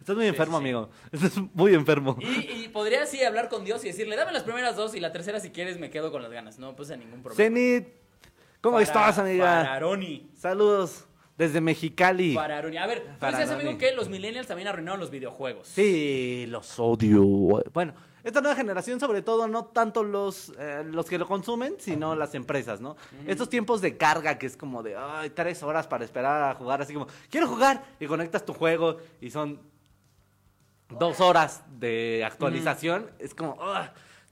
Estás 0.00 0.16
muy 0.16 0.26
enfermo, 0.26 0.58
sí. 0.58 0.62
amigo. 0.62 0.90
Estás 1.12 1.32
muy 1.54 1.74
enfermo. 1.74 2.16
Y, 2.20 2.64
y 2.64 2.68
podría 2.68 3.02
así 3.04 3.22
hablar 3.22 3.48
con 3.48 3.64
Dios 3.64 3.84
y 3.84 3.88
decirle, 3.88 4.16
dame 4.16 4.32
las 4.32 4.42
primeras 4.42 4.76
dos 4.76 4.94
y 4.94 5.00
la 5.00 5.12
tercera 5.12 5.40
si 5.40 5.50
quieres 5.50 5.78
me 5.78 5.90
quedo 5.90 6.10
con 6.12 6.22
las 6.22 6.30
ganas. 6.32 6.58
No 6.58 6.74
puse 6.76 6.96
ningún 6.96 7.22
problema. 7.22 7.36
Zenit, 7.36 7.88
¿cómo 8.60 8.74
Para- 8.76 8.84
estás, 8.84 9.18
amiga? 9.18 9.44
Fararoni. 9.64 10.30
Saludos 10.36 11.06
desde 11.42 11.60
Mexicali. 11.60 12.34
Fararoni. 12.34 12.76
A 12.76 12.86
ver, 12.86 13.02
tú 13.18 13.26
decías, 13.26 13.50
amigo, 13.50 13.76
que 13.76 13.92
los 13.92 14.08
millennials 14.08 14.46
también 14.46 14.68
arruinaron 14.68 15.00
los 15.00 15.10
videojuegos. 15.10 15.66
Sí, 15.66 16.46
los 16.48 16.78
odio. 16.78 17.24
Bueno, 17.72 17.94
esta 18.22 18.40
nueva 18.40 18.54
generación, 18.54 19.00
sobre 19.00 19.22
todo, 19.22 19.48
no 19.48 19.64
tanto 19.64 20.04
los, 20.04 20.52
eh, 20.58 20.84
los 20.84 21.06
que 21.06 21.18
lo 21.18 21.26
consumen, 21.26 21.74
sino 21.78 22.14
las 22.14 22.34
empresas, 22.36 22.80
¿no? 22.80 22.96
Estos 23.26 23.48
tiempos 23.48 23.80
de 23.80 23.96
carga 23.96 24.38
que 24.38 24.46
es 24.46 24.56
como 24.56 24.84
de, 24.84 24.96
ay, 24.96 25.30
tres 25.30 25.62
horas 25.64 25.88
para 25.88 26.04
esperar 26.04 26.50
a 26.50 26.54
jugar, 26.54 26.80
así 26.80 26.94
como, 26.94 27.08
quiero 27.28 27.48
jugar, 27.48 27.82
y 27.98 28.06
conectas 28.06 28.44
tu 28.44 28.54
juego 28.54 28.98
y 29.20 29.30
son 29.30 29.60
dos 30.98 31.20
horas 31.20 31.64
de 31.78 32.22
actualización, 32.24 33.10
es 33.18 33.34
como. 33.34 33.56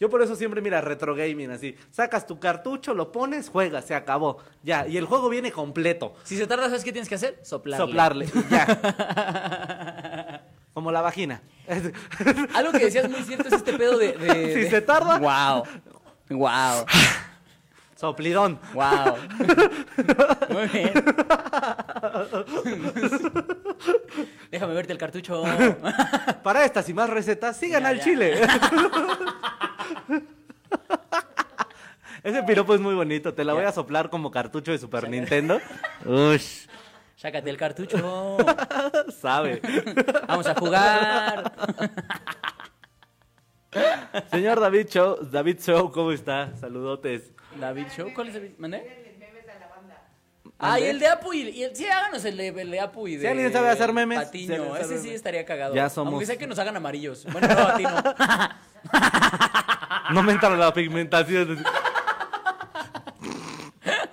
Yo 0.01 0.09
por 0.11 0.23
eso 0.23 0.35
siempre, 0.35 0.61
mira, 0.63 0.81
retro 0.81 1.15
gaming, 1.15 1.51
así, 1.51 1.77
sacas 1.91 2.27
tu 2.27 2.41
cartucho, 2.41 2.95
lo 2.95 3.13
pones, 3.13 3.49
juegas, 3.51 3.85
se 3.85 3.95
acabó, 3.95 4.39
ya, 4.63 4.87
y 4.89 4.97
el 4.97 5.05
juego 5.05 5.29
viene 5.29 5.53
completo. 5.53 6.15
Si 6.25 6.37
se 6.39 6.47
tarda, 6.47 6.65
¿sabes 6.67 6.83
qué 6.83 6.91
tienes 6.93 7.09
que 7.09 7.15
hacer? 7.17 7.39
Soplarle. 7.43 7.87
Soplarle, 7.87 8.29
ya. 8.51 10.41
Como 10.73 10.91
la 10.91 11.03
vagina. 11.03 11.43
Algo 12.55 12.73
que 12.73 12.87
decías 12.87 13.11
muy 13.11 13.23
cierto 13.23 13.49
es 13.49 13.55
este 13.55 13.75
pedo 13.75 13.99
de... 13.99 14.13
de- 14.13 14.55
Si 14.55 14.61
de- 14.61 14.71
se 14.71 14.81
tarda. 14.81 15.19
Wow. 15.19 15.65
Wow. 16.31 16.87
Soplidón. 17.97 18.59
Wow. 18.73 19.17
Muy 20.49 20.67
bien. 20.69 20.93
Déjame 24.51 24.73
verte 24.75 24.93
el 24.93 24.99
cartucho. 24.99 25.45
Para 26.43 26.65
estas 26.65 26.89
y 26.89 26.95
más 26.95 27.11
recetas, 27.11 27.59
sigan 27.59 27.83
Ya, 27.83 27.89
al 27.91 27.99
ya. 27.99 28.05
chile. 28.05 28.41
Ese 32.23 32.40
piropo 32.51 32.75
es 32.75 32.81
muy 32.81 32.95
bonito. 32.95 33.33
Te 33.35 33.45
la 33.45 33.53
voy 33.55 33.65
a 33.65 33.73
soplar 33.73 34.11
como 34.11 34.31
cartucho 34.31 34.73
de 34.73 34.79
Super 34.79 35.09
Nintendo. 35.09 35.61
Ush, 36.05 36.67
Sácate 37.17 37.51
el 37.51 37.57
cartucho. 37.57 38.39
sabe. 39.21 39.61
Vamos 40.27 40.47
a 40.47 40.55
jugar. 40.55 41.53
Señor 44.31 44.59
David 44.59 44.89
Show, 44.89 45.19
David 45.31 45.61
Show, 45.61 45.93
¿cómo 45.93 46.11
está? 46.13 46.57
Saludotes. 46.57 47.31
David 47.59 47.87
Show, 47.97 48.11
¿cuál 48.15 48.29
es 48.29 48.35
el 48.37 48.55
¿Mandé? 48.59 49.01
Ah, 50.63 50.79
y 50.79 50.85
el 50.85 50.99
de 50.99 51.09
Apu 51.09 51.33
y, 51.33 51.49
y 51.49 51.63
el, 51.63 51.75
sí, 51.75 51.87
háganos 51.87 52.23
el 52.27 52.37
de, 52.37 52.49
el 52.49 52.71
de 52.71 52.81
Apu 52.81 53.09
y 53.09 53.17
de 53.17 53.23
Si 53.23 53.27
alguien 53.27 53.51
sabe 53.51 53.71
hacer 53.71 53.95
memes, 53.95 54.19
si 54.19 54.25
Patiño, 54.27 54.55
alguien 54.55 54.73
sabe 54.73 54.95
ese 54.95 54.99
sí 54.99 55.11
estaría 55.15 55.47
cagado. 55.47 55.75
Ya 55.75 55.89
somos- 55.89 56.13
Aunque 56.13 56.27
sea 56.27 56.37
que 56.37 56.47
nos 56.47 56.59
hagan 56.59 56.77
amarillos. 56.77 57.25
Bueno, 57.33 57.49
no, 57.49 57.61
a 57.61 57.77
ti 57.77 57.83
no. 57.85 58.03
No 60.13 60.23
me 60.23 60.33
entra 60.33 60.51
la 60.51 60.75
pigmentación. 60.75 61.65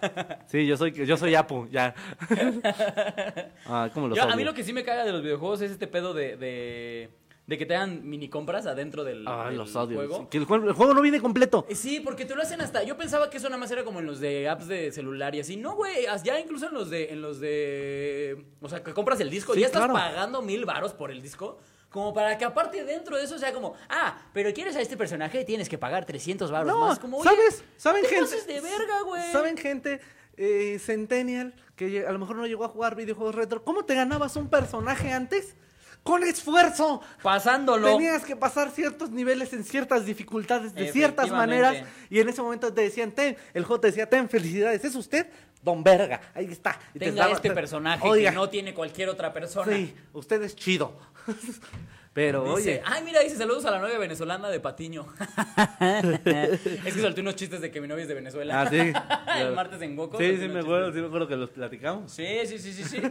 Sí, 0.48 0.66
yo 0.66 0.78
soy, 0.78 0.92
yo 0.94 1.18
soy 1.18 1.36
Apu, 1.36 1.68
ya. 1.70 1.94
Ah, 3.66 3.90
¿cómo 3.94 4.08
los 4.08 4.18
Yo, 4.18 4.24
a 4.24 4.36
mí 4.36 4.44
lo 4.44 4.54
que 4.54 4.64
sí 4.64 4.74
me 4.74 4.84
caga 4.84 5.04
de 5.06 5.12
los 5.12 5.22
videojuegos 5.22 5.62
es 5.62 5.72
este 5.72 5.88
pedo 5.88 6.14
de, 6.14 6.38
de, 6.38 7.10
de 7.46 7.58
que 7.58 7.66
te 7.66 7.74
dan 7.74 8.08
mini 8.08 8.30
compras 8.30 8.66
adentro 8.66 9.04
del, 9.04 9.26
Ah, 9.28 9.48
del 9.50 9.58
los 9.58 9.76
odio. 9.76 9.98
juego. 9.98 10.18
Sí, 10.20 10.28
Que 10.30 10.38
el 10.38 10.46
juego, 10.46 10.68
el 10.68 10.74
juego 10.74 10.94
no 10.94 11.02
viene 11.02 11.20
completo. 11.22 11.66
Eh, 11.70 11.76
Sí, 11.76 12.00
porque 12.00 12.26
te 12.26 12.36
lo 12.36 12.42
hacen 12.42 12.62
hasta. 12.62 12.84
Yo 12.84 12.98
pensaba 12.98 13.30
que 13.30 13.38
eso 13.38 13.48
nada 13.50 13.60
más 13.60 13.72
era 13.72 13.84
como 13.84 14.00
en 14.00 14.06
los 14.06 14.20
de 14.20 14.48
apps 14.50 14.68
de 14.68 14.92
celular 14.92 15.36
y 15.36 15.40
así. 15.42 15.58
No, 15.58 15.76
güey. 15.76 16.06
Ya 16.24 16.40
incluso 16.40 16.68
en 16.68 16.74
los 16.74 16.90
de. 16.90 17.12
En 17.12 17.22
los 17.22 17.40
de. 17.40 18.46
O 18.62 18.70
sea, 18.70 18.84
que 18.84 18.94
compras 18.94 19.20
el 19.20 19.30
disco. 19.30 19.54
Sí, 19.54 19.62
ya 19.62 19.68
estás 19.68 19.82
claro. 19.86 19.94
pagando 19.94 20.42
mil 20.42 20.66
varos 20.66 20.94
por 20.94 21.12
el 21.12 21.22
disco. 21.22 21.60
Como 21.98 22.14
para 22.14 22.38
que 22.38 22.46
aparte 22.46 22.84
dentro 22.84 23.18
de 23.18 23.24
eso 23.24 23.40
sea 23.40 23.52
como. 23.52 23.74
Ah, 23.90 24.16
pero 24.32 24.54
quieres 24.54 24.76
a 24.76 24.82
este 24.82 24.96
personaje 24.96 25.44
tienes 25.44 25.68
que 25.68 25.80
pagar 25.80 26.06
300 26.06 26.52
varos 26.52 26.68
No, 26.68 26.80
más. 26.82 27.00
Como, 27.00 27.18
oye, 27.18 27.28
¿sabes? 27.28 27.64
¿Saben 27.76 28.04
te 28.04 28.10
gente? 28.10 28.54
de 28.54 28.62
verga, 28.62 29.02
güey. 29.02 29.32
¿Saben 29.32 29.58
gente 29.58 30.00
eh, 30.36 30.78
centennial 30.80 31.56
que 31.76 32.06
a 32.06 32.12
lo 32.12 32.20
mejor 32.20 32.36
no 32.36 32.46
llegó 32.46 32.66
a 32.66 32.68
jugar 32.68 32.94
videojuegos 32.96 33.34
retro? 33.34 33.64
¿Cómo 33.64 33.84
te 33.84 33.96
ganabas 33.96 34.36
un 34.36 34.48
personaje 34.48 35.12
antes? 35.12 35.56
Con 36.04 36.24
esfuerzo. 36.24 37.02
Pasándolo. 37.24 37.88
Tenías 37.88 38.24
que 38.24 38.36
pasar 38.36 38.70
ciertos 38.70 39.10
niveles 39.10 39.52
en 39.54 39.64
ciertas 39.64 40.06
dificultades, 40.06 40.76
de 40.76 40.92
ciertas 40.92 41.32
maneras. 41.32 41.78
Y 42.12 42.20
en 42.20 42.30
ese 42.30 42.44
momento 42.44 42.72
te 42.72 42.82
decían, 42.82 43.12
ten, 43.12 43.36
el 43.56 43.64
juego 43.66 43.82
te 43.82 43.88
decía, 43.88 44.08
ten, 44.08 44.30
felicidades, 44.30 44.86
es 44.86 44.94
usted, 44.94 45.26
don 45.64 45.84
Verga. 45.84 46.22
Ahí 46.36 46.46
está. 46.46 46.80
Y 46.94 47.00
te 47.00 47.06
Tenga 47.06 47.32
este 47.32 47.50
te- 47.50 47.56
personaje 47.56 48.08
Oiga, 48.08 48.30
que 48.30 48.36
no 48.36 48.48
tiene 48.50 48.76
cualquier 48.76 49.10
otra 49.10 49.34
persona. 49.34 49.74
Sí, 49.76 49.96
usted 50.14 50.44
es 50.44 50.56
chido. 50.56 51.17
Pero, 52.14 52.56
Dice, 52.56 52.72
oye, 52.72 52.82
ay, 52.84 53.04
mira, 53.04 53.20
dice 53.20 53.38
saludos 53.38 53.64
a 53.66 53.72
la 53.72 53.78
novia 53.80 54.00
venezolana 54.00 54.50
de 54.50 54.60
Patiño. 54.60 55.06
es 55.80 56.60
que 56.94 57.00
solté 57.00 57.22
unos 57.22 57.36
chistes 57.36 57.62
de 57.62 57.70
que 57.70 57.80
mi 57.80 57.88
novia 57.88 58.02
es 58.02 58.08
de 58.08 58.16
Venezuela. 58.16 58.60
Ah, 58.62 58.68
sí. 58.68 58.78
El 58.80 58.92
claro. 58.94 59.54
martes 59.56 59.80
en 59.84 59.96
Goku. 59.96 60.18
Sí, 60.18 60.36
sí 60.38 60.48
me 60.48 60.62
acuerdo, 60.62 60.92
sí 60.92 61.00
me 61.00 61.06
acuerdo 61.08 61.28
que 61.28 61.36
los 61.36 61.52
platicamos. 61.52 62.12
Sí, 62.12 62.26
sí, 62.48 62.58
sí, 62.58 62.74
sí, 62.74 62.84
sí. 62.86 63.02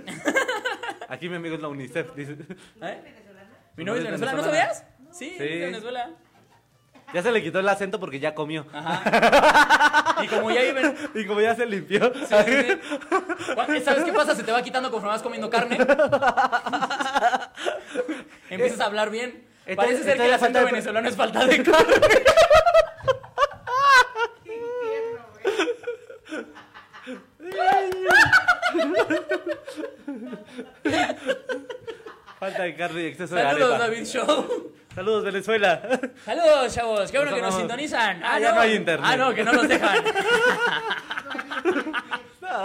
Aquí 1.08 1.28
mi 1.28 1.36
amigo 1.36 1.54
es 1.54 1.62
la 1.62 1.68
UNICEF, 1.68 2.16
dice. 2.16 2.36
¿Eh? 2.82 3.00
¿Mi 3.76 3.84
novia 3.84 4.00
es 4.00 4.06
Venezuela? 4.06 4.32
¿No 4.32 4.42
venezolana. 4.42 4.74
sabías? 4.74 4.84
Sí, 5.12 5.34
Sí. 5.38 5.44
es 5.44 5.60
de 5.60 5.66
Venezuela. 5.66 6.10
Ya 7.14 7.22
se 7.22 7.30
le 7.30 7.40
quitó 7.40 7.60
el 7.60 7.68
acento 7.68 8.00
porque 8.00 8.18
ya 8.18 8.34
comió. 8.34 8.66
Ajá. 8.72 10.24
Y 10.24 10.26
como 10.26 10.50
ya 10.50 10.62
viven. 10.62 10.96
Y 11.14 11.24
como 11.24 11.40
ya 11.40 11.54
se 11.54 11.64
limpió. 11.64 12.12
Sí, 12.12 12.20
sí, 12.24 12.52
sí. 12.64 13.80
¿Sabes 13.84 14.02
qué 14.04 14.12
pasa? 14.12 14.34
Se 14.34 14.42
te 14.42 14.50
va 14.50 14.60
quitando 14.62 14.90
conforme 14.90 15.12
vas 15.14 15.22
comiendo 15.22 15.48
carne. 15.48 15.78
Empiezas 18.50 18.80
a 18.80 18.86
hablar 18.86 19.10
bien. 19.10 19.44
Parece 19.74 20.04
ser 20.04 20.16
que 20.16 20.26
el 20.26 20.32
acento 20.34 20.58
de- 20.60 20.64
venezolano 20.66 21.08
es 21.08 21.16
falta 21.16 21.44
de 21.46 21.62
carne. 21.62 21.94
Falta 32.38 32.62
de 32.64 32.76
carne 32.76 33.02
y 33.02 33.06
exceso 33.06 33.34
de 33.34 33.42
Saludos, 33.42 33.70
arepa. 33.74 33.88
David 33.88 34.06
Show. 34.06 34.72
Saludos, 34.94 35.24
Venezuela. 35.24 35.82
Saludos, 36.24 36.74
chavos. 36.74 37.10
Qué 37.10 37.18
bueno 37.18 37.34
que 37.34 37.42
nos 37.42 37.56
sintonizan. 37.56 38.20
Ah, 38.24 38.38
ya 38.38 38.52
no 38.52 38.60
hay 38.60 38.74
internet. 38.74 39.06
Ah, 39.10 39.16
no, 39.16 39.34
que 39.34 39.44
no 39.44 39.52
nos 39.52 39.68
dejan. 39.68 40.04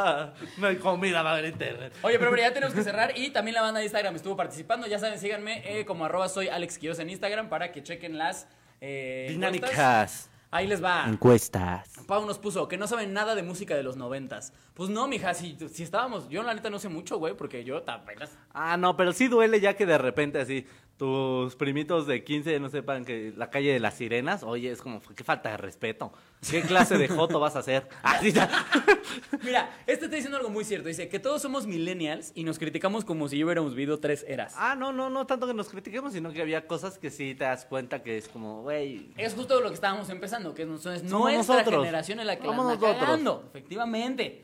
No 0.57 0.67
hay 0.67 0.77
comida, 0.77 1.21
va 1.21 1.31
a 1.31 1.33
haber 1.33 1.51
internet. 1.51 1.93
Oye, 2.01 2.19
pero 2.19 2.35
ya 2.35 2.53
tenemos 2.53 2.73
que 2.73 2.83
cerrar. 2.83 3.17
Y 3.17 3.29
también 3.29 3.55
la 3.55 3.61
banda 3.61 3.79
de 3.79 3.85
Instagram 3.85 4.15
estuvo 4.15 4.35
participando. 4.35 4.87
Ya 4.87 4.99
saben, 4.99 5.19
síganme 5.19 5.63
eh, 5.65 5.85
como 5.85 6.05
arroba 6.05 6.29
soy 6.29 6.47
Alex 6.47 6.77
Quiroz 6.77 6.99
en 6.99 7.09
Instagram 7.09 7.49
para 7.49 7.71
que 7.71 7.83
chequen 7.83 8.17
las 8.17 8.47
eh. 8.79 9.27
Dinámicas. 9.29 10.29
Ahí 10.53 10.67
les 10.67 10.83
va. 10.83 11.05
Encuestas. 11.07 11.89
Pau 12.07 12.25
nos 12.25 12.37
puso 12.37 12.67
que 12.67 12.77
no 12.77 12.85
saben 12.85 13.13
nada 13.13 13.35
de 13.35 13.43
música 13.43 13.73
de 13.73 13.83
los 13.83 13.95
noventas. 13.95 14.51
Pues 14.73 14.89
no, 14.89 15.07
mija, 15.07 15.33
si, 15.33 15.57
si 15.71 15.83
estábamos. 15.83 16.27
Yo 16.27 16.43
la 16.43 16.53
neta 16.53 16.69
no 16.69 16.77
sé 16.77 16.89
mucho, 16.89 17.17
güey, 17.17 17.35
porque 17.35 17.63
yo 17.63 17.81
apenas. 17.87 18.37
Ah, 18.53 18.75
no, 18.75 18.97
pero 18.97 19.13
sí 19.13 19.29
duele 19.29 19.61
ya 19.61 19.75
que 19.75 19.85
de 19.85 19.97
repente 19.97 20.41
así 20.41 20.67
tus 21.01 21.55
primitos 21.55 22.05
de 22.05 22.23
15 22.23 22.59
no 22.59 22.69
sepan 22.69 23.05
que 23.05 23.33
la 23.35 23.49
calle 23.49 23.73
de 23.73 23.79
las 23.79 23.95
sirenas, 23.95 24.43
oye, 24.43 24.69
es 24.69 24.83
como, 24.83 25.01
qué 25.15 25.23
falta 25.23 25.49
de 25.49 25.57
respeto. 25.57 26.13
¿Qué 26.47 26.61
clase 26.67 26.95
de 26.99 27.07
joto 27.07 27.39
vas 27.39 27.55
a 27.55 27.59
hacer? 27.59 27.87
Ya. 28.31 28.47
Mira, 29.43 29.79
este 29.87 30.05
está 30.05 30.15
diciendo 30.17 30.37
algo 30.37 30.51
muy 30.51 30.63
cierto. 30.63 30.89
Dice 30.89 31.09
que 31.09 31.17
todos 31.17 31.41
somos 31.41 31.65
millennials 31.65 32.31
y 32.35 32.43
nos 32.43 32.59
criticamos 32.59 33.03
como 33.03 33.27
si 33.29 33.43
hubiéramos 33.43 33.73
vivido 33.73 33.99
tres 33.99 34.23
eras. 34.27 34.53
Ah, 34.55 34.75
no, 34.75 34.93
no, 34.93 35.09
no 35.09 35.25
tanto 35.25 35.47
que 35.47 35.55
nos 35.55 35.69
critiquemos, 35.69 36.13
sino 36.13 36.31
que 36.31 36.39
había 36.43 36.67
cosas 36.67 36.99
que 36.99 37.09
sí 37.09 37.33
te 37.33 37.45
das 37.45 37.65
cuenta 37.65 38.03
que 38.03 38.19
es 38.19 38.27
como, 38.27 38.61
güey. 38.61 39.11
Es 39.17 39.33
justo 39.33 39.59
lo 39.59 39.69
que 39.69 39.73
estábamos 39.73 40.07
empezando, 40.11 40.53
que 40.53 40.61
es 40.61 40.67
nuestra 40.67 40.99
Somos 40.99 41.33
nuestra 41.33 41.55
nosotros. 41.55 41.79
generación 41.83 42.19
en 42.19 42.27
la 42.27 42.37
que 42.37 42.45
la 42.45 42.53
anda 42.53 42.77
cagando. 42.79 43.43
Efectivamente. 43.49 44.43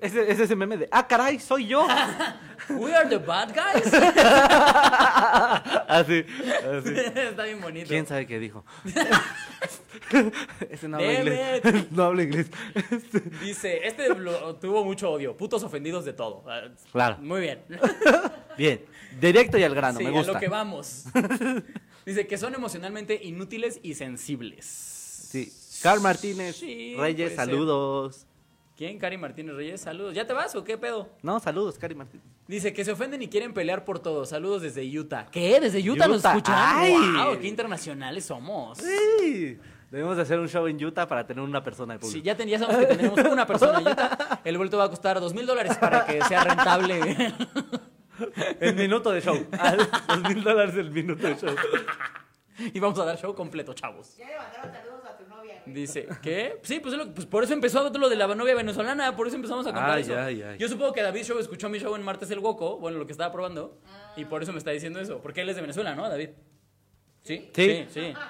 Ese, 0.00 0.30
es 0.30 0.40
ese 0.40 0.56
meme 0.56 0.76
de, 0.78 0.88
ah, 0.90 1.06
caray, 1.06 1.38
soy 1.38 1.66
yo. 1.66 1.86
We 2.70 2.94
are 2.94 3.08
the 3.08 3.18
bad 3.18 3.50
guys. 3.54 3.92
así, 5.88 6.24
así. 6.24 6.94
está 7.14 7.44
bien 7.44 7.60
bonito. 7.60 7.88
¿Quién 7.88 8.06
sabe 8.06 8.26
qué 8.26 8.38
dijo? 8.38 8.64
Ese 10.70 10.88
no 10.88 10.96
habla 10.96 11.12
inglés. 11.12 11.62
No 11.90 12.04
habla 12.04 12.22
inglés. 12.22 12.50
Dice, 13.42 13.86
este 13.86 14.08
lo- 14.14 14.56
tuvo 14.56 14.84
mucho 14.84 15.10
odio. 15.10 15.36
Putos 15.36 15.62
ofendidos 15.62 16.04
de 16.04 16.12
todo. 16.12 16.44
Ah, 16.48 16.62
Claro. 16.92 17.18
Muy 17.18 17.40
bien. 17.42 17.62
Bien, 18.56 18.84
directo 19.20 19.58
y 19.58 19.64
al 19.64 19.74
grano, 19.74 19.98
sí, 19.98 20.04
me 20.04 20.10
a 20.10 20.12
gusta. 20.12 20.32
lo 20.32 20.40
que 20.40 20.48
vamos. 20.48 21.04
Dice 22.04 22.26
que 22.26 22.38
son 22.38 22.54
emocionalmente 22.54 23.18
inútiles 23.22 23.78
y 23.82 23.94
sensibles. 23.94 24.64
Sí. 24.66 25.52
Carl 25.82 26.00
Martínez, 26.00 26.56
Sí, 26.56 26.94
Reyes, 26.96 27.28
ser. 27.30 27.36
saludos. 27.36 28.26
¿Quién? 28.76 28.98
Cari 28.98 29.16
Martínez 29.16 29.54
Reyes, 29.56 29.80
saludos. 29.80 30.14
¿Ya 30.14 30.26
te 30.26 30.34
vas 30.34 30.54
o 30.54 30.62
qué 30.62 30.76
pedo? 30.76 31.08
No, 31.22 31.40
saludos, 31.40 31.78
Cari 31.78 31.94
Martínez. 31.94 32.26
Dice 32.46 32.72
que 32.74 32.84
se 32.84 32.92
ofenden 32.92 33.22
y 33.22 33.28
quieren 33.28 33.54
pelear 33.54 33.84
por 33.84 33.98
todo. 34.00 34.26
Saludos 34.26 34.60
desde 34.62 34.82
Utah. 34.98 35.26
¿Qué? 35.30 35.58
¿Desde 35.60 35.78
Utah, 35.90 36.06
nos 36.06 36.22
escuchan? 36.24 36.54
¡Ay! 36.58 36.92
¡Wow! 36.94 37.38
¡Qué 37.40 37.48
internacionales 37.48 38.26
somos! 38.26 38.76
Sí. 38.78 39.58
Debemos 39.90 40.16
de 40.16 40.22
hacer 40.22 40.38
un 40.38 40.48
show 40.48 40.66
en 40.66 40.84
Utah 40.84 41.06
para 41.08 41.26
tener 41.26 41.42
una 41.42 41.62
persona 41.62 41.94
de 41.94 42.00
Sí, 42.00 42.06
público. 42.06 42.24
ya, 42.26 42.36
ten- 42.36 42.48
ya 42.48 42.58
sabemos 42.58 42.86
que 42.86 42.94
tenemos 42.96 43.18
una 43.20 43.46
persona 43.46 43.78
en 43.78 43.88
Utah. 43.88 44.40
El 44.44 44.58
vuelto 44.58 44.76
va 44.76 44.84
a 44.84 44.88
costar 44.90 45.20
dos 45.20 45.32
mil 45.32 45.46
dólares 45.46 45.76
para 45.78 46.04
que 46.04 46.20
sea 46.24 46.44
rentable. 46.44 47.32
El 48.60 48.74
minuto 48.74 49.10
de 49.12 49.20
show. 49.20 49.36
Dos 50.08 50.22
mil 50.34 50.42
dólares 50.42 50.74
el 50.76 50.90
minuto 50.90 51.26
de 51.26 51.36
show. 51.36 51.54
y 52.58 52.80
vamos 52.80 52.98
a 52.98 53.04
dar 53.04 53.18
show 53.18 53.34
completo, 53.34 53.74
chavos. 53.74 54.16
Ya 54.16 54.26
le 54.26 54.38
mandaron 54.38 54.72
saludos 54.72 55.04
a 55.04 55.16
tu 55.18 55.26
novia, 55.28 55.54
güey. 55.54 55.55
Dice, 55.66 56.06
¿qué? 56.22 56.60
Sí, 56.62 56.78
pues, 56.80 56.94
pues 57.14 57.26
por 57.26 57.42
eso 57.42 57.52
empezó 57.52 57.88
lo 57.90 58.08
de 58.08 58.16
la 58.16 58.32
novia 58.34 58.54
venezolana, 58.54 59.16
por 59.16 59.26
eso 59.26 59.36
empezamos 59.36 59.66
a 59.66 59.72
contar 59.72 59.96
Ay, 59.96 60.02
eso. 60.02 60.18
ay, 60.18 60.42
ay. 60.42 60.58
Yo 60.58 60.68
supongo 60.68 60.92
que 60.92 61.02
David 61.02 61.24
Show 61.24 61.38
escuchó 61.38 61.68
mi 61.68 61.78
show 61.80 61.94
en 61.96 62.02
Martes 62.02 62.30
el 62.30 62.38
Woco, 62.38 62.78
bueno, 62.78 62.98
lo 62.98 63.06
que 63.06 63.12
estaba 63.12 63.32
probando, 63.32 63.80
y 64.16 64.24
por 64.24 64.42
eso 64.42 64.52
me 64.52 64.58
está 64.58 64.70
diciendo 64.70 65.00
eso, 65.00 65.20
porque 65.20 65.40
él 65.40 65.48
es 65.48 65.56
de 65.56 65.62
Venezuela, 65.62 65.94
¿no, 65.94 66.08
David? 66.08 66.30
¿Sí? 67.22 67.50
Sí. 67.52 67.86
Sí, 67.86 67.86
sí. 67.90 68.14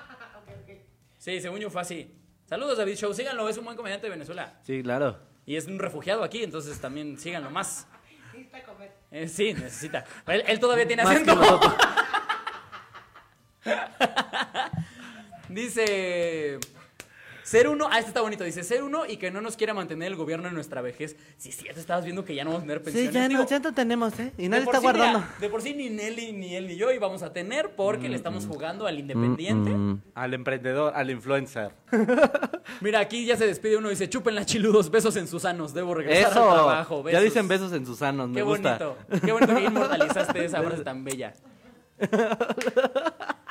Sí, 1.18 1.40
según 1.40 1.58
yo 1.58 1.70
fue 1.70 1.80
así. 1.80 2.14
Saludos, 2.44 2.78
David 2.78 2.94
Show, 2.94 3.12
síganlo, 3.12 3.48
es 3.48 3.58
un 3.58 3.64
buen 3.64 3.76
comediante 3.76 4.06
de 4.06 4.12
Venezuela. 4.12 4.60
Sí, 4.62 4.80
claro. 4.80 5.18
Y 5.44 5.56
es 5.56 5.66
un 5.66 5.80
refugiado 5.80 6.22
aquí, 6.22 6.44
entonces 6.44 6.80
también 6.80 7.18
síganlo 7.18 7.50
más. 7.50 7.88
Necesita 8.32 8.62
comer. 8.62 8.92
Eh, 9.10 9.26
sí, 9.26 9.52
necesita. 9.52 10.04
Él, 10.28 10.44
él 10.46 10.60
todavía 10.60 10.86
tiene 10.86 11.02
Más 11.02 11.18
que 11.18 11.28
acento. 11.28 11.76
Dice. 15.48 16.60
Ser 17.46 17.68
uno, 17.68 17.86
ah, 17.88 17.98
este 18.00 18.08
está 18.08 18.22
bonito, 18.22 18.42
dice, 18.42 18.64
ser 18.64 18.82
uno 18.82 19.06
y 19.06 19.18
que 19.18 19.30
no 19.30 19.40
nos 19.40 19.56
quiera 19.56 19.72
mantener 19.72 20.08
el 20.08 20.16
gobierno 20.16 20.48
en 20.48 20.54
nuestra 20.54 20.80
vejez. 20.80 21.14
Sí, 21.36 21.52
sí, 21.52 21.64
te 21.72 21.78
estabas 21.78 22.04
viendo 22.04 22.24
que 22.24 22.34
ya 22.34 22.42
no 22.42 22.50
vamos 22.50 22.64
a 22.64 22.66
tener 22.66 22.78
Sí, 22.80 22.84
pensiones. 22.86 23.14
ya, 23.14 23.28
Digo, 23.28 23.42
no, 23.44 23.48
ya 23.48 23.58
no 23.60 23.72
tenemos, 23.72 24.18
¿eh? 24.18 24.32
Y 24.36 24.48
nadie 24.48 24.64
está 24.64 24.80
sí, 24.80 24.86
mira, 24.88 24.98
guardando. 24.98 25.26
de 25.40 25.48
por 25.48 25.62
sí 25.62 25.72
ni 25.72 25.88
Nelly, 25.88 26.32
ni 26.32 26.56
él, 26.56 26.66
ni 26.66 26.74
yo 26.76 26.90
íbamos 26.90 27.22
a 27.22 27.32
tener 27.32 27.76
porque 27.76 28.08
le 28.08 28.16
estamos 28.16 28.46
jugando 28.46 28.88
al 28.88 28.98
independiente. 28.98 30.00
Al 30.16 30.34
emprendedor, 30.34 30.92
al 30.96 31.08
influencer. 31.08 31.70
Mira, 32.80 32.98
aquí 32.98 33.24
ya 33.24 33.36
se 33.36 33.46
despide 33.46 33.76
uno 33.76 33.86
y 33.86 33.90
dice, 33.90 34.08
chupen 34.10 34.34
las 34.34 34.46
chiludos, 34.46 34.90
besos 34.90 35.14
en 35.14 35.28
sus 35.28 35.42
sanos, 35.42 35.72
debo 35.72 35.94
regresar 35.94 36.32
Eso. 36.32 36.48
al 36.50 36.54
trabajo. 36.56 37.08
Ya 37.08 37.20
dicen 37.20 37.46
besos 37.46 37.72
en 37.72 37.86
sus 37.86 37.98
sanos, 37.98 38.28
me 38.28 38.34
Qué 38.34 38.42
gusta. 38.42 38.76
bonito, 38.76 38.96
qué 39.24 39.30
bonito 39.32 39.54
que 39.54 39.62
inmortalizaste 39.64 40.44
esa 40.46 40.62
frase 40.64 40.82
tan 40.82 41.04
bella. 41.04 41.32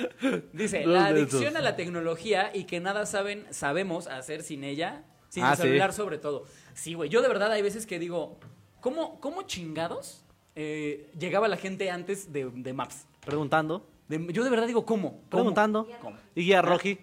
Dice, 0.52 0.86
la 0.86 1.06
adicción 1.06 1.56
a 1.56 1.60
la 1.60 1.76
tecnología 1.76 2.50
y 2.54 2.64
que 2.64 2.80
nada 2.80 3.06
saben, 3.06 3.46
sabemos 3.50 4.06
hacer 4.06 4.42
sin 4.42 4.64
ella, 4.64 5.04
sin 5.28 5.44
Ah, 5.44 5.50
el 5.52 5.56
sí. 5.56 5.62
celular 5.62 5.92
sobre 5.92 6.18
todo. 6.18 6.44
Sí, 6.74 6.94
güey, 6.94 7.08
yo 7.10 7.22
de 7.22 7.28
verdad 7.28 7.50
hay 7.52 7.62
veces 7.62 7.86
que 7.86 7.98
digo, 7.98 8.38
¿cómo, 8.80 9.20
cómo 9.20 9.42
chingados 9.42 10.24
eh, 10.54 11.10
llegaba 11.18 11.48
la 11.48 11.56
gente 11.56 11.90
antes 11.90 12.32
de, 12.32 12.50
de 12.54 12.72
Maps? 12.72 13.06
Preguntando, 13.24 13.86
De- 14.08 14.32
yo 14.32 14.44
de 14.44 14.50
verdad 14.50 14.66
digo, 14.66 14.84
¿cómo? 14.86 15.10
¿Cómo? 15.12 15.28
preguntando. 15.30 15.88
¿Cómo? 16.00 16.16
Y 16.34 16.42
Guía 16.44 16.62
Roji. 16.62 16.98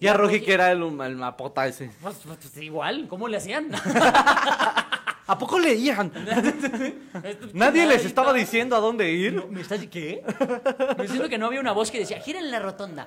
Guía 0.00 0.12
Roji 0.14 0.40
que 0.42 0.52
era 0.52 0.70
el, 0.72 0.82
el 0.82 1.16
mapota 1.16 1.66
ese. 1.66 1.90
Pues, 2.02 2.16
pues, 2.24 2.56
igual, 2.58 3.06
¿cómo 3.08 3.28
le 3.28 3.38
hacían? 3.38 3.70
¿A 5.28 5.36
poco 5.36 5.58
leían? 5.58 6.12
Nadie 7.52 7.84
les 7.86 8.04
estaba 8.04 8.32
diciendo 8.32 8.76
a 8.76 8.80
dónde 8.80 9.10
ir. 9.10 9.34
No, 9.34 9.46
¿Me 9.48 9.60
estás 9.60 9.84
qué? 9.90 10.22
Me 10.96 11.02
diciendo 11.02 11.28
que 11.28 11.36
no 11.36 11.46
había 11.46 11.58
una 11.60 11.72
voz 11.72 11.90
que 11.90 11.98
decía, 11.98 12.20
gira 12.20 12.38
en 12.38 12.50
la 12.50 12.60
rotonda. 12.60 13.06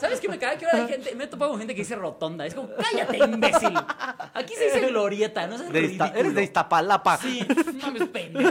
¿Sabes 0.00 0.20
qué 0.20 0.28
me 0.28 0.38
caga? 0.38 0.56
Que 0.56 0.64
ahora 0.66 0.84
hay 0.84 0.88
gente, 0.88 1.14
me 1.14 1.24
he 1.24 1.26
topado 1.26 1.50
con 1.50 1.58
gente 1.60 1.74
que 1.74 1.82
dice 1.82 1.96
rotonda. 1.96 2.46
Es 2.46 2.54
como, 2.54 2.70
cállate, 2.74 3.18
imbécil. 3.18 3.74
Aquí 4.32 4.54
se 4.54 4.64
dice 4.64 4.80
glorieta, 4.86 5.46
no 5.46 5.58
seas 5.58 5.70
De 5.70 5.98
eres 6.14 6.34
de 6.34 6.42
Iztapalapa. 6.44 7.18
Sí, 7.18 7.46
mames, 7.82 8.08
pendejo. 8.08 8.50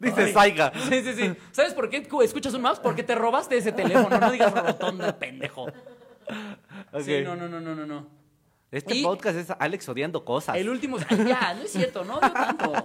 Dice. 0.00 0.32
Saiga. 0.32 0.72
Sí, 0.88 1.02
sí, 1.02 1.12
sí. 1.14 1.34
¿Sabes 1.52 1.74
por 1.74 1.88
qué 1.88 2.06
cu- 2.08 2.22
escuchas 2.22 2.54
un 2.54 2.62
mouse? 2.62 2.80
Porque 2.80 3.02
te 3.04 3.14
robaste 3.14 3.56
ese 3.56 3.70
teléfono. 3.72 4.18
No 4.18 4.30
digas 4.32 4.52
rotonda, 4.52 5.16
pendejo. 5.18 5.62
Ok. 6.92 7.02
Sí, 7.02 7.20
no, 7.22 7.36
no, 7.36 7.48
no, 7.48 7.60
no, 7.60 7.74
no, 7.74 7.86
no. 7.86 8.23
Este 8.74 8.96
Y- 8.96 9.02
podcast 9.02 9.38
es 9.38 9.50
Alex 9.58 9.88
odiando 9.88 10.24
cosas. 10.24 10.56
El 10.56 10.68
último. 10.68 10.98
Ay, 11.08 11.24
ya, 11.28 11.54
no 11.54 11.62
es 11.62 11.70
cierto, 11.72 12.04
no 12.04 12.16
odio 12.18 12.32
tanto. 12.32 12.72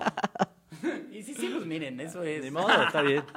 Y 1.12 1.24
sí, 1.24 1.34
sí, 1.34 1.52
pues 1.54 1.66
miren, 1.66 2.00
eso 2.00 2.24
es. 2.24 2.42
Ni 2.44 2.52
modo, 2.52 2.70
está 2.84 3.02
bien. 3.02 3.24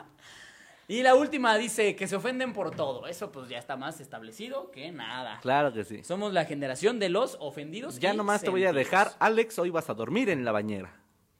Y 0.89 1.03
la 1.03 1.15
última 1.15 1.57
dice 1.57 1.97
que 1.97 2.07
se 2.07 2.17
ofenden 2.17 2.53
por 2.53 2.73
todo. 2.73 3.07
Eso 3.07 3.33
pues 3.33 3.49
ya 3.49 3.57
está 3.59 3.77
más 3.77 4.01
establecido 4.01 4.71
que 4.71 4.93
nada. 4.93 5.39
Claro 5.41 5.73
que 5.73 5.85
sí. 5.85 6.05
Somos 6.05 6.35
la 6.35 6.45
generación 6.45 6.99
de 6.99 7.09
los 7.09 7.39
ofendidos. 7.41 7.99
Ya 7.99 8.13
y 8.13 8.17
nomás 8.17 8.43
te 8.43 8.51
voy 8.51 8.65
a 8.67 8.73
dejar. 8.73 9.13
Alex, 9.19 9.59
hoy 9.59 9.71
vas 9.71 9.89
a 9.89 9.95
dormir 9.95 10.29
en 10.29 10.45
la 10.45 10.53
bañera. 10.53 10.93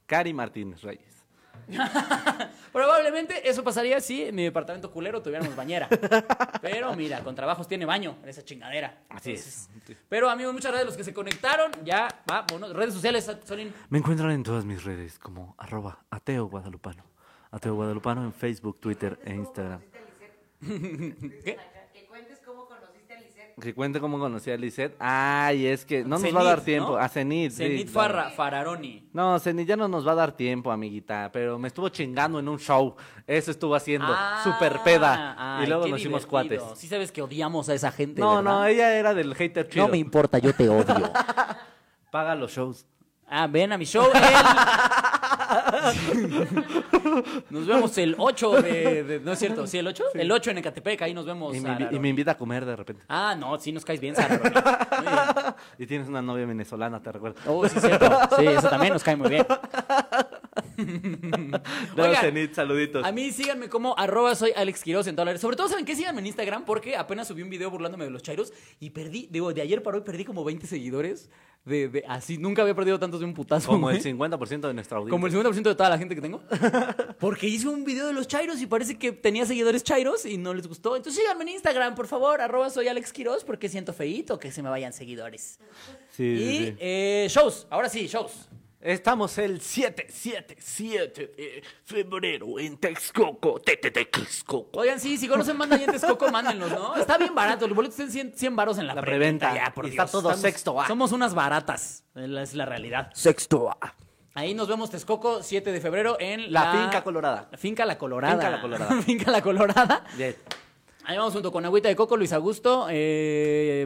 Cari 0.07 0.33
Martínez 0.33 0.81
Reyes. 0.83 1.22
Probablemente 2.73 3.49
eso 3.49 3.63
pasaría 3.63 4.01
si 4.01 4.23
en 4.23 4.35
mi 4.35 4.45
departamento 4.45 4.91
culero 4.91 5.23
tuviéramos 5.23 5.55
bañera. 5.55 5.89
Pero 6.61 6.95
mira, 6.95 7.21
con 7.23 7.35
trabajos 7.35 7.69
tiene 7.69 7.85
baño 7.85 8.17
en 8.23 8.29
esa 8.29 8.45
chingadera. 8.45 9.03
Así 9.09 9.31
Entonces, 9.31 9.69
es. 9.89 9.97
Pero 10.09 10.31
amigos, 10.31 10.53
muchas 10.53 10.71
gracias 10.71 10.83
a 10.83 10.87
los 10.87 10.97
que 10.97 11.05
se 11.05 11.13
conectaron. 11.13 11.73
Ya, 11.85 12.09
vámonos. 12.27 12.73
Redes 12.73 12.95
sociales, 12.95 13.31
Solín. 13.45 13.73
Me 13.89 13.99
encuentran 13.99 14.31
en 14.31 14.43
todas 14.43 14.65
mis 14.65 14.85
redes 14.85 15.19
como 15.19 15.55
arroba 15.59 16.05
ateo 16.11 16.47
guadalupano. 16.47 17.05
Ateo 17.51 17.75
guadalupano 17.75 18.25
en 18.25 18.33
Facebook, 18.33 18.81
Twitter 18.81 19.19
e 19.25 19.35
Instagram. 19.35 19.81
¿Qué? 20.61 21.59
Que 21.93 22.07
cuentes 22.07 22.41
cómo 22.45 22.67
conociste 22.67 23.15
a 23.15 23.21
Lisette. 23.21 23.52
Que 23.63 23.75
cuente 23.75 24.01
cómo 24.01 24.19
conocí 24.19 24.51
a 24.51 24.57
Lisette. 24.57 24.97
Ay, 24.99 25.67
es 25.69 25.85
que 25.85 26.03
no 26.03 26.19
nos 26.19 26.35
va 26.35 26.41
a 26.41 26.45
dar 26.45 26.59
¿no? 26.59 26.65
tiempo. 26.65 26.97
A 26.97 27.09
Zenit. 27.09 27.53
sí, 27.53 27.59
Zenit 27.59 27.93
claro. 27.93 28.15
Farra, 28.15 28.31
Fararoni. 28.31 29.09
No, 29.13 29.39
Zenit 29.39 29.69
ya 29.69 29.77
no 29.77 29.87
nos 29.87 30.05
va 30.07 30.13
a 30.13 30.17
dar 30.17 30.33
tiempo, 30.33 30.73
amiguita. 30.73 31.31
Pero 31.33 31.59
me 31.61 31.69
estuvo 31.69 31.89
chingando 31.89 32.41
en 32.41 32.49
un 32.49 32.59
show. 32.59 32.97
Eso 33.27 33.53
estuvo 33.53 33.77
haciendo. 33.77 34.09
Ah, 34.11 34.41
Super 34.43 34.81
peda. 34.83 35.37
ay, 35.39 35.65
y 35.65 35.69
luego 35.69 35.87
nos 35.87 36.01
hicimos 36.01 36.27
cuates. 36.27 36.61
Sí 36.75 36.89
sabes 36.89 37.13
que 37.13 37.23
odiamos 37.23 37.69
a 37.69 37.75
esa 37.75 37.93
gente, 37.93 38.21
No, 38.21 38.37
¿verdad? 38.37 38.43
no, 38.53 38.65
ella 38.67 38.95
era 38.99 39.15
del 39.15 39.33
hater 39.37 39.69
chido. 39.69 39.87
No 39.87 39.93
me 39.93 39.99
importa, 39.99 40.39
yo 40.39 40.53
te 40.53 40.69
odio. 40.69 41.13
Paga 42.11 42.35
los 42.35 42.51
shows. 42.53 42.85
Ah, 43.29 43.47
ven 43.47 43.73
a 43.73 43.79
mi 43.79 43.85
show. 43.85 44.07
el- 44.13 44.13
Nos 47.51 47.67
vemos 47.67 47.97
el 47.99 48.15
8 48.19 48.63
de, 48.63 49.05
de- 49.05 49.21
¿No 49.21 49.33
es 49.33 49.39
cierto? 49.39 49.67
¿Sí, 49.67 49.79
el 49.79 49.87
8? 49.87 50.05
El 50.15 50.31
8 50.33 50.51
en 50.51 50.59
Ecatepec, 50.59 51.03
ahí 51.03 51.15
nos 51.15 51.27
vemos. 51.27 51.55
Y 51.55 51.61
me, 51.61 51.69
Sara 51.69 51.91
invi- 51.91 51.97
y 51.97 51.99
me 51.99 52.09
invita 52.09 52.33
a 52.33 52.37
comer 52.37 52.65
de 52.65 52.77
repente. 52.77 53.03
Ah, 53.09 53.35
no, 53.39 53.59
sí 53.59 53.73
nos 53.73 53.85
caes 53.85 54.01
bien, 54.01 54.15
Sara. 54.15 54.39
Romy. 54.39 54.51
Muy 54.51 55.03
bien. 55.13 55.55
Y 55.79 55.87
tienes 55.87 56.09
una 56.09 56.23
novia 56.23 56.47
venezolana, 56.47 57.01
te 57.03 57.11
recuerdo. 57.13 57.37
Oh, 57.47 57.67
sí, 57.69 57.79
cierto. 57.81 58.09
Sí, 58.39 58.47
eso 58.47 58.69
también 58.69 58.93
nos 58.93 59.03
cae 59.03 59.17
muy 59.17 59.29
bien. 59.31 59.47
No, 61.97 62.03
Oigan, 62.05 62.21
Zenit, 62.23 62.55
saluditos. 62.55 63.05
A 63.05 63.13
mí 63.13 63.31
síganme 63.31 63.69
como 63.69 63.99
arroba 63.99 64.35
soy 64.35 64.53
Alex 64.57 64.83
Quiroz 64.83 65.07
en 65.07 65.15
todas 65.15 65.27
las 65.27 65.33
redes. 65.35 65.41
Sobre 65.43 65.57
todo, 65.57 65.69
¿saben 65.69 65.85
qué? 65.85 65.95
Síganme 65.97 66.21
en 66.21 66.27
Instagram 66.27 66.65
porque 66.65 66.97
apenas 66.97 67.29
subí 67.29 67.43
un 67.43 67.51
video 67.51 67.71
burlándome 67.71 68.05
de 68.05 68.11
los 68.11 68.23
chairos 68.23 68.53
y 68.81 68.91
perdí, 68.91 69.29
digo, 69.31 69.53
de 69.53 69.61
ayer 69.63 69.83
para 69.83 69.99
hoy 69.99 70.03
perdí 70.05 70.25
como 70.25 70.45
20 70.45 70.67
seguidores. 70.67 71.31
De, 71.65 71.89
de- 71.89 72.05
así, 72.09 72.39
nunca 72.39 72.63
había 72.63 72.75
perdido 72.75 72.99
tantos 72.99 73.21
de 73.21 73.27
un 73.27 73.35
putazo. 73.35 73.69
Como 73.69 73.83
güey. 73.87 73.97
el 73.99 74.03
50% 74.03 74.67
de 74.67 74.75
nuestra 74.75 74.99
audiencia. 74.99 75.11
Como 75.13 75.27
el 75.29 75.33
50% 75.33 75.63
de 75.63 75.75
toda 75.77 75.91
la 75.91 75.97
gente 75.99 76.15
que 76.17 76.21
tengo. 76.21 76.43
Porque 77.21 77.47
hice 77.47 77.69
un 77.69 77.85
video 77.85 78.09
de 78.09 78.13
los 78.13 78.27
chairos 78.27 78.61
y 78.61 78.67
parece 78.67 78.99
que 78.99 79.13
tenía 79.13 79.47
seguidores 79.47 79.85
chairos 79.85 80.27
y 80.27 80.39
no 80.39 80.55
les 80.55 80.67
gustó. 80.67 80.97
Entonces 80.97 81.23
síganme 81.23 81.43
en 81.45 81.51
Instagram, 81.51 81.95
por 81.95 82.09
favor, 82.09 82.41
arroba 82.41 82.69
soy 82.69 82.89
Alex 82.89 83.13
Quiroz, 83.13 83.45
porque 83.45 83.69
siento 83.69 83.93
feíto 83.93 84.41
que 84.41 84.51
se 84.51 84.61
me 84.61 84.71
vayan 84.71 84.93
seguidores. 84.93 85.61
Sí, 86.11 86.37
sí, 86.37 86.43
y 86.43 86.59
sí. 86.67 86.77
eh, 86.81 87.27
shows, 87.31 87.69
ahora 87.71 87.89
sí, 87.89 88.09
shows. 88.09 88.49
Estamos 88.83 89.39
el 89.39 89.61
7, 89.61 90.07
7, 90.11 90.57
7 90.59 91.27
de 91.37 91.63
febrero 91.85 92.59
en 92.59 92.77
Texcoco. 92.79 93.61
Te, 93.61 93.77
te, 93.77 93.93
te, 93.93 94.07
Texcoco. 94.07 94.81
Oigan, 94.81 94.99
sí, 94.99 95.17
si 95.17 95.29
conocen 95.29 95.57
banda 95.57 95.77
ahí 95.77 95.85
en 95.85 95.93
Texcoco, 95.93 96.29
mándenlos, 96.33 96.73
¿no? 96.73 96.97
Está 96.97 97.17
bien 97.17 97.33
barato, 97.33 97.69
los 97.69 97.77
boletos 97.77 97.97
están 98.01 98.11
100, 98.11 98.33
100 98.35 98.57
varos 98.57 98.79
en 98.79 98.89
la, 98.89 98.95
La 98.97 99.01
preventa. 99.01 99.55
Ya, 99.55 99.73
por 99.73 99.87
está 99.87 100.03
Dios. 100.03 100.11
todo 100.11 100.31
Estamos- 100.31 100.41
sexto 100.41 100.81
A. 100.81 100.89
Somos 100.89 101.13
unas 101.13 101.33
baratas, 101.33 102.03
es 102.17 102.55
la- 102.55 102.67
realidad. 102.67 103.11
Sexto 103.15 103.71
A. 103.71 103.95
Ahí 104.35 104.53
nos 104.53 104.67
vemos 104.67 104.91
Texcoco, 104.91 105.45
7 105.45 105.71
de 105.71 105.81
febrero 105.81 106.17
en 106.19 106.53
La 106.53 106.73
Finca 106.73 107.05
Colorada. 107.05 107.49
La 107.53 107.59
Finca 107.59 107.87
La 107.87 107.99
Colorada. 107.99 108.35
Finca 108.35 108.51
La 108.51 108.61
Colorada. 108.61 109.03
Finca 109.03 109.31
La 109.31 109.43
Colorada. 109.43 110.05
Ahí 111.05 111.17
vamos 111.17 111.33
junto 111.33 111.51
con 111.53 111.65
Agüita 111.65 111.89
de 111.89 111.97
Coco, 111.97 112.17
Luis 112.17 112.33
Augusto, 112.33 112.87
eh, 112.89 113.85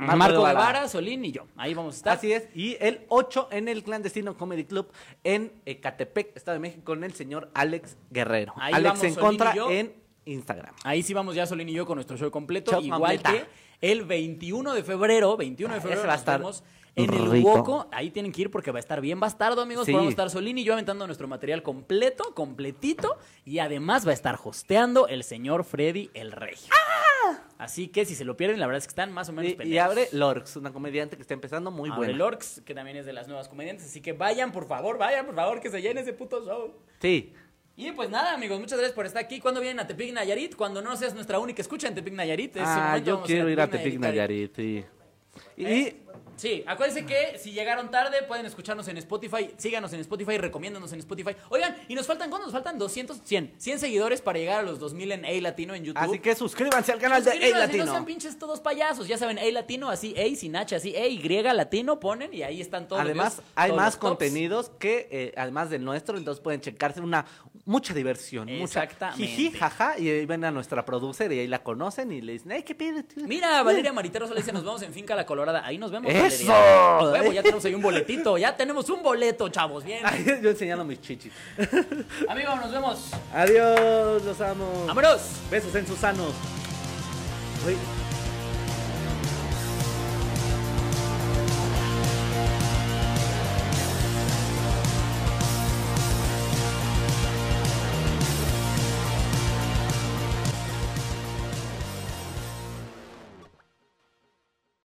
Marco, 0.00 0.16
Marco 0.16 0.36
Guevara, 0.38 0.52
Guevara. 0.60 0.88
Solín 0.88 1.24
y 1.24 1.32
yo. 1.32 1.46
Ahí 1.56 1.74
vamos 1.74 1.94
a 1.94 1.96
estar. 1.96 2.16
Así 2.18 2.32
es. 2.32 2.48
Y 2.54 2.76
el 2.80 3.04
8 3.08 3.48
en 3.52 3.68
el 3.68 3.82
Clandestino 3.82 4.36
Comedy 4.36 4.64
Club 4.64 4.90
en 5.24 5.52
Ecatepec, 5.66 6.36
Estado 6.36 6.54
de 6.54 6.60
México, 6.60 6.82
con 6.84 7.04
el 7.04 7.14
señor 7.14 7.50
Alex 7.54 7.96
Guerrero. 8.10 8.54
Ahí 8.56 8.74
Alex 8.74 8.88
vamos, 8.88 9.04
en 9.04 9.14
Solín 9.14 9.26
contra 9.26 9.54
en 9.70 9.94
Instagram. 10.24 10.74
Ahí 10.84 11.02
sí 11.02 11.14
vamos 11.14 11.34
ya 11.34 11.46
Solín 11.46 11.68
y 11.68 11.72
yo 11.72 11.86
con 11.86 11.96
nuestro 11.96 12.16
show 12.16 12.30
completo. 12.30 12.80
Igual 12.80 13.22
que 13.22 13.44
el 13.80 14.04
21 14.04 14.74
de 14.74 14.82
febrero. 14.82 15.36
21 15.36 15.74
de 15.74 15.78
Ah, 15.78 15.82
febrero 15.82 16.00
ese 16.00 16.06
va 16.08 16.12
a 16.14 16.16
nos 16.16 16.20
estar 16.20 16.38
vemos 16.40 16.64
en 16.96 17.14
el 17.14 17.30
rico. 17.30 17.48
Woco. 17.54 17.88
Ahí 17.92 18.10
tienen 18.10 18.32
que 18.32 18.42
ir 18.42 18.50
porque 18.50 18.70
va 18.70 18.78
a 18.78 18.80
estar 18.80 19.00
bien 19.00 19.20
bastardo, 19.20 19.62
amigos. 19.62 19.86
Sí. 19.86 19.92
Vamos 19.92 20.08
a 20.08 20.10
estar 20.10 20.30
Solín 20.30 20.58
y 20.58 20.64
yo 20.64 20.72
aventando 20.72 21.06
nuestro 21.06 21.28
material 21.28 21.62
completo, 21.62 22.34
completito. 22.34 23.16
Y 23.44 23.58
además 23.58 24.06
va 24.06 24.10
a 24.10 24.14
estar 24.14 24.38
hosteando 24.42 25.08
el 25.08 25.24
señor 25.24 25.64
Freddy 25.64 26.10
el 26.14 26.32
Rey. 26.32 26.56
Así 27.60 27.88
que 27.88 28.06
si 28.06 28.14
se 28.14 28.24
lo 28.24 28.38
pierden, 28.38 28.58
la 28.58 28.66
verdad 28.66 28.78
es 28.78 28.86
que 28.86 28.92
están 28.92 29.12
más 29.12 29.28
o 29.28 29.34
menos 29.34 29.52
Y, 29.52 29.68
y 29.68 29.76
abre 29.76 30.08
Lorx, 30.12 30.56
una 30.56 30.72
comediante 30.72 31.16
que 31.16 31.20
está 31.20 31.34
empezando 31.34 31.70
muy 31.70 31.90
Abre 31.90 31.98
buena. 32.06 32.12
Lorx, 32.14 32.62
que 32.64 32.74
también 32.74 32.96
es 32.96 33.04
de 33.04 33.12
las 33.12 33.28
nuevas 33.28 33.48
comediantes. 33.48 33.84
Así 33.84 34.00
que 34.00 34.14
vayan, 34.14 34.50
por 34.50 34.66
favor, 34.66 34.96
vayan, 34.96 35.26
por 35.26 35.34
favor, 35.34 35.60
que 35.60 35.68
se 35.68 35.82
llene 35.82 36.00
ese 36.00 36.14
puto 36.14 36.42
show. 36.42 36.72
Sí. 37.02 37.34
Y 37.76 37.92
pues 37.92 38.08
nada, 38.08 38.32
amigos, 38.32 38.58
muchas 38.58 38.78
gracias 38.78 38.94
por 38.94 39.04
estar 39.04 39.22
aquí. 39.22 39.40
¿Cuándo 39.40 39.60
vienen 39.60 39.78
a 39.78 39.86
Tepic 39.86 40.10
Nayarit? 40.14 40.56
Cuando 40.56 40.80
no 40.80 40.96
seas 40.96 41.14
nuestra 41.14 41.38
única 41.38 41.60
escucha 41.60 41.86
en 41.86 41.94
Tepic 41.94 42.14
Nayarit. 42.14 42.56
es 42.56 42.62
Ah, 42.64 42.96
yo 42.96 43.22
quiero 43.22 43.46
ir 43.50 43.60
a 43.60 43.68
Tepic 43.68 43.98
Nayarit. 43.98 44.56
Nayarit, 44.56 44.56
sí. 44.56 44.84
Y 45.60 45.66
¿Eh? 45.66 45.96
Sí, 46.40 46.64
acuérdense 46.66 47.04
que 47.04 47.36
si 47.38 47.52
llegaron 47.52 47.90
tarde 47.90 48.22
pueden 48.22 48.46
escucharnos 48.46 48.88
en 48.88 48.96
Spotify, 48.96 49.50
síganos 49.58 49.92
en 49.92 50.00
Spotify, 50.00 50.38
recomiéndanos 50.38 50.90
en 50.94 51.00
Spotify. 51.00 51.36
Oigan, 51.50 51.76
y 51.86 51.94
nos 51.94 52.06
faltan, 52.06 52.30
¿cuántos? 52.30 52.50
Nos 52.50 52.54
faltan 52.54 52.78
200, 52.78 53.20
100, 53.22 53.56
100 53.58 53.78
seguidores 53.78 54.22
para 54.22 54.38
llegar 54.38 54.60
a 54.60 54.62
los 54.62 54.78
2000 54.78 55.12
en 55.12 55.24
A 55.26 55.30
Latino 55.42 55.74
en 55.74 55.84
YouTube. 55.84 56.02
así 56.02 56.18
que 56.18 56.34
suscríbanse 56.34 56.92
al 56.92 56.98
canal 56.98 57.22
de 57.22 57.32
A 57.32 57.58
Latino. 57.58 57.84
No 57.84 57.92
sean 57.92 58.06
pinches 58.06 58.38
todos 58.38 58.60
payasos, 58.60 59.06
ya 59.06 59.18
saben, 59.18 59.38
A 59.38 59.44
Latino, 59.50 59.90
así 59.90 60.14
A 60.18 60.34
sin 60.34 60.56
H, 60.56 60.74
así 60.74 60.96
A, 60.96 61.06
Y 61.06 61.18
Latino 61.20 62.00
ponen 62.00 62.32
y 62.32 62.42
ahí 62.42 62.62
están 62.62 62.88
todos. 62.88 63.02
los 63.02 63.10
Además, 63.10 63.42
hay 63.54 63.68
todos 63.68 63.82
más 63.82 63.94
los 63.94 64.00
contenidos 64.00 64.70
que, 64.78 65.08
eh, 65.10 65.34
además 65.36 65.68
del 65.68 65.84
nuestro, 65.84 66.16
entonces 66.16 66.42
pueden 66.42 66.62
checarse 66.62 67.02
una 67.02 67.26
mucha 67.66 67.92
diversión. 67.92 68.46
mucha 68.46 68.84
Exactamente. 68.84 69.26
jiji, 69.26 69.50
jaja, 69.58 69.98
y 69.98 70.08
ahí 70.08 70.24
ven 70.24 70.42
a 70.44 70.50
nuestra 70.50 70.86
producer 70.86 71.30
y 71.32 71.40
ahí 71.40 71.46
la 71.46 71.62
conocen 71.62 72.12
y 72.12 72.22
le 72.22 72.32
dicen, 72.32 72.50
ay, 72.52 72.62
qué 72.62 72.74
pide. 72.74 73.04
Mira, 73.26 73.62
Valeria 73.62 73.92
Maritero 73.92 74.26
solo 74.26 74.40
dice, 74.40 74.54
nos 74.54 74.64
vemos 74.64 74.80
en 74.80 74.94
Finca 74.94 75.14
La 75.14 75.26
Colorada. 75.26 75.49
Ahí 75.56 75.78
nos 75.78 75.90
vemos, 75.90 76.12
¡Eso! 76.12 76.52
Huevo, 77.12 77.32
ya 77.32 77.42
tenemos 77.42 77.64
ahí 77.64 77.74
un 77.74 77.82
boletito, 77.82 78.38
ya 78.38 78.56
tenemos 78.56 78.88
un 78.90 79.02
boleto, 79.02 79.48
chavos, 79.48 79.84
bien. 79.84 80.02
Yo 80.42 80.50
enseñando 80.50 80.84
mis 80.84 81.00
chichis. 81.00 81.32
Amigos, 82.28 82.56
nos 82.60 82.72
vemos. 82.72 83.10
Adiós, 83.34 84.22
los 84.24 84.40
amo. 84.40 84.84
¡Vámonos! 84.86 85.20
Besos 85.50 85.74
en 85.74 85.86
sus 85.86 85.98
sanos. 85.98 86.32
Uy, 87.66 87.76